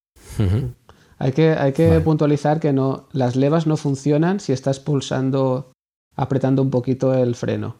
Hay 1.18 1.32
que, 1.32 1.50
hay 1.50 1.72
que 1.72 1.88
Vale. 1.88 2.00
puntualizar 2.00 2.60
que 2.60 2.72
no, 2.72 3.08
las 3.12 3.34
levas 3.34 3.66
no 3.66 3.76
funcionan 3.76 4.38
si 4.40 4.52
estás 4.52 4.78
pulsando, 4.78 5.72
apretando 6.16 6.62
un 6.62 6.70
poquito 6.70 7.12
el 7.14 7.34
freno. 7.34 7.76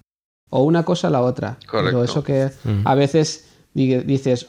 O 0.51 0.63
una 0.63 0.85
cosa 0.85 1.09
o 1.09 1.11
la 1.11 1.23
otra. 1.23 1.59
Correcto. 1.69 1.91
Pero 2.01 2.05
eso 2.05 2.25
que 2.25 2.51
a 2.85 2.95
veces 2.95 3.49
di- 3.75 3.99
dices, 3.99 4.49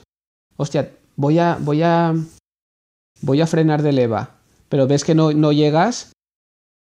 hostia, 0.58 0.92
voy 1.18 1.38
a, 1.40 1.58
voy 1.60 1.84
a, 1.84 2.16
voy 3.22 3.42
a 3.42 3.48
frenar 3.48 3.82
de 3.84 3.92
leva, 3.92 4.32
pero 4.70 4.88
ves 4.88 5.04
que 5.04 5.14
no, 5.14 5.34
no 5.34 5.52
llegas, 5.52 6.14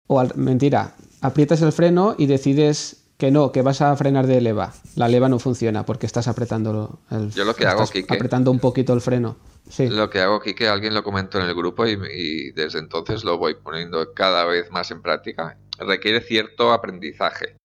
o 0.08 0.18
al- 0.18 0.34
mentira, 0.34 0.94
aprietas 1.20 1.62
el 1.62 1.72
freno 1.72 2.16
y 2.18 2.26
decides 2.26 3.01
que 3.22 3.30
no, 3.30 3.52
que 3.52 3.62
vas 3.62 3.80
a 3.82 3.94
frenar 3.94 4.26
de 4.26 4.40
leva. 4.40 4.72
La 4.96 5.06
leva 5.06 5.28
no 5.28 5.38
funciona 5.38 5.86
porque 5.86 6.06
estás 6.06 6.26
apretando 6.26 6.98
el, 7.12 7.30
Yo 7.30 7.44
lo 7.44 7.54
que 7.54 7.66
hago, 7.66 7.84
Quique- 7.86 8.12
apretando 8.12 8.50
un 8.50 8.58
poquito 8.58 8.92
el 8.94 9.00
freno. 9.00 9.36
Sí. 9.70 9.88
Lo 9.88 10.10
que 10.10 10.18
hago 10.18 10.34
aquí, 10.34 10.54
que 10.54 10.66
alguien 10.66 10.92
lo 10.92 11.04
comentó 11.04 11.38
en 11.38 11.46
el 11.46 11.54
grupo 11.54 11.86
y, 11.86 11.92
y 12.12 12.50
desde 12.50 12.80
entonces 12.80 13.22
lo 13.22 13.38
voy 13.38 13.54
poniendo 13.54 14.12
cada 14.12 14.44
vez 14.44 14.72
más 14.72 14.90
en 14.90 15.02
práctica, 15.02 15.56
requiere 15.78 16.20
cierto 16.20 16.72
aprendizaje. 16.72 17.56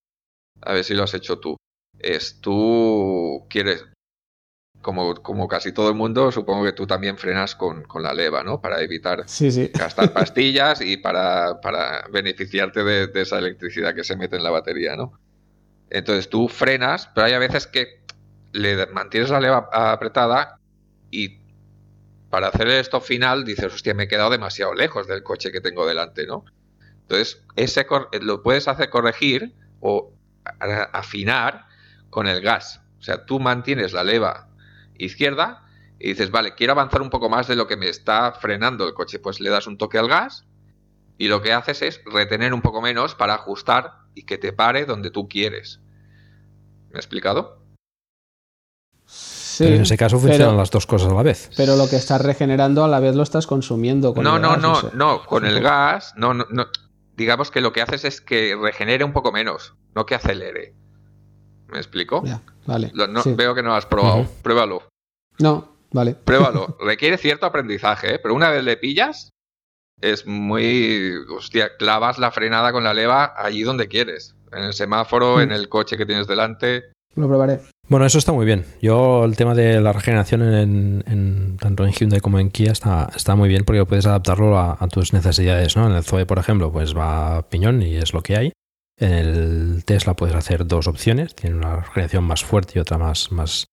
A 0.61 0.73
ver 0.73 0.83
si 0.83 0.93
lo 0.93 1.01
has 1.05 1.15
hecho 1.15 1.39
tú. 1.39 1.57
Es 1.97 2.39
tú 2.39 3.47
quieres, 3.49 3.83
como, 4.83 5.15
como 5.15 5.47
casi 5.47 5.71
todo 5.71 5.89
el 5.89 5.95
mundo, 5.95 6.31
supongo 6.31 6.65
que 6.65 6.73
tú 6.73 6.85
también 6.85 7.17
frenas 7.17 7.55
con, 7.55 7.81
con 7.85 8.03
la 8.03 8.13
leva, 8.13 8.43
¿no? 8.43 8.61
Para 8.61 8.79
evitar 8.83 9.23
Sí, 9.27 9.51
sí. 9.51 9.71
gastar 9.73 10.13
pastillas 10.13 10.81
y 10.81 10.97
para, 10.97 11.59
para 11.61 12.07
beneficiarte 12.11 12.83
de, 12.83 13.07
de 13.07 13.21
esa 13.23 13.39
electricidad 13.39 13.95
que 13.95 14.03
se 14.03 14.15
mete 14.15 14.35
en 14.35 14.43
la 14.43 14.51
batería, 14.51 14.95
¿no? 14.95 15.19
Entonces 15.89 16.29
tú 16.29 16.47
frenas, 16.49 17.07
pero 17.15 17.27
hay 17.27 17.33
a 17.33 17.39
veces 17.39 17.67
que 17.67 18.01
le 18.51 18.87
mantienes 18.87 19.29
la 19.29 19.39
leva 19.41 19.69
apretada 19.71 20.59
y 21.11 21.39
para 22.29 22.47
hacer 22.49 22.67
el 22.67 22.75
stop 22.81 23.03
final 23.03 23.45
dices, 23.45 23.73
hostia, 23.73 23.93
me 23.93 24.03
he 24.03 24.07
quedado 24.07 24.29
demasiado 24.29 24.73
lejos 24.73 25.07
del 25.07 25.23
coche 25.23 25.51
que 25.51 25.61
tengo 25.61 25.85
delante, 25.87 26.25
¿no? 26.27 26.45
Entonces, 27.03 27.43
ese 27.55 27.85
cor- 27.85 28.09
lo 28.21 28.43
puedes 28.43 28.67
hacer 28.67 28.89
corregir 28.89 29.55
o 29.79 30.13
afinar 30.93 31.65
con 32.09 32.27
el 32.27 32.41
gas. 32.41 32.81
O 32.99 33.03
sea, 33.03 33.25
tú 33.25 33.39
mantienes 33.39 33.93
la 33.93 34.03
leva 34.03 34.49
izquierda 34.97 35.65
y 35.99 36.09
dices, 36.09 36.31
vale, 36.31 36.55
quiero 36.55 36.73
avanzar 36.73 37.01
un 37.01 37.09
poco 37.09 37.29
más 37.29 37.47
de 37.47 37.55
lo 37.55 37.67
que 37.67 37.77
me 37.77 37.89
está 37.89 38.33
frenando 38.33 38.87
el 38.87 38.93
coche. 38.93 39.19
Pues 39.19 39.39
le 39.39 39.49
das 39.49 39.67
un 39.67 39.77
toque 39.77 39.97
al 39.97 40.07
gas 40.07 40.45
y 41.17 41.27
lo 41.27 41.41
que 41.41 41.53
haces 41.53 41.81
es 41.81 42.01
retener 42.05 42.53
un 42.53 42.61
poco 42.61 42.81
menos 42.81 43.15
para 43.15 43.35
ajustar 43.35 43.93
y 44.17 44.23
que 44.23 44.37
te 44.37 44.53
pare 44.53 44.85
donde 44.85 45.11
tú 45.11 45.27
quieres. 45.27 45.79
¿Me 46.89 46.95
he 46.95 46.97
explicado? 46.99 47.61
Sí, 49.05 49.63
Pero 49.63 49.75
en 49.77 49.81
ese 49.83 49.97
caso 49.97 50.17
funcionan 50.19 50.49
pero, 50.49 50.57
las 50.57 50.69
dos 50.71 50.85
cosas 50.85 51.11
a 51.11 51.15
la 51.15 51.23
vez. 51.23 51.49
pero 51.57 51.75
lo 51.75 51.89
que 51.89 51.95
estás 51.95 52.21
regenerando 52.21 52.83
a 52.83 52.87
la 52.87 52.99
vez 52.99 53.15
lo 53.15 53.23
estás 53.23 53.47
consumiendo. 53.47 54.13
Con 54.13 54.23
No, 54.23 54.35
el 54.35 54.41
no, 54.41 54.49
gas, 54.51 54.61
no, 54.61 54.75
sé. 54.75 54.87
no, 54.93 55.25
con 55.25 55.45
el 55.45 55.61
gas, 55.61 56.13
no, 56.17 56.33
no, 56.33 56.45
no. 56.49 56.65
Digamos 57.15 57.49
que 57.49 57.61
lo 57.61 57.73
que 57.73 57.81
haces 57.81 58.05
es 58.05 58.21
que 58.21 58.55
regenere 58.55 59.03
un 59.03 59.13
poco 59.13 59.31
menos, 59.31 59.73
no 59.95 60.05
que 60.05 60.15
acelere. 60.15 60.75
¿Me 61.67 61.77
explico? 61.77 62.23
Ya, 62.25 62.41
vale. 62.65 62.91
Lo- 62.93 63.07
no- 63.07 63.23
sí. 63.23 63.33
Veo 63.35 63.55
que 63.55 63.63
no 63.63 63.69
lo 63.69 63.75
has 63.75 63.85
probado. 63.87 64.25
Pruébalo. 64.43 64.83
No, 65.39 65.75
vale. 65.91 66.13
Pruébalo. 66.13 66.77
Requiere 66.85 67.17
cierto 67.17 67.45
aprendizaje, 67.47 68.15
¿eh? 68.15 68.19
pero 68.19 68.35
una 68.35 68.49
vez 68.51 68.63
le 68.63 68.77
pillas, 68.77 69.31
es 70.01 70.25
muy. 70.27 71.11
Hostia, 71.35 71.69
clavas 71.77 72.17
la 72.19 72.31
frenada 72.31 72.71
con 72.71 72.83
la 72.83 72.93
leva 72.93 73.33
allí 73.37 73.63
donde 73.63 73.87
quieres. 73.87 74.35
En 74.51 74.63
el 74.63 74.73
semáforo, 74.73 75.37
Mm. 75.37 75.41
en 75.41 75.51
el 75.51 75.69
coche 75.69 75.97
que 75.97 76.05
tienes 76.05 76.27
delante. 76.27 76.91
Lo 77.15 77.27
probaré. 77.27 77.59
Bueno, 77.89 78.05
eso 78.05 78.17
está 78.19 78.31
muy 78.31 78.45
bien. 78.45 78.65
Yo 78.81 79.25
el 79.25 79.35
tema 79.35 79.55
de 79.55 79.81
la 79.81 79.91
regeneración 79.93 80.41
en, 80.43 81.03
en- 81.07 81.57
tanto 81.57 81.83
en 81.85 81.91
Hyundai 81.91 82.19
como 82.19 82.37
en 82.39 82.51
Kia 82.51 82.71
está, 82.71 83.09
está 83.15 83.35
muy 83.35 83.49
bien 83.49 83.63
porque 83.65 83.85
puedes 83.85 84.05
adaptarlo 84.05 84.57
a, 84.59 84.77
a 84.79 84.87
tus 84.87 85.13
necesidades, 85.13 85.75
¿no? 85.75 85.87
En 85.89 85.95
el 85.95 86.03
Zoe, 86.03 86.25
por 86.25 86.37
ejemplo, 86.37 86.71
pues 86.71 86.95
va 86.95 87.37
a 87.37 87.49
piñón 87.49 87.81
y 87.81 87.95
es 87.95 88.13
lo 88.13 88.21
que 88.21 88.37
hay. 88.37 88.51
En 88.99 89.13
el 89.13 89.83
Tesla 89.85 90.15
puedes 90.15 90.35
hacer 90.35 90.65
dos 90.67 90.87
opciones, 90.87 91.33
tiene 91.35 91.55
una 91.55 91.77
regeneración 91.77 92.23
más 92.23 92.43
fuerte 92.43 92.73
y 92.75 92.79
otra 92.79 92.97
más, 92.97 93.31
más, 93.31 93.65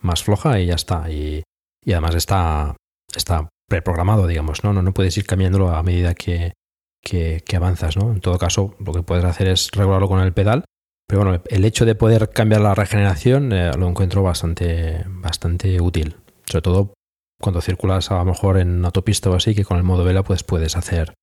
más 0.00 0.24
floja 0.24 0.58
y 0.60 0.66
ya 0.66 0.74
está. 0.74 1.10
Y, 1.10 1.42
y 1.84 1.92
además 1.92 2.14
está, 2.16 2.74
está 3.14 3.48
preprogramado, 3.68 4.26
digamos, 4.26 4.64
¿no? 4.64 4.72
¿no? 4.72 4.82
No 4.82 4.94
puedes 4.94 5.16
ir 5.16 5.26
cambiándolo 5.26 5.70
a 5.70 5.82
medida 5.82 6.14
que, 6.14 6.54
que, 7.02 7.42
que 7.46 7.56
avanzas, 7.56 7.96
¿no? 7.96 8.12
En 8.12 8.20
todo 8.20 8.38
caso, 8.38 8.74
lo 8.84 8.92
que 8.92 9.02
puedes 9.02 9.24
hacer 9.24 9.48
es 9.48 9.70
regularlo 9.72 10.08
con 10.08 10.20
el 10.20 10.32
pedal 10.32 10.64
pero 11.08 11.24
bueno, 11.24 11.42
el 11.48 11.64
hecho 11.64 11.86
de 11.86 11.94
poder 11.94 12.28
cambiar 12.28 12.60
la 12.60 12.74
regeneración 12.74 13.50
eh, 13.52 13.72
lo 13.76 13.88
encuentro 13.88 14.22
bastante, 14.22 15.04
bastante 15.06 15.80
útil. 15.80 16.16
Sobre 16.44 16.62
todo 16.62 16.92
cuando 17.40 17.62
circulas 17.62 18.10
a 18.10 18.18
lo 18.18 18.26
mejor 18.26 18.58
en 18.58 18.84
autopista 18.84 19.30
o 19.30 19.34
así, 19.34 19.54
que 19.54 19.64
con 19.64 19.78
el 19.78 19.84
modo 19.84 20.04
vela 20.04 20.22
pues 20.22 20.42
puedes 20.42 20.76
hacer 20.76 21.14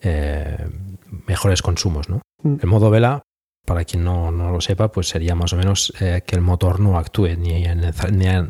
eh, 0.00 0.66
mejores 1.26 1.60
consumos. 1.60 2.08
¿no? 2.08 2.22
Mm. 2.42 2.56
El 2.62 2.66
modo 2.66 2.88
vela, 2.88 3.22
para 3.66 3.84
quien 3.84 4.04
no, 4.04 4.30
no 4.30 4.50
lo 4.50 4.62
sepa, 4.62 4.90
pues 4.90 5.08
sería 5.08 5.34
más 5.34 5.52
o 5.52 5.56
menos 5.56 5.92
eh, 6.00 6.22
que 6.26 6.34
el 6.34 6.40
motor 6.40 6.80
no 6.80 6.96
actúe 6.96 7.36
ni, 7.36 7.66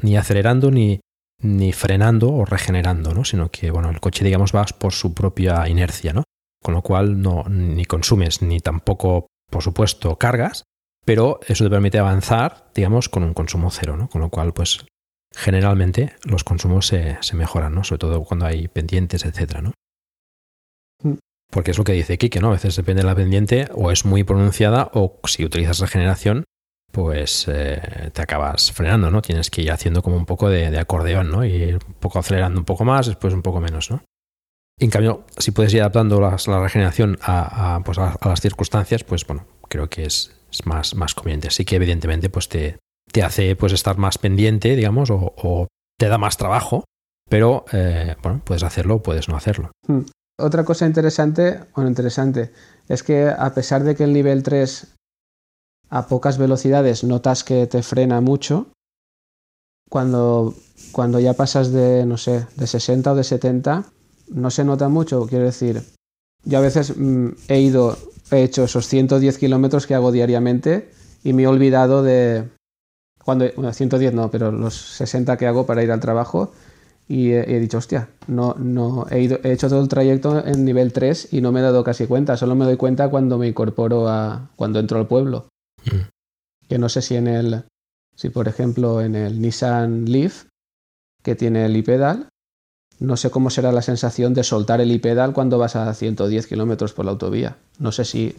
ni 0.02 0.16
acelerando 0.16 0.70
ni, 0.70 1.00
ni 1.42 1.72
frenando 1.72 2.32
o 2.32 2.44
regenerando, 2.44 3.14
¿no? 3.14 3.24
sino 3.24 3.50
que 3.50 3.70
bueno, 3.70 3.90
el 3.90 4.00
coche 4.00 4.24
digamos 4.24 4.54
va 4.54 4.64
por 4.64 4.92
su 4.92 5.14
propia 5.14 5.68
inercia, 5.68 6.12
¿no? 6.12 6.24
con 6.62 6.74
lo 6.74 6.82
cual 6.82 7.22
no 7.22 7.44
ni 7.48 7.84
consumes 7.84 8.42
ni 8.42 8.60
tampoco, 8.60 9.28
por 9.50 9.62
supuesto, 9.62 10.16
cargas, 10.16 10.64
pero 11.04 11.38
eso 11.46 11.62
te 11.62 11.70
permite 11.70 12.00
avanzar, 12.00 12.70
digamos, 12.74 13.08
con 13.08 13.22
un 13.22 13.34
consumo 13.34 13.70
cero, 13.70 13.96
¿no? 13.96 14.08
Con 14.08 14.20
lo 14.20 14.30
cual, 14.30 14.52
pues, 14.52 14.84
generalmente 15.32 16.16
los 16.24 16.42
consumos 16.42 16.88
se, 16.88 17.18
se 17.20 17.36
mejoran, 17.36 17.72
¿no? 17.72 17.84
Sobre 17.84 18.00
todo 18.00 18.24
cuando 18.24 18.46
hay 18.46 18.66
pendientes, 18.66 19.24
etcétera, 19.24 19.62
¿no? 19.62 19.72
Mm. 21.04 21.18
Porque 21.52 21.70
es 21.70 21.78
lo 21.78 21.84
que 21.84 21.92
dice 21.92 22.18
Kike, 22.18 22.40
¿no? 22.40 22.48
A 22.48 22.54
veces 22.54 22.74
depende 22.74 23.02
de 23.02 23.06
la 23.06 23.14
pendiente, 23.14 23.68
o 23.72 23.92
es 23.92 24.04
muy 24.04 24.24
pronunciada, 24.24 24.90
o 24.92 25.20
si 25.28 25.44
utilizas 25.44 25.78
regeneración, 25.78 26.42
pues 26.96 27.44
eh, 27.48 28.10
te 28.14 28.22
acabas 28.22 28.72
frenando, 28.72 29.10
¿no? 29.10 29.20
Tienes 29.20 29.50
que 29.50 29.60
ir 29.60 29.70
haciendo 29.70 30.02
como 30.02 30.16
un 30.16 30.24
poco 30.24 30.48
de, 30.48 30.70
de 30.70 30.78
acordeón, 30.78 31.30
¿no? 31.30 31.44
Y 31.44 31.50
ir 31.50 31.74
un 31.74 31.92
poco 32.00 32.18
acelerando 32.18 32.58
un 32.58 32.64
poco 32.64 32.86
más, 32.86 33.06
después 33.06 33.34
un 33.34 33.42
poco 33.42 33.60
menos, 33.60 33.90
¿no? 33.90 34.02
En 34.80 34.88
cambio, 34.88 35.26
si 35.36 35.50
puedes 35.50 35.74
ir 35.74 35.82
adaptando 35.82 36.18
la 36.22 36.60
regeneración 36.60 37.18
a, 37.20 37.82
pues 37.84 37.98
a, 37.98 38.16
las 38.24 38.40
circunstancias, 38.40 39.04
pues 39.04 39.26
bueno, 39.26 39.44
creo 39.68 39.90
que 39.90 40.06
es, 40.06 40.34
más, 40.64 40.94
más 40.94 41.14
conveniente. 41.14 41.48
Así 41.48 41.66
que 41.66 41.76
evidentemente 41.76 42.30
pues 42.30 42.48
te, 42.48 42.78
te 43.12 43.22
hace 43.22 43.56
pues 43.56 43.74
estar 43.74 43.98
más 43.98 44.16
pendiente, 44.16 44.74
digamos, 44.74 45.10
o, 45.10 45.66
te 45.98 46.08
da 46.08 46.16
más 46.16 46.38
trabajo, 46.38 46.84
pero 47.28 47.66
eh, 47.72 48.16
bueno, 48.22 48.40
puedes 48.42 48.62
hacerlo 48.62 48.94
o 48.94 49.02
puedes 49.02 49.28
no 49.28 49.36
hacerlo. 49.36 49.70
Mm. 49.86 50.00
Otra 50.38 50.64
cosa 50.64 50.86
interesante, 50.86 51.60
bueno, 51.74 51.90
interesante, 51.90 52.52
es 52.88 53.02
que 53.02 53.28
a 53.28 53.52
pesar 53.52 53.84
de 53.84 53.94
que 53.94 54.04
el 54.04 54.14
nivel 54.14 54.42
3 54.42 54.95
a 55.90 56.06
pocas 56.06 56.38
velocidades 56.38 57.04
notas 57.04 57.44
que 57.44 57.66
te 57.66 57.82
frena 57.82 58.20
mucho, 58.20 58.66
cuando, 59.88 60.54
cuando 60.92 61.20
ya 61.20 61.34
pasas 61.34 61.72
de, 61.72 62.04
no 62.06 62.16
sé, 62.16 62.46
de 62.56 62.66
60 62.66 63.12
o 63.12 63.14
de 63.14 63.24
70, 63.24 63.84
no 64.30 64.50
se 64.50 64.64
nota 64.64 64.88
mucho, 64.88 65.26
quiero 65.26 65.44
decir, 65.44 65.82
yo 66.44 66.58
a 66.58 66.60
veces 66.62 66.96
mm, 66.96 67.28
he 67.48 67.60
ido, 67.60 67.96
he 68.30 68.42
hecho 68.42 68.64
esos 68.64 68.88
110 68.88 69.38
kilómetros 69.38 69.86
que 69.86 69.94
hago 69.94 70.10
diariamente 70.12 70.90
y 71.22 71.32
me 71.32 71.44
he 71.44 71.46
olvidado 71.46 72.02
de, 72.02 72.48
cuando, 73.24 73.46
bueno, 73.54 73.72
110 73.72 74.12
no, 74.12 74.30
pero 74.30 74.50
los 74.50 74.74
60 74.74 75.36
que 75.36 75.46
hago 75.46 75.66
para 75.66 75.82
ir 75.84 75.92
al 75.92 76.00
trabajo 76.00 76.52
y 77.08 77.30
he, 77.30 77.56
he 77.56 77.60
dicho, 77.60 77.78
hostia, 77.78 78.08
no, 78.26 78.54
no, 78.58 79.06
he, 79.10 79.20
ido- 79.20 79.38
he 79.44 79.52
hecho 79.52 79.68
todo 79.68 79.80
el 79.80 79.88
trayecto 79.88 80.44
en 80.44 80.64
nivel 80.64 80.92
3 80.92 81.28
y 81.32 81.40
no 81.40 81.52
me 81.52 81.60
he 81.60 81.62
dado 81.62 81.84
casi 81.84 82.06
cuenta, 82.06 82.36
solo 82.36 82.56
me 82.56 82.64
doy 82.64 82.76
cuenta 82.76 83.08
cuando 83.08 83.38
me 83.38 83.46
incorporo 83.46 84.08
a, 84.08 84.50
cuando 84.56 84.80
entro 84.80 84.98
al 84.98 85.06
pueblo. 85.06 85.46
Mm. 85.92 86.66
Que 86.68 86.78
no 86.78 86.88
sé 86.88 87.02
si 87.02 87.16
en 87.16 87.26
el, 87.28 87.64
si 88.14 88.30
por 88.30 88.48
ejemplo 88.48 89.00
en 89.00 89.14
el 89.14 89.40
Nissan 89.40 90.04
Leaf, 90.06 90.46
que 91.22 91.34
tiene 91.34 91.64
el 91.66 91.76
iPedal, 91.76 92.28
no 92.98 93.16
sé 93.16 93.30
cómo 93.30 93.50
será 93.50 93.72
la 93.72 93.82
sensación 93.82 94.32
de 94.34 94.42
soltar 94.42 94.80
el 94.80 94.90
iPedal 94.90 95.32
cuando 95.32 95.58
vas 95.58 95.76
a 95.76 95.92
110 95.92 96.46
kilómetros 96.46 96.92
por 96.92 97.04
la 97.04 97.10
autovía. 97.12 97.58
No 97.78 97.92
sé 97.92 98.04
si, 98.04 98.34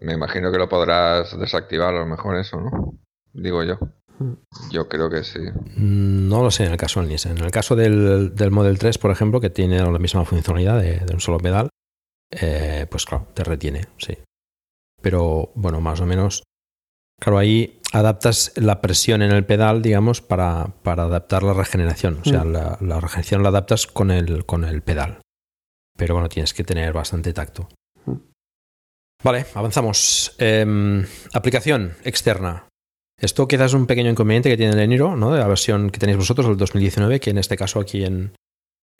Me 0.00 0.14
imagino 0.14 0.50
que 0.50 0.58
lo 0.58 0.68
podrás 0.68 1.38
desactivar 1.38 1.94
a 1.94 2.00
lo 2.00 2.06
mejor 2.06 2.36
eso, 2.36 2.60
¿no? 2.60 2.94
Digo 3.32 3.62
yo. 3.62 3.78
Mm. 4.18 4.32
Yo 4.72 4.88
creo 4.88 5.08
que 5.08 5.22
sí. 5.22 5.38
Mm, 5.76 6.28
No 6.28 6.42
lo 6.42 6.50
sé 6.50 6.64
en 6.64 6.72
el 6.72 6.76
caso 6.76 7.00
del 7.00 7.08
Nissan. 7.08 7.38
En 7.38 7.44
el 7.44 7.50
caso 7.50 7.76
del, 7.76 8.34
del 8.34 8.50
Model 8.50 8.78
3, 8.78 8.98
por 8.98 9.10
ejemplo, 9.10 9.40
que 9.40 9.50
tiene 9.50 9.78
la 9.78 9.98
misma 9.98 10.24
funcionalidad 10.24 10.80
de, 10.80 10.98
de 11.00 11.14
un 11.14 11.20
solo 11.20 11.38
pedal, 11.38 11.68
eh, 12.32 12.86
pues 12.90 13.04
claro, 13.06 13.28
te 13.34 13.44
retiene, 13.44 13.86
sí. 13.98 14.18
Pero 15.00 15.50
bueno, 15.54 15.80
más 15.80 16.00
o 16.00 16.06
menos, 16.06 16.42
claro, 17.20 17.38
ahí 17.38 17.78
adaptas 17.92 18.52
la 18.56 18.80
presión 18.80 19.22
en 19.22 19.30
el 19.30 19.44
pedal, 19.46 19.82
digamos, 19.82 20.20
para, 20.20 20.66
para 20.82 21.04
adaptar 21.04 21.42
la 21.44 21.52
regeneración. 21.54 22.18
O 22.20 22.24
sea, 22.24 22.42
Mm. 22.44 22.52
la, 22.52 22.78
la 22.80 23.00
regeneración 23.00 23.42
la 23.44 23.48
adaptas 23.50 23.86
con 23.86 24.10
el, 24.10 24.44
con 24.46 24.64
el 24.64 24.82
pedal. 24.82 25.20
Pero 25.96 26.14
bueno, 26.14 26.28
tienes 26.28 26.52
que 26.54 26.64
tener 26.64 26.92
bastante 26.92 27.32
tacto. 27.32 27.68
Mm. 28.06 28.14
Vale, 29.22 29.46
avanzamos. 29.54 30.34
Em, 30.38 31.04
aplicación 31.32 31.94
externa. 32.04 32.66
Esto 33.20 33.46
quizás 33.46 33.66
es 33.66 33.74
un 33.74 33.86
pequeño 33.86 34.10
inconveniente 34.10 34.48
que 34.48 34.56
tiene 34.56 34.72
el 34.72 34.78
Eniro, 34.80 35.14
¿no? 35.14 35.30
De 35.32 35.40
la 35.40 35.46
versión 35.46 35.90
que 35.90 35.98
tenéis 35.98 36.16
vosotros, 36.16 36.46
el 36.46 36.56
2019, 36.56 37.20
que 37.20 37.28
en 37.30 37.36
este 37.38 37.54
caso 37.56 37.78
aquí 37.80 38.02
en, 38.02 38.32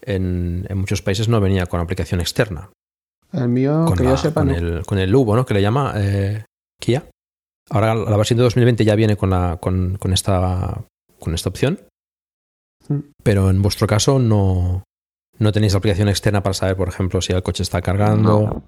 en, 0.02 0.66
en 0.68 0.76
muchos 0.78 1.00
países 1.00 1.28
no 1.28 1.40
venía 1.40 1.64
con 1.66 1.80
aplicación 1.80 2.20
externa. 2.20 2.70
el 3.32 3.48
mío, 3.48 3.84
con, 3.86 3.96
que 3.96 4.04
la- 4.04 4.10
yo 4.10 4.16
sepa, 4.18 4.40
con 4.42 4.48
no. 4.48 4.56
el, 4.56 4.84
con 4.84 4.98
el 4.98 5.10
Lubo, 5.10 5.34
¿no? 5.36 5.46
Que 5.46 5.54
le 5.54 5.62
llama 5.62 5.94
eh, 5.96 6.44
Kia. 6.78 7.04
Ahora 7.70 7.94
la 7.94 8.16
versión 8.16 8.36
de 8.38 8.42
2020 8.44 8.84
ya 8.84 8.94
viene 8.96 9.16
con, 9.16 9.30
la, 9.30 9.58
con, 9.60 9.96
con 9.98 10.12
esta, 10.12 10.82
con 11.18 11.34
esta 11.34 11.48
opción. 11.48 11.80
Mm. 12.88 12.98
Pero 13.22 13.48
en 13.50 13.62
vuestro 13.62 13.86
caso 13.86 14.18
no, 14.18 14.82
no 15.38 15.52
tenéis 15.52 15.74
aplicación 15.74 16.08
externa 16.08 16.42
para 16.42 16.54
saber, 16.54 16.76
por 16.76 16.88
ejemplo, 16.88 17.20
si 17.22 17.32
el 17.32 17.42
coche 17.42 17.62
está 17.62 17.80
cargando, 17.80 18.62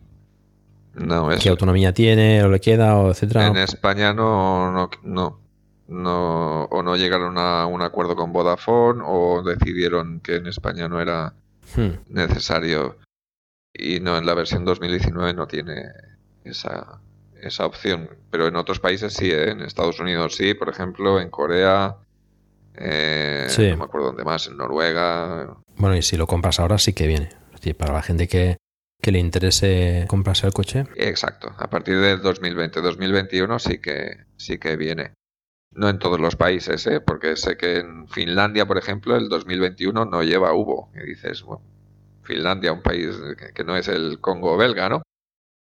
No, 0.94 1.28
qué 1.30 1.34
eso. 1.36 1.50
autonomía 1.50 1.92
tiene 1.92 2.42
o 2.44 2.48
le 2.48 2.60
queda, 2.60 2.96
o 2.98 3.10
etcétera. 3.10 3.48
En 3.48 3.56
España 3.56 4.12
no, 4.14 4.70
no, 4.72 4.90
no. 5.02 5.40
no, 5.88 6.64
o 6.64 6.82
no 6.82 6.96
llegaron 6.96 7.36
a 7.38 7.66
un 7.66 7.82
acuerdo 7.82 8.14
con 8.14 8.32
Vodafone 8.32 9.02
o 9.04 9.42
decidieron 9.42 10.20
que 10.20 10.36
en 10.36 10.46
España 10.46 10.88
no 10.88 11.00
era 11.00 11.34
Hmm. 11.76 11.92
necesario 12.08 12.98
y 13.72 14.00
no 14.00 14.18
en 14.18 14.26
la 14.26 14.34
versión 14.34 14.64
2019 14.66 15.32
no 15.32 15.46
tiene 15.46 15.84
esa, 16.44 17.00
esa 17.42 17.66
opción 17.66 18.08
pero 18.30 18.46
en 18.46 18.56
otros 18.56 18.80
países 18.80 19.12
sí 19.14 19.30
¿eh? 19.30 19.50
en 19.50 19.60
Estados 19.60 20.00
Unidos 20.00 20.36
sí 20.36 20.54
por 20.54 20.68
ejemplo 20.68 21.20
en 21.20 21.28
Corea 21.30 21.96
eh, 22.74 23.46
Sí. 23.48 23.70
no 23.70 23.76
me 23.78 23.84
acuerdo 23.84 24.06
dónde 24.08 24.24
más 24.24 24.46
en 24.46 24.56
Noruega 24.56 25.56
Bueno, 25.76 25.96
y 25.96 26.02
si 26.02 26.16
lo 26.16 26.26
compras 26.26 26.58
ahora 26.58 26.78
sí 26.78 26.94
que 26.94 27.06
viene. 27.06 27.28
Es 27.52 27.60
decir, 27.60 27.76
para 27.76 27.92
la 27.92 28.02
gente 28.02 28.26
que, 28.28 28.56
que 29.02 29.12
le 29.12 29.18
interese 29.18 30.06
comprarse 30.08 30.46
el 30.46 30.54
coche, 30.54 30.86
exacto 30.96 31.52
a 31.58 31.68
partir 31.68 31.98
del 32.00 32.22
2020 32.22 32.80
2021 32.80 33.58
sí 33.58 33.78
que 33.78 34.24
sí 34.36 34.58
que 34.58 34.76
viene 34.76 35.12
no 35.74 35.88
en 35.88 35.98
todos 35.98 36.20
los 36.20 36.36
países 36.36 36.86
¿eh? 36.86 37.00
porque 37.00 37.36
sé 37.36 37.56
que 37.56 37.78
en 37.78 38.06
Finlandia 38.08 38.64
por 38.66 38.78
ejemplo 38.78 39.16
el 39.16 39.28
2021 39.28 40.04
no 40.06 40.22
lleva 40.22 40.54
Hubo 40.54 40.90
y 40.94 41.06
dices 41.06 41.42
bueno 41.42 41.62
Finlandia 42.22 42.72
un 42.72 42.82
país 42.82 43.16
que, 43.38 43.52
que 43.52 43.64
no 43.64 43.76
es 43.76 43.88
el 43.88 44.18
Congo 44.20 44.56
belga 44.56 44.88
no 44.88 45.02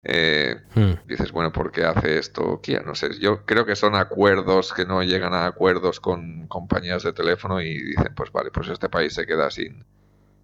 Eh, 0.04 0.56
hmm, 0.76 1.08
dices, 1.08 1.32
bueno, 1.32 1.52
¿por 1.52 1.72
qué 1.72 1.84
hace 1.86 2.18
esto 2.18 2.60
Kia? 2.62 2.82
No 2.82 2.96
sé, 2.96 3.20
yo 3.20 3.46
creo 3.46 3.66
que 3.66 3.76
son 3.76 3.96
acuerdos 3.96 4.74
que 4.74 4.86
no 4.86 5.04
llegan 5.04 5.34
a 5.34 5.46
acuerdos 5.46 6.00
con 6.00 6.48
compañías 6.48 7.04
de 7.04 7.14
teléfono 7.14 7.62
y 7.62 7.74
dicen, 7.82 8.14
pues 8.16 8.32
vale, 8.32 8.50
pues 8.52 8.68
este 8.70 8.90
país 8.90 9.14
se 9.14 9.26
queda 9.28 9.52
sin, 9.52 9.86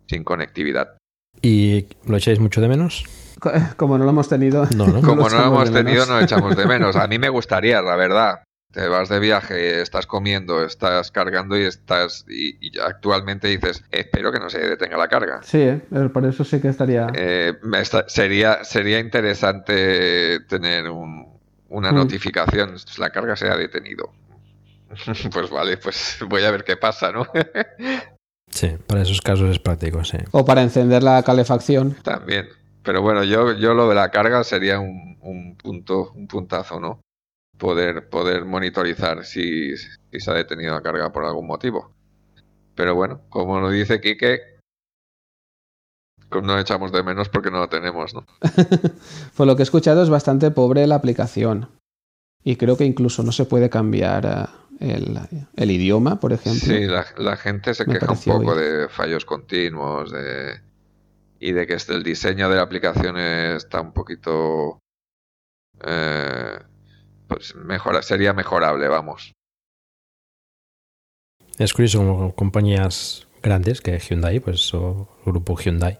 sin 0.08 0.24
conectividad. 0.24 0.98
¿y 1.42 1.86
lo 2.06 2.18
echáis 2.18 2.40
mucho 2.40 2.62
de 2.62 2.68
menos? 2.68 3.04
Co- 3.40 3.52
Como 3.78 3.98
no 3.98 4.04
lo 4.06 4.10
hemos 4.12 4.28
tenido. 4.30 4.66
No, 4.76 4.88
¿no? 4.88 5.02
Como 5.02 5.30
no 5.30 5.38
lo 5.38 5.48
hemos 5.48 5.72
tenido, 5.72 6.06
menos. 6.06 6.10
no 6.10 6.20
echamos 6.20 6.56
de 6.56 6.66
menos. 6.66 6.96
A 6.96 7.08
mí 7.08 7.18
me 7.20 7.30
gustaría, 7.38 7.82
la 7.82 7.96
verdad. 7.96 8.44
Te 8.78 8.88
vas 8.90 9.10
de 9.10 9.20
viaje, 9.20 9.82
estás 9.82 10.06
comiendo, 10.06 10.64
estás 10.64 11.10
cargando 11.10 11.58
y 11.58 11.64
estás. 11.64 12.26
Y, 12.30 12.58
y 12.62 12.78
actualmente 12.78 13.48
dices, 13.48 13.84
espero 13.90 14.32
que 14.32 14.38
no 14.40 14.52
se 14.52 14.60
detenga 14.60 14.98
la 14.98 15.08
carga. 15.08 15.42
Sí, 15.42 15.58
¿eh? 15.62 15.82
Pero 15.90 16.14
por 16.14 16.24
eso 16.28 16.44
sí 16.44 16.62
que 16.62 16.68
estaría. 16.68 17.08
Eh, 17.16 17.54
esta- 17.76 18.08
sería, 18.08 18.64
sería 18.64 19.00
interesante 19.00 20.42
tener 20.42 20.92
un- 20.92 21.26
una 21.70 21.92
Mm. 21.92 21.96
notificación. 21.96 22.76
La 23.00 23.10
carga 23.10 23.36
se 23.36 23.50
ha 23.50 23.58
detenido. 23.58 24.14
pues 25.34 25.50
vale, 25.50 25.78
pues 25.78 26.20
voy 26.30 26.44
a 26.44 26.52
ver 26.52 26.64
qué 26.64 26.78
pasa, 26.78 27.12
¿no? 27.12 27.26
Sí, 28.52 28.76
para 28.86 29.02
esos 29.02 29.22
casos 29.22 29.50
es 29.50 29.58
práctico, 29.60 30.04
sí. 30.06 30.18
O 30.32 30.46
para 30.46 30.62
encender 30.62 31.02
la 31.02 31.24
calefacción. 31.24 31.96
También. 32.04 32.48
Pero 32.84 33.02
bueno, 33.02 33.24
yo, 33.24 33.54
yo 33.54 33.74
lo 33.74 33.90
de 33.90 33.96
la 33.96 34.12
carga 34.12 34.44
sería 34.44 34.80
un, 34.80 35.18
un 35.22 35.58
punto, 35.58 36.12
un 36.14 36.28
puntazo, 36.28 36.80
¿no? 36.80 37.02
Poder, 37.58 38.08
poder 38.10 38.46
monitorizar 38.46 39.26
si, 39.26 39.76
si 39.78 40.20
se 40.20 40.32
ha 40.32 40.36
detenido 40.36 40.74
la 40.76 40.82
carga 40.82 41.12
por 41.12 41.26
algún 41.26 41.48
motivo. 41.48 41.92
Pero 42.76 42.94
bueno, 42.96 43.22
como 43.30 43.60
lo 43.60 43.70
dice 43.72 44.00
Quique, 44.00 44.40
no 46.44 46.60
echamos 46.60 46.92
de 46.92 47.02
menos 47.04 47.30
porque 47.30 47.50
no 47.50 47.60
lo 47.60 47.70
tenemos, 47.70 48.14
¿no? 48.14 48.26
Por 49.36 49.48
lo 49.48 49.56
que 49.56 49.62
he 49.62 49.64
escuchado 49.64 50.04
es 50.04 50.10
bastante 50.10 50.52
pobre 50.52 50.86
la 50.86 50.96
aplicación. 50.96 51.70
Y 52.44 52.58
creo 52.58 52.78
que 52.78 52.86
incluso 52.86 53.24
no 53.24 53.32
se 53.32 53.46
puede 53.46 53.70
cambiar 53.70 54.50
eh, 54.80 54.94
el, 54.94 55.20
el 55.56 55.72
idioma, 55.72 56.20
por 56.20 56.34
ejemplo. 56.34 56.60
Sí, 56.68 56.86
la, 56.86 57.06
la 57.18 57.38
gente 57.38 57.74
se 57.74 57.86
Me 57.86 57.94
queja 57.98 58.12
un 58.12 58.20
poco 58.20 58.56
bien. 58.56 58.58
de 58.82 58.90
fallos 58.90 59.26
continuos 59.26 60.12
de, 60.12 60.62
y 61.40 61.52
de 61.54 61.66
que 61.66 61.74
este- 61.74 61.94
el 61.96 62.04
diseño 62.04 62.50
de 62.50 62.56
la 62.58 62.62
aplicación 62.62 63.18
está 63.18 63.82
un 63.82 63.94
poquito... 63.94 64.80
eh, 65.84 66.60
pues 67.28 67.56
mejora, 67.56 68.02
sería 68.02 68.34
mejorable, 68.34 68.88
vamos. 68.88 69.34
Es 71.58 71.74
curioso 71.74 72.00
como 72.00 72.36
compañías 72.36 73.28
grandes 73.42 73.82
que 73.82 73.98
Hyundai, 73.98 74.40
pues 74.40 74.74
o 74.74 75.10
el 75.26 75.32
grupo 75.32 75.58
Hyundai 75.58 76.00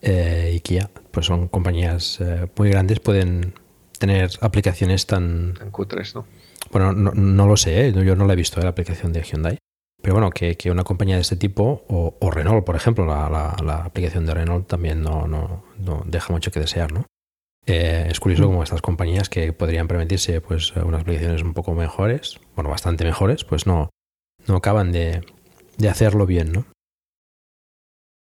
eh, 0.00 0.52
y 0.54 0.60
Kia, 0.60 0.90
pues 1.10 1.26
son 1.26 1.48
compañías 1.48 2.20
eh, 2.20 2.48
muy 2.56 2.70
grandes, 2.70 3.00
pueden 3.00 3.54
tener 3.98 4.30
aplicaciones 4.40 5.06
tan... 5.06 5.54
En 5.60 5.72
Q3, 5.72 6.14
¿no? 6.14 6.26
Bueno, 6.70 6.92
no, 6.92 7.12
no 7.12 7.46
lo 7.46 7.56
sé, 7.56 7.88
¿eh? 7.88 7.92
yo 7.92 8.14
no 8.16 8.26
la 8.26 8.34
he 8.34 8.36
visto, 8.36 8.60
¿eh? 8.60 8.64
la 8.64 8.70
aplicación 8.70 9.12
de 9.12 9.22
Hyundai. 9.22 9.58
Pero 10.02 10.14
bueno, 10.14 10.30
que, 10.30 10.56
que 10.56 10.70
una 10.70 10.84
compañía 10.84 11.16
de 11.16 11.22
este 11.22 11.36
tipo, 11.36 11.84
o, 11.88 12.16
o 12.20 12.30
Renault, 12.30 12.64
por 12.64 12.76
ejemplo, 12.76 13.06
la, 13.06 13.28
la- 13.30 13.56
la 13.64 13.76
aplicación 13.84 14.26
de 14.26 14.34
Renault 14.34 14.68
también 14.68 15.02
no, 15.02 15.26
no, 15.26 15.64
no 15.78 16.02
deja 16.06 16.32
mucho 16.32 16.50
que 16.52 16.60
desear, 16.60 16.92
¿no? 16.92 17.06
Eh, 17.66 18.06
es 18.08 18.20
curioso 18.20 18.46
como 18.46 18.62
estas 18.62 18.80
compañías 18.80 19.28
que 19.28 19.52
podrían 19.52 19.88
permitirse 19.88 20.40
pues 20.40 20.74
unas 20.76 21.00
aplicaciones 21.00 21.42
un 21.42 21.52
poco 21.52 21.74
mejores, 21.74 22.38
bueno, 22.54 22.70
bastante 22.70 23.04
mejores, 23.04 23.44
pues 23.44 23.66
no, 23.66 23.90
no 24.46 24.56
acaban 24.56 24.92
de, 24.92 25.22
de 25.76 25.88
hacerlo 25.88 26.26
bien, 26.26 26.52
¿no? 26.52 26.64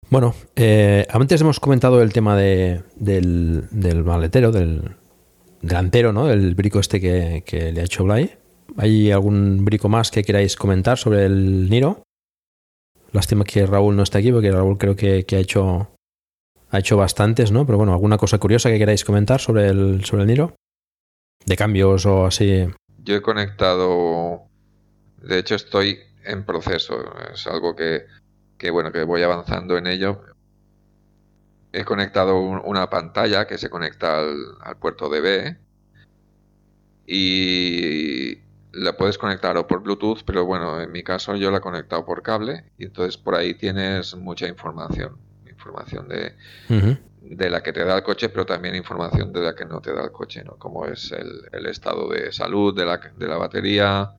Bueno, 0.10 0.34
eh, 0.56 1.06
antes 1.10 1.42
hemos 1.42 1.60
comentado 1.60 2.02
el 2.02 2.14
tema 2.14 2.38
de, 2.38 2.84
del, 2.96 3.66
del 3.72 4.06
maletero, 4.06 4.54
del 4.54 4.96
delantero, 5.62 6.14
¿no? 6.14 6.30
El 6.30 6.56
brico 6.56 6.80
este 6.80 7.02
que, 7.02 7.44
que 7.46 7.74
le 7.74 7.82
ha 7.82 7.84
hecho 7.84 8.06
Blay. 8.06 8.34
¿Hay 8.78 9.12
algún 9.12 9.66
brico 9.66 9.90
más 9.90 10.10
que 10.10 10.24
queráis 10.24 10.56
comentar 10.56 10.98
sobre 10.98 11.26
el 11.26 11.70
Niro? 11.70 12.04
Lástima 13.12 13.44
que 13.44 13.66
Raúl 13.66 13.98
no 13.98 14.04
está 14.04 14.20
aquí, 14.20 14.32
porque 14.32 14.52
Raúl 14.52 14.78
creo 14.78 14.96
que, 14.96 15.26
que 15.26 15.36
ha 15.36 15.40
hecho 15.40 15.90
ha 16.70 16.80
hecho 16.80 16.98
bastantes, 16.98 17.52
¿no? 17.52 17.66
Pero 17.66 17.78
bueno, 17.78 17.94
¿alguna 17.94 18.18
cosa 18.18 18.38
curiosa 18.38 18.70
que 18.70 18.78
queráis 18.80 19.06
comentar 19.06 19.40
sobre 19.40 19.68
el, 19.68 20.04
sobre 20.06 20.24
el 20.24 20.28
Niro? 20.28 20.56
De 21.46 21.56
cambios 21.56 22.06
o 22.06 22.26
así. 22.26 22.68
Yo 23.04 23.16
he 23.16 23.22
conectado, 23.22 24.42
de 25.22 25.40
hecho 25.40 25.56
estoy 25.56 26.00
en 26.26 26.44
proceso, 26.46 26.98
es 27.34 27.48
algo 27.48 27.76
que, 27.76 28.06
que 28.58 28.70
bueno, 28.70 28.92
que 28.92 29.04
voy 29.04 29.24
avanzando 29.24 29.78
en 29.78 29.88
ello. 29.88 30.22
He 31.72 31.86
conectado 31.86 32.40
un- 32.40 32.62
una 32.66 32.90
pantalla 32.90 33.48
que 33.48 33.58
se 33.58 33.70
conecta 33.70 34.20
al, 34.20 34.36
al 34.62 34.78
puerto 34.78 35.10
DB 35.10 35.56
y 37.06 38.40
la 38.74 38.98
puedes 38.98 39.18
conectar 39.18 39.56
o 39.58 39.68
por 39.68 39.82
Bluetooth, 39.82 40.24
pero 40.26 40.46
bueno, 40.46 40.82
en 40.82 40.92
mi 40.92 41.04
caso 41.04 41.36
yo 41.36 41.52
la 41.52 41.58
he 41.58 41.62
conectado 41.62 42.06
por 42.06 42.22
cable 42.22 42.66
y 42.78 42.86
entonces 42.86 43.18
por 43.18 43.36
ahí 43.36 43.54
tienes 43.54 44.16
mucha 44.16 44.48
información, 44.48 45.18
información 45.58 46.08
de, 46.08 46.34
de 47.22 47.50
la 47.50 47.62
que 47.62 47.74
te 47.74 47.84
da 47.84 47.98
el 47.98 48.04
coche, 48.04 48.30
pero 48.30 48.46
también 48.46 48.76
información 48.76 49.34
de 49.34 49.42
la 49.42 49.56
que 49.56 49.66
no 49.66 49.82
te 49.82 49.94
da 49.94 50.04
el 50.04 50.12
coche, 50.12 50.44
¿no? 50.44 50.56
Como 50.58 50.86
es 50.86 51.12
el, 51.12 51.42
el 51.52 51.66
estado 51.66 52.08
de 52.10 52.32
salud 52.32 52.76
de 52.76 52.86
la, 52.86 52.98
de 52.98 53.28
la 53.28 53.38
batería, 53.38 54.12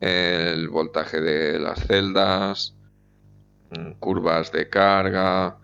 el 0.00 0.68
voltaje 0.68 1.20
de 1.20 1.58
las 1.58 1.80
celdas, 1.86 2.74
mm, 3.70 3.92
curvas 3.98 4.52
de 4.52 4.68
carga. 4.68 5.58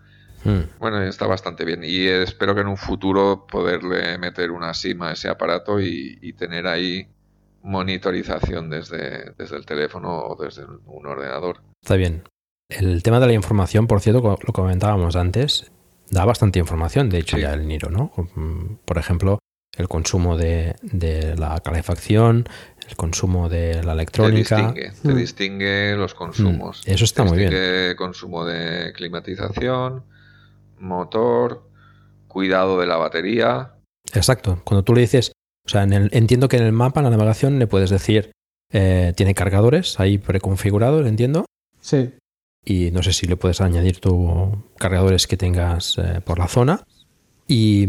Bueno, 0.77 1.01
está 1.01 1.25
bastante 1.25 1.65
bien 1.65 1.81
y 1.83 2.05
espero 2.05 2.53
que 2.53 2.61
en 2.61 2.67
un 2.67 2.77
futuro 2.77 3.47
poderle 3.47 4.19
meter 4.19 4.51
una 4.51 4.75
SIM 4.75 5.01
a 5.01 5.13
ese 5.13 5.27
aparato 5.27 5.79
y, 5.79 6.19
y 6.21 6.33
tener 6.33 6.67
ahí 6.67 7.07
monitorización 7.63 8.69
desde, 8.69 9.31
desde 9.39 9.57
el 9.57 9.65
teléfono 9.65 10.19
o 10.19 10.35
desde 10.35 10.63
un 10.65 11.05
ordenador. 11.07 11.61
Está 11.81 11.95
bien. 11.95 12.21
El 12.69 13.03
tema 13.03 13.19
de 13.19 13.27
la 13.27 13.33
información, 13.33 13.87
por 13.87 14.01
cierto, 14.01 14.21
lo 14.41 14.53
comentábamos 14.53 15.15
antes, 15.15 15.71
da 16.09 16.25
bastante 16.25 16.59
información, 16.59 17.09
de 17.09 17.19
hecho, 17.19 17.35
Sí. 17.37 17.43
ya 17.43 17.53
el 17.53 17.67
Niro, 17.67 17.89
¿no? 17.89 18.11
Mm, 18.35 18.77
Por 18.85 18.97
ejemplo, 18.97 19.39
el 19.77 19.87
consumo 19.87 20.37
de, 20.37 20.75
de 20.81 21.35
la 21.35 21.59
calefacción, 21.59 22.47
el 22.87 22.95
consumo 22.95 23.49
de 23.49 23.75
la 23.75 23.81
Te 23.81 23.91
electrónica. 23.91 24.55
distingue, 24.57 24.91
te 25.01 25.09
Mm. 25.09 25.15
distingue 25.17 25.95
los 25.95 26.13
consumos. 26.15 26.83
Mm, 26.87 26.91
eso 26.91 27.03
está 27.03 27.23
Te 27.23 27.29
muy 27.29 27.37
bien. 27.39 27.95
consumo 27.97 28.45
de 28.45 28.93
climatización, 28.93 30.03
motor, 30.79 31.69
cuidado 32.27 32.79
de 32.79 32.87
la 32.87 32.97
batería. 32.97 33.73
Exacto. 34.13 34.61
Cuando 34.63 34.83
tú 34.83 34.93
le 34.93 35.01
dices, 35.01 35.31
o 35.65 35.69
sea, 35.69 35.83
en 35.83 35.93
el- 35.93 36.09
entiendo 36.13 36.47
que 36.47 36.57
en 36.57 36.63
el 36.63 36.71
mapa, 36.71 36.99
en 36.99 37.05
la 37.05 37.09
navegación, 37.11 37.59
le 37.59 37.67
puedes 37.67 37.89
decir, 37.89 38.31
eh, 38.71 39.13
tiene 39.15 39.33
cargadores 39.35 39.99
ahí 39.99 40.17
preconfigurados, 40.17 41.05
entiendo. 41.07 41.45
Sí. 41.79 42.13
Y 42.65 42.91
no 42.91 43.03
sé 43.03 43.13
si 43.13 43.27
le 43.27 43.37
puedes 43.37 43.61
añadir 43.61 43.99
tu 43.99 44.63
cargadores 44.77 45.27
que 45.27 45.37
tengas 45.37 45.97
eh, 45.97 46.19
por 46.25 46.39
la 46.39 46.47
zona. 46.47 46.83
Y, 47.47 47.83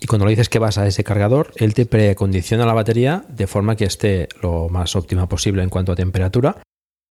y 0.00 0.06
cuando 0.08 0.26
le 0.26 0.30
dices 0.30 0.48
que 0.48 0.58
vas 0.58 0.76
a 0.78 0.86
ese 0.86 1.04
cargador, 1.04 1.52
él 1.56 1.72
te 1.74 1.86
precondiciona 1.86 2.66
la 2.66 2.74
batería 2.74 3.24
de 3.28 3.46
forma 3.46 3.76
que 3.76 3.84
esté 3.84 4.28
lo 4.42 4.68
más 4.68 4.96
óptima 4.96 5.28
posible 5.28 5.62
en 5.62 5.68
cuanto 5.70 5.92
a 5.92 5.96
temperatura 5.96 6.56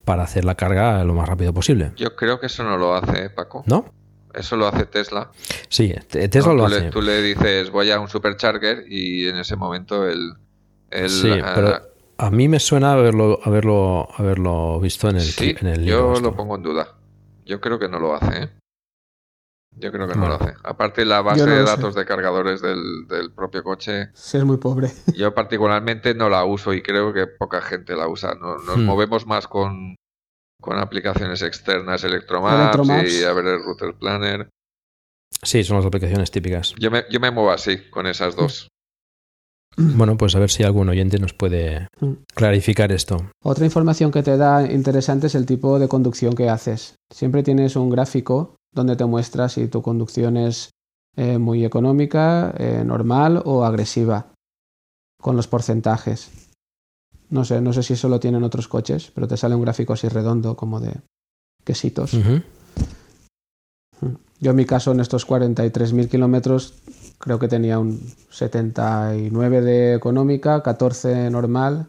para 0.03 0.23
hacer 0.23 0.45
la 0.45 0.53
carga 0.55 1.03
lo 1.03 1.13
más 1.15 1.27
rápido 1.27 1.51
posible. 1.53 1.91
Yo 1.97 2.15
creo 2.15 2.39
que 2.39 2.45
eso 2.45 2.63
no 2.63 2.77
lo 2.77 2.93
hace, 2.95 3.25
¿eh, 3.25 3.29
Paco. 3.31 3.63
¿No? 3.65 3.85
Eso 4.35 4.55
lo 4.57 4.67
hace 4.67 4.85
Tesla. 4.85 5.31
Sí, 5.69 5.95
te- 6.09 6.27
Tesla 6.27 6.51
No, 6.53 6.57
lo 6.57 6.67
tú 6.67 6.73
hace. 6.75 6.85
Le, 6.85 6.91
tú 6.91 7.01
le 7.01 7.21
dices, 7.23 7.71
voy 7.71 7.89
a 7.89 7.99
un 7.99 8.09
supercharger 8.09 8.83
y 8.87 9.27
en 9.27 9.37
ese 9.37 9.55
momento 9.55 10.07
el... 10.07 10.33
el 10.91 11.09
sí, 11.09 11.31
pero 11.55 11.81
a 12.17 12.31
mí 12.31 12.47
me 12.47 12.59
suena 12.59 12.93
haberlo, 12.93 13.39
haberlo, 13.43 14.07
haberlo 14.17 14.79
visto 14.79 15.09
en 15.09 15.17
el, 15.17 15.21
sí, 15.23 15.55
en 15.59 15.67
el 15.67 15.83
yo 15.85 15.97
libro 15.97 16.13
esto. 16.13 16.29
lo 16.31 16.35
pongo 16.35 16.55
en 16.55 16.63
duda. 16.63 16.95
Yo 17.45 17.59
creo 17.61 17.77
que 17.79 17.87
no 17.89 17.99
lo 17.99 18.15
hace, 18.15 18.43
¿eh? 18.43 18.49
Yo 19.77 19.91
creo 19.91 20.07
que 20.07 20.15
no 20.15 20.27
lo 20.29 20.35
hace. 20.35 20.53
Aparte, 20.63 21.03
la 21.03 21.21
base 21.21 21.39
Yo 21.41 21.47
no 21.47 21.51
de 21.53 21.59
sé. 21.59 21.65
datos 21.65 21.95
de 21.95 22.05
cargadores 22.05 22.61
del, 22.61 23.07
del 23.09 23.33
propio 23.33 23.61
coche, 23.61 24.09
Sí, 24.13 24.37
es 24.37 24.45
muy 24.45 24.57
pobre. 24.57 24.89
yo 25.15 25.33
particularmente 25.33 26.13
no 26.15 26.29
la 26.29 26.45
uso 26.45 26.73
y 26.73 26.81
creo 26.81 27.11
que 27.13 27.27
poca 27.27 27.61
gente 27.61 27.93
la 27.95 28.07
usa. 28.07 28.35
No- 28.35 28.57
Nos 28.57 28.77
Hmm. 28.77 28.85
movemos 28.85 29.27
más 29.27 29.47
con, 29.49 29.95
con 30.61 30.77
aplicaciones 30.79 31.41
externas, 31.41 32.03
Electromaps, 32.05 32.77
Electromaps. 32.77 33.13
y 33.19 33.23
a 33.25 33.33
ver 33.33 33.45
el 33.47 33.63
Router 33.63 33.93
Planner. 33.95 34.49
Sí, 35.43 35.63
son 35.65 35.77
las 35.77 35.85
aplicaciones 35.85 36.31
típicas. 36.31 36.73
Yo 36.79 36.89
me, 36.89 37.03
yo 37.11 37.19
me 37.19 37.29
muevo 37.29 37.51
así, 37.51 37.89
con 37.89 38.07
esas 38.07 38.35
dos. 38.37 38.69
Bueno, 39.77 40.15
pues 40.17 40.35
a 40.35 40.39
ver 40.39 40.49
si 40.49 40.63
algún 40.63 40.87
oyente 40.89 41.19
nos 41.19 41.33
puede 41.33 41.87
Mm. 41.99 42.13
clarificar 42.33 42.91
esto. 42.91 43.29
Otra 43.43 43.65
información 43.65 44.11
que 44.11 44.23
te 44.23 44.37
da 44.37 44.69
interesante 44.71 45.27
es 45.27 45.35
el 45.35 45.45
tipo 45.45 45.79
de 45.79 45.87
conducción 45.87 46.33
que 46.33 46.49
haces. 46.49 46.95
Siempre 47.13 47.43
tienes 47.43 47.75
un 47.75 47.89
gráfico 47.89 48.55
donde 48.73 48.95
te 48.95 49.05
muestra 49.05 49.49
si 49.49 49.67
tu 49.67 49.81
conducción 49.81 50.37
es 50.37 50.69
eh, 51.17 51.37
muy 51.37 51.63
económica, 51.65 52.53
eh, 52.57 52.83
normal 52.85 53.41
o 53.45 53.63
agresiva, 53.63 54.33
con 55.21 55.35
los 55.37 55.47
porcentajes. 55.47 56.29
No 57.29 57.43
sé, 57.45 57.61
no 57.61 57.71
sé 57.73 57.83
si 57.83 57.93
eso 57.93 58.09
lo 58.09 58.19
tienen 58.19 58.43
otros 58.43 58.67
coches, 58.67 59.11
pero 59.15 59.27
te 59.27 59.37
sale 59.37 59.55
un 59.55 59.61
gráfico 59.61 59.93
así 59.93 60.07
redondo, 60.09 60.55
como 60.57 60.79
de 60.79 60.93
quesitos. 61.63 62.13
Ujú. 62.13 62.41
Yo 64.41 64.51
en 64.51 64.57
mi 64.57 64.65
caso, 64.65 64.91
en 64.91 64.99
estos 64.99 65.25
43.000 65.25 66.09
kilómetros, 66.09 66.73
creo 67.19 67.39
que 67.39 67.47
tenía 67.47 67.79
un 67.79 67.99
79 68.29 69.61
de 69.61 69.93
económica, 69.95 70.61
14 70.63 71.29
normal 71.29 71.87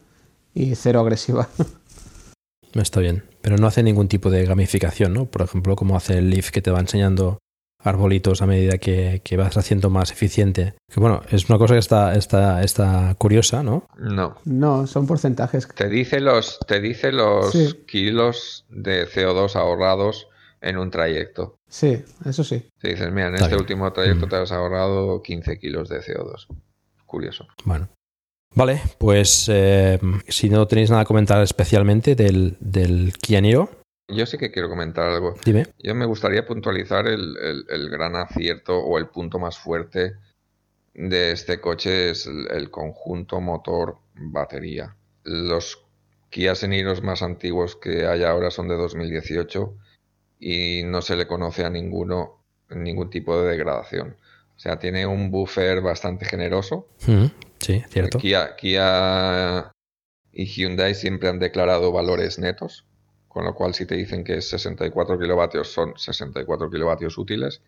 y 0.53 0.75
0 0.75 0.99
agresiva. 0.99 1.47
Está 2.73 2.99
bien. 2.99 3.23
Pero 3.41 3.57
no 3.57 3.67
hace 3.67 3.81
ningún 3.81 4.07
tipo 4.07 4.29
de 4.29 4.45
gamificación, 4.45 5.13
¿no? 5.13 5.25
Por 5.25 5.41
ejemplo, 5.41 5.75
como 5.75 5.95
hace 5.95 6.17
el 6.17 6.29
Leaf 6.29 6.51
que 6.51 6.61
te 6.61 6.69
va 6.71 6.79
enseñando 6.79 7.39
arbolitos 7.83 8.41
a 8.41 8.45
medida 8.47 8.77
que, 8.77 9.21
que 9.23 9.37
vas 9.37 9.55
haciendo 9.57 9.89
más 9.89 10.11
eficiente. 10.11 10.73
Que 10.93 10.99
bueno, 10.99 11.21
es 11.29 11.49
una 11.49 11.57
cosa 11.57 11.75
que 11.75 11.79
está, 11.79 12.13
está, 12.15 12.61
está 12.61 13.15
curiosa, 13.17 13.63
¿no? 13.63 13.87
No. 13.97 14.35
No, 14.45 14.85
son 14.87 15.07
porcentajes. 15.07 15.67
Te 15.69 15.87
dice 15.87 16.19
los, 16.19 16.59
te 16.67 16.81
dice 16.81 17.11
los 17.11 17.51
Sí. 17.51 17.73
kilos 17.87 18.65
de 18.69 19.07
CO2 19.07 19.55
ahorrados 19.55 20.27
en 20.61 20.77
un 20.77 20.91
trayecto. 20.91 21.56
Sí, 21.69 22.01
eso 22.25 22.43
sí. 22.43 22.65
Te 22.79 22.89
dices, 22.89 23.11
mira, 23.11 23.27
en 23.27 23.33
Está 23.35 23.45
este 23.47 23.55
bien. 23.55 23.61
último 23.61 23.91
trayecto 23.93 24.25
Mm. 24.25 24.29
te 24.29 24.35
has 24.37 24.51
ahorrado 24.51 25.21
15 25.21 25.59
kilos 25.59 25.89
de 25.89 25.99
CO2. 26.01 26.47
Curioso. 27.05 27.47
Bueno. 27.65 27.89
Vale, 28.55 28.81
pues 28.97 29.47
eh, 29.49 29.99
si 30.29 30.49
no 30.49 30.65
tenéis 30.67 30.89
nada 30.89 31.03
que 31.03 31.07
comentar 31.07 31.41
especialmente 31.43 32.15
del, 32.15 32.57
del 32.59 33.13
Kia 33.21 33.41
Niro, 33.41 33.69
Yo 34.09 34.25
sí 34.25 34.37
que 34.37 34.51
quiero 34.51 34.69
comentar 34.69 35.09
algo. 35.09 35.35
dime. 35.43 35.67
Yo 35.79 35.93
me 35.93 36.05
gustaría 36.05 36.45
puntualizar 36.45 37.07
el, 37.07 37.35
el- 37.37 37.65
el 37.69 37.89
gran 37.89 38.15
acierto 38.15 38.77
o 38.79 38.97
el 38.97 39.07
punto 39.09 39.37
más 39.37 39.57
fuerte 39.57 40.13
de 40.93 41.31
este 41.33 41.59
coche 41.59 42.09
es 42.11 42.25
el, 42.25 42.47
el 42.49 42.71
conjunto 42.71 43.41
motor-batería. 43.41 44.95
Los 45.23 45.83
Kia 46.29 46.53
Niros 46.67 47.03
más 47.03 47.21
antiguos 47.21 47.75
que 47.75 48.07
hay 48.07 48.23
ahora 48.23 48.49
son 48.49 48.69
de 48.69 48.75
2018 48.75 49.75
y 50.39 50.83
no 50.83 51.01
se 51.01 51.15
le 51.15 51.27
conoce 51.27 51.65
a 51.65 51.69
ninguno 51.69 52.43
ningún 52.69 53.09
tipo 53.09 53.41
de 53.41 53.49
degradación. 53.49 54.17
O 54.55 54.59
sea, 54.59 54.79
tiene 54.79 55.05
un 55.05 55.31
buffer 55.31 55.81
bastante 55.81 56.25
generoso. 56.25 56.87
Mm, 57.05 57.25
sí, 57.59 57.83
cierto. 57.89 58.17
Kia, 58.17 58.55
Kia 58.55 59.71
y 60.31 60.45
Hyundai 60.45 60.95
siempre 60.95 61.29
han 61.29 61.39
declarado 61.39 61.91
valores 61.91 62.39
netos, 62.39 62.85
con 63.27 63.45
lo 63.45 63.53
cual 63.53 63.73
si 63.73 63.85
te 63.85 63.95
dicen 63.95 64.23
que 64.23 64.37
es 64.37 64.49
64 64.49 65.19
kilovatios 65.19 65.71
son 65.71 65.93
64 65.97 66.69
kilovatios 66.69 67.17
útiles 67.17 67.61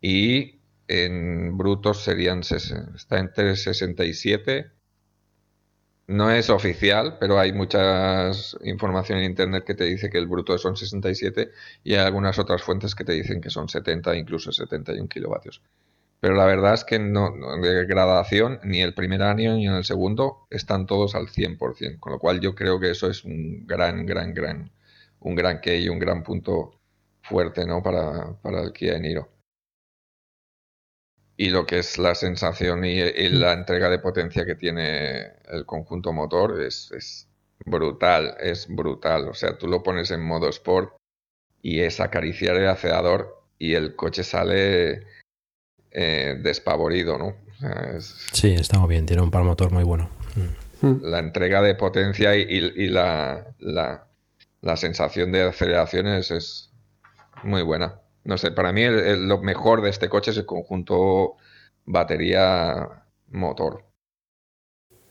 y 0.00 0.60
en 0.88 1.56
brutos 1.56 2.02
serían 2.02 2.40
está 2.40 3.18
entre 3.18 3.56
67 3.56 4.70
no 6.08 6.30
es 6.30 6.50
oficial, 6.50 7.16
pero 7.20 7.38
hay 7.38 7.52
mucha 7.52 8.30
información 8.64 9.18
en 9.18 9.24
internet 9.24 9.64
que 9.64 9.74
te 9.74 9.84
dice 9.84 10.10
que 10.10 10.18
el 10.18 10.26
bruto 10.26 10.58
son 10.58 10.76
67 10.76 11.50
y 11.84 11.94
hay 11.94 12.00
algunas 12.06 12.38
otras 12.38 12.62
fuentes 12.62 12.94
que 12.94 13.04
te 13.04 13.12
dicen 13.12 13.40
que 13.40 13.50
son 13.50 13.68
70, 13.68 14.16
incluso 14.16 14.52
71 14.52 15.08
kilovatios. 15.08 15.62
Pero 16.20 16.34
la 16.34 16.46
verdad 16.46 16.74
es 16.74 16.84
que 16.84 16.98
no, 16.98 17.30
no- 17.36 17.56
de 17.60 17.84
gradación, 17.86 18.60
ni 18.64 18.80
el 18.82 18.94
primer 18.94 19.22
año 19.22 19.54
ni 19.56 19.66
en 19.66 19.74
el 19.74 19.84
segundo 19.84 20.46
están 20.50 20.86
todos 20.86 21.14
al 21.14 21.28
100%, 21.28 22.00
con 22.00 22.12
lo 22.12 22.18
cual 22.18 22.40
yo 22.40 22.54
creo 22.54 22.80
que 22.80 22.90
eso 22.90 23.10
es 23.10 23.24
un 23.24 23.66
gran, 23.66 24.06
gran, 24.06 24.32
gran, 24.34 24.70
un 25.20 25.34
gran 25.34 25.60
que 25.60 25.78
y 25.80 25.88
un 25.88 25.98
gran 25.98 26.22
punto 26.22 26.80
fuerte, 27.22 27.66
¿no? 27.66 27.82
Para, 27.82 28.34
para 28.42 28.62
el 28.62 28.72
Kia 28.72 28.98
Niro. 28.98 29.28
Y 31.36 31.50
lo 31.50 31.64
que 31.66 31.78
es 31.78 31.98
la 31.98 32.14
sensación 32.14 32.84
y, 32.84 33.00
y 33.00 33.28
la 33.30 33.52
entrega 33.54 33.88
de 33.88 33.98
potencia 33.98 34.44
que 34.44 34.54
tiene 34.54 35.32
el 35.50 35.64
conjunto 35.66 36.12
motor 36.12 36.60
es, 36.62 36.92
es 36.92 37.26
brutal, 37.64 38.36
es 38.40 38.66
brutal. 38.68 39.28
O 39.28 39.34
sea, 39.34 39.56
tú 39.58 39.66
lo 39.66 39.82
pones 39.82 40.10
en 40.10 40.20
modo 40.22 40.48
sport 40.50 40.94
y 41.62 41.80
es 41.80 42.00
acariciar 42.00 42.56
el 42.56 42.68
acelerador 42.68 43.42
y 43.58 43.74
el 43.74 43.96
coche 43.96 44.24
sale 44.24 45.06
eh, 45.90 46.38
despavorido, 46.42 47.18
¿no? 47.18 47.26
O 47.28 47.54
sea, 47.60 47.92
es- 47.96 48.14
Sí, 48.32 48.52
está 48.54 48.78
muy 48.78 48.88
bien, 48.90 49.06
tiene 49.06 49.22
un 49.22 49.30
par 49.30 49.42
motor 49.44 49.70
muy 49.72 49.84
bueno. 49.84 50.10
Mm. 50.82 51.02
la 51.04 51.18
entrega 51.20 51.62
de 51.62 51.74
potencia 51.76 52.34
y, 52.36 52.42
y- 52.42 52.84
y 52.84 52.88
la, 52.88 53.46
la, 53.60 54.06
la 54.62 54.76
sensación 54.76 55.30
de 55.30 55.42
aceleración 55.42 56.06
es, 56.08 56.30
es 56.32 56.70
muy 57.44 57.62
buena. 57.62 58.00
No 58.24 58.38
sé, 58.38 58.50
para 58.52 58.72
mí 58.72 58.82
el- 58.82 58.98
el- 59.00 59.28
lo 59.28 59.38
mejor 59.42 59.82
de 59.82 59.90
este 59.90 60.08
coche 60.08 60.30
es 60.30 60.36
el 60.36 60.46
conjunto 60.46 61.36
batería-motor. 61.86 63.84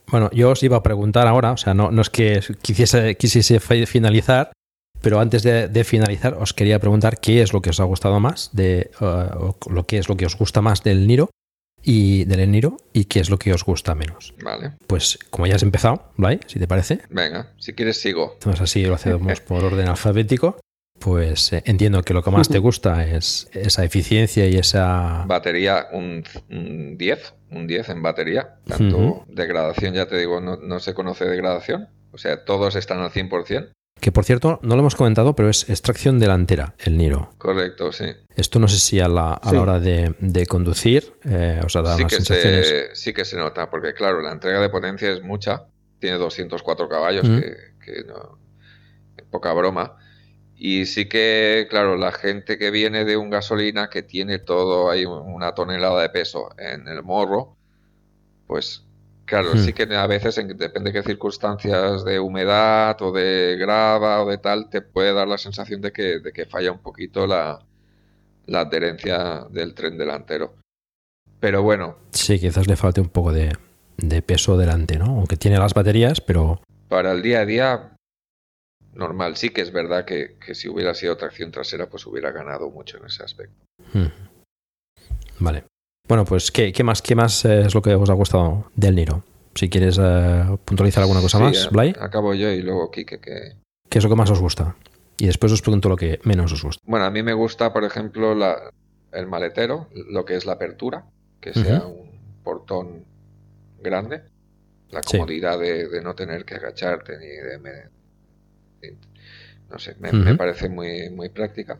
Bueno, 0.08 0.30
yo 0.34 0.52
os 0.52 0.62
iba 0.64 0.78
a 0.78 0.84
preguntar 0.84 1.28
ahora, 1.28 1.52
o 1.54 1.58
sea, 1.58 1.74
no, 1.74 1.92
no 1.92 2.02
es 2.02 2.10
que 2.10 2.42
quisiese, 2.62 3.16
quisiese 3.16 3.60
fi- 3.60 3.86
finalizar, 3.86 4.52
pero 5.02 5.20
antes 5.20 5.42
de, 5.44 5.68
de 5.70 5.84
finalizar 5.84 6.34
os 6.36 6.54
quería 6.54 6.80
preguntar 6.80 7.20
qué 7.20 7.42
es 7.42 7.54
lo 7.54 7.62
que 7.62 7.70
os 7.70 7.80
ha 7.80 7.86
gustado 7.86 8.20
más, 8.20 8.50
de, 8.54 8.92
uh, 9.00 9.06
o 9.06 9.58
lo 9.72 9.86
que 9.86 9.98
es 9.98 10.10
lo 10.10 10.18
que 10.18 10.26
os 10.26 10.38
gusta 10.38 10.62
más 10.62 10.84
del 10.84 11.08
Niro 11.08 11.30
y 11.84 12.26
del 12.26 12.52
Niro 12.52 12.78
y 12.94 13.06
qué 13.06 13.22
es 13.22 13.30
lo 13.30 13.40
que 13.40 13.54
os 13.54 13.64
gusta 13.64 13.96
menos. 13.96 14.34
Vale, 14.44 14.74
Pues 14.86 15.18
como 15.30 15.48
ya 15.48 15.56
has 15.56 15.64
empezado, 15.64 16.12
Blay, 16.18 16.40
si 16.46 16.60
te 16.60 16.68
parece, 16.68 17.00
venga, 17.10 17.54
si 17.58 17.74
quieres 17.74 18.00
sigo. 18.02 18.34
entonces 18.34 18.62
así 18.62 18.86
lo 18.86 18.96
hacemos 18.96 19.40
por 19.48 19.64
orden 19.64 19.88
alfabético, 19.88 20.60
pues 21.02 21.52
eh, 21.52 21.64
entiendo 21.66 22.02
que 22.04 22.14
lo 22.14 22.24
que 22.24 22.32
más 22.32 22.48
te 22.48 22.60
gusta 22.68 23.06
es 23.06 23.50
esa 23.52 23.84
eficiencia 23.84 24.48
y 24.48 24.56
esa... 24.56 25.26
Batería 25.28 25.88
un, 25.92 26.24
un 26.50 26.98
10, 26.98 27.34
un 27.52 27.68
10 27.68 27.90
en 27.90 28.02
batería. 28.02 28.56
Tanto 28.66 29.26
degradación, 29.28 29.94
ya 29.94 30.06
te 30.08 30.18
digo, 30.18 30.40
no, 30.40 30.56
no 30.58 30.80
se 30.80 30.94
conoce 30.94 31.26
degradación. 31.26 31.90
O 32.12 32.18
sea, 32.18 32.46
todos 32.46 32.76
están 32.76 33.00
al 33.00 33.12
100%. 33.12 33.72
Que 34.00 34.12
por 34.12 34.26
cierto, 34.26 34.60
no 34.64 34.76
lo 34.76 34.82
hemos 34.82 34.96
comentado, 34.96 35.36
pero 35.36 35.50
es 35.50 35.70
extracción 35.70 36.18
delantera, 36.20 36.74
el 36.80 36.98
Niro. 36.98 37.34
Correcto, 37.38 37.92
sí. 37.92 38.06
Esto 38.36 38.58
no 38.60 38.68
sé 38.68 38.80
si 38.80 39.00
a 39.00 39.08
la, 39.08 39.34
a 39.34 39.50
Sí. 39.50 39.56
la 39.56 39.62
hora 39.62 39.80
de, 39.80 40.16
de 40.20 40.46
conducir 40.48 41.14
eh, 41.24 41.62
os 41.64 41.76
ha 41.76 41.82
dado 41.84 41.98
sí 41.98 42.04
unas 42.04 42.12
que, 42.12 42.16
sensaciones. 42.24 42.68
se, 42.68 42.96
sí 42.96 43.14
que 43.14 43.26
se 43.26 43.38
nota, 43.38 43.70
porque 43.70 43.94
claro, 43.94 44.22
la 44.22 44.32
entrega 44.32 44.60
de 44.60 44.70
potencia 44.70 45.12
es 45.12 45.22
mucha, 45.22 45.66
tiene 46.00 46.18
204 46.18 46.90
caballos, 46.90 47.28
que, 47.30 47.56
que 47.86 48.04
no, 48.08 48.40
poca 49.30 49.54
broma. 49.54 49.98
Y 50.64 50.86
sí 50.86 51.10
que, 51.10 51.66
claro, 51.72 51.96
la 51.98 52.12
gente 52.12 52.60
que 52.60 52.70
viene 52.70 53.04
de 53.04 53.18
un 53.18 53.32
gasolina 53.32 53.90
que 53.90 54.04
tiene 54.04 54.38
todo 54.38 54.92
ahí 54.92 55.06
una 55.06 55.56
tonelada 55.56 56.04
de 56.04 56.10
peso 56.10 56.50
en 56.60 56.88
el 56.88 57.02
morro, 57.02 57.58
pues 58.46 58.86
claro, 59.26 59.56
Hmm. 59.56 59.58
sí 59.58 59.74
que 59.74 59.84
a 59.96 60.06
veces, 60.06 60.38
en, 60.38 60.56
depende 60.56 60.92
de 60.92 61.02
qué 61.02 61.08
circunstancias 61.08 62.06
de 62.06 62.20
humedad 62.20 62.96
o 63.02 63.12
de 63.12 63.58
grava 63.60 64.22
o 64.22 64.30
de 64.30 64.38
tal, 64.38 64.70
te 64.70 64.84
puede 64.84 65.14
dar 65.14 65.28
la 65.28 65.40
sensación 65.40 65.82
de 65.82 65.92
que, 65.92 66.20
de 66.20 66.32
que 66.32 66.46
falla 66.46 66.72
un 66.72 66.78
poquito 66.84 67.26
la, 67.26 67.60
la 68.46 68.60
adherencia 68.60 69.48
del 69.50 69.74
tren 69.74 69.98
delantero. 69.98 70.54
Pero 71.40 71.64
bueno, 71.64 71.96
Sí, 72.12 72.38
quizás 72.40 72.68
le 72.68 72.76
falte 72.76 73.02
un 73.02 73.10
poco 73.10 73.34
de, 73.34 73.58
de 73.98 74.22
peso 74.22 74.58
delante, 74.60 75.00
¿no? 75.00 75.06
Aunque 75.06 75.38
tiene 75.38 75.58
las 75.58 75.74
baterías, 75.74 76.22
pero 76.22 76.62
Para 76.88 77.14
el 77.14 77.24
día 77.24 77.40
a 77.40 77.46
día, 77.46 77.92
normal. 78.94 79.38
Sí 79.38 79.50
que 79.50 79.62
es 79.62 79.72
verdad 79.72 80.06
que, 80.06 80.36
que 80.46 80.56
si 80.56 80.68
hubiera 80.70 80.94
sido 80.94 81.18
tracción 81.18 81.52
trasera, 81.52 81.88
pues 81.90 82.06
hubiera 82.08 82.32
ganado 82.32 82.70
mucho 82.70 82.98
en 82.98 83.06
ese 83.06 83.24
aspecto. 83.24 83.56
mm. 83.94 84.08
vale. 85.40 85.64
Bueno, 86.08 86.26
pues 86.26 86.52
¿qué, 86.52 86.74
qué 86.74 86.84
más, 86.84 87.02
qué 87.02 87.16
más 87.16 87.46
eh, 87.46 87.62
es 87.62 87.74
lo 87.76 87.82
que 87.82 87.96
os 87.96 88.10
ha 88.10 88.14
gustado 88.14 88.70
del 88.76 88.96
Niro? 88.96 89.24
Si 89.56 89.70
quieres 89.70 89.98
eh, 90.02 90.44
puntualizar 90.66 91.04
alguna 91.04 91.22
cosa 91.22 91.38
Sí, 91.38 91.44
más, 91.44 91.70
Blay, 91.72 91.94
Acabo 92.00 92.34
yo 92.34 92.50
y 92.52 92.62
luego 92.62 92.90
Quique, 92.92 93.20
que... 93.20 93.56
¿qué 93.90 93.98
es 93.98 94.04
lo 94.04 94.10
que 94.10 94.16
más 94.16 94.30
os 94.30 94.40
gusta? 94.40 94.76
Y 95.18 95.28
después 95.28 95.52
os 95.52 95.62
pregunto 95.62 95.88
lo 95.90 95.96
que 95.98 96.20
menos 96.24 96.52
os 96.52 96.64
gusta. 96.64 96.82
Bueno, 96.86 97.06
a 97.06 97.12
mí 97.12 97.22
me 97.22 97.34
gusta, 97.34 97.72
por 97.72 97.84
ejemplo, 97.84 98.34
la, 98.34 98.72
el 99.12 99.28
maletero, 99.28 99.88
lo 99.94 100.26
que 100.26 100.36
es 100.36 100.46
la 100.46 100.54
apertura, 100.54 101.06
que 101.40 101.54
sea 101.54 101.86
un 101.86 102.10
portón 102.44 103.06
grande. 103.82 104.24
La 104.90 105.04
Sí. 105.04 105.18
comodidad 105.18 105.60
de, 105.60 105.88
de 105.88 106.02
no 106.02 106.16
tener 106.16 106.44
que 106.44 106.56
agacharte 106.56 107.18
ni 107.20 107.28
de... 107.28 107.84
no 109.70 109.80
sé, 109.80 109.96
me 110.00 110.36
parece 110.36 110.70
muy, 110.70 111.10
muy 111.10 111.30
práctica. 111.30 111.80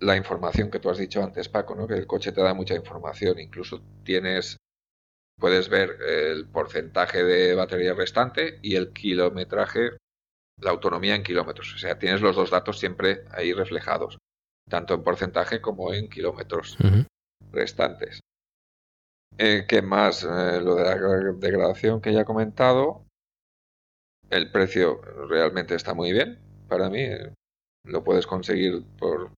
la 0.00 0.16
información 0.16 0.70
que 0.70 0.78
tú 0.78 0.90
has 0.90 0.98
dicho 0.98 1.22
antes, 1.22 1.48
Paco, 1.48 1.74
¿no? 1.74 1.86
Que 1.86 1.94
el 1.94 2.06
coche 2.06 2.32
te 2.32 2.40
da 2.42 2.54
mucha 2.54 2.74
información. 2.74 3.38
Incluso 3.38 3.82
tienes, 4.02 4.56
puedes 5.38 5.68
ver 5.68 5.90
el 6.02 6.46
porcentaje 6.48 7.22
de 7.22 7.54
batería 7.54 7.94
restante 7.94 8.58
y 8.62 8.76
el 8.76 8.92
kilometraje, 8.92 9.98
la 10.58 10.70
autonomía 10.70 11.14
en 11.14 11.22
kilómetros. 11.22 11.74
O 11.74 11.78
sea, 11.78 11.98
tienes 11.98 12.20
los 12.22 12.36
dos 12.36 12.50
datos 12.50 12.78
siempre 12.78 13.24
ahí 13.30 13.52
reflejados, 13.52 14.18
tanto 14.68 14.94
en 14.94 15.02
porcentaje 15.02 15.60
como 15.60 15.92
en 15.92 16.08
kilómetros 16.08 16.78
restantes. 17.52 18.20
Eh, 19.38 19.64
¿Qué 19.68 19.80
más? 19.82 20.24
Eh, 20.24 20.60
lo 20.60 20.74
de 20.74 20.84
la 20.84 20.96
degradación 21.34 22.00
que 22.00 22.12
ya 22.12 22.22
he 22.22 22.24
comentado. 22.24 23.06
El 24.30 24.50
precio 24.50 25.00
realmente 25.28 25.74
está 25.74 25.92
muy 25.94 26.12
bien 26.12 26.38
para 26.68 26.88
mí. 26.88 27.04
Lo 27.84 28.04
puedes 28.04 28.26
conseguir 28.26 28.84
por 28.98 29.30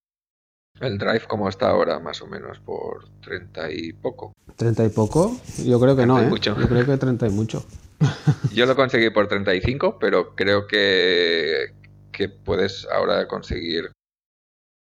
el 0.81 0.99
drive 0.99 1.23
como 1.29 1.49
está 1.49 1.71
ahora, 1.71 1.99
más 1.99 2.21
o 2.23 2.27
menos, 2.27 2.59
por 2.61 3.09
30 3.21 3.71
y 3.71 3.93
poco. 3.93 4.33
¿30 4.59 4.87
y 4.87 4.89
poco? 4.91 5.37
Yo 5.65 5.81
creo 5.81 5.97
que 5.97 6.07
no, 6.07 6.21
¿eh? 6.21 6.27
mucho. 6.27 6.59
Yo 6.59 6.69
creo 6.69 6.85
que 6.85 6.97
30 6.99 7.27
y 7.27 7.31
mucho. 7.31 7.65
Yo 8.53 8.67
lo 8.67 8.77
conseguí 8.77 9.11
por 9.11 9.29
35, 9.29 9.99
pero 9.99 10.35
creo 10.35 10.67
que, 10.67 11.73
que 12.11 12.29
puedes 12.29 12.87
ahora 12.93 13.27
conseguir 13.29 13.93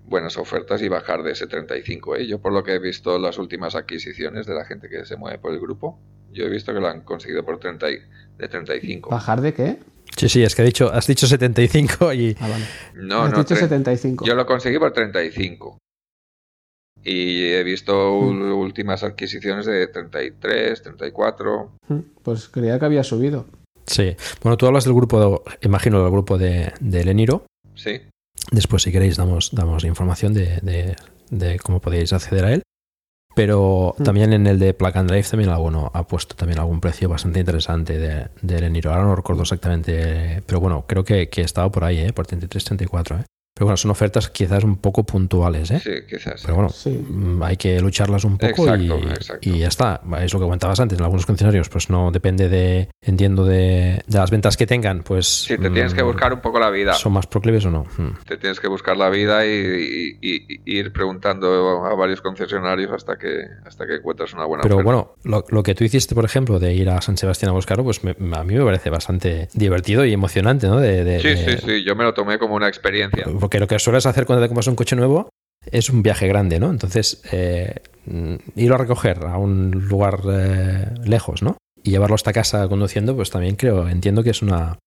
buenas 0.02 0.38
ofertas 0.38 0.80
y 0.82 0.88
bajar 0.88 1.22
de 1.22 1.32
ese 1.32 1.46
35. 1.46 2.16
¿eh? 2.16 2.26
Yo 2.26 2.40
por 2.40 2.52
lo 2.52 2.62
que 2.64 2.74
he 2.74 2.78
visto 2.78 3.18
las 3.18 3.36
últimas 3.38 3.74
adquisiciones 3.74 4.46
de 4.46 4.54
la 4.54 4.64
gente 4.64 4.88
que 4.88 5.04
se 5.04 5.16
mueve 5.16 5.38
por 5.38 5.52
el 5.52 5.60
grupo, 5.60 5.98
yo 6.32 6.44
he 6.44 6.48
visto 6.50 6.72
que 6.72 6.80
lo 6.80 6.88
han 6.88 7.02
conseguido 7.02 7.44
por 7.44 7.58
30 7.58 7.90
y- 7.90 7.98
de 8.38 8.48
35. 8.48 9.10
¿Bajar 9.10 9.40
de 9.40 9.52
qué? 9.52 9.78
Sí, 10.16 10.28
sí, 10.28 10.42
es 10.42 10.54
que 10.54 10.62
has 10.62 10.66
dicho, 10.66 10.92
has 10.92 11.06
dicho 11.06 11.26
75 11.26 12.12
y... 12.12 12.36
Ah, 12.40 12.48
vale. 12.48 12.64
No, 12.94 13.22
Has 13.22 13.32
no, 13.32 13.38
dicho 13.38 13.54
tre- 13.54 13.60
75. 13.60 14.24
Yo 14.26 14.34
lo 14.34 14.44
conseguí 14.46 14.78
por 14.78 14.92
35. 14.92 15.78
Y 17.02 17.44
he 17.52 17.62
visto 17.62 18.20
Mm. 18.20 18.52
últimas 18.52 19.02
adquisiciones 19.02 19.64
de 19.66 19.86
33, 19.86 20.82
34. 20.82 21.72
Mm, 21.88 21.98
Pues 22.22 22.48
creía 22.48 22.78
que 22.78 22.84
había 22.84 23.04
subido. 23.04 23.46
Sí. 23.86 24.16
Bueno, 24.42 24.56
tú 24.56 24.66
hablas 24.66 24.84
del 24.84 24.94
grupo, 24.94 25.42
imagino, 25.62 26.02
del 26.02 26.10
grupo 26.12 26.36
de, 26.36 26.72
de 26.80 27.04
Leniro. 27.04 27.46
Sí. 27.74 28.02
Después, 28.52 28.82
si 28.82 28.92
queréis, 28.92 29.16
damos, 29.16 29.50
damos 29.52 29.84
información 29.84 30.34
de, 30.34 30.58
de- 30.60 30.96
de 31.30 31.58
cómo 31.60 31.80
podéis 31.80 32.12
acceder 32.12 32.44
a 32.44 32.52
él. 32.52 32.62
Pero 33.34 33.94
Mm. 33.98 34.02
también 34.02 34.32
en 34.32 34.46
el 34.46 34.58
de 34.58 34.74
Plug 34.74 34.96
and 34.96 35.08
Drive 35.08 35.28
también 35.30 35.50
alguno 35.50 35.90
ha 35.94 36.06
puesto 36.06 36.34
también 36.34 36.58
algún 36.58 36.80
precio 36.80 37.08
bastante 37.08 37.40
interesante 37.40 37.98
de, 37.98 38.28
de 38.42 38.60
Leniro. 38.60 38.90
Ahora 38.92 39.04
no 39.04 39.14
recuerdo 39.16 39.42
exactamente, 39.42 40.42
pero 40.46 40.60
bueno, 40.60 40.84
creo 40.86 41.04
que, 41.04 41.28
que 41.28 41.42
estaba 41.42 41.70
por 41.70 41.84
ahí, 41.84 41.98
¿eh? 41.98 42.12
por 42.12 42.26
33, 42.26 42.64
34. 42.64 43.18
¿eh? 43.20 43.24
Pero 43.60 43.66
bueno, 43.66 43.76
son 43.76 43.90
ofertas 43.90 44.30
quizás 44.30 44.64
un 44.64 44.76
poco 44.78 45.04
puntuales, 45.04 45.70
¿eh? 45.70 45.80
Sí, 45.84 45.90
quizás. 46.08 46.40
Pero 46.40 46.54
bueno, 46.54 46.70
Sí. 46.70 46.88
mm, 46.88 47.42
hay 47.42 47.58
que 47.58 47.78
lucharlas 47.78 48.24
un 48.24 48.38
poco 48.38 48.74
y, 48.74 48.90
Exacto, 49.10 49.36
y 49.42 49.58
ya 49.58 49.68
está. 49.68 50.00
Es 50.22 50.32
lo 50.32 50.38
que 50.38 50.44
comentabas 50.46 50.80
antes. 50.80 50.96
En 50.98 51.04
algunos 51.04 51.26
concesionarios, 51.26 51.68
pues 51.68 51.90
no 51.90 52.10
depende 52.10 52.48
de, 52.48 52.88
entiendo, 53.02 53.44
de, 53.44 54.02
de 54.06 54.18
las 54.18 54.30
ventas 54.30 54.56
que 54.56 54.66
tengan. 54.66 55.02
Pues 55.02 55.26
Sí, 55.44 55.58
te 55.58 55.68
tienes 55.68 55.92
que 55.92 56.02
mm, 56.02 56.06
buscar 56.06 56.32
un 56.32 56.40
poco 56.40 56.58
la 56.58 56.70
vida. 56.70 56.94
¿Son 56.94 57.12
más 57.12 57.26
proclives 57.26 57.66
o 57.66 57.70
no? 57.70 57.84
Mm. 57.98 58.24
Te 58.26 58.38
tienes 58.38 58.60
que 58.60 58.68
buscar 58.68 58.96
la 58.96 59.10
vida 59.10 59.44
y, 59.44 59.50
y- 59.50 60.18
y- 60.22 60.60
y 60.64 60.78
ir 60.78 60.90
preguntando 60.94 61.84
a 61.84 61.94
varios 61.94 62.22
concesionarios 62.22 62.90
hasta 62.92 63.18
que 63.18 63.42
hasta 63.66 63.86
que 63.86 63.96
encuentres 63.96 64.32
una 64.32 64.46
buena 64.46 64.62
Pero 64.62 64.76
oferta. 64.76 64.90
bueno, 64.90 65.14
lo, 65.24 65.44
lo 65.50 65.62
que 65.62 65.74
tú 65.74 65.84
hiciste, 65.84 66.14
por 66.14 66.24
ejemplo, 66.24 66.58
de 66.58 66.72
ir 66.72 66.88
a 66.88 67.02
San 67.02 67.18
Sebastián 67.18 67.50
a 67.50 67.52
buscarlo, 67.52 67.84
pues 67.84 68.02
me- 68.04 68.16
a 68.34 68.42
mí 68.42 68.54
me 68.54 68.64
parece 68.64 68.88
bastante 68.88 69.48
divertido 69.52 70.06
y 70.06 70.14
emocionante, 70.14 70.66
¿no? 70.66 70.80
De, 70.80 71.04
de- 71.04 71.20
Sí, 71.20 71.28
de- 71.28 71.58
sí, 71.58 71.66
sí, 71.66 71.84
yo 71.84 71.94
me 71.94 72.04
lo 72.04 72.14
tomé 72.14 72.38
como 72.38 72.54
una 72.54 72.68
experiencia. 72.68 73.26
Porque 73.38 73.49
lo 73.58 73.66
que 73.66 73.78
sueles 73.78 74.06
hacer 74.06 74.26
cuando 74.26 74.44
te 74.44 74.48
compras 74.48 74.66
un 74.66 74.76
coche 74.76 74.96
nuevo 74.96 75.30
es 75.70 75.90
un 75.90 76.02
viaje 76.02 76.26
grande, 76.28 76.58
¿no? 76.58 76.70
Entonces, 76.70 77.22
eh, 77.32 77.74
irlo 78.56 78.74
a 78.74 78.78
recoger 78.78 79.24
a 79.24 79.36
un 79.38 79.70
lugar 79.70 80.20
eh, 80.30 80.86
lejos, 81.04 81.42
¿no? 81.42 81.56
Y 81.82 81.90
llevarlo 81.90 82.14
hasta 82.14 82.32
casa 82.32 82.68
conduciendo, 82.68 83.16
pues 83.16 83.30
también 83.30 83.56
creo, 83.56 83.88
entiendo 83.88 84.22
que 84.22 84.30
es 84.30 84.42
una, 84.42 84.78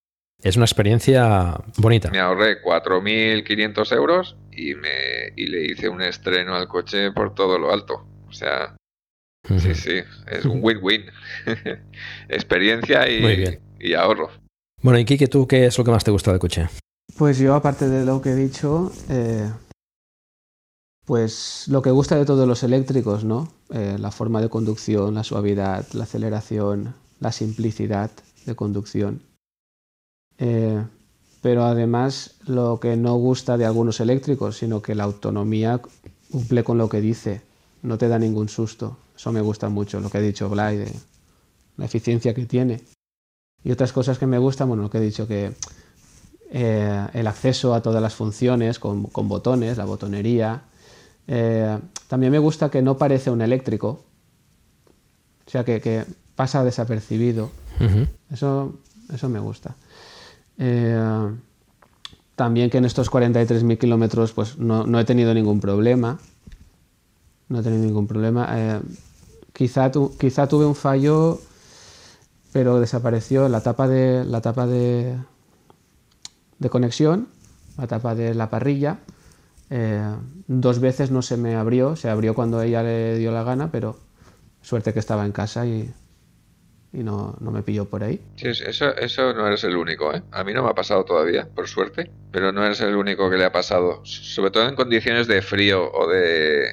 es 0.41 0.55
una 0.55 0.65
experiencia 0.65 1.55
bonita. 1.77 2.09
Me 2.11 2.19
ahorré 2.19 2.61
4.500 2.61 3.95
euros 3.95 4.35
y, 4.51 4.75
me, 4.75 5.33
y 5.35 5.47
le 5.47 5.65
hice 5.65 5.89
un 5.89 6.01
estreno 6.01 6.55
al 6.55 6.67
coche 6.67 7.11
por 7.11 7.33
todo 7.33 7.57
lo 7.57 7.71
alto. 7.71 8.05
O 8.27 8.33
sea, 8.33 8.75
sí, 9.47 9.75
sí, 9.75 10.01
es 10.27 10.45
un 10.45 10.59
win-win. 10.61 11.05
Experiencia 12.29 13.09
y, 13.09 13.59
y 13.79 13.93
ahorro. 13.93 14.31
Bueno, 14.81 14.99
y 14.99 15.05
Kike, 15.05 15.27
¿tú 15.27 15.47
qué 15.47 15.65
es 15.65 15.77
lo 15.77 15.83
que 15.83 15.91
más 15.91 16.03
te 16.03 16.11
gusta 16.11 16.31
del 16.31 16.39
coche? 16.39 16.67
Pues 17.17 17.37
yo, 17.37 17.53
aparte 17.53 17.87
de 17.89 18.05
lo 18.05 18.21
que 18.21 18.31
he 18.31 18.35
dicho, 18.35 18.91
eh, 19.07 19.47
pues 21.05 21.65
lo 21.67 21.83
que 21.83 21.91
gusta 21.91 22.15
de 22.15 22.25
todos 22.25 22.47
los 22.47 22.63
eléctricos, 22.63 23.23
¿no? 23.23 23.49
Eh, 23.69 23.97
la 23.99 24.09
forma 24.09 24.41
de 24.41 24.49
conducción, 24.49 25.13
la 25.13 25.23
suavidad, 25.23 25.85
la 25.93 26.05
aceleración, 26.05 26.95
la 27.19 27.31
simplicidad 27.31 28.09
de 28.45 28.55
conducción. 28.55 29.21
Eh, 30.39 30.83
pero 31.43 31.65
además 31.65 32.35
lo 32.47 32.79
que 32.79 32.97
no 32.97 33.15
gusta 33.15 33.57
de 33.57 33.65
algunos 33.65 33.99
eléctricos, 33.99 34.57
sino 34.57 34.81
que 34.81 34.95
la 34.95 35.03
autonomía 35.03 35.81
cumple 36.31 36.63
con 36.63 36.79
lo 36.79 36.89
que 36.89 36.99
dice, 36.99 37.41
no 37.83 37.99
te 37.99 38.07
da 38.07 38.17
ningún 38.17 38.49
susto. 38.49 38.97
Eso 39.15 39.31
me 39.31 39.41
gusta 39.41 39.69
mucho, 39.69 39.99
lo 39.99 40.09
que 40.09 40.17
ha 40.17 40.21
dicho 40.21 40.49
Blay, 40.49 40.77
de 40.77 40.91
la 41.77 41.85
eficiencia 41.85 42.33
que 42.33 42.45
tiene. 42.47 42.81
Y 43.63 43.71
otras 43.71 43.93
cosas 43.93 44.17
que 44.17 44.25
me 44.25 44.39
gustan, 44.39 44.67
bueno, 44.67 44.83
lo 44.83 44.89
que 44.89 44.97
he 44.97 45.01
dicho, 45.01 45.27
que 45.27 45.53
eh, 46.55 47.07
el 47.13 47.25
acceso 47.27 47.73
a 47.73 47.81
todas 47.81 48.01
las 48.01 48.13
funciones 48.13 48.77
con, 48.79 49.03
con 49.07 49.27
botones, 49.27 49.75
la 49.77 49.85
botonería. 49.85 50.61
Eh, 51.27 51.79
también 52.07 52.31
me 52.31 52.37
gusta 52.39 52.69
que 52.69 52.81
no 52.83 52.95
parece 52.97 53.31
un 53.31 53.41
eléctrico, 53.41 54.03
o 55.47 55.49
sea, 55.49 55.65
que, 55.65 55.81
que 55.81 56.05
pasa 56.35 56.63
desapercibido. 56.63 57.49
Eso, 58.31 58.75
eso 59.11 59.29
me 59.29 59.39
gusta. 59.39 59.75
Eh, 60.59 61.29
también 62.35 62.69
que 62.69 62.77
en 62.77 62.85
estos 62.85 63.09
43.000 63.11 63.77
kilómetros 63.77 64.31
pues 64.31 64.57
no, 64.57 64.85
no 64.85 64.99
he 64.99 65.05
tenido 65.05 65.33
ningún 65.33 65.59
problema. 65.59 66.19
No 67.49 67.59
he 67.59 67.63
tenido 67.63 67.83
ningún 67.83 68.07
problema. 68.07 68.81
Quizá, 69.53 69.91
tu- 69.91 70.15
quizá 70.17 70.47
tuve 70.47 70.65
un 70.65 70.75
fallo, 70.75 71.39
pero 72.51 72.79
desapareció 72.79 73.49
la 73.49 73.61
tapa 73.61 73.87
de, 73.87 74.23
la 74.25 74.41
tapa 74.41 74.65
de, 74.65 75.15
de 76.59 76.69
conexión, 76.69 77.27
la 77.77 77.87
tapa 77.87 78.15
de 78.15 78.33
la 78.33 78.49
parrilla. 78.49 78.99
Eh, 79.69 80.01
dos 80.47 80.79
veces 80.79 81.09
no 81.09 81.21
se 81.21 81.37
me 81.37 81.55
abrió, 81.55 81.95
se 81.95 82.09
abrió 82.09 82.35
cuando 82.35 82.61
ella 82.61 82.83
le 82.83 83.17
dio 83.17 83.31
la 83.31 83.43
gana, 83.43 83.71
pero 83.71 83.97
suerte 84.61 84.93
que 84.93 84.99
estaba 84.99 85.25
en 85.25 85.31
casa 85.31 85.65
y, 85.65 85.91
y 86.93 87.03
no, 87.03 87.35
no 87.39 87.49
me 87.49 87.63
pilló 87.63 87.85
por 87.85 88.03
ahí. 88.03 88.21
Sí, 88.35 88.49
eso, 88.49 88.95
eso 88.95 89.33
no 89.33 89.47
eres 89.47 89.63
el 89.63 89.75
único, 89.75 90.13
¿eh? 90.13 90.21
A 90.31 90.43
mí 90.43 90.53
no 90.53 90.63
me 90.63 90.69
ha 90.69 90.75
pasado 90.75 91.03
todavía, 91.05 91.47
por 91.55 91.67
suerte, 91.67 92.11
pero 92.31 92.51
no 92.51 92.63
eres 92.63 92.81
el 92.81 92.95
único 92.95 93.29
que 93.29 93.37
le 93.37 93.45
ha 93.45 93.51
pasado, 93.51 94.01
sobre 94.03 94.51
todo 94.51 94.69
en 94.69 94.75
condiciones 94.75 95.27
de 95.27 95.41
frío 95.41 95.91
o 95.91 96.07
de, 96.07 96.65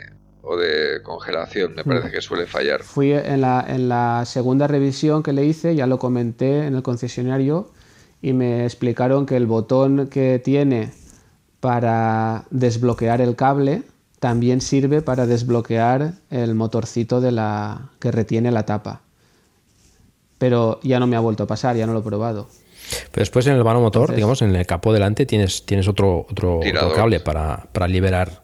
o 0.42 0.56
de 0.58 1.00
congelación, 1.02 1.74
me 1.74 1.84
parece 1.84 2.10
que 2.10 2.20
suele 2.20 2.46
fallar. 2.46 2.82
Fui 2.82 3.12
en 3.12 3.40
la, 3.40 3.64
en 3.66 3.88
la 3.88 4.24
segunda 4.26 4.66
revisión 4.66 5.22
que 5.22 5.32
le 5.32 5.46
hice, 5.46 5.74
ya 5.74 5.86
lo 5.86 5.98
comenté 5.98 6.66
en 6.66 6.74
el 6.74 6.82
concesionario, 6.82 7.70
y 8.22 8.32
me 8.32 8.64
explicaron 8.64 9.26
que 9.26 9.36
el 9.36 9.46
botón 9.46 10.08
que 10.08 10.38
tiene 10.38 10.90
para 11.60 12.44
desbloquear 12.50 13.20
el 13.20 13.36
cable 13.36 13.82
también 14.18 14.60
sirve 14.60 15.00
para 15.02 15.26
desbloquear 15.26 16.12
el 16.30 16.54
motorcito 16.54 17.20
de 17.20 17.32
la, 17.32 17.90
que 17.98 18.10
retiene 18.10 18.50
la 18.50 18.64
tapa. 18.66 19.00
Pero 20.38 20.80
ya 20.82 20.98
no 21.00 21.06
me 21.06 21.16
ha 21.16 21.20
vuelto 21.20 21.44
a 21.44 21.46
pasar, 21.46 21.76
ya 21.76 21.86
no 21.86 21.92
lo 21.92 22.00
he 22.00 22.02
probado. 22.02 22.48
Pero 23.12 23.20
después 23.22 23.46
en 23.46 23.54
el 23.54 23.62
vano 23.62 23.80
motor, 23.80 24.02
Entonces- 24.02 24.16
digamos, 24.16 24.42
en 24.42 24.54
el 24.56 24.66
capó 24.66 24.92
delante 24.92 25.26
tienes, 25.26 25.64
tienes 25.64 25.86
otro, 25.88 26.26
otro, 26.30 26.60
cable 26.94 27.20
para, 27.20 27.68
para 27.72 27.88
liberar 27.88 28.42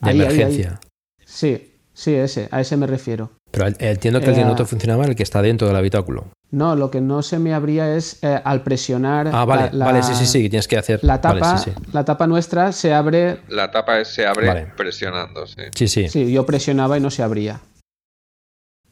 de 0.00 0.10
Ahí, 0.10 0.20
ahí, 0.20 0.26
ahí. 0.26 0.34
emergencia. 0.34 0.80
Sí, 1.24 1.72
sí, 1.94 2.14
ese, 2.14 2.48
a 2.50 2.60
ese 2.60 2.76
me 2.76 2.86
refiero. 2.86 3.30
Pero 3.50 3.66
entiendo 3.78 4.20
que 4.20 4.26
el 4.26 4.32
Eh, 4.62 4.66
funcionaba 4.66 5.04
el 5.06 5.16
que 5.16 5.22
está 5.22 5.40
dentro 5.42 5.66
del 5.66 5.76
habitáculo. 5.76 6.26
No, 6.52 6.76
lo 6.76 6.90
que 6.90 7.00
no 7.00 7.22
se 7.22 7.38
me 7.38 7.54
abría 7.54 7.96
es 7.96 8.22
eh, 8.22 8.40
al 8.44 8.62
presionar 8.62 9.30
Ah, 9.32 9.46
vale, 9.46 9.70
la, 9.72 9.86
vale, 9.86 10.02
sí, 10.02 10.14
sí, 10.14 10.26
sí, 10.26 10.50
tienes 10.50 10.68
que 10.68 10.76
hacer. 10.76 11.00
la 11.02 11.16
vale, 11.16 11.40
tapa, 11.40 11.56
sí, 11.58 11.70
sí. 11.70 11.76
la 11.92 12.04
tapa 12.04 12.26
nuestra 12.26 12.72
se 12.72 12.92
abre 12.92 13.40
La 13.48 13.70
tapa 13.70 13.98
es- 14.00 14.08
se 14.08 14.26
abre 14.26 14.46
Vale. 14.48 14.66
presionando, 14.76 15.46
sí. 15.46 15.62
Sí, 15.74 15.88
sí. 15.88 16.08
Sí, 16.08 16.30
yo 16.30 16.44
presionaba 16.44 16.98
y 16.98 17.00
no 17.00 17.10
se 17.10 17.22
abría. 17.22 17.60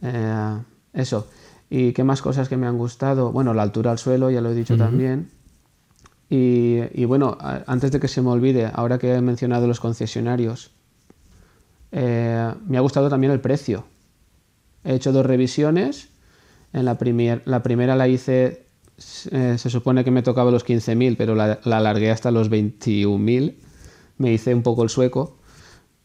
Eh, 0.03 0.59
eso. 0.95 1.29
¿Y 1.69 1.93
qué 1.93 2.03
más 2.03 2.23
cosas 2.23 2.49
que 2.49 2.57
me 2.57 2.67
han 2.67 2.79
gustado? 2.79 3.31
Bueno, 3.31 3.55
la 3.55 3.63
altura 3.63 3.91
al 3.93 3.99
suelo, 3.99 4.31
ya 4.31 4.41
lo 4.41 4.51
he 4.51 4.55
dicho 4.55 4.77
también. 4.77 5.31
Y, 6.29 6.79
y 6.95 7.05
bueno, 7.05 7.37
antes 7.67 7.93
de 7.93 8.01
que 8.01 8.09
se 8.09 8.23
me 8.23 8.31
olvide, 8.31 8.71
ahora 8.73 8.99
que 8.99 9.15
he 9.15 9.21
mencionado 9.21 9.67
los 9.69 9.81
concesionarios, 9.81 10.71
eh, 11.93 12.53
me 12.67 12.79
ha 12.79 12.81
gustado 12.81 13.09
también 13.09 13.33
el 13.33 13.41
precio. 13.41 13.85
He 14.85 14.95
hecho 14.95 15.13
dos 15.13 15.27
revisiones. 15.27 16.09
En 16.73 16.85
la, 16.85 16.99
primer- 16.99 17.43
la 17.47 17.63
primera 17.63 17.97
la 17.97 18.09
hice, 18.09 18.67
eh, 19.31 19.57
se 19.59 19.71
supone 19.71 20.05
que 20.05 20.11
me 20.11 20.23
tocaba 20.23 20.51
los 20.51 20.65
15.000, 20.65 21.17
pero 21.17 21.35
la, 21.35 21.59
la 21.65 21.79
alargué 21.79 22.11
hasta 22.11 22.31
los 22.31 22.49
21.000. 22.51 23.57
Me 24.19 24.33
hice 24.33 24.55
un 24.55 24.63
poco 24.63 24.83
el 24.83 24.89
sueco. 24.91 25.37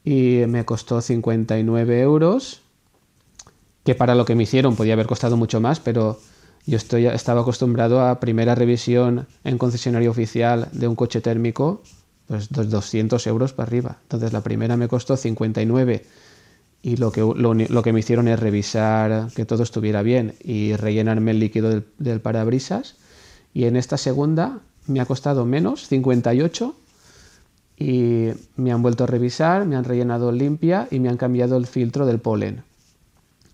y 0.04 0.44
me 0.48 0.66
costó 0.66 1.02
59 1.02 2.00
euros, 2.02 2.62
que 3.84 3.96
para 3.96 4.16
lo 4.16 4.26
que 4.26 4.36
me 4.36 4.44
hicieron 4.44 4.76
podía 4.76 4.94
haber 4.94 5.08
costado 5.08 5.38
mucho 5.38 5.60
más, 5.62 5.80
pero 5.80 6.20
yo 6.66 6.78
estoy, 6.78 7.06
estaba 7.08 7.42
acostumbrado 7.42 8.02
a 8.02 8.20
primera 8.20 8.56
revisión 8.56 9.28
en 9.44 9.58
concesionario 9.58 10.12
oficial 10.12 10.70
de 10.72 10.88
un 10.88 10.96
coche 10.96 11.22
térmico, 11.22 11.82
pues 12.28 12.50
dos- 12.52 12.70
200 12.70 13.28
euros 13.28 13.54
para 13.54 13.68
arriba. 13.68 13.98
Entonces 14.04 14.34
la 14.34 14.42
primera 14.42 14.78
me 14.78 14.88
costó 14.88 15.18
59 15.18 16.06
y 16.86 16.98
lo 16.98 17.12
que, 17.12 17.22
lo, 17.22 17.56
lo 17.56 17.82
que 17.82 17.94
me 17.94 18.02
hicieron 18.02 18.28
es 18.28 18.40
revisar 18.40 19.30
que 19.36 19.44
todo 19.44 19.64
estuviera 19.64 20.04
bien 20.04 20.36
y 20.40 20.76
rellenarme 20.76 21.32
el 21.32 21.40
líquido 21.40 21.70
del, 21.70 21.88
del 21.98 22.22
parabrisas. 22.22 22.96
Y 23.56 23.66
en 23.66 23.76
esta 23.76 23.98
segunda 23.98 24.60
me 24.86 25.00
ha 25.02 25.08
costado 25.08 25.48
menos, 25.48 25.88
58, 25.88 26.76
y 27.80 28.28
me 28.56 28.72
han 28.72 28.84
vuelto 28.84 29.06
a 29.06 29.08
revisar, 29.08 29.66
me 29.66 29.76
han 29.76 29.84
rellenado 29.84 30.32
limpia 30.32 30.88
y 30.92 31.00
me 31.00 31.10
han 31.10 31.18
cambiado 31.18 31.58
el 31.58 31.66
filtro 31.66 32.06
del 32.06 32.20
polen. 32.20 32.64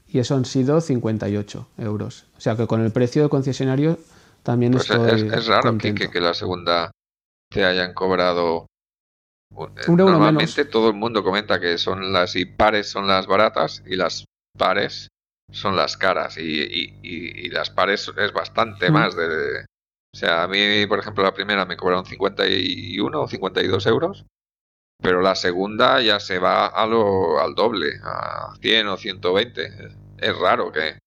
Y 0.10 0.20
eso 0.20 0.36
han 0.36 0.44
sido 0.44 0.82
58 0.82 1.68
euros. 1.78 2.26
O 2.38 2.42
sea 2.42 2.58
que 2.58 2.68
con 2.68 2.82
el 2.82 2.92
precio 2.92 3.22
del 3.22 3.30
concesionario 3.30 3.98
también 4.44 4.74
Pues 4.74 4.90
estoy 4.90 5.10
es, 5.10 5.34
es 5.34 5.48
raro, 5.48 5.78
que 5.78 6.20
la 6.20 6.34
segunda 6.34 6.92
te 7.50 7.64
hayan 7.64 7.94
cobrado. 7.94 8.66
Un 9.54 10.00
euro 10.00 10.06
Normalmente 10.14 10.66
todo 10.66 10.90
el 10.90 10.96
mundo 10.96 11.24
comenta 11.24 11.60
que 11.60 11.78
son 11.78 12.14
las 12.14 12.36
impares 12.36 12.90
son 12.90 13.08
las 13.08 13.28
baratas 13.28 13.84
y 13.86 13.96
las 13.96 14.26
pares 14.58 15.10
son 15.52 15.76
las 15.76 15.98
caras. 15.98 16.38
Y, 16.38 16.42
y- 16.62 17.00
y- 17.04 17.46
y 17.46 17.50
las 17.50 17.70
pares 17.70 18.10
es 18.18 18.32
bastante 18.34 18.90
Mm. 18.90 18.94
más 18.94 19.16
de, 19.16 19.28
de- 19.28 19.66
O 20.14 20.18
sea, 20.18 20.44
a 20.44 20.48
mí, 20.48 20.86
por 20.88 21.00
ejemplo, 21.00 21.24
la 21.24 21.34
primera 21.34 21.66
me 21.66 21.78
cobraron 21.78 22.06
51 22.06 23.22
o 23.22 23.28
52 23.28 23.86
euros. 23.86 24.26
Pero 25.02 25.22
la 25.22 25.36
segunda 25.36 26.00
ya 26.02 26.20
se 26.20 26.38
va 26.38 26.68
a 26.68 26.86
lo, 26.86 27.40
al 27.40 27.56
doble, 27.56 28.00
a 28.04 28.54
100 28.62 28.88
o 28.88 28.98
120. 28.98 29.66
Es, 29.66 29.98
es 30.20 30.38
raro 30.38 30.72
que. 30.72 31.00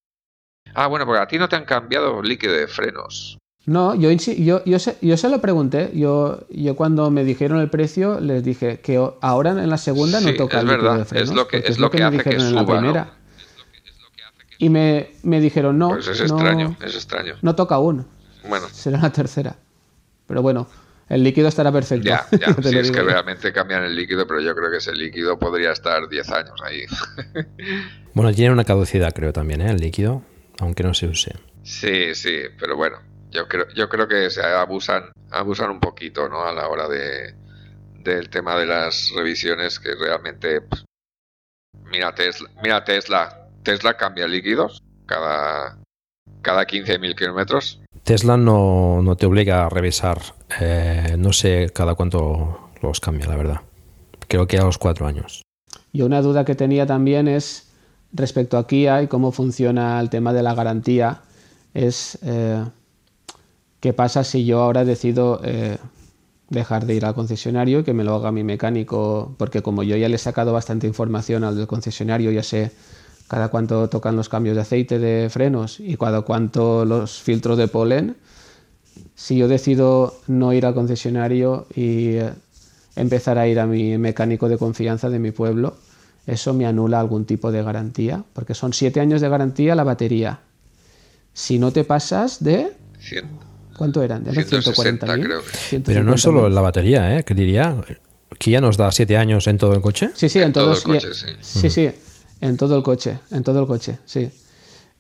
Ah, 0.75 0.89
bueno, 0.89 1.07
porque 1.07 1.21
a 1.21 1.29
ti 1.29 1.39
no 1.39 1.49
te 1.49 1.57
han 1.57 1.65
cambiado 1.65 2.21
líquido 2.23 2.55
de 2.55 2.67
frenos. 2.67 3.39
No, 3.67 3.95
yo, 3.95 4.11
yo, 4.11 4.63
yo, 4.65 4.79
se, 4.79 4.97
yo 5.01 5.17
se 5.17 5.29
lo 5.31 5.41
pregunté. 5.41 5.91
Yo, 5.95 6.41
yo 6.51 6.77
cuando 6.77 7.11
me 7.11 7.25
dijeron 7.25 7.61
el 7.61 7.71
precio 7.71 8.21
les 8.21 8.45
dije 8.45 8.81
que 8.81 9.03
ahora 9.23 9.51
en 9.53 9.71
la 9.71 9.79
segunda 9.79 10.21
no 10.21 10.29
Sí, 10.31 10.37
toca 10.37 10.59
es 10.59 10.63
el 10.65 10.69
líquido 10.69 10.83
verdad, 10.83 10.97
de 10.97 11.03
es 11.03 11.09
frenos. 11.09 11.35
lo 11.35 11.49
que- 11.49 11.57
es 11.59 11.79
lo 11.79 11.91
que 11.91 11.99
me 11.99 12.05
hace 12.05 12.17
que 12.19 12.25
dijeron 12.31 12.47
en 12.49 12.55
la 12.55 12.61
suba, 12.61 12.75
¿no? 12.75 12.81
primera. 12.81 13.15
Y 14.59 14.69
me, 14.69 15.11
me 15.23 15.41
dijeron, 15.41 15.79
no, 15.79 15.91
Pues 15.91 16.07
es 16.09 16.19
no, 16.29 16.37
extraño, 16.37 16.77
es 16.85 16.95
extraño. 16.95 17.35
no 17.43 17.55
toca 17.55 17.77
aún. 17.77 18.07
Bueno, 18.49 18.67
Será 18.71 19.01
la 19.01 19.11
tercera. 19.11 19.57
Pero 20.27 20.43
bueno, 20.43 20.69
el 21.09 21.25
líquido 21.25 21.49
estará 21.49 21.73
perfecto. 21.73 22.07
ya, 22.07 22.27
ya, 22.39 22.53
sí, 22.63 22.77
es 22.77 22.83
digo 22.85 22.93
que 22.95 23.01
ya. 23.01 23.03
realmente 23.15 23.53
cambian 23.53 23.83
el 23.85 23.97
líquido, 23.97 24.27
pero 24.27 24.41
yo 24.41 24.55
creo 24.55 24.71
que 24.71 24.77
ese 24.77 24.93
líquido 24.95 25.39
podría 25.39 25.73
estar 25.73 26.09
10 26.09 26.31
años 26.31 26.61
ahí. 26.63 26.83
Bueno, 28.15 28.33
tiene 28.33 28.53
una 28.53 28.63
caducidad, 28.65 29.13
creo 29.13 29.33
también, 29.33 29.61
¿eh? 29.61 29.71
el 29.71 29.79
líquido, 29.79 30.23
aunque 30.61 30.85
no 30.85 30.95
se 30.95 31.09
use. 31.09 31.33
Sí, 31.65 32.15
sí, 32.15 32.37
pero 32.61 32.77
bueno, 32.77 32.99
yo 33.35 33.49
creo, 33.49 33.69
yo 33.75 33.89
creo 33.89 34.09
que 34.09 34.31
se 34.31 34.43
abusan, 34.43 35.13
abusan 35.31 35.71
un 35.71 35.81
poquito, 35.81 36.29
¿no? 36.29 36.45
A 36.45 36.53
la 36.53 36.69
hora 36.69 36.89
de 36.89 37.35
del 38.05 38.29
tema 38.29 38.57
de 38.59 38.67
las 38.67 39.11
revisiones, 39.17 39.81
que 39.81 39.95
realmente, 39.95 40.61
pues, 40.61 40.85
mira 41.91 42.15
Tesla, 42.15 42.51
mira 42.63 42.85
Tesla, 42.85 43.49
Tesla 43.63 43.97
cambia 43.97 44.27
líquidos 44.27 44.83
cada 45.07 45.79
cada 46.43 46.67
15.000 46.67 47.17
kilómetros. 47.17 47.81
Tesla 48.05 48.37
no, 48.37 49.01
no 49.03 49.17
te 49.17 49.25
obliga 49.27 49.65
a 49.65 49.69
revisar, 49.71 50.21
eh, 50.61 51.17
no 51.19 51.33
sé 51.33 51.71
cada 51.75 51.95
cuánto 51.95 52.71
los 52.83 53.01
cambia, 53.01 53.27
la 53.27 53.37
verdad. 53.37 53.61
Creo 54.29 54.47
que 54.47 54.59
a 54.59 54.65
los 54.65 54.79
cuatro 54.79 55.07
años. 55.07 55.43
Y 55.93 56.03
una 56.03 56.21
duda 56.21 56.45
que 56.45 56.55
tenía 56.55 56.87
también 56.87 57.29
es 57.29 57.73
respecto 58.13 58.59
a 58.59 58.67
Kia 58.67 59.03
y 59.03 59.09
cómo 59.09 59.33
funciona 59.33 59.99
el 60.01 60.11
tema 60.11 60.35
de 60.35 60.43
la 60.43 60.55
garantía. 60.55 61.23
Es 61.73 62.19
eh, 62.23 62.63
qué 63.85 63.93
pasa 63.93 64.25
si 64.25 64.47
yo 64.47 64.63
ahora 64.63 64.83
decido 64.87 65.43
eh, 65.45 65.77
dejar 66.49 66.87
de 66.87 66.95
ir 66.95 67.05
al 67.05 67.15
concesionario 67.15 67.81
y 67.81 67.85
que 67.85 67.93
me 67.93 68.03
lo 68.03 68.15
haga 68.15 68.33
mi 68.33 68.43
mecánico, 68.43 69.35
porque 69.37 69.61
como 69.61 69.83
yo 69.83 69.95
ya 69.95 70.09
le 70.09 70.15
he 70.15 70.19
sacado 70.19 70.55
bastante 70.55 70.87
información 70.87 71.45
al 71.45 71.55
del 71.55 71.67
concesionario, 71.67 72.31
ya 72.31 72.43
sé 72.43 72.71
cada 73.29 73.49
cuánto 73.49 73.91
tocan 73.91 74.17
los 74.17 74.31
cambios 74.31 74.55
de 74.57 74.63
aceite 74.63 74.99
de 74.99 75.29
frenos 75.29 75.81
y 75.81 75.99
cada 75.99 76.23
cuánto 76.23 76.87
los 76.87 77.21
filtros 77.21 77.59
de 77.59 77.69
polen. 77.69 78.17
Si 79.17 79.37
yo 79.37 79.49
decido 79.49 80.15
no 80.29 80.55
ir 80.55 80.65
al 80.65 80.73
concesionario 80.73 81.67
y 81.75 82.17
eh, 82.17 82.33
empezar 82.97 83.37
a 83.37 83.47
ir 83.47 83.61
a 83.61 83.67
mi 83.67 83.99
mecánico 83.99 84.49
de 84.49 84.57
confianza 84.57 85.11
de 85.11 85.19
mi 85.19 85.31
pueblo, 85.31 85.75
eso 86.27 86.55
me 86.55 86.65
anula 86.65 87.01
algún 87.01 87.27
tipo 87.27 87.53
de 87.53 87.63
garantía, 87.63 88.25
porque 88.33 88.55
son 88.55 88.73
siete 88.73 89.01
años 89.01 89.21
de 89.21 89.29
garantía 89.29 89.75
la 89.75 89.85
batería. 89.85 90.41
Si 91.35 91.59
no 91.59 91.71
te 91.71 91.85
pasas 91.85 92.43
de... 92.43 92.73
Cien- 92.99 93.44
¿Cuánto 93.77 94.03
eran? 94.03 94.25
¿De 94.25 94.33
160 94.33 95.07
140.000? 95.07 95.23
creo. 95.25 95.43
Pero 95.85 96.05
no 96.05 96.15
es 96.15 96.21
150.000. 96.21 96.23
solo 96.23 96.49
la 96.49 96.61
batería, 96.61 97.19
¿eh? 97.19 97.25
Que 97.25 97.35
diría, 97.35 97.77
Kia 98.39 98.61
nos 98.61 98.77
da 98.77 98.91
siete 98.93 99.17
años 99.17 99.47
en 99.47 99.59
todo 99.59 99.75
el 99.75 99.81
coche. 99.81 100.11
Sí, 100.15 100.29
sí, 100.29 100.39
en, 100.39 100.47
En 100.47 100.53
todo 100.53 100.65
todos. 100.73 100.79
el 100.87 100.93
coche, 100.93 101.09
y- 101.11 101.15
sí. 101.15 101.61
Sí, 101.61 101.71
sí, 101.71 101.91
en 102.41 102.57
todo 102.57 102.77
el 102.77 102.83
coche, 102.83 103.19
en 103.31 103.43
todo 103.43 103.61
el 103.61 103.67
coche, 103.67 103.99
sí. 104.05 104.31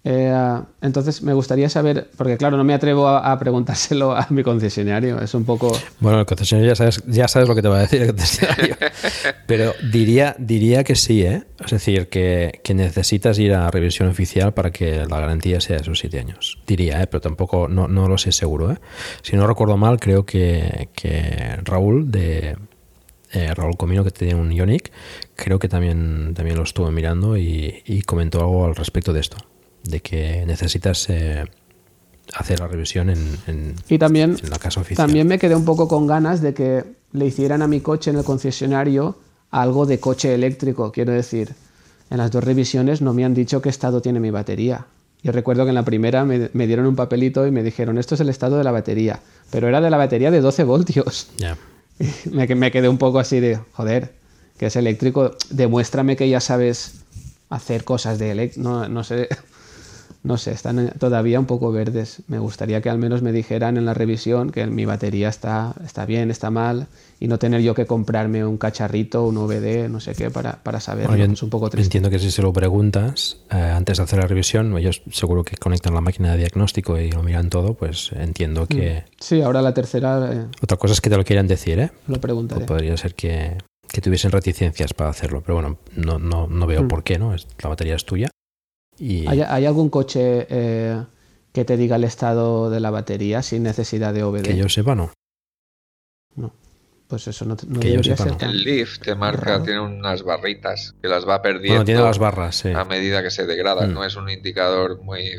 Eh, 0.06 0.60
entonces 0.82 1.22
me 1.22 1.32
gustaría 1.32 1.70
saber, 1.70 2.10
porque 2.18 2.36
claro, 2.36 2.58
no 2.58 2.64
me 2.64 2.74
atrevo 2.74 3.08
a, 3.08 3.32
a 3.32 3.38
preguntárselo 3.38 4.14
a 4.14 4.26
mi 4.28 4.42
concesionario, 4.42 5.18
es 5.20 5.32
un 5.32 5.44
poco... 5.46 5.72
Bueno, 6.00 6.20
el 6.20 6.26
concesionario 6.26 6.72
ya 6.72 6.76
sabes, 6.76 7.02
ya 7.06 7.26
sabes 7.26 7.48
lo 7.48 7.54
que 7.54 7.62
te 7.62 7.68
va 7.68 7.78
a 7.78 7.80
decir 7.80 8.02
el 8.02 8.08
concesionario. 8.08 8.76
Pero 9.46 9.72
diría, 9.90 10.36
diría 10.38 10.84
que 10.84 10.94
sí, 10.94 11.22
¿eh? 11.22 11.44
Es 11.64 11.70
decir, 11.70 12.08
que, 12.08 12.60
que 12.62 12.74
necesitas 12.74 13.38
ir 13.38 13.54
a 13.54 13.70
revisión 13.70 14.08
oficial 14.08 14.52
para 14.52 14.70
que 14.72 15.06
la 15.06 15.20
garantía 15.20 15.60
sea 15.62 15.78
esos 15.78 15.98
siete 15.98 16.18
años. 16.18 16.58
Diría, 16.66 17.00
¿eh? 17.02 17.06
Pero 17.06 17.22
tampoco, 17.22 17.68
no, 17.68 17.88
no 17.88 18.06
lo 18.06 18.18
sé 18.18 18.30
seguro, 18.32 18.72
¿eh? 18.72 18.76
Si 19.22 19.36
no 19.36 19.46
recuerdo 19.46 19.78
mal, 19.78 19.98
creo 19.98 20.26
que, 20.26 20.90
que 20.94 21.56
Raúl 21.64 22.10
de... 22.10 22.58
eh, 23.32 23.54
Raúl 23.54 23.76
Comino, 23.78 24.04
que 24.04 24.10
tenía 24.10 24.36
un 24.36 24.52
Ionic, 24.52 24.92
creo 25.34 25.58
que 25.58 25.68
también, 25.68 26.34
también 26.34 26.56
lo 26.58 26.62
estuve 26.62 26.90
mirando 26.90 27.38
y, 27.38 27.82
y 27.86 28.02
comentó 28.02 28.40
algo 28.40 28.66
al 28.66 28.74
respecto 28.76 29.12
de 29.14 29.20
esto, 29.20 29.38
de 29.84 30.00
que 30.00 30.44
necesitas 30.46 31.08
eh, 31.10 31.44
hacer 32.34 32.60
la 32.60 32.66
revisión 32.68 33.10
en, 33.10 33.18
en- 33.46 33.74
Y 33.88 33.98
también, 33.98 34.36
en 34.42 34.50
la 34.50 34.58
casa 34.58 34.80
oficial. 34.80 35.06
también 35.06 35.26
me 35.26 35.38
quedé 35.38 35.54
un 35.54 35.64
poco 35.64 35.88
con 35.88 36.06
ganas 36.06 36.40
de 36.40 36.54
que 36.54 36.84
le 37.12 37.26
hicieran 37.26 37.62
a 37.62 37.68
mi 37.68 37.80
coche 37.80 38.10
en 38.10 38.16
el 38.18 38.24
concesionario 38.24 39.18
algo 39.50 39.86
de 39.86 40.00
coche 40.00 40.34
eléctrico. 40.34 40.90
Quiero 40.90 41.12
decir, 41.12 41.54
en 42.10 42.18
las 42.18 42.30
dos 42.30 42.42
revisiones 42.42 43.00
no 43.02 43.14
me 43.14 43.24
han 43.24 43.34
dicho 43.34 43.62
qué 43.62 43.68
estado 43.68 44.02
tiene 44.02 44.20
mi 44.20 44.30
batería. 44.30 44.86
Yo 45.22 45.32
recuerdo 45.32 45.64
que 45.64 45.70
en 45.70 45.74
la 45.76 45.84
primera 45.84 46.24
me, 46.24 46.50
me 46.52 46.66
dieron 46.66 46.86
un 46.86 46.96
papelito 46.96 47.46
y 47.46 47.50
me 47.50 47.62
dijeron, 47.62 47.96
esto 47.98 48.14
es 48.14 48.20
el 48.20 48.28
estado 48.28 48.58
de 48.58 48.64
la 48.64 48.72
batería. 48.72 49.20
Pero 49.50 49.68
era 49.68 49.80
de 49.80 49.88
la 49.90 49.96
batería 49.96 50.30
de 50.30 50.40
12 50.40 50.64
voltios. 50.64 51.28
Ya. 51.38 51.56
Y 52.00 52.30
me, 52.30 52.46
me 52.56 52.72
quedé 52.72 52.88
un 52.88 52.98
poco 52.98 53.20
así 53.20 53.38
de, 53.38 53.60
joder, 53.72 54.12
que 54.58 54.66
es 54.66 54.74
eléctrico, 54.76 55.36
demuéstrame 55.50 56.16
que 56.16 56.28
ya 56.28 56.40
sabes 56.40 56.94
hacer 57.50 57.84
cosas 57.84 58.18
de 58.18 58.32
eléctrico. 58.32 58.68
No, 58.68 58.88
no 58.88 59.04
sé, 59.04 59.28
no 60.24 60.38
sé, 60.38 60.52
están 60.52 60.92
todavía 60.98 61.38
un 61.38 61.44
poco 61.46 61.70
verdes. 61.70 62.22
Me 62.28 62.38
gustaría 62.38 62.80
que 62.80 62.88
al 62.90 62.98
menos 62.98 63.20
me 63.22 63.30
dijeran 63.30 63.76
en 63.76 63.84
la 63.84 63.92
revisión 63.94 64.50
que 64.50 64.66
mi 64.66 64.86
batería 64.86 65.28
está, 65.28 65.74
está 65.84 66.06
bien, 66.06 66.30
está 66.30 66.50
mal, 66.50 66.86
y 67.20 67.28
no 67.28 67.38
tener 67.38 67.60
yo 67.60 67.74
que 67.74 67.84
comprarme 67.86 68.44
un 68.44 68.56
cacharrito, 68.56 69.24
un 69.26 69.36
VD, 69.36 69.88
no 69.90 70.00
sé 70.00 70.14
qué, 70.14 70.30
para, 70.30 70.62
para 70.62 70.80
saberlo. 70.80 71.10
Bueno, 71.10 71.26
yo 71.26 71.32
es 71.32 71.42
un 71.42 71.50
poco 71.50 71.68
triste. 71.70 71.86
entiendo 71.86 72.08
que 72.10 72.18
si 72.18 72.30
se 72.30 72.40
lo 72.42 72.52
preguntas 72.52 73.36
eh, 73.50 73.56
antes 73.56 73.98
de 73.98 74.02
hacer 74.02 74.18
la 74.18 74.26
revisión, 74.26 74.76
ellos 74.78 75.02
seguro 75.12 75.44
que 75.44 75.56
conectan 75.56 75.92
la 75.94 76.00
máquina 76.00 76.32
de 76.32 76.38
diagnóstico 76.38 76.98
y 76.98 77.10
lo 77.12 77.22
miran 77.22 77.50
todo, 77.50 77.74
pues 77.74 78.10
entiendo 78.12 78.66
que... 78.66 79.04
Sí, 79.20 79.42
ahora 79.42 79.60
la 79.60 79.74
tercera 79.74 80.30
eh, 80.32 80.46
Otra 80.62 80.78
cosa 80.78 80.94
es 80.94 81.00
que 81.02 81.10
te 81.10 81.16
lo 81.18 81.24
quieran 81.24 81.46
decir, 81.46 81.78
¿eh? 81.78 81.90
lo 82.08 82.18
preguntaré. 82.20 82.64
Podría 82.64 82.96
ser 82.96 83.14
que, 83.14 83.58
que 83.92 84.00
tuviesen 84.00 84.30
reticencias 84.30 84.94
para 84.94 85.10
hacerlo, 85.10 85.42
pero 85.42 85.54
bueno, 85.56 85.76
no, 85.96 86.18
no, 86.18 86.46
no 86.46 86.66
veo 86.66 86.84
Mm. 86.84 86.88
por 86.88 87.04
qué, 87.04 87.18
¿no? 87.18 87.34
La 87.62 87.68
batería 87.68 87.94
es 87.96 88.04
tuya. 88.06 88.30
Y 88.98 89.26
¿Hay, 89.26 89.40
hay 89.40 89.66
algún 89.66 89.90
coche 89.90 90.46
eh, 90.48 91.02
que 91.52 91.64
te 91.64 91.76
diga 91.76 91.96
el 91.96 92.04
estado 92.04 92.70
de 92.70 92.80
la 92.80 92.90
batería 92.90 93.42
sin 93.42 93.62
necesidad 93.62 94.14
de 94.14 94.22
OBD? 94.22 94.42
que 94.42 94.56
yo 94.56 94.68
sepa, 94.68 94.94
no. 94.94 95.12
Pues 97.06 97.28
eso 97.28 97.44
no, 97.44 97.56
no 97.68 97.80
Que 97.80 97.92
yo 97.92 98.02
sepa, 98.02 98.24
ser 98.24 98.32
no. 98.32 98.50
El 98.50 98.64
Leaf 98.64 98.98
te 98.98 99.14
marca, 99.14 99.52
Raro. 99.52 99.62
tiene 99.64 99.80
unas 99.80 100.22
barritas 100.22 100.94
que 101.02 101.08
las 101.08 101.28
va 101.28 101.42
perdiendo 101.42 101.74
Bueno, 101.74 101.84
tiene 101.84 102.00
las 102.00 102.18
barras, 102.18 102.56
sí. 102.56 102.70
a 102.70 102.84
medida 102.84 103.22
que 103.22 103.30
se 103.30 103.46
degradan. 103.46 103.90
Mm. 103.90 103.94
No 103.94 104.04
es 104.04 104.16
un 104.16 104.30
indicador 104.30 105.00
muy. 105.02 105.30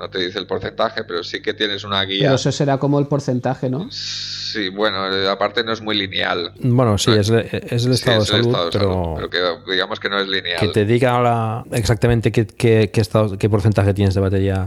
No 0.00 0.08
te 0.08 0.18
dice 0.18 0.38
el 0.38 0.46
porcentaje, 0.46 1.04
pero 1.04 1.22
sí 1.22 1.42
que 1.42 1.52
tienes 1.52 1.84
una 1.84 2.02
guía. 2.04 2.22
Pero 2.22 2.34
eso 2.36 2.50
será 2.50 2.78
como 2.78 2.98
el 2.98 3.06
porcentaje, 3.06 3.68
¿no? 3.68 3.86
Sí, 3.90 4.70
bueno, 4.70 5.14
eh, 5.14 5.28
aparte 5.28 5.62
no 5.62 5.72
es 5.72 5.82
muy 5.82 5.94
lineal. 5.94 6.54
Bueno, 6.58 6.96
sí, 6.96 7.10
es, 7.12 7.28
es 7.28 7.84
el 7.84 7.96
Sí, 7.98 8.08
estado 8.08 8.22
es 8.22 8.28
de 8.28 8.32
salud, 8.32 8.46
estado 8.46 8.70
pero, 8.70 8.90
salud, 8.92 9.14
pero 9.30 9.64
que 9.66 9.72
digamos 9.72 10.00
que 10.00 10.08
no 10.08 10.18
es 10.18 10.26
lineal. 10.26 10.58
que 10.58 10.68
te 10.68 10.86
diga 10.86 11.20
la- 11.20 11.64
exactamente 11.72 12.32
qué, 12.32 12.46
qué- 12.46 12.90
qué 12.90 13.00
estado, 13.02 13.36
qué 13.36 13.50
porcentaje 13.50 13.92
tienes 13.92 14.14
de 14.14 14.22
batería 14.22 14.66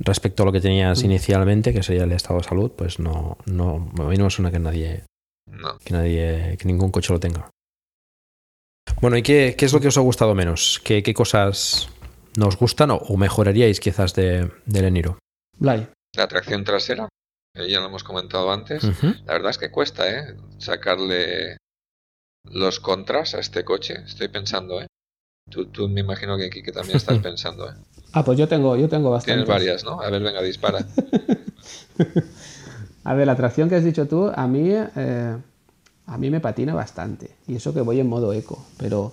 respecto 0.00 0.42
a 0.42 0.46
lo 0.46 0.50
que 0.52 0.60
tenías 0.60 1.00
Mm. 1.02 1.06
inicialmente, 1.06 1.72
que 1.72 1.84
sería 1.84 2.02
el 2.02 2.10
estado 2.12 2.40
de 2.40 2.44
salud, 2.44 2.72
pues 2.76 2.98
no, 2.98 3.38
no, 3.46 3.92
a 4.00 4.02
mí 4.08 4.16
no 4.16 4.24
me 4.24 4.30
suena 4.30 4.50
que 4.50 4.58
nadie, 4.58 5.04
No. 5.46 5.78
que 5.78 5.94
nadie, 5.94 6.56
que 6.58 6.64
ningún 6.66 6.90
coche 6.90 7.12
lo 7.12 7.20
tenga. 7.20 7.48
Bueno, 9.00 9.16
¿y 9.16 9.22
qué, 9.22 9.54
qué 9.56 9.64
es 9.66 9.72
lo 9.72 9.80
que 9.80 9.88
os 9.88 9.96
ha 9.96 10.00
gustado 10.00 10.34
menos? 10.34 10.80
¿Qué, 10.84 11.02
qué 11.02 11.14
cosas 11.14 11.88
nos 12.36 12.56
gustan 12.56 12.90
o, 12.90 12.96
o 12.96 13.16
mejoraríais 13.16 13.80
quizás 13.80 14.14
de, 14.14 14.50
del 14.66 14.84
Eniro? 14.86 15.18
Blay. 15.58 15.88
La 16.16 16.28
tracción 16.28 16.64
trasera, 16.64 17.08
ya 17.54 17.80
lo 17.80 17.86
hemos 17.86 18.04
comentado 18.04 18.52
antes. 18.52 18.84
La 19.26 19.32
verdad 19.34 19.50
es 19.50 19.58
que 19.58 19.70
cuesta, 19.70 20.08
¿eh? 20.08 20.36
Sacarle 20.58 21.56
los 22.50 22.78
contras 22.80 23.34
a 23.34 23.40
este 23.40 23.64
coche. 23.64 24.02
Estoy 24.06 24.28
pensando, 24.28 24.80
¿eh? 24.80 24.86
Tú, 25.50 25.66
tú 25.66 25.88
me 25.88 26.00
imagino 26.00 26.36
que 26.36 26.46
aquí 26.46 26.62
que 26.62 26.72
también 26.72 26.96
estás 26.96 27.18
pensando, 27.22 27.68
¿eh? 27.68 27.74
Ah, 28.12 28.24
pues 28.24 28.38
yo 28.38 28.46
tengo, 28.46 28.76
yo 28.76 28.88
tengo 28.88 29.08
Tienes 29.20 29.46
bastantes. 29.46 29.48
varias, 29.48 29.84
¿no? 29.84 30.00
A 30.00 30.08
ver, 30.10 30.22
venga, 30.22 30.40
dispara. 30.42 30.86
A 33.04 33.14
ver, 33.14 33.26
la 33.26 33.36
tracción 33.36 33.68
que 33.68 33.74
has 33.76 33.84
dicho 33.84 34.06
tú, 34.08 34.30
a 34.34 34.46
mí, 34.46 34.70
eh, 34.72 35.36
a 36.06 36.18
mí 36.18 36.30
me 36.30 36.40
patina 36.40 36.74
bastante. 36.74 37.36
Y 37.46 37.56
eso 37.56 37.74
que 37.74 37.82
voy 37.82 38.00
en 38.00 38.08
modo 38.08 38.32
eco, 38.32 38.64
pero 38.78 39.12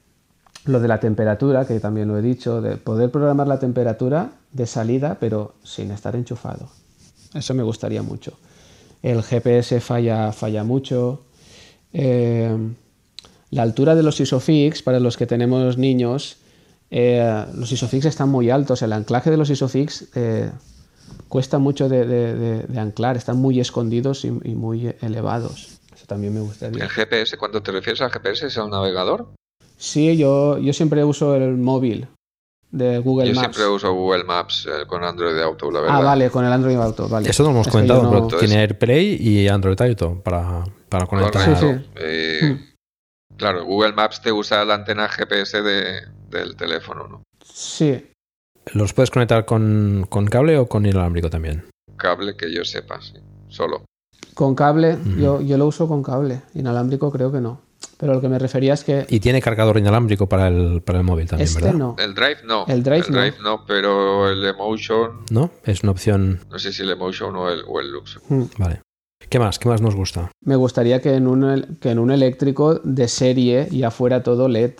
lo 0.65 0.79
de 0.79 0.87
la 0.87 0.99
temperatura, 0.99 1.65
que 1.65 1.79
también 1.79 2.07
lo 2.07 2.17
he 2.17 2.21
dicho, 2.21 2.61
de 2.61 2.77
poder 2.77 3.09
programar 3.11 3.47
la 3.47 3.59
temperatura 3.59 4.31
de 4.51 4.67
salida, 4.67 5.17
pero 5.19 5.55
sin 5.63 5.91
estar 5.91 6.15
enchufado. 6.15 6.69
Eso 7.33 7.53
me 7.53 7.63
gustaría 7.63 8.03
mucho. 8.03 8.33
El 9.01 9.23
GPS 9.23 9.79
falla, 9.81 10.31
falla 10.31 10.63
mucho. 10.63 11.23
Eh, 11.93 12.55
la 13.49 13.63
altura 13.63 13.95
de 13.95 14.03
los 14.03 14.19
ISOFIX, 14.19 14.83
para 14.83 14.99
los 14.99 15.17
que 15.17 15.25
tenemos 15.25 15.77
niños, 15.77 16.37
eh, 16.91 17.45
los 17.55 17.71
ISOFIX 17.71 18.05
están 18.05 18.29
muy 18.29 18.49
altos. 18.49 18.81
El 18.81 18.93
anclaje 18.93 19.31
de 19.31 19.37
los 19.37 19.49
ISOFIX 19.49 20.09
eh, 20.15 20.51
cuesta 21.27 21.57
mucho 21.57 21.89
de, 21.89 22.65
anclar, 22.77 23.17
están 23.17 23.37
muy 23.37 23.59
escondidos 23.59 24.25
y, 24.25 24.27
y 24.27 24.55
muy 24.55 24.93
elevados. 25.01 25.79
Eso 25.95 26.05
también 26.05 26.33
me 26.33 26.41
gustaría. 26.41 26.83
El 26.83 26.89
GPS, 26.89 27.37
cuando 27.37 27.63
te 27.63 27.71
refieres 27.71 28.01
al 28.01 28.11
GPS, 28.11 28.47
¿es 28.47 28.57
el 28.57 28.69
navegador? 28.69 29.27
Sí, 29.81 30.15
yo, 30.15 30.59
yo 30.59 30.73
siempre 30.73 31.03
uso 31.03 31.35
el 31.35 31.57
móvil 31.57 32.07
de 32.69 32.99
Google 32.99 33.27
Yo 33.29 33.33
Maps. 33.33 33.55
siempre 33.55 33.67
uso 33.73 33.91
Google 33.93 34.23
Maps 34.25 34.67
eh, 34.67 34.85
con 34.85 35.03
Android 35.03 35.39
Auto, 35.39 35.71
la 35.71 35.81
verdad. 35.81 35.97
Ah, 35.97 36.03
vale, 36.03 36.29
con 36.29 36.45
el 36.45 36.53
Android 36.53 36.75
Auto, 36.77 37.09
vale. 37.09 37.27
Eso 37.29 37.41
no 37.43 37.49
lo 37.49 37.55
hemos 37.55 37.67
Es 37.67 37.71
comentado, 37.71 38.03
yo 38.03 38.11
no- 38.11 38.27
pero 38.27 38.39
tiene 38.39 38.57
AirPlay 38.61 39.17
y 39.19 39.47
Android 39.47 39.81
Auto 39.81 40.21
para, 40.23 40.63
para 40.87 41.07
conectar. 41.07 41.45
Correcto. 41.59 41.89
Eh, 41.95 42.67
Claro, 43.37 43.65
Google 43.65 43.93
Maps 43.93 44.21
te 44.21 44.31
usa 44.31 44.63
la 44.65 44.75
antena 44.75 45.09
GPS 45.09 45.63
de- 45.63 46.01
del 46.29 46.55
teléfono, 46.55 47.07
¿no? 47.07 47.23
Sí, 47.43 48.05
¿Los 48.73 48.93
puedes 48.93 49.09
conectar 49.09 49.45
con, 49.45 50.05
con 50.09 50.27
cable 50.27 50.59
o 50.59 50.67
con 50.67 50.85
inalámbrico 50.85 51.31
también? 51.31 51.63
Cable 51.97 52.35
que 52.37 52.53
yo 52.53 52.63
sepa, 52.63 53.01
sí. 53.01 53.13
Solo. 53.47 53.83
con 54.35 54.53
cable, 54.53 54.97
yo, 55.17 55.41
yo 55.41 55.57
lo 55.57 55.65
uso 55.65 55.87
con 55.87 56.03
cable. 56.03 56.43
Inalámbrico 56.53 57.11
creo 57.11 57.31
que 57.31 57.41
no. 57.41 57.59
Pero 57.97 58.13
lo 58.13 58.21
que 58.21 58.29
me 58.29 58.39
refería 58.39 58.73
es 58.73 58.83
que 58.83 59.05
Y 59.09 59.19
tiene 59.19 59.41
cargador 59.41 59.77
inalámbrico 59.77 60.27
para 60.27 60.47
el, 60.47 60.81
para 60.81 60.99
el 60.99 61.05
móvil 61.05 61.27
también, 61.27 61.47
este 61.47 61.61
¿verdad? 61.61 61.77
no. 61.77 61.95
El 61.99 62.13
Drive 62.15 62.37
no. 62.45 62.65
El 62.67 62.83
Drive 62.83 63.05
no. 63.09 63.43
no, 63.43 63.65
pero 63.65 64.29
el 64.29 64.43
Emotion, 64.45 65.21
¿No? 65.29 65.51
Es 65.63 65.83
una 65.83 65.91
opción. 65.91 66.39
no 66.49 66.57
sé 66.59 66.73
si 66.73 66.81
el 66.83 66.89
Emotion 66.91 67.35
o 67.35 67.49
el, 67.49 67.61
o 67.67 67.79
el 67.79 67.91
Lux. 67.91 68.19
Hmm. 68.27 68.43
Vale. 68.57 68.81
¿Qué 69.29 69.39
más? 69.39 69.59
¿Qué 69.59 69.69
más 69.69 69.81
nos 69.81 69.95
gusta? 69.95 70.31
Me 70.43 70.55
gustaría 70.55 70.99
que 71.01 71.13
en, 71.15 71.27
un, 71.27 71.43
el- 71.43 71.77
que 71.79 71.91
en 71.91 71.99
un 71.99 72.11
eléctrico 72.11 72.75
de 72.83 73.07
serie 73.07 73.67
ya 73.71 73.91
fuera 73.91 74.23
todo 74.23 74.47
LED, 74.47 74.73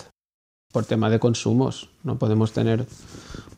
por 0.74 0.86
tema 0.86 1.10
de 1.10 1.20
consumos. 1.20 1.90
No 2.04 2.18
podemos 2.18 2.52
tener 2.54 2.86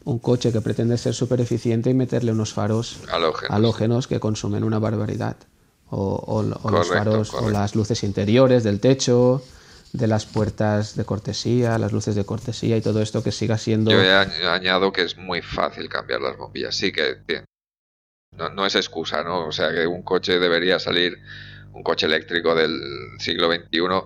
un 0.03 0.19
coche 0.19 0.51
que 0.51 0.59
pretende 0.61 0.97
ser 0.97 1.13
súper 1.13 1.39
eficiente 1.39 1.89
y 1.89 1.93
meterle 1.93 2.31
unos 2.33 2.53
faros 2.53 2.99
Halógenos. 3.11 3.55
halógenos 3.55 4.07
que 4.07 4.19
consumen 4.19 4.63
una 4.65 4.79
barbaridad. 4.79 5.37
O, 5.95 6.15
o- 6.15 6.39
o 6.39 6.41
los 6.43 6.87
Correcto, 6.87 6.93
faros 6.97 7.33
o 7.35 7.49
las 7.51 7.75
luces 7.75 8.03
interiores 8.03 8.63
del 8.63 8.79
techo, 8.79 9.43
de 9.91 10.07
las 10.07 10.25
puertas 10.25 10.95
de 10.95 11.05
cortesía, 11.05 11.77
las 11.77 11.91
luces 11.91 12.15
de 12.15 12.25
cortesía 12.25 12.75
y 12.77 12.81
todo 12.81 12.99
esto 13.01 13.21
que 13.23 13.31
siga 13.31 13.59
siendo... 13.59 13.91
Yo 13.91 14.49
añado 14.49 14.91
que 14.91 15.03
es 15.03 15.17
muy 15.17 15.41
fácil 15.43 15.87
cambiar 15.89 16.19
las 16.21 16.35
bombillas. 16.35 16.75
Sí 16.75 16.91
que 16.91 17.17
que 17.27 17.45
no, 18.35 18.49
no 18.49 18.65
es 18.65 18.73
excusa, 18.75 19.23
¿no? 19.23 19.45
O 19.47 19.51
sea, 19.51 19.71
que 19.71 19.85
un 19.85 20.01
coche 20.01 20.39
debería 20.39 20.79
salir, 20.79 21.19
un 21.73 21.83
coche 21.83 22.07
eléctrico 22.07 22.55
del 22.55 22.75
siglo 23.19 23.51
XXI 23.51 24.03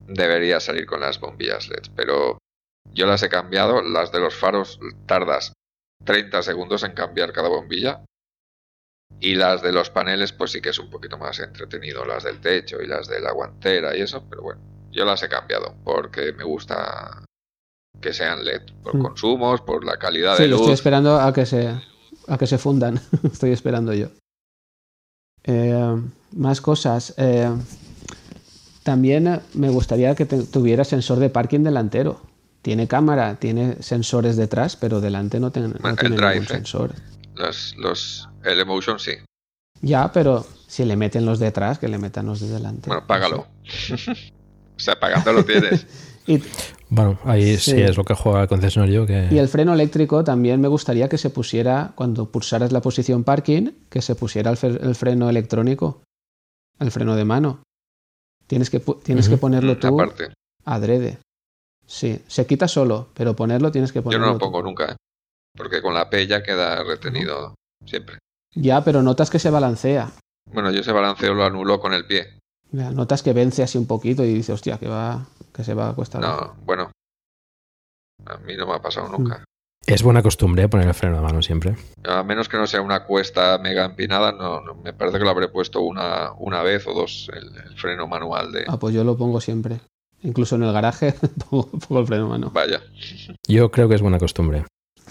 debería 0.00 0.58
salir 0.60 0.86
con 0.86 1.00
las 1.00 1.20
bombillas 1.20 1.68
LED. 1.68 1.92
Pero 1.94 2.38
yo 2.92 3.06
las 3.06 3.22
he 3.22 3.28
cambiado, 3.28 3.82
las 3.82 4.10
de 4.12 4.20
los 4.20 4.34
faros 4.34 4.80
tardas 5.06 5.52
30 6.04 6.42
segundos 6.42 6.82
en 6.82 6.92
cambiar 6.92 7.32
cada 7.32 7.48
bombilla. 7.48 8.04
Y 9.20 9.34
las 9.34 9.62
de 9.62 9.72
los 9.72 9.88
paneles, 9.90 10.32
pues 10.32 10.52
sí 10.52 10.60
que 10.60 10.68
es 10.70 10.78
un 10.78 10.90
poquito 10.90 11.16
más 11.16 11.38
entretenido, 11.40 12.04
las 12.04 12.24
del 12.24 12.38
techo 12.40 12.82
y 12.82 12.86
las 12.86 13.08
de 13.08 13.20
la 13.20 13.32
guantera 13.32 13.96
y 13.96 14.02
eso, 14.02 14.22
pero 14.28 14.42
bueno, 14.42 14.60
yo 14.92 15.04
las 15.04 15.22
he 15.22 15.28
cambiado 15.28 15.74
porque 15.84 16.32
me 16.32 16.44
gusta 16.44 17.22
que 18.00 18.12
sean 18.12 18.44
LED, 18.44 18.62
por 18.82 18.94
Mm. 18.96 19.02
consumos, 19.02 19.62
por 19.62 19.84
la 19.84 19.96
calidad 19.98 20.36
Sí, 20.36 20.42
de 20.42 20.48
luz. 20.48 20.60
estoy 20.60 20.74
esperando 20.74 21.18
a 21.18 21.32
que 21.32 21.46
se, 21.46 21.68
a 22.28 22.38
que 22.38 22.46
se 22.46 22.58
fundan. 22.58 23.00
estoy 23.32 23.52
esperando 23.52 23.94
yo. 23.94 24.08
Eh, 25.44 25.96
más 26.32 26.60
cosas. 26.60 27.14
Eh, 27.16 27.48
también 28.82 29.26
eh, 29.28 29.40
me 29.54 29.70
gustaría 29.70 30.14
que 30.14 30.26
te- 30.26 30.42
tuviera 30.44 30.84
sensor 30.84 31.18
de 31.18 31.30
parking 31.30 31.60
delantero. 31.60 32.20
Tiene 32.62 32.86
cámara, 32.88 33.36
tiene 33.36 33.82
sensores 33.82 34.36
detrás, 34.36 34.76
pero 34.76 35.00
delante 35.00 35.40
no, 35.40 35.52
ten- 35.52 35.74
no 35.82 35.96
tiene 35.96 36.16
drive, 36.16 36.30
ningún 36.32 36.44
¿eh? 36.44 36.48
sensor. 36.48 36.92
Los, 37.34 37.74
los, 37.76 38.28
el 38.46 38.60
Emotion 38.60 38.98
sí. 38.98 39.12
Ya, 39.82 40.10
pero 40.12 40.44
si 40.66 40.84
le 40.84 40.96
meten 40.96 41.26
los 41.26 41.38
detrás, 41.38 41.78
que 41.78 41.88
le 41.88 41.98
metan 41.98 42.26
los 42.26 42.40
de 42.40 42.48
delante. 42.48 42.88
Bueno, 42.88 43.06
págalo. 43.06 43.46
o 44.76 44.78
sea, 44.80 44.98
pagando 44.98 45.32
lo 45.32 45.44
tienes. 45.44 45.86
Y, 46.28 46.42
Bueno, 46.88 47.20
ahí 47.22 47.56
sí, 47.56 47.70
Sí. 47.70 47.80
es 47.82 47.96
lo 47.96 48.02
que 48.02 48.14
juega 48.14 48.42
el 48.42 48.48
concesionario. 48.48 49.06
Que... 49.06 49.28
y 49.30 49.38
el 49.38 49.46
freno 49.46 49.72
eléctrico 49.72 50.24
también 50.24 50.60
me 50.60 50.66
gustaría 50.66 51.08
que 51.08 51.18
se 51.18 51.30
pusiera, 51.30 51.92
cuando 51.94 52.32
pulsaras 52.32 52.72
la 52.72 52.80
posición 52.80 53.22
parking, 53.22 53.70
que 53.88 54.02
se 54.02 54.16
pusiera 54.16 54.50
el, 54.50 54.56
fre- 54.56 54.82
el 54.82 54.96
freno 54.96 55.30
electrónico, 55.30 56.02
el 56.80 56.90
freno 56.90 57.14
de 57.14 57.24
mano. 57.24 57.62
Tienes 58.48 58.70
que, 58.70 58.84
pu- 58.84 59.00
tienes 59.04 59.28
que 59.28 59.36
ponerlo 59.36 59.74
Mm, 59.74 59.78
tú 59.78 59.86
Aparte, 60.00 60.32
adrede. 60.64 61.18
Sí, 61.86 62.20
se 62.26 62.44
quita 62.44 62.66
solo, 62.66 63.10
pero 63.14 63.36
ponerlo 63.36 63.70
tienes 63.70 63.92
que 63.92 64.00
yo 64.00 64.02
ponerlo 64.02 64.26
no 64.26 64.32
lo 64.32 64.38
tú. 64.40 64.46
pongo 64.46 64.62
nunca, 64.64 64.90
¿eh? 64.90 64.96
porque 65.56 65.80
con 65.80 65.94
la 65.94 66.10
P 66.10 66.26
ya 66.26 66.42
queda 66.42 66.82
retenido 66.82 67.54
siempre. 67.84 68.18
Ya, 68.56 68.82
pero 68.82 69.02
notas 69.02 69.30
que 69.30 69.38
se 69.38 69.50
balancea. 69.50 70.10
Bueno, 70.52 70.70
yo 70.70 70.80
ese 70.80 70.92
balanceo 70.92 71.34
lo 71.34 71.44
anulo 71.44 71.78
con 71.78 71.92
el 71.92 72.04
pie. 72.06 72.38
Ya, 72.72 72.90
Notas 72.90 73.22
que 73.22 73.32
vence 73.32 73.62
así 73.62 73.78
un 73.78 73.86
poquito 73.86 74.24
y 74.24 74.34
dices, 74.34 74.54
hostia, 74.54 74.78
que 74.78 74.88
va, 74.88 75.24
que 75.52 75.62
se 75.62 75.74
va 75.74 75.90
a 75.90 75.94
cuesta 75.94 76.18
abajo. 76.18 76.54
No, 76.56 76.64
bueno. 76.64 76.90
A 78.24 78.38
mí 78.38 78.56
no 78.56 78.66
me 78.66 78.74
ha 78.74 78.82
pasado 78.82 79.08
nunca. 79.08 79.44
Es 79.86 80.02
buena 80.02 80.20
costumbre 80.20 80.68
poner 80.68 80.88
el 80.88 80.94
freno 80.94 81.16
de 81.16 81.22
mano 81.22 81.42
siempre. 81.42 81.76
A 82.04 82.24
menos 82.24 82.48
que 82.48 82.56
no 82.56 82.66
sea 82.66 82.80
una 82.80 83.04
cuesta 83.04 83.56
mega 83.58 83.84
empinada, 83.84 84.32
no, 84.32 84.60
no, 84.60 84.74
me 84.74 84.92
parece 84.92 85.18
que 85.18 85.24
lo 85.24 85.30
habré 85.30 85.46
puesto 85.46 85.80
una, 85.82 86.32
una 86.32 86.62
vez 86.62 86.86
o 86.88 86.92
dos 86.92 87.30
el, 87.32 87.54
el 87.56 87.78
freno 87.78 88.08
manual 88.08 88.50
de... 88.50 88.64
Ah, 88.66 88.78
pues 88.78 88.94
yo 88.94 89.04
lo 89.04 89.16
pongo 89.16 89.40
siempre. 89.40 89.80
incluso 90.24 90.56
en 90.56 90.64
el 90.64 90.72
garaje 90.72 91.14
pongo, 91.50 91.68
pongo 91.70 92.00
el 92.00 92.06
freno 92.06 92.24
de 92.24 92.30
mano. 92.30 92.50
Vaya. 92.52 92.80
Yo 93.46 93.70
creo 93.70 93.88
que 93.88 93.94
es 93.94 94.02
buena 94.02 94.18
costumbre. 94.18 94.64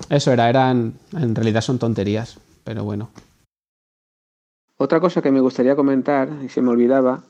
Eso 0.10 0.34
era, 0.34 0.50
eran, 0.50 0.96
en 1.14 1.36
realidad 1.36 1.62
son 1.62 1.80
tonterías, 1.80 2.38
pero 2.66 2.84
bueno. 2.84 3.12
Otra 4.78 5.00
cosa 5.00 5.22
que 5.22 5.32
me 5.32 5.40
gustaría 5.40 5.76
comentar, 5.76 6.30
y 6.44 6.50
se 6.50 6.62
me 6.62 6.72
olvidaba, 6.72 7.24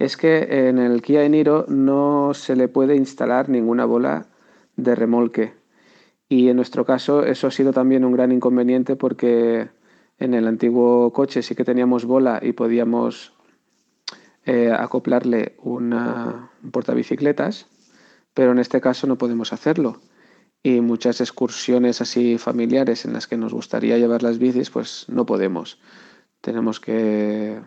es 0.00 0.16
que 0.16 0.68
en 0.68 0.78
el 0.78 1.02
Kia 1.02 1.28
Niro 1.28 1.66
no 1.68 2.32
se 2.34 2.56
le 2.56 2.68
puede 2.68 2.96
instalar 2.96 3.48
ninguna 3.48 3.84
bola 3.84 4.26
de 4.76 4.94
remolque. 4.94 5.52
Y 6.28 6.48
en 6.48 6.56
nuestro 6.56 6.84
caso 6.84 7.24
eso 7.24 7.46
ha 7.46 7.50
sido 7.50 7.72
también 7.72 8.04
un 8.04 8.12
gran 8.12 8.32
inconveniente 8.32 8.96
porque 8.96 9.68
en 10.18 10.34
el 10.34 10.46
antiguo 10.46 11.12
coche 11.12 11.42
sí 11.42 11.54
que 11.54 11.64
teníamos 11.64 12.04
bola 12.04 12.40
y 12.42 12.52
podíamos 12.52 13.34
eh, 14.44 14.72
acoplarle 14.72 15.56
una, 15.62 16.50
un 16.62 16.70
portabicicletas, 16.70 17.66
pero 18.32 18.52
en 18.52 18.58
este 18.58 18.80
caso 18.80 19.06
no 19.06 19.18
podemos 19.18 19.52
hacerlo. 19.52 20.00
Y 20.62 20.80
muchas 20.80 21.20
excursiones 21.20 22.00
así 22.00 22.38
familiares 22.38 23.04
en 23.04 23.12
las 23.12 23.26
que 23.26 23.36
nos 23.36 23.52
gustaría 23.52 23.98
llevar 23.98 24.22
las 24.22 24.38
bicis, 24.38 24.70
pues 24.70 25.06
no 25.08 25.26
podemos. 25.26 25.78
Tenemos 26.40 26.80
que... 26.80 27.60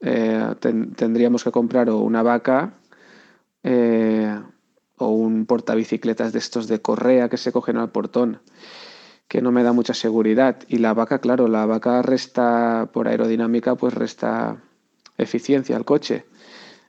eh, 0.00 0.54
ten- 0.60 0.92
tendríamos 0.94 1.44
que 1.44 1.50
comprar 1.50 1.90
o 1.90 1.98
una 1.98 2.22
vaca 2.22 2.74
eh, 3.62 4.40
o 4.98 5.08
un 5.10 5.46
portabicicletas 5.46 6.32
de 6.32 6.38
estos 6.38 6.68
de 6.68 6.80
correa 6.82 7.28
que 7.28 7.36
se 7.36 7.52
cogen 7.52 7.76
al 7.78 7.90
portón, 7.90 8.40
que 9.28 9.42
no 9.42 9.52
me 9.52 9.62
da 9.62 9.72
mucha 9.72 9.94
seguridad. 9.94 10.58
Y 10.68 10.78
la 10.78 10.94
vaca, 10.94 11.20
claro, 11.20 11.48
la 11.48 11.66
vaca 11.66 12.02
resta, 12.02 12.90
por 12.92 13.08
aerodinámica, 13.08 13.74
pues 13.76 13.94
resta 13.94 14.62
eficiencia 15.18 15.76
al 15.76 15.84
coche. 15.84 16.26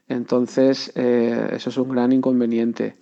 Entonces, 0.08 0.92
eh, 0.96 1.50
eso 1.52 1.70
es 1.70 1.76
un 1.78 1.90
gran 1.90 2.12
inconveniente. 2.12 2.96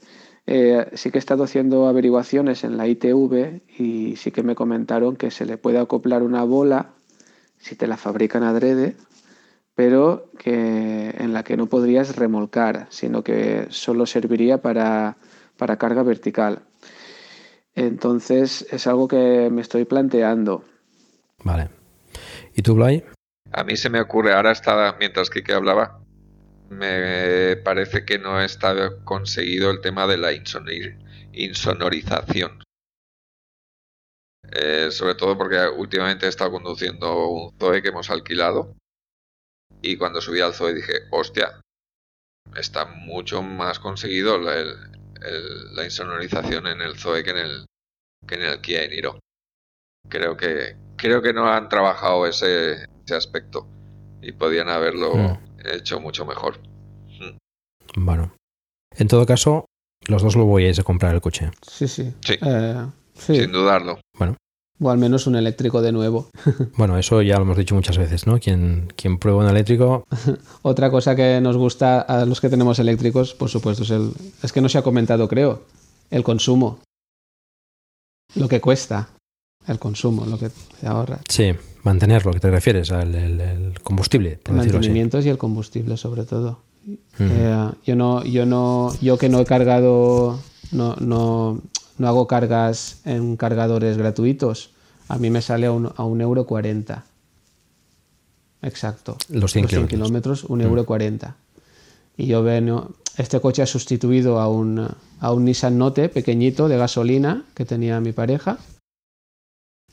Sí 0.95 1.11
que 1.11 1.19
he 1.19 1.21
estado 1.21 1.45
haciendo 1.45 1.87
averiguaciones 1.87 2.65
en 2.65 2.77
la 2.77 2.89
ITV 2.89 3.63
y 3.79 4.17
sí 4.17 4.33
que 4.33 4.43
me 4.43 4.57
comentaron 4.57 5.15
que 5.17 5.31
se 5.31 5.47
le 5.47 5.59
puede 5.59 5.79
acoplar 5.79 6.23
una 6.25 6.43
bola 6.45 6.95
si 7.61 7.77
te 7.77 7.87
la 7.87 7.97
fabrican 7.97 8.43
adrede, 8.43 8.97
pero 9.75 10.31
que 10.39 11.15
en 11.17 11.33
la 11.33 11.45
que 11.45 11.57
no 11.57 11.67
podrías 11.67 12.17
remolcar, 12.17 12.89
sino 12.91 13.23
que 13.23 13.67
solo 13.71 14.07
serviría 14.07 14.59
para, 14.59 15.17
para 15.57 15.77
carga 15.77 16.03
vertical. 16.03 16.63
Entonces 17.75 18.67
es 18.71 18.87
algo 18.87 19.07
que 19.07 19.49
me 19.51 19.61
estoy 19.61 19.85
planteando. 19.85 20.65
Vale. 21.45 21.69
¿Y 22.55 22.63
tú, 22.63 22.75
Blay? 22.75 23.05
A 23.53 23.65
mí 23.65 23.77
se 23.77 23.91
me 23.91 24.01
ocurre, 24.01 24.33
ahora 24.33 24.53
está, 24.53 24.97
mientras 24.99 25.31
Kike 25.31 25.53
hablaba, 25.53 26.01
me 26.69 27.57
parece 27.57 28.05
que 28.05 28.19
no 28.19 28.41
está 28.41 29.03
conseguido 29.05 29.71
el 29.71 29.81
tema 29.81 30.07
de 30.07 30.19
la 30.19 30.33
insonorización. 31.33 32.63
Eh, 34.53 34.91
sobre 34.91 35.15
todo 35.15 35.39
porque 35.39 35.59
últimamente 35.69 36.27
he 36.27 36.29
estado 36.29 36.51
conduciendo 36.51 37.29
un 37.29 37.57
Zoe 37.59 37.83
que 37.83 37.89
hemos 37.91 38.11
alquilado 38.11 38.75
y 39.81 39.97
cuando 39.97 40.21
subí 40.21 40.41
al 40.41 40.55
Zoe 40.55 40.75
dije, 40.75 40.93
hostia, 41.13 41.61
está 42.57 42.85
mucho 42.87 43.43
más 43.43 43.79
conseguido 43.79 44.39
la, 44.39 44.55
el- 44.57 44.75
el- 45.23 45.75
la 45.77 45.85
insonorización 45.85 46.67
en 46.67 46.81
el 46.81 46.99
Zoe 46.99 47.23
que 47.23 47.31
en 47.31 47.39
el, 47.39 47.67
que 48.27 48.35
en 48.35 48.43
el 48.43 48.61
Kia 48.61 48.89
Niro. 48.89 49.21
Creo 50.09 50.37
que, 50.37 50.77
creo 50.97 51.23
que 51.23 51.33
no 51.33 51.47
han 51.47 51.69
trabajado 51.69 52.27
ese, 52.27 52.87
ese 53.05 53.15
aspecto 53.15 53.69
y 54.21 54.33
podían 54.33 54.69
haberlo 54.69 55.15
Mm. 55.15 55.39
hecho 55.65 56.01
mucho 56.01 56.25
mejor. 56.27 56.59
Bueno. 57.97 58.35
En 58.97 59.09
todo 59.09 59.25
caso, 59.27 59.67
los 60.09 60.23
dos 60.23 60.35
lo 60.37 60.45
voy 60.45 60.67
a 60.69 60.83
comprar 60.83 61.15
el 61.15 61.21
coche. 61.21 61.51
Sí, 61.63 61.87
sí. 61.87 62.15
Sí. 62.25 62.39
Eh, 62.43 62.87
sí. 63.25 63.37
Sin 63.37 63.53
dudarlo. 63.53 63.99
Bueno. 64.19 64.37
O 64.83 64.89
al 64.91 64.97
menos 64.99 65.27
un 65.27 65.37
eléctrico 65.37 65.83
de 65.83 65.93
nuevo. 65.93 66.29
Bueno, 66.77 66.97
eso 66.99 67.21
ya 67.23 67.37
lo 67.37 67.43
hemos 67.43 67.59
dicho 67.59 67.75
muchas 67.75 67.99
veces, 67.99 68.27
¿no? 68.27 68.39
Quien, 68.41 68.93
quien 68.97 69.19
prueba 69.19 69.41
un 69.45 69.49
eléctrico, 69.51 70.05
Otra 70.63 70.91
cosa 70.91 71.15
que 71.15 71.41
nos 71.41 71.57
gusta 71.57 72.01
a 72.01 72.25
los 72.25 72.41
que 72.41 72.49
tenemos 72.49 72.79
eléctricos, 72.79 73.35
por 73.35 73.49
supuesto, 73.51 73.83
es, 73.83 73.91
el, 73.91 74.11
es 74.43 74.53
que 74.53 74.61
no 74.63 74.69
se 74.71 74.79
ha 74.79 74.83
comentado, 74.83 75.29
creo, 75.29 75.63
el 76.11 76.23
consumo. 76.23 76.79
Lo 78.37 78.49
que 78.49 78.61
cuesta 78.61 79.09
el 79.67 79.79
consumo, 79.79 80.25
lo 80.25 80.39
que 80.39 80.49
se 80.81 80.87
ahorra. 80.87 81.21
sí, 81.29 81.53
mantenerlo, 81.83 82.33
¿qué 82.33 82.41
te 82.41 82.51
refieres? 82.51 82.91
Al 82.93 83.15
el- 83.15 83.41
el 83.41 83.81
combustible, 83.83 84.39
por 84.43 84.55
decirlo 84.55 84.79
así. 84.79 84.89
Mantenimientos 84.89 85.27
y 85.27 85.29
el 85.29 85.37
combustible, 85.39 85.97
sobre 85.99 86.25
todo. 86.25 86.61
Ujú. 86.87 86.97
Eh, 87.21 87.69
yo 87.85 87.97
no, 87.97 88.25
yo 88.25 88.47
no, 88.47 88.93
yo 89.03 89.19
que 89.19 89.29
no 89.29 89.41
he 89.41 89.45
cargado, 89.45 90.39
no, 90.73 90.97
no, 90.97 91.61
no 92.01 92.09
hago 92.09 92.27
cargas 92.27 93.03
en 93.05 93.37
cargadores 93.37 93.99
gratuitos. 93.99 94.71
A 95.09 95.19
mí 95.19 95.29
me 95.29 95.43
sale 95.43 95.67
a 95.67 95.73
un, 95.73 95.93
a 95.95 96.03
un 96.05 96.23
euro 96.23 96.47
cuarenta. 96.47 97.05
Exacto. 98.63 99.19
Los 99.29 99.53
100 99.53 99.67
kilómetros. 99.67 99.91
kilómetros, 99.91 100.45
un 100.45 100.63
euro 100.63 100.87
cuarenta. 100.87 101.37
Y 102.17 102.27
yo 102.27 102.43
veo, 102.43 102.91
este 103.19 103.39
coche 103.41 103.61
ha 103.61 103.67
sustituido 103.67 104.41
a 104.41 104.49
un, 104.49 104.89
a 105.21 105.33
un 105.33 105.45
Nissan 105.45 105.77
Note 105.77 106.09
pequeñito 106.09 106.69
de 106.69 106.79
gasolina 106.79 107.45
que 107.55 107.67
tenía 107.67 108.01
mi 108.01 108.13
pareja, 108.13 108.59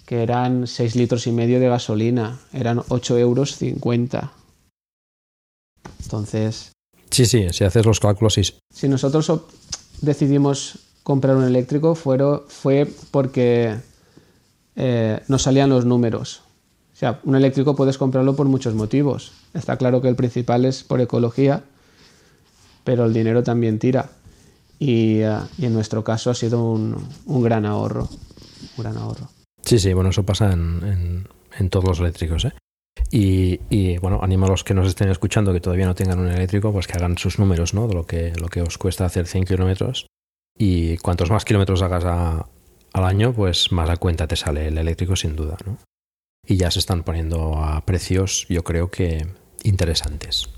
que 0.05 0.23
eran 0.23 0.65
6 0.65 0.95
litros 0.95 1.27
y 1.27 1.33
medio 1.33 1.59
de 1.59 1.67
gasolina, 1.67 2.39
eran 2.53 2.81
8 2.87 3.17
euros 3.17 3.57
50. 3.57 4.31
Entonces, 6.03 6.71
Sí, 7.11 7.25
sí, 7.25 7.47
si 7.51 7.65
haces 7.65 7.85
los 7.85 7.99
cálculos, 7.99 8.35
sí. 8.35 8.43
si 8.73 8.87
nosotros 8.87 9.29
decidimos 10.01 10.86
comprar 11.07 11.37
un 11.37 11.45
eléctrico 11.45 11.95
fue 11.95 12.85
porque 13.11 13.75
eh, 14.75 15.21
nos 15.29 15.41
salían 15.41 15.69
los 15.69 15.85
números. 15.85 16.41
O 16.93 16.97
sea, 16.99 17.21
un 17.23 17.37
eléctrico 17.37 17.77
puedes 17.77 17.97
comprarlo 17.97 18.35
por 18.35 18.47
muchos 18.47 18.73
motivos. 18.73 19.31
Está 19.53 19.77
claro 19.77 20.01
que 20.01 20.09
el 20.09 20.17
principal 20.17 20.65
es 20.65 20.83
por 20.83 20.99
ecología, 20.99 21.63
pero 22.83 23.05
el 23.05 23.13
dinero 23.13 23.41
también 23.41 23.79
tira. 23.79 24.09
Y, 24.79 25.19
eh, 25.21 25.37
en 25.61 25.73
nuestro 25.73 26.03
caso 26.03 26.29
ha 26.29 26.33
sido 26.33 26.61
un, 26.61 26.97
un 27.25 27.41
gran 27.41 27.65
ahorro. 27.65 28.09
Un 28.77 28.83
gran 28.83 28.97
ahorro. 28.97 29.29
Sí, 29.63 29.79
sí, 29.79 29.93
bueno, 29.93 30.09
eso 30.09 30.23
pasa 30.23 30.51
en, 30.51 30.81
en- 30.83 31.27
en 31.57 31.69
todos 31.69 31.85
los 31.85 31.99
eléctricos, 32.01 32.43
¿eh? 32.45 32.51
Y, 33.11 33.61
y, 33.69 33.97
bueno, 33.99 34.19
animo 34.21 34.45
a 34.45 34.49
los 34.49 34.63
que 34.65 34.73
nos 34.73 34.87
estén 34.89 35.07
escuchando 35.09 35.53
que 35.53 35.61
todavía 35.61 35.85
no 35.85 35.95
tengan 35.95 36.19
un 36.19 36.27
eléctrico, 36.27 36.73
pues 36.73 36.85
que 36.87 36.97
hagan 36.97 37.17
sus 37.17 37.39
números, 37.39 37.73
¿no? 37.73 37.87
De 37.87 37.93
lo 37.93 38.05
que, 38.05 38.33
lo 38.35 38.47
que 38.49 38.61
os 38.61 38.77
cuesta 38.77 39.05
hacer 39.05 39.25
100 39.27 39.45
kilómetros. 39.45 40.07
Y 40.57 40.97
cuantos 40.97 41.29
más 41.29 41.45
kilómetros 41.45 41.81
hagas 41.81 42.03
al 42.05 43.03
año, 43.03 43.33
pues 43.33 43.71
más 43.71 43.89
a 43.89 43.97
cuenta 43.97 44.27
te 44.27 44.35
sale 44.35 44.67
el 44.67 44.77
eléctrico, 44.77 45.15
sin 45.15 45.35
duda, 45.35 45.57
¿no? 45.65 45.77
Y 46.45 46.57
ya 46.57 46.71
se 46.71 46.79
están 46.79 47.03
poniendo 47.03 47.57
a 47.57 47.85
precios, 47.85 48.45
yo 48.49 48.63
creo 48.63 48.89
que 48.89 49.27
interesantes. 49.63 50.49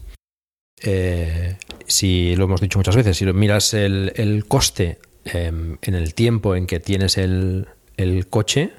Eh, 0.81 1.57
si 1.88 2.35
lo 2.35 2.45
hemos 2.45 2.61
dicho 2.61 2.80
muchas 2.80 2.95
veces, 2.95 3.17
si 3.17 3.26
miras 3.26 3.73
el, 3.73 4.13
el 4.15 4.45
coste 4.45 4.99
em, 5.26 5.77
en 5.81 5.95
el 5.95 6.13
tiempo 6.13 6.55
en 6.55 6.67
que 6.67 6.80
tienes 6.80 7.17
el, 7.17 7.67
el 7.97 8.27
coche, 8.27 8.71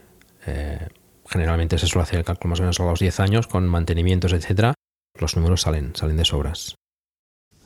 eh, 0.47 0.89
generalmente 1.29 1.79
se 1.79 1.87
suele 1.87 2.05
hacer 2.05 2.21
el 2.21 2.25
cálculo 2.25 2.51
más 2.51 2.61
o 2.61 2.63
menos 2.63 2.81
a 2.81 2.85
los 2.85 3.01
10 3.01 3.21
años, 3.21 3.47
con 3.47 3.69
mantenimientos, 3.69 4.33
etcétera, 4.33 4.75
los 5.19 5.37
números 5.37 5.63
salen, 5.63 5.95
salen 5.95 6.17
de 6.17 6.25
sobras. 6.25 6.77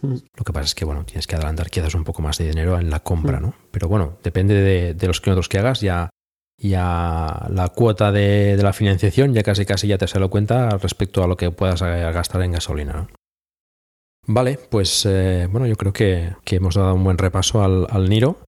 Mm. 0.05 0.23
Lo 0.37 0.45
que 0.45 0.53
pasa 0.53 0.67
es 0.67 0.75
que, 0.75 0.85
bueno, 0.85 1.05
tienes 1.05 1.27
que 1.27 1.37
adelantar 1.37 1.71
quizás 1.71 1.95
un 1.95 2.05
poco 2.05 2.23
más 2.23 2.39
de 2.39 2.49
dinero 2.49 2.79
en 2.79 2.91
la 2.91 3.01
compra, 3.01 3.41
¿no? 3.41 3.55
Pero 3.71 3.89
bueno, 3.89 4.19
depende 4.23 4.55
de, 4.55 4.95
de 4.95 5.07
los 5.07 5.21
kilómetros 5.21 5.49
que 5.49 5.59
hagas, 5.59 5.81
ya, 5.81 6.11
ya 6.59 7.47
la 7.51 7.69
cuota 7.69 8.13
de, 8.13 8.57
de 8.57 8.63
la 8.63 8.73
financiación 8.73 9.35
ya 9.35 9.43
casi 9.43 9.65
casi 9.65 9.89
ya 9.89 9.99
te 9.99 10.07
se 10.07 10.21
lo 10.21 10.31
cuenta 10.31 10.71
respecto 10.79 11.23
a 11.23 11.27
lo 11.27 11.37
que 11.37 11.51
puedas 11.51 11.83
eh, 11.83 12.11
gastar 12.13 12.43
en 12.43 12.53
gasolina, 12.53 12.93
¿no? 12.93 13.09
Vale, 14.27 14.59
pues 14.71 15.05
eh, 15.07 15.49
bueno, 15.51 15.67
yo 15.67 15.77
creo 15.77 15.93
que, 15.93 16.35
que 16.45 16.57
hemos 16.57 16.77
dado 16.77 16.95
un 16.95 17.05
buen 17.05 17.19
repaso 17.19 17.63
al, 17.63 17.87
al 17.91 18.09
Niro. 18.09 18.39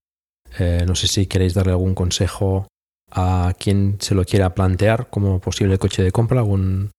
Eh, 0.57 0.85
no 0.87 0.95
sé 0.95 1.07
si 1.07 1.27
queréis 1.27 1.53
darle 1.53 1.73
algún 1.73 1.93
consejo 1.93 2.67
a 3.11 3.53
quien 3.59 3.97
se 3.99 4.15
lo 4.15 4.25
quiera 4.25 4.55
plantear 4.55 5.09
como 5.09 5.39
posible 5.39 5.77
coche 5.77 6.01
de 6.01 6.11
compra, 6.11 6.39
algún, 6.39 6.91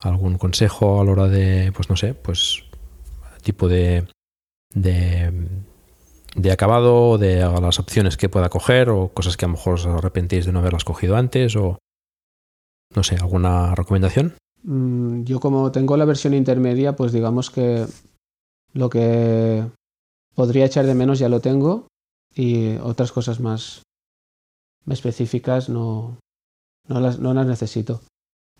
algún 0.00 0.36
consejo 0.36 1.00
a 1.00 1.04
la 1.04 1.12
hora 1.12 1.28
de, 1.28 1.70
pues 1.72 1.88
no 1.88 1.96
sé, 1.96 2.14
pues 2.14 2.64
tipo 3.44 3.68
de, 3.68 4.08
de, 4.74 5.32
de 6.34 6.52
acabado, 6.52 7.18
de 7.18 7.40
las 7.40 7.78
opciones 7.78 8.16
que 8.16 8.28
pueda 8.28 8.48
coger 8.48 8.90
o 8.90 9.08
cosas 9.08 9.36
que 9.36 9.44
a 9.44 9.48
lo 9.48 9.54
mejor 9.54 9.74
os 9.74 9.86
arrepentís 9.86 10.46
de 10.46 10.52
no 10.52 10.58
haberlas 10.58 10.84
cogido 10.84 11.16
antes 11.16 11.54
o 11.56 11.78
no 12.94 13.02
sé, 13.02 13.16
alguna 13.16 13.74
recomendación. 13.74 14.34
Mm, 14.62 15.24
Yo 15.24 15.40
como 15.40 15.70
tengo 15.72 15.96
la 15.96 16.04
versión 16.04 16.34
intermedia, 16.34 16.96
pues 16.96 17.12
digamos 17.12 17.50
que 17.50 17.86
lo 18.72 18.88
que 18.90 19.64
podría 20.34 20.64
echar 20.66 20.86
de 20.86 20.94
menos 20.94 21.18
ya 21.18 21.28
lo 21.28 21.40
tengo 21.40 21.86
y 22.34 22.76
otras 22.78 23.12
cosas 23.12 23.40
más 23.40 23.82
específicas 24.88 25.68
no, 25.68 26.18
no, 26.88 27.00
las, 27.00 27.18
no 27.18 27.32
las 27.34 27.46
necesito. 27.46 28.02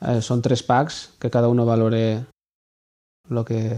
Eh, 0.00 0.22
son 0.22 0.42
tres 0.42 0.62
packs 0.62 1.14
que 1.18 1.30
cada 1.30 1.48
uno 1.48 1.66
valore 1.66 2.26
lo 3.28 3.44
que... 3.44 3.76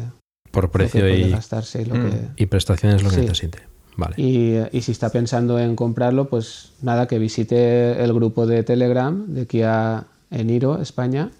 Por 0.62 0.70
precio 0.70 1.00
lo 1.00 1.06
que 1.06 1.12
puede 1.12 1.28
y, 1.28 1.30
gastarse 1.30 1.82
y 1.82 1.84
lo 1.84 1.94
Mm. 1.94 2.10
que... 2.10 2.42
y 2.42 2.46
prestaciones 2.46 3.02
lo 3.02 3.10
que 3.10 3.16
Sí. 3.16 3.20
necesite. 3.22 3.58
Vale. 3.96 4.14
Y, 4.18 4.56
y 4.76 4.82
si 4.82 4.92
está 4.92 5.08
pensando 5.10 5.58
en 5.58 5.74
comprarlo, 5.74 6.28
pues 6.28 6.72
nada, 6.82 7.06
que 7.06 7.18
visite 7.18 8.02
el 8.02 8.12
grupo 8.12 8.46
de 8.46 8.62
Telegram 8.62 9.26
de 9.32 9.46
Kia 9.46 10.06
Eniro 10.30 10.80
España 10.82 11.30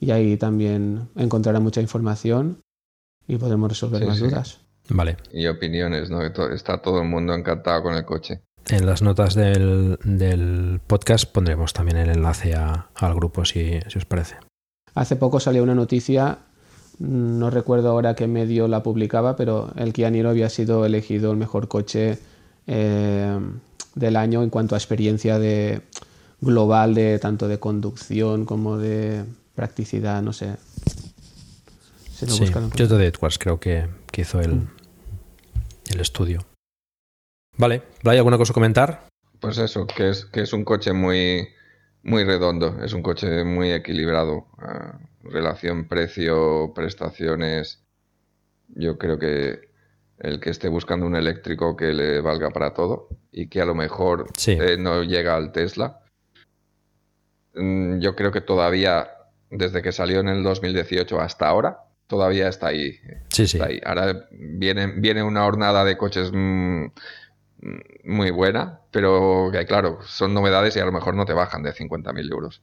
y 0.00 0.10
ahí 0.10 0.36
también 0.36 1.08
encontrará 1.16 1.60
mucha 1.60 1.80
información 1.82 2.60
y 3.28 3.36
podremos 3.36 3.68
resolver 3.68 4.00
Sí, 4.00 4.06
más 4.06 4.16
sí. 4.18 4.24
dudas. 4.24 4.60
Vale. 4.88 5.16
Y 5.32 5.46
opiniones, 5.46 6.10
¿no? 6.10 6.22
Está 6.22 6.80
todo 6.82 7.02
el 7.02 7.08
mundo 7.08 7.34
encantado 7.34 7.82
con 7.82 7.94
el 7.94 8.04
coche. 8.04 8.40
En 8.68 8.86
las 8.86 9.02
notas 9.02 9.34
del, 9.34 9.98
del 10.04 10.80
podcast 10.86 11.30
pondremos 11.30 11.72
también 11.74 11.98
el 11.98 12.08
enlace 12.10 12.54
a- 12.54 12.88
al 12.94 13.14
grupo 13.14 13.44
si, 13.44 13.78
si 13.88 13.98
os 13.98 14.04
parece. 14.06 14.36
Hace 14.94 15.16
poco 15.16 15.38
salió 15.40 15.62
una 15.62 15.74
noticia, 15.74 16.38
no 16.98 17.50
recuerdo 17.50 17.90
ahora 17.90 18.14
qué 18.14 18.26
medio 18.26 18.68
la 18.68 18.82
publicaba, 18.82 19.36
pero 19.36 19.72
el 19.76 19.92
Kia 19.92 20.10
Niro 20.10 20.30
había 20.30 20.48
sido 20.48 20.84
elegido 20.84 21.32
el 21.32 21.36
mejor 21.36 21.68
coche 21.68 22.18
eh, 22.66 23.38
del 23.94 24.16
año 24.16 24.42
en 24.42 24.50
cuanto 24.50 24.74
a 24.74 24.78
experiencia 24.78 25.38
de 25.38 25.82
global 26.40 26.94
de 26.94 27.18
tanto 27.18 27.48
de 27.48 27.58
conducción 27.58 28.44
como 28.44 28.78
de 28.78 29.24
practicidad, 29.54 30.22
no 30.22 30.32
sé. 30.32 30.56
Si 32.12 32.26
lo 32.26 32.32
Sí, 32.32 32.46
Joto 32.52 32.98
de 32.98 33.06
Edwards 33.06 33.38
creo 33.38 33.58
que, 33.58 33.88
que 34.10 34.22
hizo 34.22 34.40
el, 34.40 34.68
el 35.90 36.00
estudio. 36.00 36.44
Vale, 37.56 37.82
¿hay 38.04 38.18
alguna 38.18 38.38
cosa 38.38 38.52
a 38.52 38.54
comentar? 38.54 39.06
Pues 39.40 39.58
eso, 39.58 39.86
que 39.86 40.10
es, 40.10 40.24
que 40.26 40.42
es 40.42 40.52
un 40.52 40.64
coche 40.64 40.92
muy, 40.92 41.48
muy 42.02 42.24
redondo, 42.24 42.82
es 42.82 42.92
un 42.92 43.02
coche 43.02 43.44
muy 43.44 43.72
equilibrado. 43.72 44.46
ah, 44.58 44.98
relación 45.24 45.88
precio-prestaciones. 45.88 47.82
Yo 48.68 48.98
creo 48.98 49.18
que 49.18 49.68
el 50.18 50.40
que 50.40 50.50
esté 50.50 50.68
buscando 50.68 51.06
un 51.06 51.16
eléctrico 51.16 51.76
que 51.76 51.92
le 51.92 52.20
valga 52.20 52.50
para 52.50 52.72
todo 52.72 53.08
y 53.32 53.48
que 53.48 53.60
a 53.60 53.64
lo 53.64 53.74
mejor 53.74 54.26
Sí. 54.36 54.52
eh, 54.60 54.76
no 54.78 55.02
llega 55.02 55.36
al 55.36 55.52
Tesla. 55.52 56.00
Mm, 57.54 57.98
Yo 58.00 58.14
creo 58.16 58.30
que 58.32 58.40
todavía, 58.40 59.08
desde 59.50 59.82
que 59.82 59.92
salió 59.92 60.20
en 60.20 60.28
el 60.28 60.42
2018 60.42 61.20
hasta 61.20 61.48
ahora, 61.48 61.78
todavía 62.06 62.48
está 62.48 62.68
ahí. 62.68 62.92
Sí, 63.28 63.46
sí. 63.46 63.56
Está 63.58 63.66
ahí. 63.68 63.80
Ahora 63.84 64.26
viene, 64.32 64.86
viene 64.98 65.22
una 65.22 65.46
hornada 65.46 65.84
de 65.84 65.96
coches 65.96 66.30
mm, 66.32 66.86
muy 68.04 68.30
buena, 68.30 68.80
pero 68.90 69.48
que 69.52 69.64
claro, 69.66 69.98
son 70.02 70.34
novedades 70.34 70.76
y 70.76 70.80
a 70.80 70.84
lo 70.84 70.92
mejor 70.92 71.14
no 71.14 71.24
te 71.24 71.32
bajan 71.32 71.62
de 71.62 71.72
50.000 71.72 72.30
euros. 72.30 72.62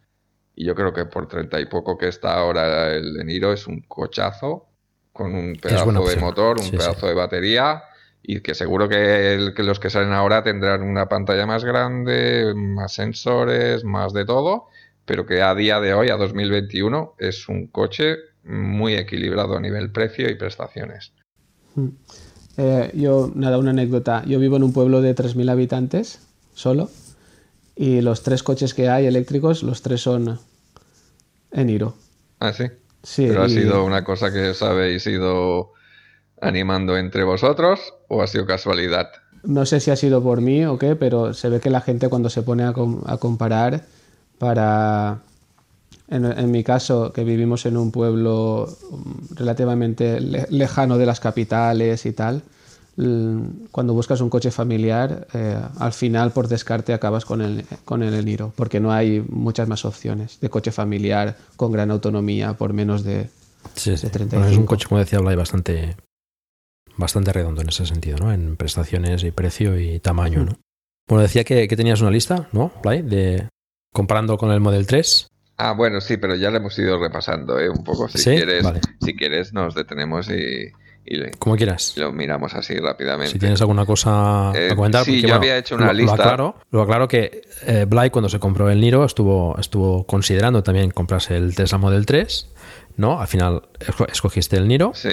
Y 0.56 0.66
yo 0.66 0.76
creo 0.76 0.94
que 0.94 1.06
por 1.06 1.28
30 1.28 1.60
y 1.60 1.66
poco 1.66 1.98
que 1.98 2.08
está 2.08 2.34
ahora 2.36 2.94
el 2.94 3.20
Eniro 3.20 3.54
es 3.54 3.68
un 3.68 3.82
cochazo 3.82 4.68
con 5.14 5.34
un 5.36 5.56
pedazo 5.56 6.08
de 6.08 6.16
motor, 6.18 6.58
un 6.58 6.66
Sí, 6.66 6.72
sí. 6.72 6.78
pedazo 6.78 7.08
de 7.08 7.14
batería 7.14 7.84
y 8.24 8.42
que 8.42 8.54
seguro 8.56 8.88
que, 8.90 9.34
el- 9.34 9.54
que 9.54 9.64
los 9.64 9.80
que 9.80 9.90
salen 9.90 10.12
ahora 10.14 10.44
tendrán 10.44 10.84
una 10.84 11.08
pantalla 11.10 11.46
más 11.46 11.64
grande, 11.66 12.54
más 12.56 12.94
sensores, 12.94 13.84
más 13.84 14.14
de 14.14 14.26
todo, 14.26 14.68
pero 15.06 15.26
que 15.26 15.42
a 15.42 15.56
día 15.56 15.80
de 15.80 15.94
hoy, 15.94 16.10
a 16.10 16.18
2021, 16.18 17.16
es 17.18 17.50
un 17.50 17.68
coche 17.68 18.18
muy 18.44 18.96
equilibrado 18.96 19.58
a 19.58 19.62
nivel 19.62 19.92
precio 19.92 20.30
y 20.30 20.36
prestaciones. 20.36 21.14
Eh, 22.58 22.92
yo, 22.96 23.32
nada, 23.34 23.58
una 23.58 23.72
anécdota. 23.72 24.24
Yo 24.26 24.40
vivo 24.40 24.58
en 24.58 24.64
un 24.64 24.74
pueblo 24.74 25.02
de 25.02 25.14
3.000 25.14 25.50
habitantes, 25.50 26.20
solo, 26.54 26.90
y 27.76 28.02
los 28.02 28.24
tres 28.24 28.44
coches 28.44 28.74
que 28.74 28.90
hay 28.90 29.06
eléctricos, 29.06 29.64
los 29.64 29.82
tres 29.82 30.02
son 30.02 30.40
Eniro. 31.52 31.94
Ah, 32.40 32.54
sí. 32.54 32.66
Sí, 33.04 33.28
¿Pero 33.28 33.44
ha 33.44 33.50
sido 33.50 33.86
una 33.86 34.04
cosa 34.04 34.32
que 34.32 34.50
os 34.50 34.62
habéis 34.62 35.06
ido 35.08 35.74
animando 36.42 36.98
entre 36.98 37.24
vosotros 37.24 37.94
o 38.10 38.22
ha 38.22 38.28
sido 38.28 38.46
casualidad? 38.46 39.12
No 39.44 39.66
sé 39.66 39.80
si 39.80 39.90
ha 39.92 39.96
sido 39.96 40.22
por 40.22 40.42
mí 40.42 40.66
o 40.66 40.78
qué, 40.78 40.96
pero 40.96 41.34
se 41.34 41.50
ve 41.50 41.60
que 41.60 41.70
la 41.72 41.82
gente 41.82 42.10
cuando 42.10 42.30
se 42.30 42.44
pone 42.44 42.64
a, 42.64 42.74
com- 42.74 43.02
a 43.06 43.18
comparar 43.18 43.84
para... 44.38 45.20
En, 46.10 46.26
en 46.26 46.52
mi 46.52 46.64
caso, 46.64 47.14
que 47.14 47.24
vivimos 47.24 47.66
en 47.66 47.78
un 47.78 47.92
pueblo 47.92 48.68
mm, 48.92 49.36
relativamente 49.36 50.22
le- 50.22 50.48
lejano 50.50 50.98
de 50.98 51.06
las 51.06 51.20
capitales 51.22 52.06
y 52.06 52.14
tal, 52.14 52.44
cuando 53.72 53.94
buscas 53.94 54.22
un 54.22 54.30
coche 54.30 54.52
familiar, 54.52 55.28
eh, 55.34 55.58
al 55.80 55.94
final 55.94 56.32
por 56.32 56.48
descarte 56.48 56.94
acabas 56.94 57.26
con 57.26 57.42
el, 57.42 57.66
con 57.86 58.04
el 58.04 58.14
Eniro, 58.14 58.54
porque 58.56 58.80
no 58.80 58.92
hay 58.92 59.24
muchas 59.30 59.68
más 59.68 59.86
opciones 59.86 60.40
de 60.40 60.50
coche 60.50 60.72
familiar 60.72 61.38
con 61.56 61.72
gran 61.72 61.92
autonomía 61.92 62.54
por 62.54 62.74
menos 62.74 63.04
de, 63.04 63.30
Sí, 63.76 63.96
sí. 63.98 64.08
de 64.08 64.12
35. 64.12 64.36
Bueno, 64.40 64.52
es 64.52 64.58
un 64.58 64.66
coche, 64.66 64.88
como 64.88 65.00
decía 65.00 65.20
Blay, 65.20 65.36
bastante, 65.36 65.96
bastante 66.98 67.32
redondo 67.34 67.62
en 67.62 67.70
ese 67.70 67.86
sentido, 67.86 68.18
¿no? 68.18 68.32
En 68.34 68.56
prestaciones 68.56 69.24
y 69.24 69.32
precio 69.32 69.80
y 69.80 70.00
tamaño, 70.00 70.44
¿no? 70.46 70.58
Bueno, 71.08 71.24
decía 71.24 71.44
que, 71.44 71.68
que 71.68 71.76
tenías 71.76 72.02
una 72.02 72.12
lista, 72.12 72.48
¿no, 72.52 72.72
Blay? 72.84 73.02
De, 73.02 73.48
comparando 73.94 74.38
con 74.38 74.52
el 74.52 74.60
Model 74.60 74.88
3. 74.88 75.28
Ah, 75.58 75.74
bueno, 75.74 76.02
sí, 76.02 76.18
pero 76.18 76.36
ya 76.36 76.50
lo 76.50 76.58
hemos 76.58 76.78
ido 76.80 77.00
repasando, 77.00 77.60
¿eh? 77.60 77.70
Un 77.70 77.84
poco. 77.84 78.08
Si 78.08 78.18
¿Sí? 78.18 78.32
quieres, 78.32 78.64
Vale. 78.64 78.82
si 79.00 79.16
quieres 79.16 79.54
nos 79.54 79.76
detenemos 79.76 80.28
y, 80.30 80.72
y 81.06 81.18
le- 81.18 81.32
Como 81.32 81.56
quieras. 81.56 81.94
lo 81.98 82.12
miramos 82.12 82.54
así 82.54 82.76
rápidamente. 82.78 83.32
Si 83.34 83.40
tienes 83.40 83.60
alguna 83.62 83.86
cosa 83.86 84.52
Eh, 84.56 84.70
a 84.72 84.76
comentar. 84.76 85.04
sí, 85.06 85.12
porque, 85.12 85.22
yo 85.22 85.28
bueno, 85.30 85.36
había 85.42 85.58
hecho 85.58 85.76
una 85.76 85.88
lo, 85.88 85.94
lista. 85.94 86.16
Lo 86.16 86.22
aclaro, 86.24 86.56
lo 86.72 86.82
aclaro 86.82 87.08
que 87.08 87.42
eh, 87.66 87.86
Blay, 87.88 88.10
cuando 88.10 88.30
se 88.30 88.40
compró 88.40 88.70
el 88.70 88.80
Niro, 88.82 89.04
estuvo, 89.06 89.58
estuvo 89.60 90.06
considerando 90.06 90.64
también 90.64 90.92
comprarse 90.92 91.36
el 91.38 91.56
Tesla 91.56 91.78
Model 91.78 92.06
3. 92.06 92.48
¿no? 92.98 93.20
Al 93.22 93.28
final 93.28 93.64
esco- 93.80 94.06
escogiste 94.12 94.58
el 94.58 94.68
Niro 94.68 94.92
Sí. 94.94 95.10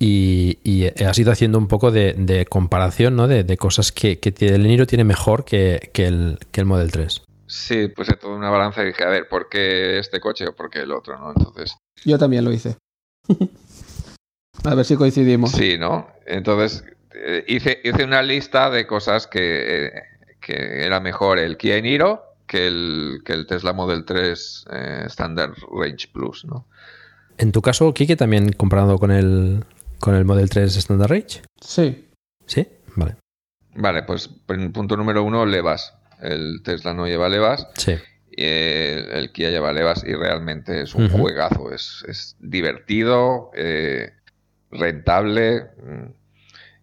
y, 0.00 0.58
y 0.64 0.86
has 1.04 1.16
ido 1.18 1.30
haciendo 1.30 1.58
un 1.58 1.68
poco 1.68 1.90
de, 1.92 2.12
de 2.14 2.44
comparación 2.44 3.14
¿no? 3.16 3.28
de, 3.28 3.44
de 3.44 3.56
cosas 3.56 3.92
que, 3.92 4.18
el 4.40 4.62
Niro 4.64 4.84
tiene 4.86 5.04
mejor 5.04 5.44
que, 5.44 5.90
que 5.94 6.06
el, 6.06 6.38
que 6.50 6.60
el 6.60 6.66
Model 6.66 6.90
3. 6.90 7.22
Sí, 7.46 7.86
puse 7.88 8.14
toda 8.16 8.34
una 8.36 8.50
balanza 8.50 8.82
y 8.82 8.86
dije, 8.86 9.04
a 9.04 9.08
ver, 9.08 9.28
¿por 9.28 9.48
qué 9.48 9.98
este 10.00 10.20
coche 10.20 10.48
o 10.48 10.54
por 10.56 10.70
qué 10.70 10.80
el 10.80 10.90
otro? 10.92 11.18
¿no? 11.18 11.32
Entonces, 11.34 11.76
Yo 12.04 12.18
también 12.18 12.44
lo 12.44 12.52
hice. 12.52 12.76
a 14.64 14.74
ver 14.74 14.84
si 14.84 14.96
coincidimos. 14.96 15.52
sí, 15.52 15.78
¿no? 15.78 16.08
Entonces, 16.26 16.84
eh, 17.14 17.44
hice, 17.48 17.80
hice 17.82 18.04
una 18.04 18.22
lista 18.22 18.70
de 18.70 18.86
cosas 18.86 19.26
que, 19.26 19.86
eh, 19.86 19.92
que 20.40 20.84
era 20.84 21.00
mejor 21.00 21.38
el 21.38 21.56
Kia 21.56 21.80
Niro 21.80 22.30
que 22.50 22.66
el, 22.66 23.22
que 23.24 23.32
el 23.32 23.46
Tesla 23.46 23.72
Model 23.72 24.04
3 24.04 24.64
eh, 24.72 25.02
Standard 25.06 25.54
Range 25.72 26.08
Plus, 26.12 26.44
¿no? 26.44 26.66
En 27.38 27.52
tu 27.52 27.62
caso, 27.62 27.94
Kike, 27.94 28.16
también 28.16 28.52
comparado 28.52 28.98
con 28.98 29.12
el, 29.12 29.64
con 30.00 30.16
el 30.16 30.24
Model 30.24 30.50
3 30.50 30.76
Standard 30.76 31.10
Range. 31.10 31.42
Sí. 31.60 32.08
¿Sí? 32.46 32.66
Vale. 32.96 33.16
Vale, 33.76 34.02
pues 34.02 34.30
en 34.48 34.72
punto 34.72 34.96
número 34.96 35.22
uno, 35.22 35.46
levas. 35.46 35.94
El 36.20 36.60
Tesla 36.64 36.92
no 36.92 37.06
lleva 37.06 37.28
levas. 37.28 37.68
Sí. 37.76 37.92
y 38.32 38.44
el, 38.44 39.10
el 39.12 39.32
Kia 39.32 39.50
lleva 39.50 39.72
levas 39.72 40.02
y 40.04 40.12
realmente 40.12 40.82
es 40.82 40.94
un 40.96 41.08
juegazo. 41.08 41.72
Es, 41.72 42.04
es 42.08 42.36
divertido, 42.40 43.52
eh, 43.54 44.10
rentable 44.70 45.62
mm, 45.82 46.06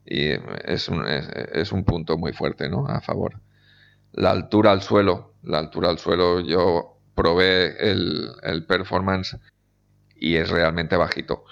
y 0.06 0.30
es 0.66 0.88
un, 0.90 1.06
es, 1.08 1.28
es 1.54 1.72
un 1.72 1.84
punto 1.84 2.18
muy 2.18 2.34
fuerte 2.34 2.70
¿no? 2.70 2.88
a 2.88 3.02
favor. 3.02 3.40
La 4.14 4.32
altura 4.32 4.72
al 4.72 4.82
suelo. 4.82 5.34
La 5.44 5.60
altura 5.60 5.90
al 5.90 5.98
suelo, 6.00 6.40
yo 6.42 6.98
probé 7.16 7.90
el, 7.92 8.30
el 8.44 8.66
performance 8.66 9.38
y 10.16 10.36
es 10.36 10.50
realmente 10.50 10.96
bajito. 10.98 11.44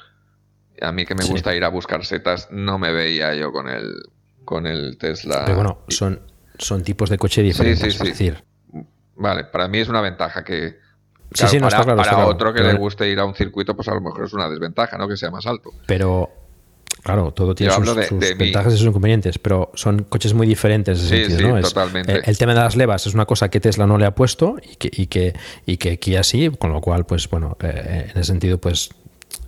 A 0.82 0.91
mí 0.91 1.06
que 1.06 1.16
me 1.16 1.24
Sí. 1.24 1.32
gusta 1.32 1.56
ir 1.56 1.64
a 1.64 1.70
buscar 1.70 2.06
setas, 2.06 2.49
no 2.52 2.78
me 2.80 2.91
veía 2.91 3.34
yo 3.36 3.52
con 3.52 3.70
el, 3.70 3.94
con 4.44 4.68
el 4.68 4.98
Tesla. 4.98 5.44
Pero 5.45 5.56
bueno, 5.56 5.80
son, 5.90 6.22
son 6.57 6.84
tipos 6.84 7.10
de 7.10 7.18
coche 7.18 7.41
diferentes. 7.41 7.80
Sí, 7.82 7.91
sí, 7.91 7.98
sí. 7.98 8.03
Es 8.03 8.10
decir, 8.10 8.44
Vale, 9.18 9.45
para 9.45 9.68
mí 9.70 9.78
es 9.80 9.88
una 9.88 10.02
ventaja 10.02 10.44
que. 10.44 10.78
Sí, 11.34 11.47
sí, 11.47 11.57
no, 11.57 11.64
para, 11.68 11.77
está 11.77 11.84
claro, 11.84 11.97
para 11.97 12.02
está 12.03 12.15
claro. 12.15 12.30
otro 12.30 12.53
que 12.53 12.61
le 12.64 12.73
guste 12.76 13.10
ir 13.10 13.19
a 13.19 13.26
un 13.26 13.35
circuito, 13.35 13.76
pues 13.76 13.88
a 13.89 13.93
lo 13.93 14.02
mejor 14.02 14.26
es 14.26 14.34
una 14.34 14.49
desventaja, 14.49 14.97
¿no? 14.97 15.07
Que 15.07 15.18
sea 15.18 15.31
más 15.31 15.45
alto. 15.45 15.72
pero 15.85 16.30
claro, 17.03 17.31
todo 17.31 17.53
tiene 17.53 17.72
Yo 17.73 17.84
sus, 17.84 17.95
de- 17.95 18.07
sus 18.07 18.19
de 18.19 18.34
ventajas 18.35 18.73
y 18.73 18.77
sus 18.77 18.88
inconvenientes, 18.88 19.38
pero 19.38 19.72
son 19.76 20.03
coches 20.03 20.34
muy 20.34 20.47
diferentes 20.47 20.97
en 20.99 21.06
ese 21.06 21.15
Sí, 21.15 21.22
sentido, 21.31 21.39
sí, 21.39 21.53
¿no? 21.53 21.57
Es- 21.60 21.68
totalmente. 21.73 22.11
el, 22.14 22.22
el 22.26 22.38
tema 22.38 22.53
de 22.53 22.60
las 22.61 22.76
levas 22.76 23.06
es 23.06 23.14
una 23.14 23.26
cosa 23.26 23.49
que 23.49 23.60
Tesla 23.60 23.85
no 23.85 23.97
le 23.97 24.06
ha 24.06 24.15
puesto 24.15 24.56
y 24.64 24.76
que, 24.77 24.89
y 24.91 25.07
que, 25.07 25.34
y 25.65 25.77
que 25.77 25.99
Kia 25.99 26.23
sí, 26.23 26.49
con 26.57 26.72
lo 26.73 26.81
cual, 26.81 27.06
pues 27.06 27.30
bueno, 27.30 27.57
eh, 27.61 28.06
en 28.06 28.10
ese 28.11 28.23
sentido, 28.23 28.57
pues 28.57 28.89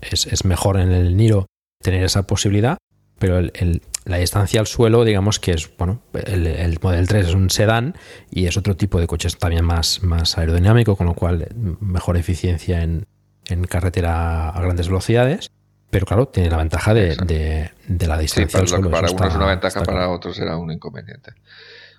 es, 0.02 0.28
es 0.28 0.46
mejor 0.46 0.78
en 0.80 0.92
el 0.92 1.16
Niro 1.18 1.48
tener 1.82 2.04
esa 2.04 2.28
posibilidad, 2.28 2.78
pero 3.18 3.38
el- 3.40 3.52
el- 3.56 3.82
la 4.08 4.18
distancia 4.18 4.60
al 4.60 4.68
suelo, 4.68 5.04
digamos 5.04 5.40
que 5.40 5.52
es, 5.52 5.70
bueno, 5.78 6.02
el, 6.14 6.48
el 6.48 6.80
Model 6.82 7.08
3 7.08 7.28
es 7.28 7.34
un 7.34 7.50
sedán 7.50 7.96
y 8.32 8.46
es 8.48 8.58
otro 8.58 8.76
tipo 8.76 9.00
de 9.00 9.08
coches 9.08 9.38
también 9.38 9.66
más, 9.66 10.02
más 10.04 10.38
aerodinámico, 10.38 10.96
con 10.96 11.08
lo 11.08 11.14
cual 11.14 11.42
eh, 11.44 11.50
mejor 11.82 12.18
eficiencia 12.18 12.82
en, 12.84 13.06
en 13.50 13.64
carretera 13.66 14.50
a 14.50 14.62
grandes 14.62 14.88
velocidades. 14.88 15.52
Pero 15.90 16.06
claro, 16.06 16.28
tiene 16.28 16.50
la 16.50 16.58
ventaja 16.58 16.94
de, 16.94 17.16
de- 17.16 17.72
de 17.88 18.08
la 18.08 18.18
distancia 18.18 18.60
al 18.60 18.68
suelo. 18.68 18.90
para 18.92 19.08
eso 19.08 19.16
uno 19.16 19.28
es 19.28 19.36
una 19.36 19.46
ventaja, 19.48 19.80
para 19.84 19.98
claro. 20.00 20.12
otro 20.14 20.34
será 20.34 20.58
un 20.58 20.70
inconveniente. 20.72 21.32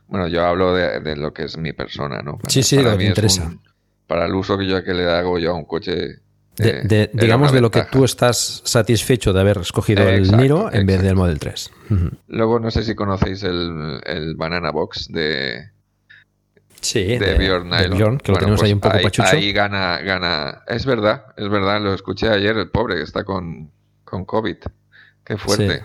Bueno, 0.06 0.28
yo 0.28 0.44
hablo 0.44 0.74
de, 0.74 1.00
de 1.00 1.16
lo 1.16 1.32
que 1.32 1.44
es 1.44 1.56
mi 1.56 1.72
persona, 1.72 2.20
¿no? 2.22 2.36
Para- 2.36 2.50
Sí, 2.50 2.62
sí, 2.62 2.76
para 2.76 2.92
lo 2.92 2.98
que 2.98 3.04
es 3.04 3.08
interesa. 3.10 3.44
un- 3.44 3.60
para 4.06 4.26
el 4.26 4.34
uso 4.34 4.56
que 4.58 4.66
yo 4.66 4.82
que 4.84 4.92
le 4.94 5.10
hago 5.10 5.38
yo 5.38 5.50
a 5.52 5.54
un 5.54 5.64
coche, 5.64 6.16
De, 6.58 6.70
eh, 6.70 6.80
de- 6.84 7.10
digamos 7.14 7.52
de 7.52 7.60
lo 7.60 7.70
que 7.70 7.84
tú 7.84 8.04
estás 8.04 8.62
satisfecho 8.64 9.32
de 9.32 9.40
haber 9.40 9.58
escogido 9.58 10.08
el 10.08 10.36
Niro 10.36 10.72
en 10.72 10.86
vez 10.86 11.00
del 11.02 11.14
Model 11.16 11.38
3. 11.38 11.70
Ujú. 11.90 12.10
Luego 12.26 12.58
no 12.60 12.70
sé 12.70 12.82
si 12.82 12.94
conocéis 12.94 13.42
el, 13.44 14.00
el 14.04 14.34
Banana 14.36 14.70
Box 14.72 15.06
de, 15.10 15.70
Sí, 16.80 17.04
de, 17.04 17.18
de- 17.18 17.34
Bjorn 17.38 17.70
de 17.70 17.76
Nylon. 17.78 17.98
Bjorn, 17.98 18.18
que 18.18 18.32
lo 18.32 18.38
tenemos 18.38 18.60
pues 18.60 18.68
ahí 18.68 18.72
un 18.74 18.80
poco 18.80 18.96
ahí, 18.96 19.02
pachucho. 19.04 19.28
ahí 19.36 19.52
gana, 19.52 19.98
gana. 19.98 20.62
Es 20.66 20.84
verdad, 20.84 21.26
es 21.36 21.48
verdad, 21.48 21.80
lo 21.80 21.94
escuché 21.94 22.28
ayer, 22.28 22.56
el 22.56 22.70
pobre 22.70 22.96
que 22.96 23.02
está 23.02 23.24
con, 23.24 23.70
con 24.04 24.24
COVID. 24.24 24.56
Qué 25.24 25.36
fuerte. 25.36 25.84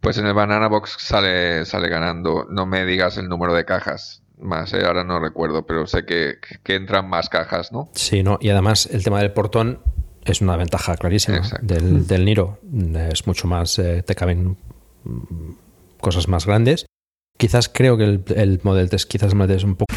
Pues 0.00 0.18
en 0.18 0.26
el 0.26 0.34
Banana 0.34 0.68
Box 0.68 0.96
sale, 0.98 1.64
sale 1.64 1.88
ganando. 1.88 2.46
No 2.50 2.66
me 2.66 2.84
digas 2.84 3.16
el 3.16 3.28
número 3.28 3.54
de 3.54 3.64
cajas 3.64 4.22
más, 4.38 4.72
¿eh? 4.72 4.84
ahora 4.84 5.04
no 5.04 5.20
recuerdo, 5.20 5.66
pero 5.66 5.86
sé 5.86 6.04
que, 6.04 6.38
que 6.62 6.74
entran 6.74 7.08
más 7.08 7.28
cajas, 7.28 7.72
¿no? 7.72 7.88
Sí, 7.94 8.22
no, 8.22 8.38
y 8.40 8.50
además 8.50 8.86
el 8.92 9.04
tema 9.04 9.20
del 9.20 9.32
portón 9.32 9.80
es 10.24 10.40
una 10.40 10.56
ventaja 10.56 10.96
clarísima 10.96 11.40
del, 11.62 12.06
del 12.06 12.24
Niro. 12.24 12.58
Es 13.10 13.26
mucho 13.26 13.46
más, 13.46 13.78
eh, 13.78 14.02
te 14.02 14.14
caben 14.14 14.56
mm, 15.04 15.50
cosas 16.00 16.28
más 16.28 16.46
grandes. 16.46 16.86
Quizás 17.36 17.68
creo 17.68 17.96
que 17.96 18.04
el, 18.04 18.24
el 18.36 18.60
Model 18.62 18.88
3 18.88 19.06
quizás 19.06 19.32
el 19.32 19.36
Model 19.36 19.56
3 19.56 19.58
es 19.58 19.64
un 19.64 19.76
poco 19.76 19.94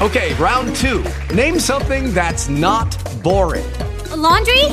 Okay, 0.00 0.34
round 0.34 0.74
two. 0.74 1.02
Name 1.34 1.60
something 1.60 2.12
that's 2.12 2.48
not 2.48 2.96
boring. 3.22 3.64
A 4.10 4.16
laundry? 4.16 4.64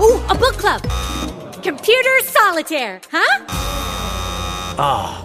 Ooh, 0.00 0.20
a 0.28 0.34
book 0.34 0.56
club. 0.56 0.80
Computer 1.62 2.22
solitaire, 2.24 3.00
huh? 3.12 3.44
Ah, 4.78 5.24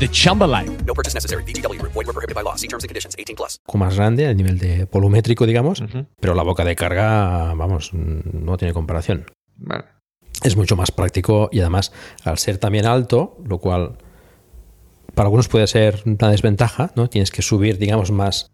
the 0.00 0.08
Chumba 0.08 0.46
life. 0.46 0.70
No 0.86 0.94
purchase 0.94 1.14
necessary. 1.14 1.44
VGW 1.44 1.78
Group. 1.78 1.92
Void 1.92 2.06
were 2.06 2.12
prohibited 2.12 2.34
by 2.34 2.42
law. 2.42 2.56
See 2.56 2.66
terms 2.68 2.82
and 2.84 2.88
conditions. 2.88 3.14
18 3.18 3.36
plus. 3.36 3.58
poco 3.64 3.78
más 3.78 3.94
grande 3.96 4.26
a 4.26 4.34
nivel 4.34 4.58
de 4.58 4.86
volumétrico, 4.90 5.46
digamos, 5.46 5.82
pero 6.20 6.34
la 6.34 6.42
boca 6.42 6.64
de 6.64 6.74
carga, 6.74 7.54
vamos, 7.54 7.92
no 7.94 8.56
tiene 8.56 8.74
comparación. 8.74 9.26
Vale. 9.56 9.84
Es 10.42 10.56
mucho 10.56 10.74
más 10.74 10.90
práctico 10.90 11.48
y 11.52 11.60
además, 11.60 11.92
al 12.24 12.38
ser 12.38 12.58
también 12.58 12.86
alto, 12.86 13.36
lo 13.44 13.58
cual 13.58 13.98
para 15.14 15.26
algunos 15.26 15.48
puede 15.48 15.66
ser 15.66 16.02
una 16.06 16.30
desventaja, 16.30 16.92
¿no? 16.96 17.08
Tienes 17.10 17.30
que 17.30 17.42
subir, 17.42 17.76
digamos, 17.78 18.10
más, 18.10 18.50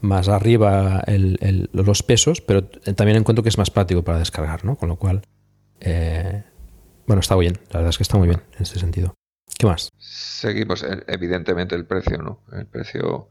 más 0.00 0.28
arriba 0.28 1.02
el- 1.06 1.38
el- 1.40 1.70
los 1.72 2.02
pesos, 2.02 2.40
pero 2.42 2.64
también 2.64 3.16
encuentro 3.16 3.42
que 3.42 3.48
es 3.48 3.56
más 3.58 3.70
práctico 3.70 4.02
para 4.02 4.18
descargar, 4.18 4.64
¿no? 4.64 4.76
Con 4.76 4.88
lo 4.90 4.96
cual, 4.96 5.22
eh, 5.80 6.42
bueno, 7.06 7.20
está 7.20 7.36
bien, 7.36 7.54
la 7.70 7.78
verdad 7.78 7.90
es 7.90 7.96
que 7.96 8.02
está 8.02 8.18
muy 8.18 8.28
bien 8.28 8.42
en 8.56 8.62
ese 8.62 8.78
sentido. 8.78 9.14
¿Qué 9.58 9.66
más? 9.66 9.90
Seguimos, 9.98 10.82
eh, 10.82 11.04
evidentemente, 11.06 11.74
el 11.74 11.84
precio, 11.86 12.18
¿no? 12.18 12.40
El 12.52 12.66
precio. 12.66 13.28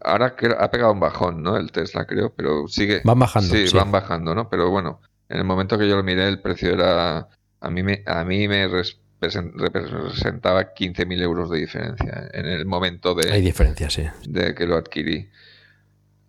Ahora 0.00 0.36
ha 0.58 0.70
pegado 0.70 0.92
un 0.92 1.00
bajón, 1.00 1.42
¿no? 1.42 1.56
El 1.56 1.72
Tesla, 1.72 2.04
creo, 2.06 2.34
pero 2.34 2.68
sigue. 2.68 3.00
Van 3.04 3.18
bajando, 3.18 3.54
Sí, 3.54 3.66
sí. 3.68 3.76
van 3.76 3.90
bajando, 3.90 4.34
¿no? 4.34 4.48
Pero 4.50 4.70
bueno, 4.70 5.00
en 5.28 5.38
el 5.38 5.44
momento 5.44 5.78
que 5.78 5.88
yo 5.88 5.96
lo 5.96 6.02
miré, 6.02 6.28
el 6.28 6.40
precio 6.40 6.72
era. 6.72 7.28
A 7.60 7.70
mí 7.70 7.82
me, 7.82 8.02
a 8.06 8.22
mí 8.24 8.46
me 8.48 8.68
res- 8.68 8.98
presen- 9.18 9.52
representaba 9.56 10.74
15.000 10.74 11.22
euros 11.22 11.50
de 11.50 11.58
diferencia 11.58 12.28
en 12.32 12.44
el 12.46 12.66
momento 12.66 13.14
de, 13.14 13.32
Hay 13.32 13.40
diferencias, 13.40 13.94
sí. 13.94 14.04
de 14.28 14.54
que 14.54 14.66
lo 14.66 14.76
adquirí. 14.76 15.30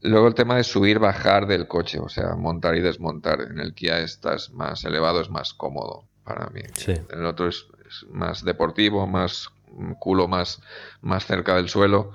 Luego 0.02 0.28
el 0.28 0.36
tema 0.36 0.56
de 0.56 0.64
subir, 0.64 1.00
bajar 1.00 1.48
del 1.48 1.68
coche, 1.68 2.00
o 2.00 2.08
sea, 2.08 2.36
montar 2.36 2.76
y 2.76 2.82
desmontar. 2.82 3.42
En 3.42 3.60
el 3.60 3.74
Kia 3.74 4.00
estás 4.00 4.52
más 4.52 4.86
elevado, 4.86 5.20
es 5.22 5.30
más 5.30 5.54
cómodo 5.54 6.06
para 6.24 6.48
mí. 6.52 6.62
Sí. 6.74 6.94
El 7.10 7.26
otro 7.26 7.48
es 7.50 7.66
más 8.12 8.44
deportivo, 8.44 9.08
más 9.08 9.50
mm, 9.76 9.94
culo 9.94 10.28
más, 10.28 10.60
más 11.02 11.26
cerca 11.26 11.56
del 11.56 11.70
suelo. 11.70 12.12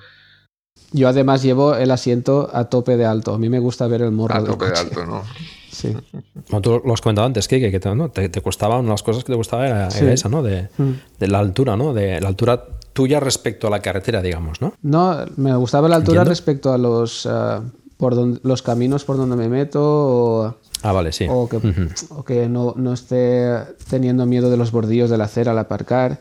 Yo 0.93 1.09
además 1.09 1.43
llevo 1.43 1.75
el 1.75 1.91
asiento 1.91 2.51
a 2.53 2.65
tope 2.69 2.97
de 2.97 3.05
alto. 3.07 3.35
A 3.35 3.39
mí 3.39 3.49
me 3.49 3.59
gusta 3.59 3.87
ver 3.87 4.03
el 4.03 4.11
morro 4.13 4.35
A 4.35 4.39
del 4.39 4.47
tope 4.51 4.67
de 4.71 4.79
alto, 4.79 5.07
¿no? 5.07 5.23
Sí. 5.73 5.97
Como 6.51 6.61
tú 6.61 6.83
lo 6.85 6.93
has 6.93 7.01
comentado 7.01 7.27
antes, 7.27 7.49
que, 7.49 7.59
que 7.71 7.81
te, 7.81 7.95
¿no? 7.95 8.11
te, 8.11 8.29
te 8.29 8.43
costaba, 8.43 8.75
una 8.77 8.89
de 8.89 8.91
las 8.91 9.03
cosas 9.03 9.25
que 9.25 9.33
te 9.33 9.37
gustaba 9.37 9.67
era, 9.67 9.91
Sí. 9.91 10.05
era 10.05 10.13
esa, 10.13 10.29
¿no? 10.29 10.43
De, 10.43 10.69
Mm. 10.77 10.91
de 11.19 11.29
la 11.29 11.39
altura, 11.39 11.77
¿no? 11.79 11.95
De 11.95 12.21
la 12.21 12.29
altura 12.29 12.63
tuya 12.93 13.19
respecto 13.21 13.69
a 13.69 13.71
la 13.71 13.81
carretera, 13.81 14.21
digamos, 14.21 14.61
¿no? 14.61 14.75
No, 14.83 15.17
me 15.39 15.57
gustaba 15.57 15.89
la 15.89 15.97
altura 15.97 16.21
Entiendo. 16.21 16.29
respecto 16.31 16.73
a 16.75 16.79
los, 16.79 17.25
ah, 17.25 17.63
por 17.97 18.15
donde, 18.15 18.39
los 18.43 18.61
caminos 18.61 19.05
por 19.05 19.17
donde 19.17 19.35
me 19.35 19.49
meto 19.49 19.81
o, 19.83 20.57
Ah, 20.83 20.93
vale, 20.93 21.13
sí. 21.13 21.27
o 21.29 21.49
que, 21.49 21.57
Ujú. 21.59 21.89
o 22.11 22.25
que 22.25 22.49
no, 22.49 22.75
no 22.77 22.93
esté 22.93 23.53
teniendo 23.89 24.27
miedo 24.27 24.51
de 24.51 24.57
los 24.57 24.73
bordillos 24.73 25.11
de 25.11 25.19
la 25.19 25.25
acera 25.25 25.53
al 25.53 25.59
aparcar. 25.59 26.19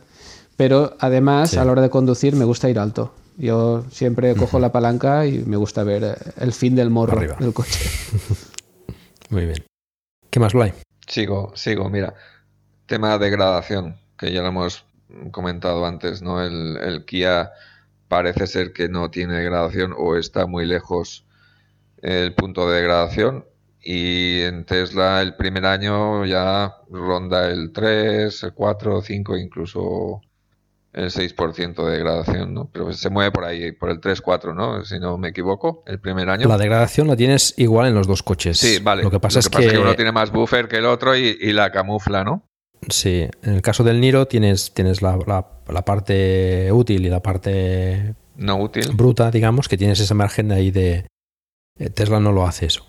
Pero 0.57 0.95
además, 0.99 1.51
Sí. 1.51 1.57
a 1.57 1.65
la 1.65 1.71
hora 1.71 1.81
de 1.81 1.89
conducir, 1.89 2.35
me 2.35 2.45
gusta 2.45 2.69
ir 2.69 2.77
alto. 2.77 3.13
Yo 3.38 3.83
siempre 3.91 4.35
cojo 4.35 4.59
la 4.59 4.71
palanca 4.71 5.25
y 5.25 5.39
me 5.39 5.57
gusta 5.57 5.83
ver 5.83 6.03
eh, 6.03 6.13
el 6.38 6.53
fin 6.53 6.75
del 6.75 6.89
morro 6.91 7.17
Arriba. 7.17 7.38
del 7.39 7.53
coche. 7.53 7.79
Muy 9.29 9.45
bien. 9.45 9.63
¿Qué 10.29 10.39
más 10.39 10.53
lo 10.53 10.61
hay? 10.61 10.73
Sigo, 11.07 11.51
sigo, 11.55 11.89
mira. 11.89 12.13
Tema 12.85 13.17
de 13.17 13.29
gradación, 13.29 13.97
que 14.17 14.31
ya 14.31 14.41
lo 14.41 14.49
hemos 14.49 14.85
comentado 15.31 15.85
antes, 15.85 16.21
¿no? 16.21 16.43
El, 16.43 16.77
el 16.77 17.05
Kia 17.05 17.51
parece 18.07 18.45
ser 18.47 18.73
que 18.73 18.89
no 18.89 19.09
tiene 19.09 19.35
degradación 19.35 19.93
o 19.97 20.17
está 20.17 20.45
muy 20.45 20.65
lejos 20.65 21.25
el 22.01 22.33
punto 22.35 22.69
de 22.69 22.77
degradación. 22.77 23.45
Y 23.83 24.41
en 24.41 24.63
Tesla 24.65 25.21
el 25.21 25.35
primer 25.35 25.65
año 25.65 26.25
ya 26.25 26.75
ronda 26.89 27.49
el 27.49 27.71
3, 27.71 28.43
el 28.43 28.53
4, 28.53 29.01
5, 29.01 29.37
incluso 29.37 30.21
el 30.93 31.09
6% 31.09 31.85
de 31.85 31.91
degradación, 31.93 32.53
¿no? 32.53 32.69
Pero 32.71 32.91
se 32.93 33.09
mueve 33.09 33.31
por 33.31 33.45
ahí, 33.45 33.71
por 33.71 33.89
el 33.89 33.99
3, 33.99 34.21
4, 34.21 34.53
¿no? 34.53 34.83
Si 34.85 34.99
no 34.99 35.17
me 35.17 35.29
equivoco, 35.29 35.83
el 35.87 35.99
primer 35.99 36.29
año. 36.29 36.47
La 36.47 36.57
degradación 36.57 37.07
la 37.07 37.15
tienes 37.15 37.53
igual 37.57 37.87
en 37.87 37.95
los 37.95 38.07
dos 38.07 38.21
coches. 38.23 38.57
Sí, 38.59 38.79
vale. 38.83 39.01
Lo 39.03 39.09
que 39.09 39.19
pasa 39.19 39.39
es 39.39 39.49
que, 39.49 39.77
uno 39.79 39.95
tiene 39.95 40.11
más 40.11 40.31
buffer 40.31 40.67
que 40.67 40.77
el 40.77 40.85
otro 40.85 41.15
y, 41.15 41.37
y 41.41 41.53
la 41.53 41.71
camufla, 41.71 42.23
¿no? 42.23 42.43
sí, 42.89 43.27
en 43.43 43.53
el 43.53 43.61
caso 43.61 43.83
del 43.83 44.01
Niro 44.01 44.27
tienes, 44.27 44.73
tienes 44.73 45.01
la, 45.03 45.15
la- 45.27 45.47
la 45.69 45.85
parte 45.85 46.71
útil 46.71 47.05
y 47.05 47.09
la 47.09 47.21
parte 47.21 48.15
No 48.35 48.57
útil. 48.57 48.89
bruta, 48.93 49.29
digamos, 49.31 49.67
que 49.69 49.77
tienes 49.77 49.99
ese 49.99 50.13
margen 50.15 50.51
ahí 50.51 50.71
de... 50.71 51.05
eh, 51.79 51.89
Tesla 51.91 52.19
no 52.19 52.31
lo 52.31 52.45
hace 52.45 52.65
eso. 52.65 52.83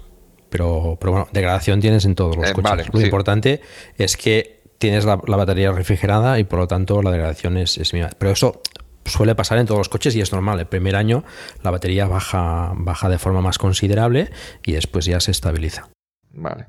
Pero, 0.53 0.97
pero 1.01 1.11
bueno, 1.13 1.29
degradación 1.33 1.81
tienes 1.81 2.05
en 2.05 2.15
todos 2.15 2.37
los 2.37 2.49
Eh, 2.49 2.53
coches. 2.53 2.71
vale, 2.71 2.85
lo 2.93 2.99
sí. 3.01 3.05
importante 3.07 3.61
es 3.99 4.17
que 4.17 4.63
tienes 4.79 5.05
la, 5.05 5.19
la 5.27 5.37
batería 5.37 5.73
refrigerada 5.73 6.39
y 6.39 6.45
por 6.45 6.59
lo 6.61 6.69
tanto 6.69 7.03
la 7.03 7.11
degradación 7.11 7.57
es, 7.57 7.79
es 7.79 7.93
mínima. 7.95 8.11
Pero 8.19 8.31
eso 8.33 8.61
suele 9.05 9.35
pasar 9.35 9.59
en 9.59 9.67
todos 9.67 9.79
los 9.79 9.89
coches 9.89 10.15
y 10.15 10.21
es 10.21 10.31
normal. 10.31 10.61
El 10.61 10.67
primer 10.67 10.95
año 10.95 11.25
la 11.63 11.71
batería 11.71 12.07
baja, 12.07 12.73
baja 12.77 13.09
de 13.09 13.19
forma 13.19 13.41
más 13.41 13.59
considerable 13.59 14.31
y 14.65 14.73
después 14.73 15.07
ya 15.07 15.19
se 15.21 15.31
estabiliza. 15.33 15.89
Vale. 16.31 16.67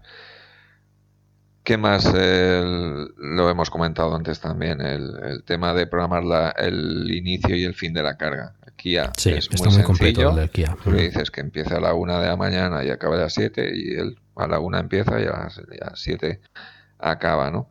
¿Qué 1.63 1.77
más? 1.77 2.05
Lo 2.13 3.49
hemos 3.49 3.69
comentado 3.69 4.13
antes 4.15 4.39
también, 4.41 4.81
el, 4.81 5.15
el 5.23 5.43
tema 5.43 5.73
de 5.73 5.87
programar 5.87 6.23
la- 6.23 6.49
el 6.57 7.09
inicio 7.13 7.55
y 7.55 7.63
el 7.63 7.73
fin 7.73 7.93
de 7.93 8.03
la 8.03 8.17
carga. 8.17 8.55
Kia 8.83 9.13
Sí, 9.15 9.29
es 9.29 9.47
está 9.49 9.69
muy, 9.69 9.77
muy 9.77 9.83
completo 9.85 10.19
sencillo. 10.19 10.29
el 10.31 10.35
del 10.35 10.49
Kia. 10.49 10.77
Tú 10.83 10.91
le 10.91 11.03
dices 11.03 11.31
que 11.31 11.39
empieza 11.39 11.77
a 11.77 11.79
la 11.79 11.93
una 11.93 12.19
de 12.19 12.27
la 12.27 12.35
mañana 12.35 12.83
y 12.83 12.89
acaba 12.89 13.15
a 13.15 13.19
las 13.19 13.33
7 13.33 13.71
y 13.73 13.95
él 13.95 14.17
a 14.35 14.45
la 14.45 14.59
una 14.59 14.81
empieza 14.81 15.21
y 15.21 15.23
a 15.23 15.31
las, 15.31 15.57
a 15.57 15.63
las 15.89 16.01
7 16.01 16.41
acaba, 16.99 17.49
¿no? 17.49 17.69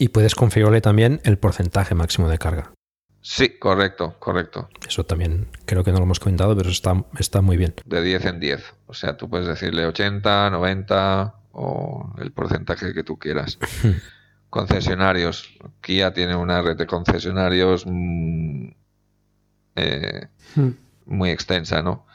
Y 0.00 0.08
puedes 0.08 0.34
configurarle 0.34 0.80
también 0.80 1.20
el 1.22 1.38
porcentaje 1.38 1.94
máximo 1.94 2.28
de 2.28 2.38
carga. 2.38 2.72
Sí, 3.20 3.56
correcto, 3.60 4.16
correcto. 4.18 4.68
Eso 4.84 5.04
también 5.04 5.46
creo 5.64 5.84
que 5.84 5.92
no 5.92 5.98
lo 5.98 6.04
hemos 6.04 6.18
comentado, 6.18 6.56
pero 6.56 6.70
está, 6.70 7.04
está 7.16 7.40
muy 7.40 7.56
bien. 7.56 7.74
De 7.84 8.02
10 8.02 8.24
en 8.24 8.40
10. 8.40 8.74
O 8.86 8.94
sea, 8.94 9.16
tú 9.16 9.30
puedes 9.30 9.46
decirle 9.46 9.86
80, 9.86 10.50
90 10.50 11.34
o 11.52 12.12
el 12.18 12.32
porcentaje 12.32 12.92
que 12.94 13.04
tú 13.04 13.16
quieras. 13.16 13.58
Concesionarios. 14.50 15.56
Kia 15.80 16.12
tiene 16.12 16.34
una 16.34 16.62
red 16.62 16.76
de 16.76 16.86
concesionarios 16.88 17.84
mm, 17.86 18.70
eh, 19.80 20.28
Hmm. 20.56 20.70
muy 21.06 21.30
extensa, 21.30 21.82
¿no? 21.82 22.06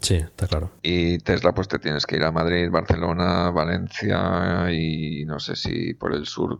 Sí, 0.00 0.14
está 0.14 0.46
claro. 0.46 0.70
Y 0.82 1.18
Tesla, 1.18 1.52
pues 1.52 1.68
te 1.68 1.78
tienes 1.78 2.06
que 2.06 2.16
ir 2.16 2.24
a 2.24 2.32
Madrid, 2.32 2.70
Barcelona, 2.70 3.50
Valencia 3.50 4.72
y 4.72 5.24
no 5.26 5.38
sé 5.40 5.56
si 5.56 5.92
por 5.94 6.14
el 6.14 6.26
sur. 6.26 6.58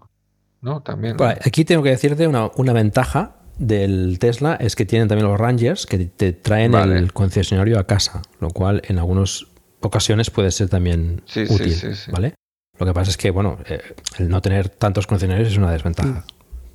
¿No? 0.61 0.83
También. 0.83 1.17
aquí 1.43 1.65
tengo 1.65 1.83
que 1.83 1.89
decirte 1.89 2.27
una, 2.29 2.51
una 2.57 2.75
ventaja 2.75 3.37
del 3.59 4.19
Tesla 4.19 4.57
es 4.57 4.77
que 4.77 4.85
tienen 4.85 5.09
también 5.09 5.27
los 5.27 5.41
Rangers 5.41 5.87
que 5.87 5.99
te 6.05 6.33
traen 6.35 6.73
Vale. 6.73 6.99
el 6.99 7.15
concesionario 7.15 7.79
a 7.79 7.87
casa, 7.87 8.21
lo 8.41 8.51
cual 8.51 8.83
en 8.87 8.99
algunas 8.99 9.47
ocasiones 9.81 10.31
puede 10.31 10.51
ser 10.51 10.69
también 10.69 11.23
Sí, 11.25 11.47
sí, 11.47 11.55
útil, 11.55 11.73
sí, 11.73 11.95
sí. 11.95 12.11
¿vale? 12.11 12.35
Lo 12.79 12.85
que 12.87 12.93
pasa 12.93 13.11
es 13.11 13.17
que, 13.17 13.31
bueno, 13.31 13.59
eh, 13.67 13.81
el 14.19 14.29
no 14.29 14.43
tener 14.43 14.69
tantos 14.69 15.07
concesionarios 15.07 15.51
es 15.53 15.57
una 15.59 15.71
desventaja. 15.73 16.25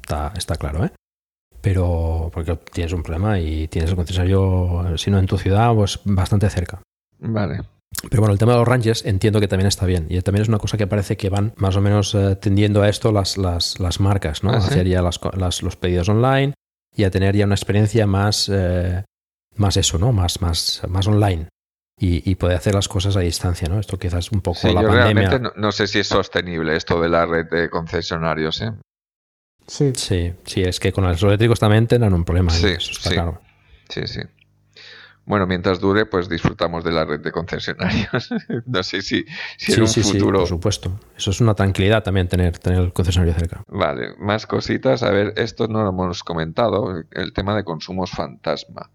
Está, 0.02 0.34
está 0.36 0.56
claro, 0.56 0.86
¿eh? 0.86 0.92
Pero 1.66 2.30
porque 2.32 2.56
tienes 2.72 2.94
un 2.94 3.02
problema 3.02 3.40
y 3.40 3.68
tienes 3.68 3.90
el 3.90 3.96
concesionario, 3.96 4.96
si 4.98 5.10
no 5.10 5.18
en 5.18 5.26
tu 5.26 5.38
ciudad, 5.40 5.74
pues 5.74 6.00
bastante 6.06 6.48
cerca. 6.50 6.80
Vale. 7.20 7.62
Pero 8.10 8.22
bueno, 8.22 8.34
el 8.34 8.38
tema 8.40 8.52
de 8.52 8.60
los 8.60 8.68
Rangers 8.68 9.04
entiendo 9.06 9.40
que 9.40 9.48
también 9.48 9.68
está 9.68 9.88
bien. 9.88 10.06
Y 10.10 10.22
también 10.22 10.44
es 10.44 10.48
una 10.50 10.60
cosa 10.60 10.78
que 10.78 10.86
parece 10.86 11.18
que 11.18 11.30
van 11.30 11.54
más 11.58 11.76
o 11.76 11.82
menos 11.82 12.14
eh, 12.14 12.36
tendiendo 12.36 12.84
a 12.84 12.90
esto 12.90 13.12
las, 13.12 13.38
las, 13.38 13.80
las 13.80 14.00
marcas, 14.00 14.44
¿no? 14.44 14.52
¿Ah, 14.52 14.56
A 14.56 14.58
hacer 14.60 14.86
ya 14.88 15.02
las 15.02 15.20
las- 15.38 15.64
los 15.64 15.76
pedidos 15.76 16.08
online 16.10 16.54
y 16.96 17.04
a 17.04 17.10
tener 17.10 17.36
ya 17.36 17.46
una 17.46 17.56
experiencia 17.56 18.06
más, 18.06 18.48
eh, 18.54 19.04
más 19.56 19.76
eso, 19.78 19.98
¿no? 19.98 20.12
Más, 20.12 20.42
más, 20.42 20.82
más 20.88 21.08
online. 21.08 21.48
Y, 22.00 22.30
y 22.30 22.36
poder 22.36 22.58
hacer 22.58 22.76
las 22.76 22.88
cosas 22.90 23.16
a 23.16 23.22
distancia, 23.22 23.70
¿no? 23.70 23.80
Esto 23.80 23.98
quizás 23.98 24.32
un 24.32 24.42
poco 24.42 24.60
Sí, 24.60 24.74
la 24.74 24.82
yo 24.82 24.88
pandemia. 24.90 25.30
realmente 25.30 25.40
no, 25.40 25.52
no 25.56 25.72
sé 25.72 25.88
si 25.88 26.00
es 26.00 26.08
sostenible 26.08 26.76
esto 26.76 27.02
de 27.02 27.10
la 27.10 27.26
red 27.26 27.50
de 27.50 27.70
concesionarios, 27.72 28.62
¿eh? 28.62 28.72
Sí. 29.68 29.92
Sí, 29.96 30.34
sí, 30.46 30.62
es 30.62 30.80
que 30.80 30.92
con 30.92 31.04
los 31.06 31.22
eléctricos 31.24 31.60
también 31.60 31.88
tendrán 31.88 32.14
un 32.14 32.24
problema. 32.24 32.52
Sí, 32.52 32.68
eso 32.68 32.92
está 32.92 33.10
sí. 33.10 33.16
claro. 33.16 33.42
Sí, 33.90 34.02
sí. 34.08 34.20
Bueno, 35.28 35.48
mientras 35.48 35.80
dure, 35.80 36.06
pues 36.06 36.30
disfrutamos 36.30 36.84
de 36.84 36.92
la 36.92 37.04
red 37.04 37.20
de 37.20 37.32
concesionarios. 37.32 38.30
no 38.68 38.84
sé 38.84 39.02
si, 39.02 39.26
si 39.58 39.72
en 39.72 39.76
Sí, 39.76 39.82
un 39.82 39.88
sí, 39.88 40.04
sí, 40.04 40.12
futuro. 40.12 40.40
por 40.40 40.48
supuesto. 40.48 41.00
Eso 41.18 41.32
es 41.32 41.42
una 41.42 41.56
tranquilidad 41.56 42.04
también 42.04 42.28
tener, 42.28 42.60
tener 42.60 42.80
el 42.80 42.94
concesionario 42.94 43.34
cerca. 43.34 43.64
Vale, 43.68 44.14
más 44.20 44.46
cositas. 44.46 45.02
A 45.02 45.10
ver, 45.10 45.34
esto 45.38 45.68
no 45.68 45.82
lo 45.82 45.90
hemos 45.90 46.24
comentado, 46.24 47.04
el 47.12 47.34
tema 47.34 47.56
de 47.56 47.64
consumos 47.64 48.12
fantasma. 48.12 48.92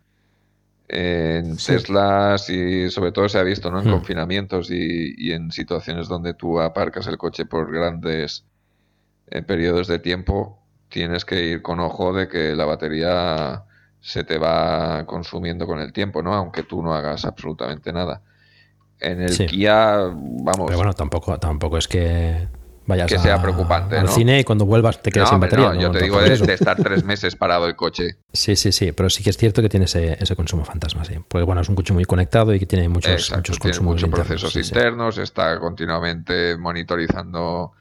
En 0.89 1.57
Sí. 1.59 1.73
Tesla, 1.73 2.37
sí, 2.39 2.91
sobre 2.91 3.11
todo 3.13 3.29
se 3.29 3.39
ha 3.39 3.43
visto 3.43 3.71
¿no? 3.71 3.81
en 3.81 3.89
Hmm. 3.89 3.93
confinamientos 3.93 4.71
y, 4.71 5.15
y 5.17 5.33
en 5.33 5.51
situaciones 5.53 6.07
donde 6.09 6.35
tú 6.35 6.61
aparcas 6.61 7.07
el 7.09 7.17
coche 7.19 7.45
por 7.45 7.73
grandes 7.73 8.45
eh, 9.33 9.43
periodos 9.43 9.87
de 9.89 9.99
tiempo, 10.01 10.60
tienes 10.91 11.25
que 11.25 11.43
ir 11.43 11.62
con 11.62 11.81
ojo 11.81 12.12
de 12.12 12.29
que 12.29 12.55
la 12.55 12.67
batería 12.67 13.65
se 14.01 14.25
te 14.25 14.39
va 14.39 15.05
consumiendo 15.07 15.67
con 15.67 15.79
el 15.81 15.93
tiempo, 15.93 16.23
¿no? 16.23 16.35
Aunque 16.35 16.62
tú 16.62 16.83
no 16.83 16.95
hagas 16.95 17.25
absolutamente 17.25 17.93
nada. 17.93 18.23
En 18.99 19.23
el 19.23 19.31
Sí. 19.35 19.47
Kia, 19.47 19.97
vamos, 19.97 20.67
Pero 20.67 20.77
bueno, 20.77 20.93
tampoco, 20.93 21.39
tampoco 21.39 21.79
es 21.79 21.89
que 21.89 22.49
vayas 22.87 23.11
Que 23.11 23.19
sea 23.19 23.37
a- 23.37 23.43
preocupante, 23.43 23.99
al 23.99 24.07
¿no? 24.07 24.12
cine 24.12 24.41
y 24.41 24.45
cuando 24.45 24.67
vuelvas 24.67 25.01
te 25.01 25.11
quedes 25.11 25.25
no, 25.25 25.31
sin 25.31 25.41
batería. 25.41 25.69
no, 25.69 25.81
yo 25.81 25.87
no, 25.89 25.93
te 25.93 26.03
digo 26.03 26.21
de, 26.21 26.55
estar 26.55 26.77
tres 26.83 27.05
meses 27.05 27.37
parado 27.37 27.67
el 27.67 27.77
coche. 27.77 28.17
Sí, 28.33 28.57
sí, 28.57 28.73
sí, 28.73 28.93
pero 28.93 29.09
sí 29.09 29.23
que 29.23 29.31
es 29.31 29.37
cierto 29.37 29.62
que 29.62 29.69
tiene 29.69 29.85
ese, 29.87 30.17
ese 30.21 30.37
consumo 30.37 30.65
fantasma, 30.65 31.05
sí. 31.05 31.15
Porque 31.29 31.45
bueno, 31.45 31.61
es 31.61 31.69
un 31.69 31.77
coche 31.77 31.93
muy 31.95 32.05
conectado 32.05 32.53
y 32.55 32.59
que 32.59 32.67
tiene 32.67 32.89
muchos, 32.89 33.12
Exacto, 33.12 33.39
muchos 33.39 33.59
tiene 33.59 33.73
consumos 33.73 33.93
muchos 33.95 34.07
internos, 34.09 34.27
procesos 34.29 34.53
sí. 34.53 34.61
internos, 34.61 35.19
está 35.19 35.59
continuamente 35.61 36.57
monitorizando 36.59 37.73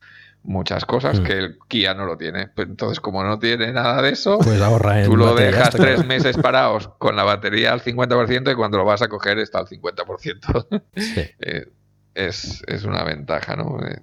muchas 0.43 0.85
cosas 0.85 1.19
Mm. 1.19 1.23
que 1.23 1.33
el 1.33 1.57
Kia 1.67 1.93
no 1.93 2.05
lo 2.05 2.17
tiene. 2.17 2.47
Pues 2.47 2.67
Entonces, 2.67 2.99
como 2.99 3.23
no 3.23 3.39
tiene 3.39 3.71
nada 3.73 4.01
de 4.01 4.11
eso, 4.11 4.37
Pues 4.39 4.61
ahorra 4.61 5.03
tú 5.03 5.15
lo 5.17 5.35
dejas 5.35 5.71
tres 5.71 5.95
claro. 5.95 6.07
meses 6.07 6.37
parados 6.37 6.89
con 6.97 7.15
la 7.15 7.23
batería 7.23 7.73
al 7.73 7.81
50% 7.81 8.51
y 8.51 8.55
cuando 8.55 8.77
lo 8.77 8.85
vas 8.85 9.01
a 9.01 9.07
coger 9.09 9.37
está 9.39 9.59
al 9.59 9.67
50%. 9.67 10.67
Sí. 10.95 11.21
Eh, 11.39 11.67
es, 12.15 12.63
es 12.67 12.83
una 12.85 13.03
ventaja, 13.03 13.55
¿no? 13.55 13.79
Eh, 13.85 14.01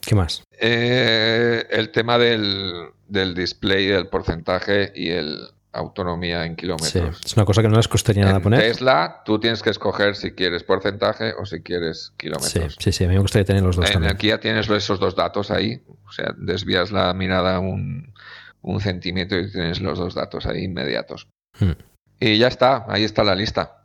¿Qué 0.00 0.14
más? 0.14 0.42
eh, 0.58 1.64
el 1.70 1.90
tema 1.90 2.18
del, 2.18 2.90
del 3.08 3.34
display, 3.34 3.86
del 3.86 4.08
porcentaje 4.08 4.92
y 4.94 5.10
el 5.10 5.48
autonomía 5.76 6.44
en 6.44 6.52
Sí, 6.52 6.56
kilómetros. 6.56 7.20
es 7.24 7.36
una 7.36 7.44
cosa 7.44 7.62
que 7.62 7.68
no 7.68 7.76
les 7.76 7.88
costaría 7.88 8.24
nada 8.24 8.36
En 8.38 8.42
poner. 8.42 8.60
Tesla, 8.60 9.22
tú 9.24 9.38
tienes 9.38 9.62
que 9.62 9.70
escoger 9.70 10.16
si 10.16 10.32
quieres 10.32 10.62
porcentaje 10.64 11.32
o 11.38 11.44
si 11.46 11.62
quieres 11.62 12.12
kilómetros. 12.16 12.76
sí, 12.78 12.92
sí, 12.92 13.04
a 13.04 13.08
mí 13.08 13.14
me 13.14 13.20
gustaría 13.20 13.44
tener 13.44 13.62
los 13.62 13.76
dos 13.76 13.86
en 13.86 13.92
también. 13.94 14.12
el 14.12 14.18
Kia 14.18 14.40
tienes 14.40 14.68
esos 14.68 14.98
dos 15.00 15.14
datos 15.16 15.50
ahí, 15.50 15.82
o 16.06 16.12
sea, 16.12 16.34
desvías 16.36 16.90
la 16.92 17.12
mirada 17.14 17.60
un, 17.60 18.12
un 18.62 18.80
centímetro 18.80 19.38
y 19.38 19.50
tienes 19.50 19.80
los 19.80 19.98
dos 19.98 20.14
datos 20.14 20.46
ahí 20.46 20.64
inmediatos. 20.64 21.28
Hmm. 21.58 21.72
Y 22.20 22.38
ya 22.38 22.48
está, 22.48 22.84
ahí 22.88 23.04
está 23.04 23.22
la 23.24 23.34
lista. 23.34 23.84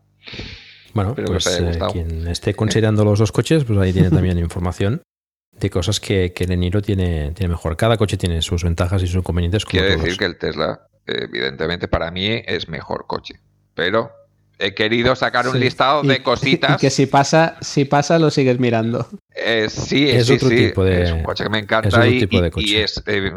Bueno, 0.93 1.11
Espero 1.11 1.27
pues 1.27 1.47
eh, 1.47 1.80
quien 1.91 2.27
esté 2.27 2.53
considerando 2.53 3.03
los 3.05 3.19
dos 3.19 3.31
coches, 3.31 3.63
pues 3.63 3.80
ahí 3.80 3.93
tiene 3.93 4.09
también 4.11 4.38
información 4.38 5.01
de 5.57 5.69
cosas 5.69 5.99
que, 5.99 6.34
que 6.34 6.45
el 6.45 6.51
Eniro 6.51 6.81
tiene, 6.81 7.31
tiene 7.31 7.49
mejor. 7.51 7.77
Cada 7.77 7.97
coche 7.97 8.18
tiene 8.18 8.41
sus 8.41 8.63
ventajas 8.63 9.03
y 9.03 9.07
sus 9.07 9.18
inconvenientes. 9.18 9.65
Quiere 9.65 9.95
decir 9.95 10.18
que 10.18 10.26
el 10.26 10.38
Tesla, 10.38 10.88
evidentemente, 11.07 11.87
para 11.87 12.11
mí 12.11 12.27
es 12.45 12.67
mejor 12.69 13.05
coche. 13.07 13.39
Pero 13.73 14.11
he 14.59 14.73
querido 14.75 15.15
sacar 15.15 15.47
un 15.47 15.53
Sí. 15.53 15.59
listado 15.59 16.03
Y- 16.03 16.07
de 16.09 16.21
cositas. 16.23 16.75
Y 16.77 16.77
que 16.77 16.89
si 16.89 17.05
pasa, 17.07 17.57
si 17.61 17.85
pasa 17.85 18.19
lo 18.19 18.29
sigues 18.29 18.59
mirando. 18.59 19.07
Eh, 19.35 19.67
sí, 19.69 20.09
Es 20.09 20.27
sí, 20.27 20.33
otro 20.33 20.49
sí, 20.49 20.55
tipo 20.55 20.83
de- 20.83 21.03
es 21.03 21.11
un 21.11 21.23
coche 21.23 21.43
que 21.43 21.49
me 21.49 21.59
encanta 21.59 22.05
y, 22.07 22.19
tipo 22.19 22.41
de 22.41 22.47
y- 22.47 22.51
coche. 22.51 22.67
y 22.67 22.75
es 22.77 23.01
eh, 23.07 23.31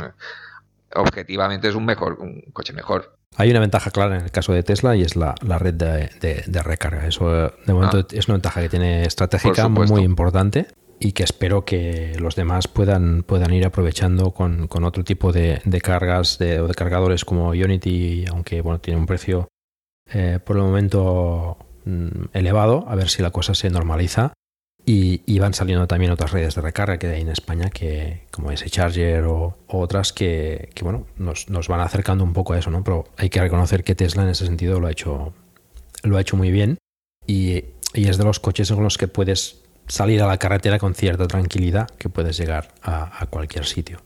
objetivamente 0.95 1.69
es 1.69 1.75
un 1.75 1.85
mejor 1.85 2.19
un 2.21 2.43
coche 2.53 2.73
mejor. 2.73 3.17
Hay 3.37 3.51
una 3.51 3.59
ventaja 3.61 3.91
clara 3.91 4.17
en 4.17 4.25
el 4.25 4.31
caso 4.31 4.53
de 4.53 4.63
Tesla 4.63 4.95
y 4.95 5.03
es 5.03 5.17
la, 5.17 5.35
la 5.45 5.59
red 5.59 5.75
de, 5.75 6.09
de- 6.21 6.45
de 6.47 6.63
recarga. 6.63 7.07
Eso 7.07 7.47
eh, 7.47 7.53
de 7.67 7.73
momento 7.73 7.99
Ah. 7.99 8.07
es 8.13 8.29
una 8.29 8.35
ventaja 8.35 8.61
que 8.61 8.69
tiene 8.69 9.03
estratégica 9.05 9.67
muy, 9.69 10.03
importante 10.03 10.67
y 10.99 11.13
que 11.13 11.23
espero 11.23 11.65
que 11.65 12.17
los 12.19 12.37
demás 12.37 12.69
puedan, 12.69 13.23
puedan 13.23 13.53
ir 13.53 13.67
aprovechando 13.67 14.33
con, 14.33 14.69
con 14.69 14.85
otro 14.85 15.05
tipo 15.05 15.33
de, 15.33 15.61
de 15.65 15.81
cargas 15.81 16.39
de, 16.39 16.61
o 16.61 16.69
de 16.69 16.75
cargadores 16.75 17.25
como 17.25 17.51
Unity, 17.51 18.25
aunque 18.31 18.61
bueno, 18.61 18.81
tiene 18.81 19.01
un 19.01 19.07
precio 19.07 19.49
eh, 20.13 20.39
por 20.45 20.57
el 20.57 20.63
momento 20.63 21.59
mm, 21.85 22.27
elevado, 22.33 22.85
a 22.89 22.95
ver 22.95 23.09
si 23.09 23.23
la 23.23 23.31
cosa 23.31 23.55
se 23.55 23.71
normaliza. 23.71 24.33
Y, 24.87 25.23
y 25.25 25.39
van 25.39 25.55
saliendo 25.55 25.87
también 25.87 26.13
otras 26.13 26.33
redes 26.33 26.55
de 26.55 26.61
recarga 26.61 26.99
que 26.99 27.07
hay 27.07 27.23
en 27.23 27.31
España, 27.31 27.71
que 27.71 28.27
como 28.31 28.51
ese 28.51 28.69
Charger 28.69 29.25
o, 29.25 29.57
o 29.67 29.79
otras 29.81 30.13
que, 30.13 30.69
que, 30.75 30.85
bueno, 30.85 31.07
nos, 31.17 31.49
nos 31.49 31.69
van 31.69 31.81
acercando 31.81 32.23
un 32.23 32.35
poco 32.35 32.53
a 32.53 32.59
eso, 32.59 32.71
¿no? 32.71 32.85
Pero 32.85 33.07
hay 33.17 33.31
que 33.31 33.41
reconocer 33.41 33.83
que 33.83 33.95
Tesla 33.95 34.25
en 34.25 34.29
ese 34.29 34.45
sentido 34.45 34.81
lo 34.81 34.89
ha 34.89 34.91
hecho, 34.91 35.33
lo 36.03 36.19
ha 36.19 36.21
hecho 36.21 36.37
muy 36.37 36.51
bien 36.51 36.77
y, 37.27 37.65
y 37.95 38.09
es 38.09 38.19
de 38.19 38.25
los 38.25 38.41
coches 38.41 38.71
con 38.71 38.85
los 38.85 38.99
que 38.99 39.09
puedes 39.09 39.64
salir 39.87 40.23
a 40.23 40.27
la 40.27 40.39
carretera 40.39 40.79
con 40.79 40.95
cierta 40.95 41.27
tranquilidad, 41.27 41.89
que 41.99 42.09
puedes 42.09 42.37
llegar 42.37 42.69
a, 42.83 43.23
a 43.23 43.27
cualquier 43.27 43.67
sitio. 43.67 44.01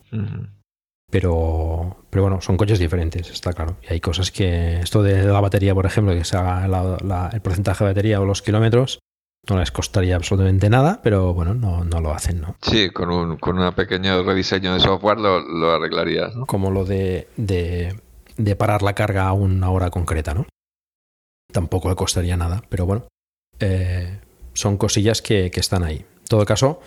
Pero, 1.10 1.96
pero 2.10 2.22
bueno, 2.24 2.40
son 2.42 2.56
coches 2.58 2.78
diferentes, 2.78 3.30
está 3.30 3.52
claro. 3.54 3.76
Y 3.88 3.94
hay 3.94 4.00
cosas 4.00 4.30
que, 4.30 4.80
esto 4.80 5.02
de 5.02 5.22
la 5.24 5.40
batería, 5.40 5.74
por 5.74 5.86
ejemplo, 5.86 6.12
que 6.14 6.24
se 6.24 6.36
haga 6.36 6.68
la- 6.68 6.98
la- 7.02 7.30
el 7.32 7.40
porcentaje 7.40 7.84
de 7.84 7.90
batería 7.90 8.20
o 8.20 8.26
los 8.26 8.42
kilómetros, 8.42 8.98
no 9.48 9.58
les 9.58 9.70
costaría 9.70 10.16
absolutamente 10.16 10.68
nada, 10.68 11.00
pero 11.02 11.32
bueno, 11.32 11.54
no, 11.54 11.82
no 11.84 12.00
lo 12.02 12.12
hacen, 12.12 12.42
¿no? 12.42 12.56
Sí, 12.60 12.90
con 12.90 13.08
un 13.10 13.38
con 13.38 13.58
un 13.58 13.72
pequeño 13.72 14.22
rediseño 14.22 14.74
de 14.74 14.80
software 14.80 15.18
lo, 15.18 15.40
lo 15.40 15.70
arreglarías, 15.72 16.34
¿no? 16.36 16.44
Como 16.44 16.70
lo 16.70 16.84
de, 16.84 17.28
de, 17.38 17.98
de 18.36 18.56
parar 18.56 18.82
la 18.82 18.92
carga 18.94 19.26
a 19.28 19.32
una 19.32 19.70
hora 19.70 19.88
concreta, 19.88 20.34
¿no? 20.34 20.44
Tampoco 21.50 21.88
le 21.88 21.94
costaría 21.96 22.36
nada, 22.36 22.62
pero 22.68 22.84
bueno, 22.84 23.06
eh, 23.60 24.20
son 24.58 24.76
cosillas 24.76 25.22
que, 25.22 25.52
que 25.52 25.60
están 25.60 25.84
ahí. 25.84 25.98
En 25.98 26.24
todo 26.28 26.44
caso, 26.44 26.80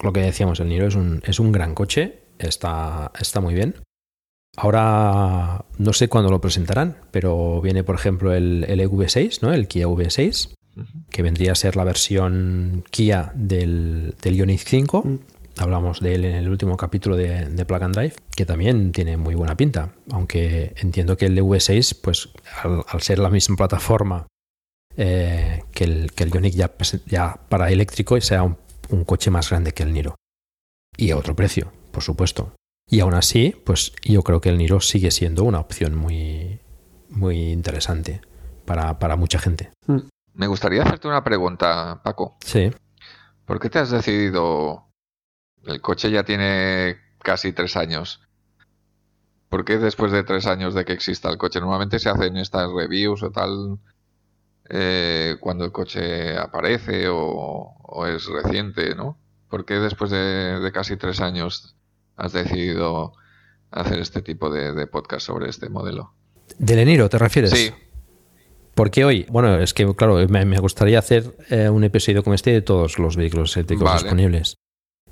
lo 0.00 0.12
que 0.12 0.20
decíamos, 0.20 0.58
el 0.60 0.68
Niro 0.68 0.86
es 0.86 0.94
un, 0.94 1.20
es 1.26 1.38
un 1.38 1.52
gran 1.52 1.74
coche, 1.74 2.20
está, 2.38 3.12
está 3.20 3.40
muy 3.40 3.52
bien. 3.52 3.74
Ahora 4.56 5.66
no 5.76 5.92
sé 5.92 6.08
cuándo 6.08 6.30
lo 6.30 6.40
presentarán, 6.40 6.96
pero 7.10 7.60
viene, 7.60 7.84
por 7.84 7.96
ejemplo, 7.96 8.32
el, 8.32 8.64
el 8.68 8.80
EV6, 8.80 9.42
¿no? 9.42 9.52
El 9.52 9.68
Kia 9.68 9.86
V6, 9.86 10.54
que 11.10 11.22
vendría 11.22 11.52
a 11.52 11.56
ser 11.56 11.76
la 11.76 11.84
versión 11.84 12.84
Kia 12.90 13.32
del, 13.34 14.14
del 14.22 14.36
Ioniq 14.36 14.60
5. 14.60 15.04
Hablamos 15.58 16.00
de 16.00 16.14
él 16.14 16.24
en 16.24 16.36
el 16.36 16.48
último 16.48 16.76
capítulo 16.78 17.16
de, 17.16 17.46
de 17.50 17.64
Plug 17.66 17.82
and 17.82 17.94
Drive, 17.94 18.14
que 18.34 18.46
también 18.46 18.92
tiene 18.92 19.18
muy 19.18 19.34
buena 19.34 19.56
pinta. 19.56 19.92
Aunque 20.10 20.72
entiendo 20.76 21.18
que 21.18 21.26
el 21.26 21.38
V6, 21.38 21.98
pues 22.00 22.30
al, 22.62 22.82
al 22.88 23.02
ser 23.02 23.18
la 23.18 23.28
misma 23.28 23.56
plataforma 23.56 24.26
eh, 24.96 25.62
que, 25.72 25.84
el, 25.84 26.12
que 26.12 26.24
el 26.24 26.30
Ioniq 26.30 26.54
ya, 26.54 26.72
ya 27.06 27.40
para 27.48 27.70
eléctrico, 27.70 28.20
sea 28.20 28.42
un, 28.42 28.56
un 28.90 29.04
coche 29.04 29.30
más 29.30 29.50
grande 29.50 29.72
que 29.72 29.82
el 29.82 29.92
Niro. 29.92 30.14
Y 30.96 31.10
a 31.10 31.16
otro 31.16 31.34
precio, 31.34 31.72
por 31.90 32.02
supuesto. 32.02 32.52
Y 32.88 33.00
aún 33.00 33.14
así, 33.14 33.56
pues 33.64 33.92
yo 34.02 34.22
creo 34.22 34.40
que 34.40 34.50
el 34.50 34.58
Niro 34.58 34.80
sigue 34.80 35.10
siendo 35.10 35.44
una 35.44 35.60
opción 35.60 35.94
muy, 35.94 36.60
muy 37.08 37.50
interesante 37.50 38.20
para, 38.64 38.98
para 38.98 39.16
mucha 39.16 39.38
gente. 39.38 39.70
Me 40.34 40.46
gustaría 40.46 40.82
hacerte 40.82 41.08
una 41.08 41.24
pregunta, 41.24 42.00
Paco. 42.02 42.36
Sí. 42.44 42.70
¿Por 43.44 43.60
qué 43.60 43.70
te 43.70 43.78
has 43.78 43.90
decidido? 43.90 44.88
El 45.64 45.80
coche 45.80 46.10
ya 46.10 46.24
tiene 46.24 46.96
casi 47.20 47.52
tres 47.52 47.76
años. 47.76 48.20
¿Por 49.48 49.64
qué 49.64 49.78
después 49.78 50.12
de 50.12 50.24
tres 50.24 50.46
años 50.46 50.74
de 50.74 50.84
que 50.84 50.92
exista 50.92 51.30
el 51.30 51.38
coche? 51.38 51.60
Normalmente 51.60 51.98
se 51.98 52.10
hacen 52.10 52.36
estas 52.36 52.68
reviews 52.72 53.22
o 53.22 53.30
tal 53.30 53.78
eh, 54.70 55.36
cuando 55.40 55.64
el 55.64 55.72
coche 55.72 56.36
aparece 56.36 57.08
o, 57.08 57.74
o 57.82 58.06
es 58.06 58.26
reciente, 58.26 58.94
¿no? 58.94 59.18
¿Por 59.48 59.64
qué 59.64 59.74
después 59.74 60.10
de, 60.10 60.60
de 60.60 60.72
casi 60.72 60.96
tres 60.96 61.20
años 61.20 61.76
has 62.16 62.32
decidido 62.32 63.12
hacer 63.70 63.98
este 63.98 64.22
tipo 64.22 64.50
de, 64.50 64.72
de 64.72 64.86
podcast 64.86 65.26
sobre 65.26 65.48
este 65.48 65.68
modelo? 65.68 66.12
¿Del 66.58 66.78
Eniro 66.80 67.08
te 67.08 67.18
refieres? 67.18 67.50
Sí. 67.50 67.70
Porque 68.74 69.04
hoy, 69.04 69.24
bueno, 69.30 69.56
es 69.58 69.72
que 69.72 69.94
claro, 69.94 70.16
me, 70.28 70.58
gustaría 70.58 70.98
hacer 70.98 71.36
eh, 71.50 71.68
un 71.68 71.84
episodio 71.84 72.24
como 72.24 72.34
este 72.34 72.50
de 72.50 72.62
todos 72.62 72.98
los 72.98 73.16
vehículos 73.16 73.56
eléctricos 73.56 73.84
Vale. 73.84 74.02
disponibles. 74.02 74.56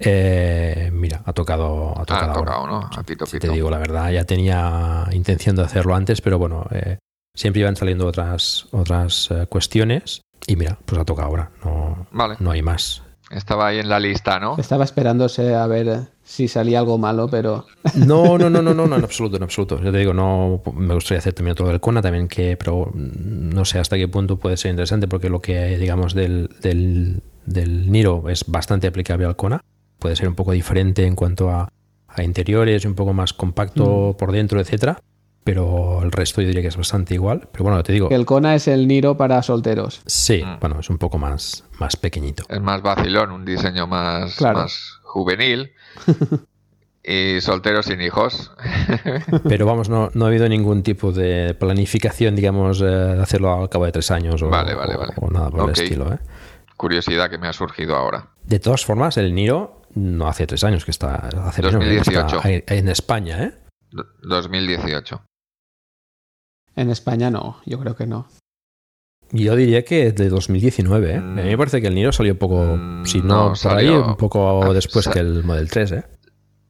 Eh, 0.00 0.90
mira, 0.92 1.22
ha 1.24 1.32
tocado, 1.32 1.90
ha 1.96 2.02
Ah, 2.02 2.04
tocado 2.04 2.22
ha 2.32 2.34
ahora. 2.34 2.40
tocado, 2.52 2.66
¿no? 2.66 2.90
A 2.92 3.02
pito, 3.04 3.24
Si 3.26 3.36
pito. 3.36 3.46
te 3.48 3.52
digo 3.54 3.70
la 3.70 3.78
verdad, 3.78 4.10
ya 4.10 4.24
tenía 4.24 5.06
intención 5.12 5.54
de 5.54 5.62
hacerlo 5.62 5.94
antes, 5.94 6.20
pero 6.20 6.38
bueno, 6.38 6.66
eh, 6.72 6.98
siempre 7.34 7.60
iban 7.60 7.76
saliendo 7.76 8.06
otras, 8.06 8.66
otras 8.72 9.30
eh, 9.30 9.46
cuestiones 9.48 10.22
y 10.46 10.56
mira, 10.56 10.78
pues 10.84 11.00
ha 11.00 11.04
tocado 11.04 11.28
ahora, 11.28 11.50
no, 11.64 12.06
Vale. 12.10 12.36
no 12.40 12.50
hay 12.50 12.62
más. 12.62 13.02
Estaba 13.30 13.68
ahí 13.68 13.78
en 13.78 13.88
la 13.88 13.98
lista, 13.98 14.38
¿no? 14.38 14.56
Estaba 14.58 14.84
esperándose 14.84 15.54
a 15.54 15.66
ver 15.66 16.08
si 16.22 16.48
salía 16.48 16.80
algo 16.80 16.98
malo, 16.98 17.28
pero 17.30 17.64
No, 17.94 18.36
no, 18.36 18.50
no, 18.50 18.60
no, 18.60 18.74
no, 18.74 18.86
no, 18.86 18.96
en 18.96 19.04
absoluto, 19.04 19.36
en 19.36 19.42
absoluto. 19.42 19.80
Yo 19.82 19.90
te 19.90 19.98
digo, 19.98 20.12
no, 20.12 20.62
me 20.74 20.92
gustaría 20.94 21.18
hacer 21.20 21.32
también 21.32 21.52
otro 21.52 21.68
del 21.68 21.80
Kona 21.80 22.02
también, 22.02 22.28
que, 22.28 22.56
pero 22.58 22.90
mm, 22.92 23.50
no 23.54 23.64
sé 23.64 23.78
hasta 23.78 23.96
qué 23.96 24.08
punto 24.08 24.38
puede 24.38 24.58
ser 24.58 24.70
interesante, 24.70 25.08
porque 25.08 25.30
lo 25.30 25.40
que 25.40 25.78
digamos 25.78 26.12
del, 26.12 26.50
del, 26.60 27.22
del 27.46 27.90
Niro 27.90 28.28
es 28.28 28.44
bastante 28.46 28.86
aplicable 28.86 29.24
al 29.24 29.36
Kona. 29.36 29.64
Puede 29.98 30.16
ser 30.16 30.28
un 30.28 30.34
poco 30.34 30.52
diferente 30.52 31.06
en 31.06 31.14
cuanto 31.14 31.48
a, 31.50 31.72
a 32.08 32.22
interiores, 32.22 32.84
un 32.84 32.94
poco 32.94 33.14
más 33.14 33.32
compacto 33.32 34.14
por 34.18 34.32
dentro, 34.32 34.60
etcétera. 34.60 35.00
Pero 35.44 36.02
el 36.02 36.12
resto 36.12 36.40
yo 36.40 36.46
diría 36.48 36.62
que 36.62 36.68
es 36.68 36.76
bastante 36.76 37.14
igual. 37.14 37.48
Pero 37.50 37.64
bueno, 37.64 37.82
te 37.82 37.92
digo, 37.92 38.08
que 38.08 38.14
el 38.14 38.24
Kona 38.26 38.54
es 38.54 38.68
el 38.68 38.86
Niro 38.86 39.16
para 39.16 39.42
solteros. 39.42 40.02
sí, 40.06 40.42
Mm. 40.44 40.60
bueno, 40.60 40.78
es 40.80 40.88
un 40.90 40.98
poco 40.98 41.18
más, 41.18 41.64
más 41.80 41.96
pequeñito. 41.96 42.44
Es 42.48 42.60
más 42.60 42.80
vacilón, 42.82 43.32
un 43.32 43.44
diseño 43.44 43.86
más, 43.86 44.36
Claro. 44.36 44.60
más 44.60 45.00
juvenil. 45.02 45.72
y 47.04 47.40
soltero 47.40 47.82
sin 47.82 48.00
hijos. 48.00 48.52
Pero 49.48 49.66
vamos, 49.66 49.88
no, 49.88 50.10
no 50.14 50.24
ha 50.24 50.28
habido 50.28 50.48
ningún 50.48 50.82
tipo 50.84 51.10
de 51.12 51.54
planificación, 51.54 52.36
digamos, 52.36 52.80
eh, 52.80 52.84
de 52.84 53.20
hacerlo 53.22 53.52
al 53.52 53.68
cabo 53.68 53.86
de 53.86 53.92
tres 53.92 54.10
años 54.12 54.40
o, 54.42 54.48
Vale, 54.48 54.74
vale, 54.74 54.94
o- 54.94 54.98
vale. 54.98 55.12
o 55.16 55.28
nada 55.30 55.50
por 55.50 55.64
el 55.68 55.70
estilo. 55.72 56.12
¿eh? 56.12 56.18
Curiosidad 56.76 57.28
que 57.30 57.38
me 57.38 57.48
ha 57.48 57.52
surgido 57.52 57.96
ahora. 57.96 58.28
De 58.44 58.60
todas 58.60 58.84
formas, 58.84 59.16
el 59.16 59.34
Niro 59.34 59.82
no 59.94 60.28
hace 60.28 60.46
tres 60.46 60.62
años 60.64 60.84
que 60.84 60.92
está, 60.92 61.16
hace 61.16 61.62
menos, 61.62 61.82
que 61.84 61.96
está 61.96 62.22
2018. 62.22 62.40
ahí- 62.44 62.64
ahí 62.68 62.78
en 62.78 62.88
España, 62.88 63.42
¿eh? 63.42 63.52
Do- 63.90 64.06
2018. 64.22 65.20
En 66.76 66.90
España 66.90 67.30
no, 67.30 67.60
yo 67.66 67.78
creo 67.78 67.94
que 67.96 68.06
no. 68.06 68.26
Yo 69.30 69.56
diría 69.56 69.84
que 69.84 70.12
de 70.12 70.28
2019, 70.28 71.12
¿eh? 71.12 71.16
A 71.16 71.20
mí 71.20 71.42
me 71.42 71.56
parece 71.58 71.80
que 71.80 71.86
el 71.86 71.94
Niro 71.94 72.12
salió 72.12 72.32
un 72.32 72.38
poco, 72.38 72.78
si 73.04 73.20
no, 73.22 73.22
Mm, 73.22 73.28
no, 73.28 73.52
por 73.62 73.72
ahí, 73.72 73.86
salió- 73.86 74.06
un 74.06 74.16
poco 74.16 74.74
después 74.74 75.06
sa- 75.06 75.12
que 75.12 75.20
el 75.20 75.42
Model 75.44 75.70
3, 75.70 75.92
¿eh? 75.92 76.04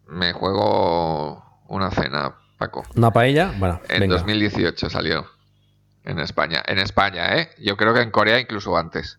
Me 0.08 0.32
juego 0.32 1.42
una 1.68 1.90
cena, 1.90 2.36
Paco. 2.58 2.84
Una 2.94 3.10
paella, 3.10 3.52
bueno, 3.58 3.80
En 3.88 4.00
venga. 4.00 4.16
2018 4.18 4.88
salió. 4.90 5.26
En 6.04 6.18
España. 6.20 6.62
En 6.66 6.78
España, 6.78 7.36
¿eh? 7.38 7.48
Yo 7.60 7.76
creo 7.76 7.94
que 7.94 8.00
en 8.02 8.10
Corea 8.10 8.38
incluso 8.40 8.76
antes. 8.76 9.18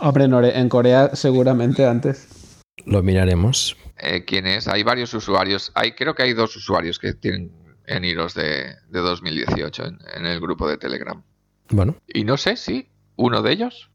Hombre, 0.00 0.24
en 0.58 0.68
Corea 0.68 1.10
seguramente 1.14 1.86
antes. 1.86 2.60
Lo 2.86 3.02
miraremos. 3.02 3.76
Eh, 3.98 4.24
¿Quién 4.24 4.46
es? 4.46 4.66
Hay 4.68 4.82
varios 4.82 5.12
usuarios. 5.14 5.70
Hay, 5.74 5.92
creo 5.92 6.14
que 6.14 6.22
hay 6.24 6.32
dos 6.32 6.56
usuarios 6.56 6.98
que 6.98 7.12
tienen 7.12 7.52
en 7.86 8.04
Iros 8.04 8.34
de, 8.34 8.74
de 8.88 9.00
2018 9.00 9.84
en, 9.84 9.98
en 10.16 10.26
el 10.26 10.40
grupo 10.40 10.68
de 10.68 10.76
Telegram. 10.78 11.22
Bueno, 11.70 11.96
Y 12.06 12.24
no 12.24 12.36
sé 12.36 12.56
si 12.56 12.88
uno 13.16 13.42
de 13.42 13.52
ellos 13.52 13.90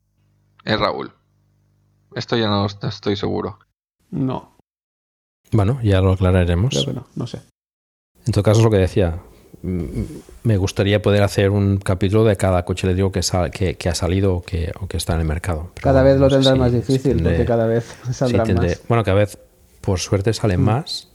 es 0.66 0.80
Raúl. 0.80 1.14
Esto 2.16 2.36
ya 2.38 2.48
no, 2.48 2.66
no 2.82 2.90
estoy 2.90 3.16
seguro. 3.16 3.60
No, 4.10 4.58
bueno, 5.52 5.80
ya 5.84 6.02
lo 6.02 6.14
aclararemos. 6.14 6.72
creo 6.74 6.86
que 6.86 6.94
no, 6.94 7.08
no 7.16 7.28
sé. 7.28 7.42
En 8.26 8.34
todo 8.34 8.44
caso, 8.44 8.60
es 8.60 8.64
lo 8.66 8.72
que 8.72 8.78
decía. 8.78 9.20
Mm, 9.62 10.04
Me 10.44 10.58
gustaría 10.58 11.02
poder 11.02 11.24
hacer 11.24 11.50
un 11.52 11.78
capítulo 11.78 12.24
de 12.26 12.36
cada 12.36 12.64
coche 12.66 12.86
eléctrico 12.88 13.12
que, 13.12 13.24
sal- 13.24 13.52
que, 13.52 13.76
que 13.76 13.90
ha 13.90 13.96
salido 13.96 14.36
o 14.36 14.42
que, 14.44 14.72
o 14.80 14.88
que 14.88 14.98
está 14.98 15.14
en 15.14 15.22
el 15.22 15.26
mercado. 15.28 15.72
Pero 15.76 15.84
Cada 15.84 16.04
vez 16.04 16.16
lo 16.20 16.24
no 16.26 16.30
sé 16.30 16.36
tendrás 16.36 16.54
si- 16.54 16.60
más 16.60 16.72
si 16.72 16.78
difícil 16.78 17.18
tendré- 17.18 17.32
porque 17.32 17.46
cada 17.46 17.68
vez 17.68 17.86
saldrán 18.12 18.48
tendré- 18.48 18.70
más. 18.70 18.88
Bueno, 18.88 19.04
cada 19.04 19.18
vez, 19.18 19.38
por 19.82 20.00
suerte, 20.00 20.34
salen 20.34 20.62
Mm. 20.62 20.66
más. 20.66 21.10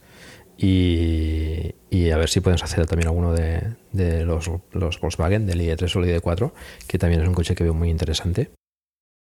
Y, 0.62 1.74
y 1.90 2.10
a 2.10 2.16
ver 2.16 2.28
si 2.28 2.40
podemos 2.40 2.62
hacer 2.62 2.86
también 2.86 3.08
alguno 3.08 3.32
de, 3.32 3.74
de 3.90 4.24
los, 4.24 4.48
los 4.70 5.00
Volkswagen, 5.00 5.44
del 5.44 5.60
ID3 5.60 5.96
o 5.96 6.04
el 6.04 6.22
ID4, 6.22 6.52
que 6.86 6.98
también 6.98 7.20
es 7.20 7.28
un 7.28 7.34
coche 7.34 7.56
que 7.56 7.64
veo 7.64 7.74
muy 7.74 7.90
interesante 7.90 8.52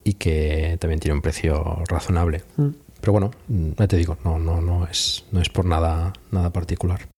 y 0.04 0.14
que 0.14 0.78
también 0.80 1.00
tiene 1.00 1.16
un 1.16 1.24
precio 1.24 1.82
razonable. 1.88 2.44
Mm. 2.58 2.68
Pero 3.02 3.14
bueno, 3.14 3.32
ya 3.50 3.88
te 3.88 3.98
digo, 3.98 4.18
no, 4.24 4.38
no, 4.38 4.62
no, 4.62 4.86
es, 4.88 5.26
no 5.32 5.42
es 5.42 5.50
por 5.50 5.66
nada, 5.66 6.14
nada 6.32 6.54
particular. 6.54 7.10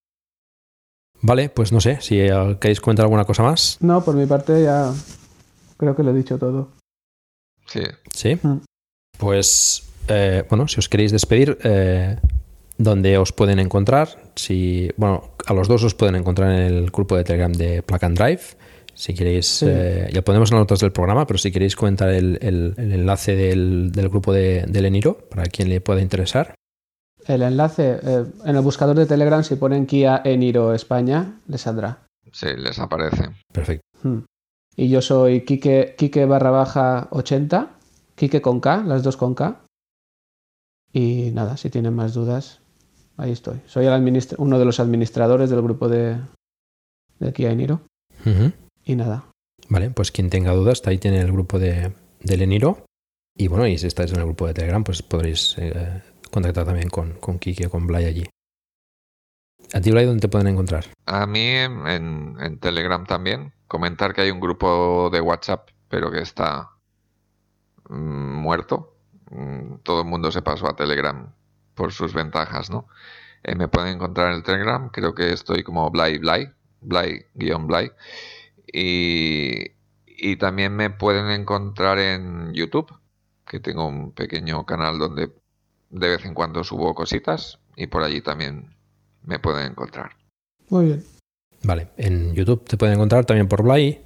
Vale, 1.21 1.49
pues 1.49 1.73
no 1.73 1.81
sé, 1.81 1.99
si 1.99 2.15
queréis 2.59 2.79
comentar 2.79 3.03
alguna 3.03 3.25
cosa 3.25 3.43
más. 3.43 3.77
No, 3.81 4.03
por 4.03 4.15
mi 4.15 4.25
parte 4.25 4.63
ya 4.63 4.93
creo 5.77 5.95
que 5.95 6.03
lo 6.03 6.11
he 6.11 6.15
dicho 6.15 6.37
todo. 6.37 6.69
Sí. 7.67 7.81
Sí. 8.13 8.39
Mm. 8.41 8.61
Pues, 9.17 9.89
eh, 10.07 10.45
bueno, 10.49 10.67
si 10.67 10.79
os 10.79 10.87
queréis 10.87 11.11
despedir, 11.11 11.57
eh, 11.63 12.17
¿dónde 12.77 13.17
os 13.17 13.31
pueden 13.31 13.59
encontrar? 13.59 14.09
Si, 14.35 14.89
bueno, 14.97 15.31
a 15.45 15.53
los 15.53 15.67
dos 15.67 15.83
os 15.83 15.93
pueden 15.95 16.15
encontrar 16.15 16.51
en 16.51 16.61
el 16.61 16.91
grupo 16.91 17.15
de 17.15 17.23
Telegram 17.23 17.51
de 17.51 17.81
Plug 17.83 18.03
and 18.05 18.17
Drive. 18.17 18.41
Si 18.93 19.13
queréis, 19.13 19.45
Sí. 19.47 19.65
eh, 19.67 20.09
ya 20.13 20.21
ponemos 20.21 20.51
en 20.51 20.55
las 20.57 20.61
notas 20.63 20.79
del 20.79 20.91
programa, 20.93 21.27
pero 21.27 21.37
si 21.37 21.51
queréis 21.51 21.75
comentar 21.75 22.09
el, 22.09 22.37
el- 22.41 22.73
el 22.77 22.91
enlace 22.93 23.35
del, 23.35 23.91
del 23.91 24.07
grupo 24.09 24.31
de, 24.31 24.65
del 24.67 24.85
Eniro, 24.85 25.17
para 25.29 25.43
quien 25.45 25.67
le 25.69 25.81
pueda 25.81 26.01
interesar. 26.01 26.55
El 27.27 27.41
enlace 27.41 27.99
eh, 28.01 28.25
en 28.45 28.55
el 28.55 28.61
buscador 28.61 28.95
de 28.95 29.05
Telegram, 29.05 29.43
si 29.43 29.55
ponen 29.55 29.85
Kia 29.85 30.21
Eniro 30.23 30.73
España, 30.73 31.39
les 31.47 31.61
saldrá. 31.61 32.05
Sí, 32.31 32.47
les 32.57 32.79
aparece. 32.79 33.29
Perfecto. 33.51 33.83
Hmm. 34.03 34.19
Y 34.77 34.89
yo 34.89 35.01
soy 35.01 35.41
Kike, 35.41 35.95
Kike 35.97 36.25
barra 36.25 36.51
baja 36.51 37.07
80, 37.11 37.71
Kike 38.15 38.41
con 38.41 38.59
K, 38.61 38.83
las 38.85 39.03
dos 39.03 39.17
con 39.17 39.33
K. 39.35 39.61
Y 40.93 41.31
nada, 41.33 41.57
si 41.57 41.69
tienen 41.69 41.93
más 41.93 42.13
dudas, 42.13 42.61
ahí 43.17 43.31
estoy. 43.31 43.61
Soy 43.65 43.85
el 43.85 44.25
uno 44.37 44.59
de 44.59 44.65
los 44.65 44.79
administradores 44.79 45.49
del 45.49 45.61
grupo 45.61 45.87
de, 45.89 46.17
de 47.19 47.33
Kia 47.33 47.51
Eniro. 47.51 47.81
Y 48.85 48.95
nada, 48.95 49.25
Vale, 49.69 49.89
pues 49.89 50.11
quien 50.11 50.29
tenga 50.29 50.53
dudas, 50.53 50.81
ahí 50.85 50.97
tiene 50.97 51.19
el 51.21 51.31
grupo 51.31 51.57
de, 51.59 51.91
del 52.21 52.41
Eniro. 52.41 52.85
Y 53.37 53.47
bueno, 53.47 53.67
y 53.67 53.77
si 53.77 53.87
estáis 53.87 54.11
en 54.11 54.19
el 54.19 54.25
grupo 54.25 54.47
de 54.47 54.53
Telegram, 54.53 54.83
pues 54.83 55.01
podréis 55.01 55.55
eh, 55.57 56.01
contactar 56.31 56.65
también 56.65 56.89
con, 56.89 57.13
con 57.13 57.39
Kiki 57.39 57.65
o 57.65 57.69
con 57.69 57.85
Blay 57.87 58.05
allí. 58.05 58.25
¿A 59.73 59.81
ti, 59.81 59.91
Blay, 59.91 60.05
dónde 60.05 60.21
te 60.21 60.27
pueden 60.29 60.47
encontrar? 60.47 60.85
A 61.07 61.25
mí 61.25 61.41
en, 61.47 61.87
en- 61.87 62.37
en 62.39 62.59
Telegram 62.59 63.05
también. 63.05 63.53
Comentar 63.67 64.13
que 64.13 64.21
hay 64.21 64.31
un 64.31 64.39
grupo 64.39 65.09
de 65.11 65.19
WhatsApp, 65.21 65.69
pero 65.89 66.11
que 66.11 66.21
está 66.21 66.69
mm, 67.89 67.95
muerto. 68.41 68.95
Mm, 69.31 69.77
Todo 69.83 70.01
el 70.01 70.07
mundo 70.07 70.31
se 70.31 70.41
pasó 70.43 70.67
a 70.69 70.75
Telegram 70.75 71.33
por 71.75 71.91
sus 71.91 72.13
ventajas, 72.13 72.69
¿no? 72.69 72.87
Eh, 73.43 73.55
me 73.55 73.67
pueden 73.67 73.95
encontrar 73.95 74.31
en 74.31 74.37
el 74.37 74.43
Telegram, 74.43 74.89
creo 74.89 75.13
que 75.13 75.31
estoy 75.31 75.63
como 75.63 75.89
Blay 75.91 76.17
Blay, 76.17 76.49
Blay 76.81 77.25
guion 77.35 77.67
Blay. 77.67 77.91
Y, 78.73 79.71
y 80.07 80.35
también 80.37 80.75
me 80.75 80.89
pueden 80.89 81.29
encontrar 81.29 81.99
en 81.99 82.53
YouTube, 82.53 82.91
que 83.47 83.59
tengo 83.59 83.87
un 83.87 84.11
pequeño 84.11 84.65
canal 84.65 84.97
donde 84.97 85.31
de 85.91 86.09
vez 86.09 86.25
en 86.25 86.33
cuando 86.33 86.63
subo 86.63 86.93
cositas 86.95 87.59
y 87.75 87.87
por 87.87 88.03
allí 88.03 88.21
también 88.21 88.75
me 89.23 89.39
pueden 89.39 89.71
encontrar. 89.71 90.11
muy 90.69 90.85
bien. 90.85 91.03
Vale, 91.63 91.89
en 91.97 92.33
YouTube 92.35 92.63
te 92.65 92.77
pueden 92.77 92.95
encontrar 92.95 93.25
también 93.25 93.47
por 93.47 93.63
Blay. 93.63 94.03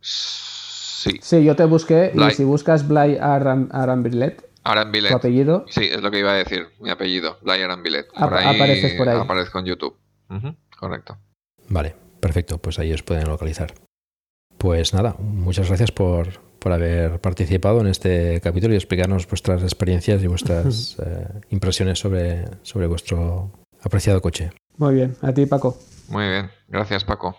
Sí. 0.00 1.18
Sí, 1.20 1.44
yo 1.44 1.56
te 1.56 1.64
busqué 1.64 2.12
Blay. 2.14 2.30
y 2.30 2.34
si 2.34 2.44
buscas 2.44 2.86
Blay 2.86 3.16
Aram, 3.20 3.68
Arambrilet, 3.72 4.48
Arambilet. 4.64 5.10
tu 5.10 5.16
apellido, 5.16 5.64
Sí, 5.68 5.84
es 5.84 6.00
lo 6.02 6.10
que 6.10 6.18
iba 6.20 6.32
a 6.32 6.36
decir, 6.36 6.68
mi 6.80 6.90
apellido, 6.90 7.38
Blay 7.42 7.62
Arambilet. 7.62 8.06
Ap- 8.14 8.30
Por 8.30 8.38
ahí 8.38 8.54
apareces 8.56 8.94
por 8.94 9.08
ahí. 9.08 9.18
aparezco 9.20 9.58
en 9.58 9.64
YouTube. 9.66 9.96
Correcto. 10.78 11.18
Vale, 11.68 11.94
perfecto, 12.20 12.58
pues 12.58 12.78
ahí 12.78 12.92
os 12.92 13.02
pueden 13.02 13.28
localizar. 13.28 13.74
Pues 14.58 14.94
nada, 14.94 15.14
muchas 15.18 15.68
gracias 15.68 15.92
por, 15.92 16.40
por 16.58 16.72
haber 16.72 17.20
participado 17.20 17.80
en 17.80 17.88
este 17.88 18.40
capítulo 18.40 18.72
y 18.72 18.76
explicarnos 18.76 19.26
vuestras 19.28 19.62
experiencias 19.62 20.22
y 20.22 20.26
vuestras 20.26 20.96
eh, 21.04 21.26
impresiones 21.50 21.98
sobre, 21.98 22.44
sobre 22.62 22.86
vuestro 22.86 23.50
apreciado 23.82 24.20
coche. 24.22 24.50
muy 24.78 24.94
bien. 24.94 25.14
A 25.20 25.32
ti, 25.34 25.44
Paco. 25.46 25.76
Muy 26.08 26.24
bien, 26.28 26.50
gracias 26.68 27.04
Paco. 27.04 27.36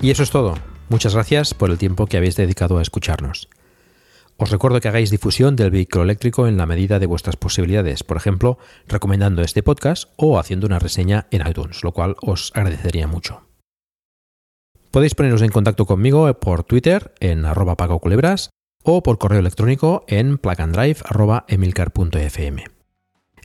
Y 0.00 0.10
eso 0.10 0.22
es 0.22 0.30
todo. 0.30 0.54
Muchas 0.88 1.14
gracias 1.14 1.52
por 1.52 1.70
el 1.70 1.78
tiempo 1.78 2.06
que 2.06 2.16
habéis 2.16 2.36
dedicado 2.36 2.78
a 2.78 2.82
escucharnos. 2.82 3.48
Os 4.38 4.50
recuerdo 4.50 4.80
que 4.80 4.88
hagáis 4.88 5.10
difusión 5.10 5.56
del 5.56 5.70
vehículo 5.70 6.04
eléctrico 6.04 6.46
en 6.46 6.58
la 6.58 6.66
medida 6.66 6.98
de 6.98 7.06
vuestras 7.06 7.36
posibilidades, 7.36 8.04
por 8.04 8.18
ejemplo, 8.18 8.58
recomendando 8.86 9.40
este 9.42 9.62
podcast 9.62 10.10
o 10.16 10.38
haciendo 10.38 10.66
una 10.66 10.78
reseña 10.78 11.26
en 11.30 11.46
iTunes, 11.46 11.82
lo 11.82 11.92
cual 11.92 12.16
os 12.20 12.52
agradecería 12.54 13.06
mucho. 13.06 13.40
Podéis 14.90 15.14
poneros 15.14 15.40
en 15.42 15.50
contacto 15.50 15.86
conmigo 15.86 16.30
por 16.38 16.64
Twitter 16.64 17.14
en 17.20 17.46
arroba 17.46 17.76
pacoculebras 17.76 18.50
o 18.82 19.02
por 19.02 19.16
correo 19.18 19.40
electrónico 19.40 20.04
en 20.06 20.36
placandrive.emilcar.fm. 20.38 22.64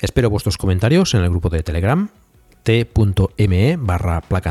Espero 0.01 0.29
vuestros 0.29 0.57
comentarios 0.57 1.13
en 1.13 1.21
el 1.21 1.29
grupo 1.29 1.49
de 1.49 1.63
Telegram 1.63 2.09
t.me 2.63 3.77
barra 3.77 4.21
plug 4.21 4.43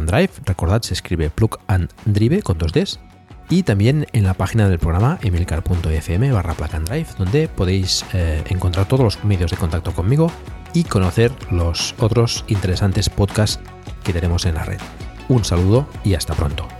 recordad 0.44 0.82
se 0.82 0.94
escribe 0.94 1.30
plug 1.30 1.58
and 1.66 1.90
drive 2.04 2.42
con 2.42 2.58
dos 2.58 2.72
Ds, 2.72 3.00
y 3.48 3.64
también 3.64 4.06
en 4.12 4.24
la 4.24 4.34
página 4.34 4.68
del 4.68 4.78
programa 4.78 5.18
emilcar.fm 5.22 6.32
barra 6.32 6.54
plug 6.54 7.16
donde 7.18 7.48
podéis 7.48 8.04
eh, 8.12 8.42
encontrar 8.48 8.86
todos 8.86 9.04
los 9.04 9.24
medios 9.24 9.50
de 9.50 9.56
contacto 9.56 9.92
conmigo 9.92 10.30
y 10.72 10.84
conocer 10.84 11.32
los 11.50 11.94
otros 11.98 12.44
interesantes 12.48 13.10
podcasts 13.10 13.60
que 14.04 14.12
tenemos 14.12 14.46
en 14.46 14.54
la 14.54 14.64
red. 14.64 14.80
Un 15.28 15.44
saludo 15.44 15.86
y 16.04 16.14
hasta 16.14 16.34
pronto. 16.34 16.79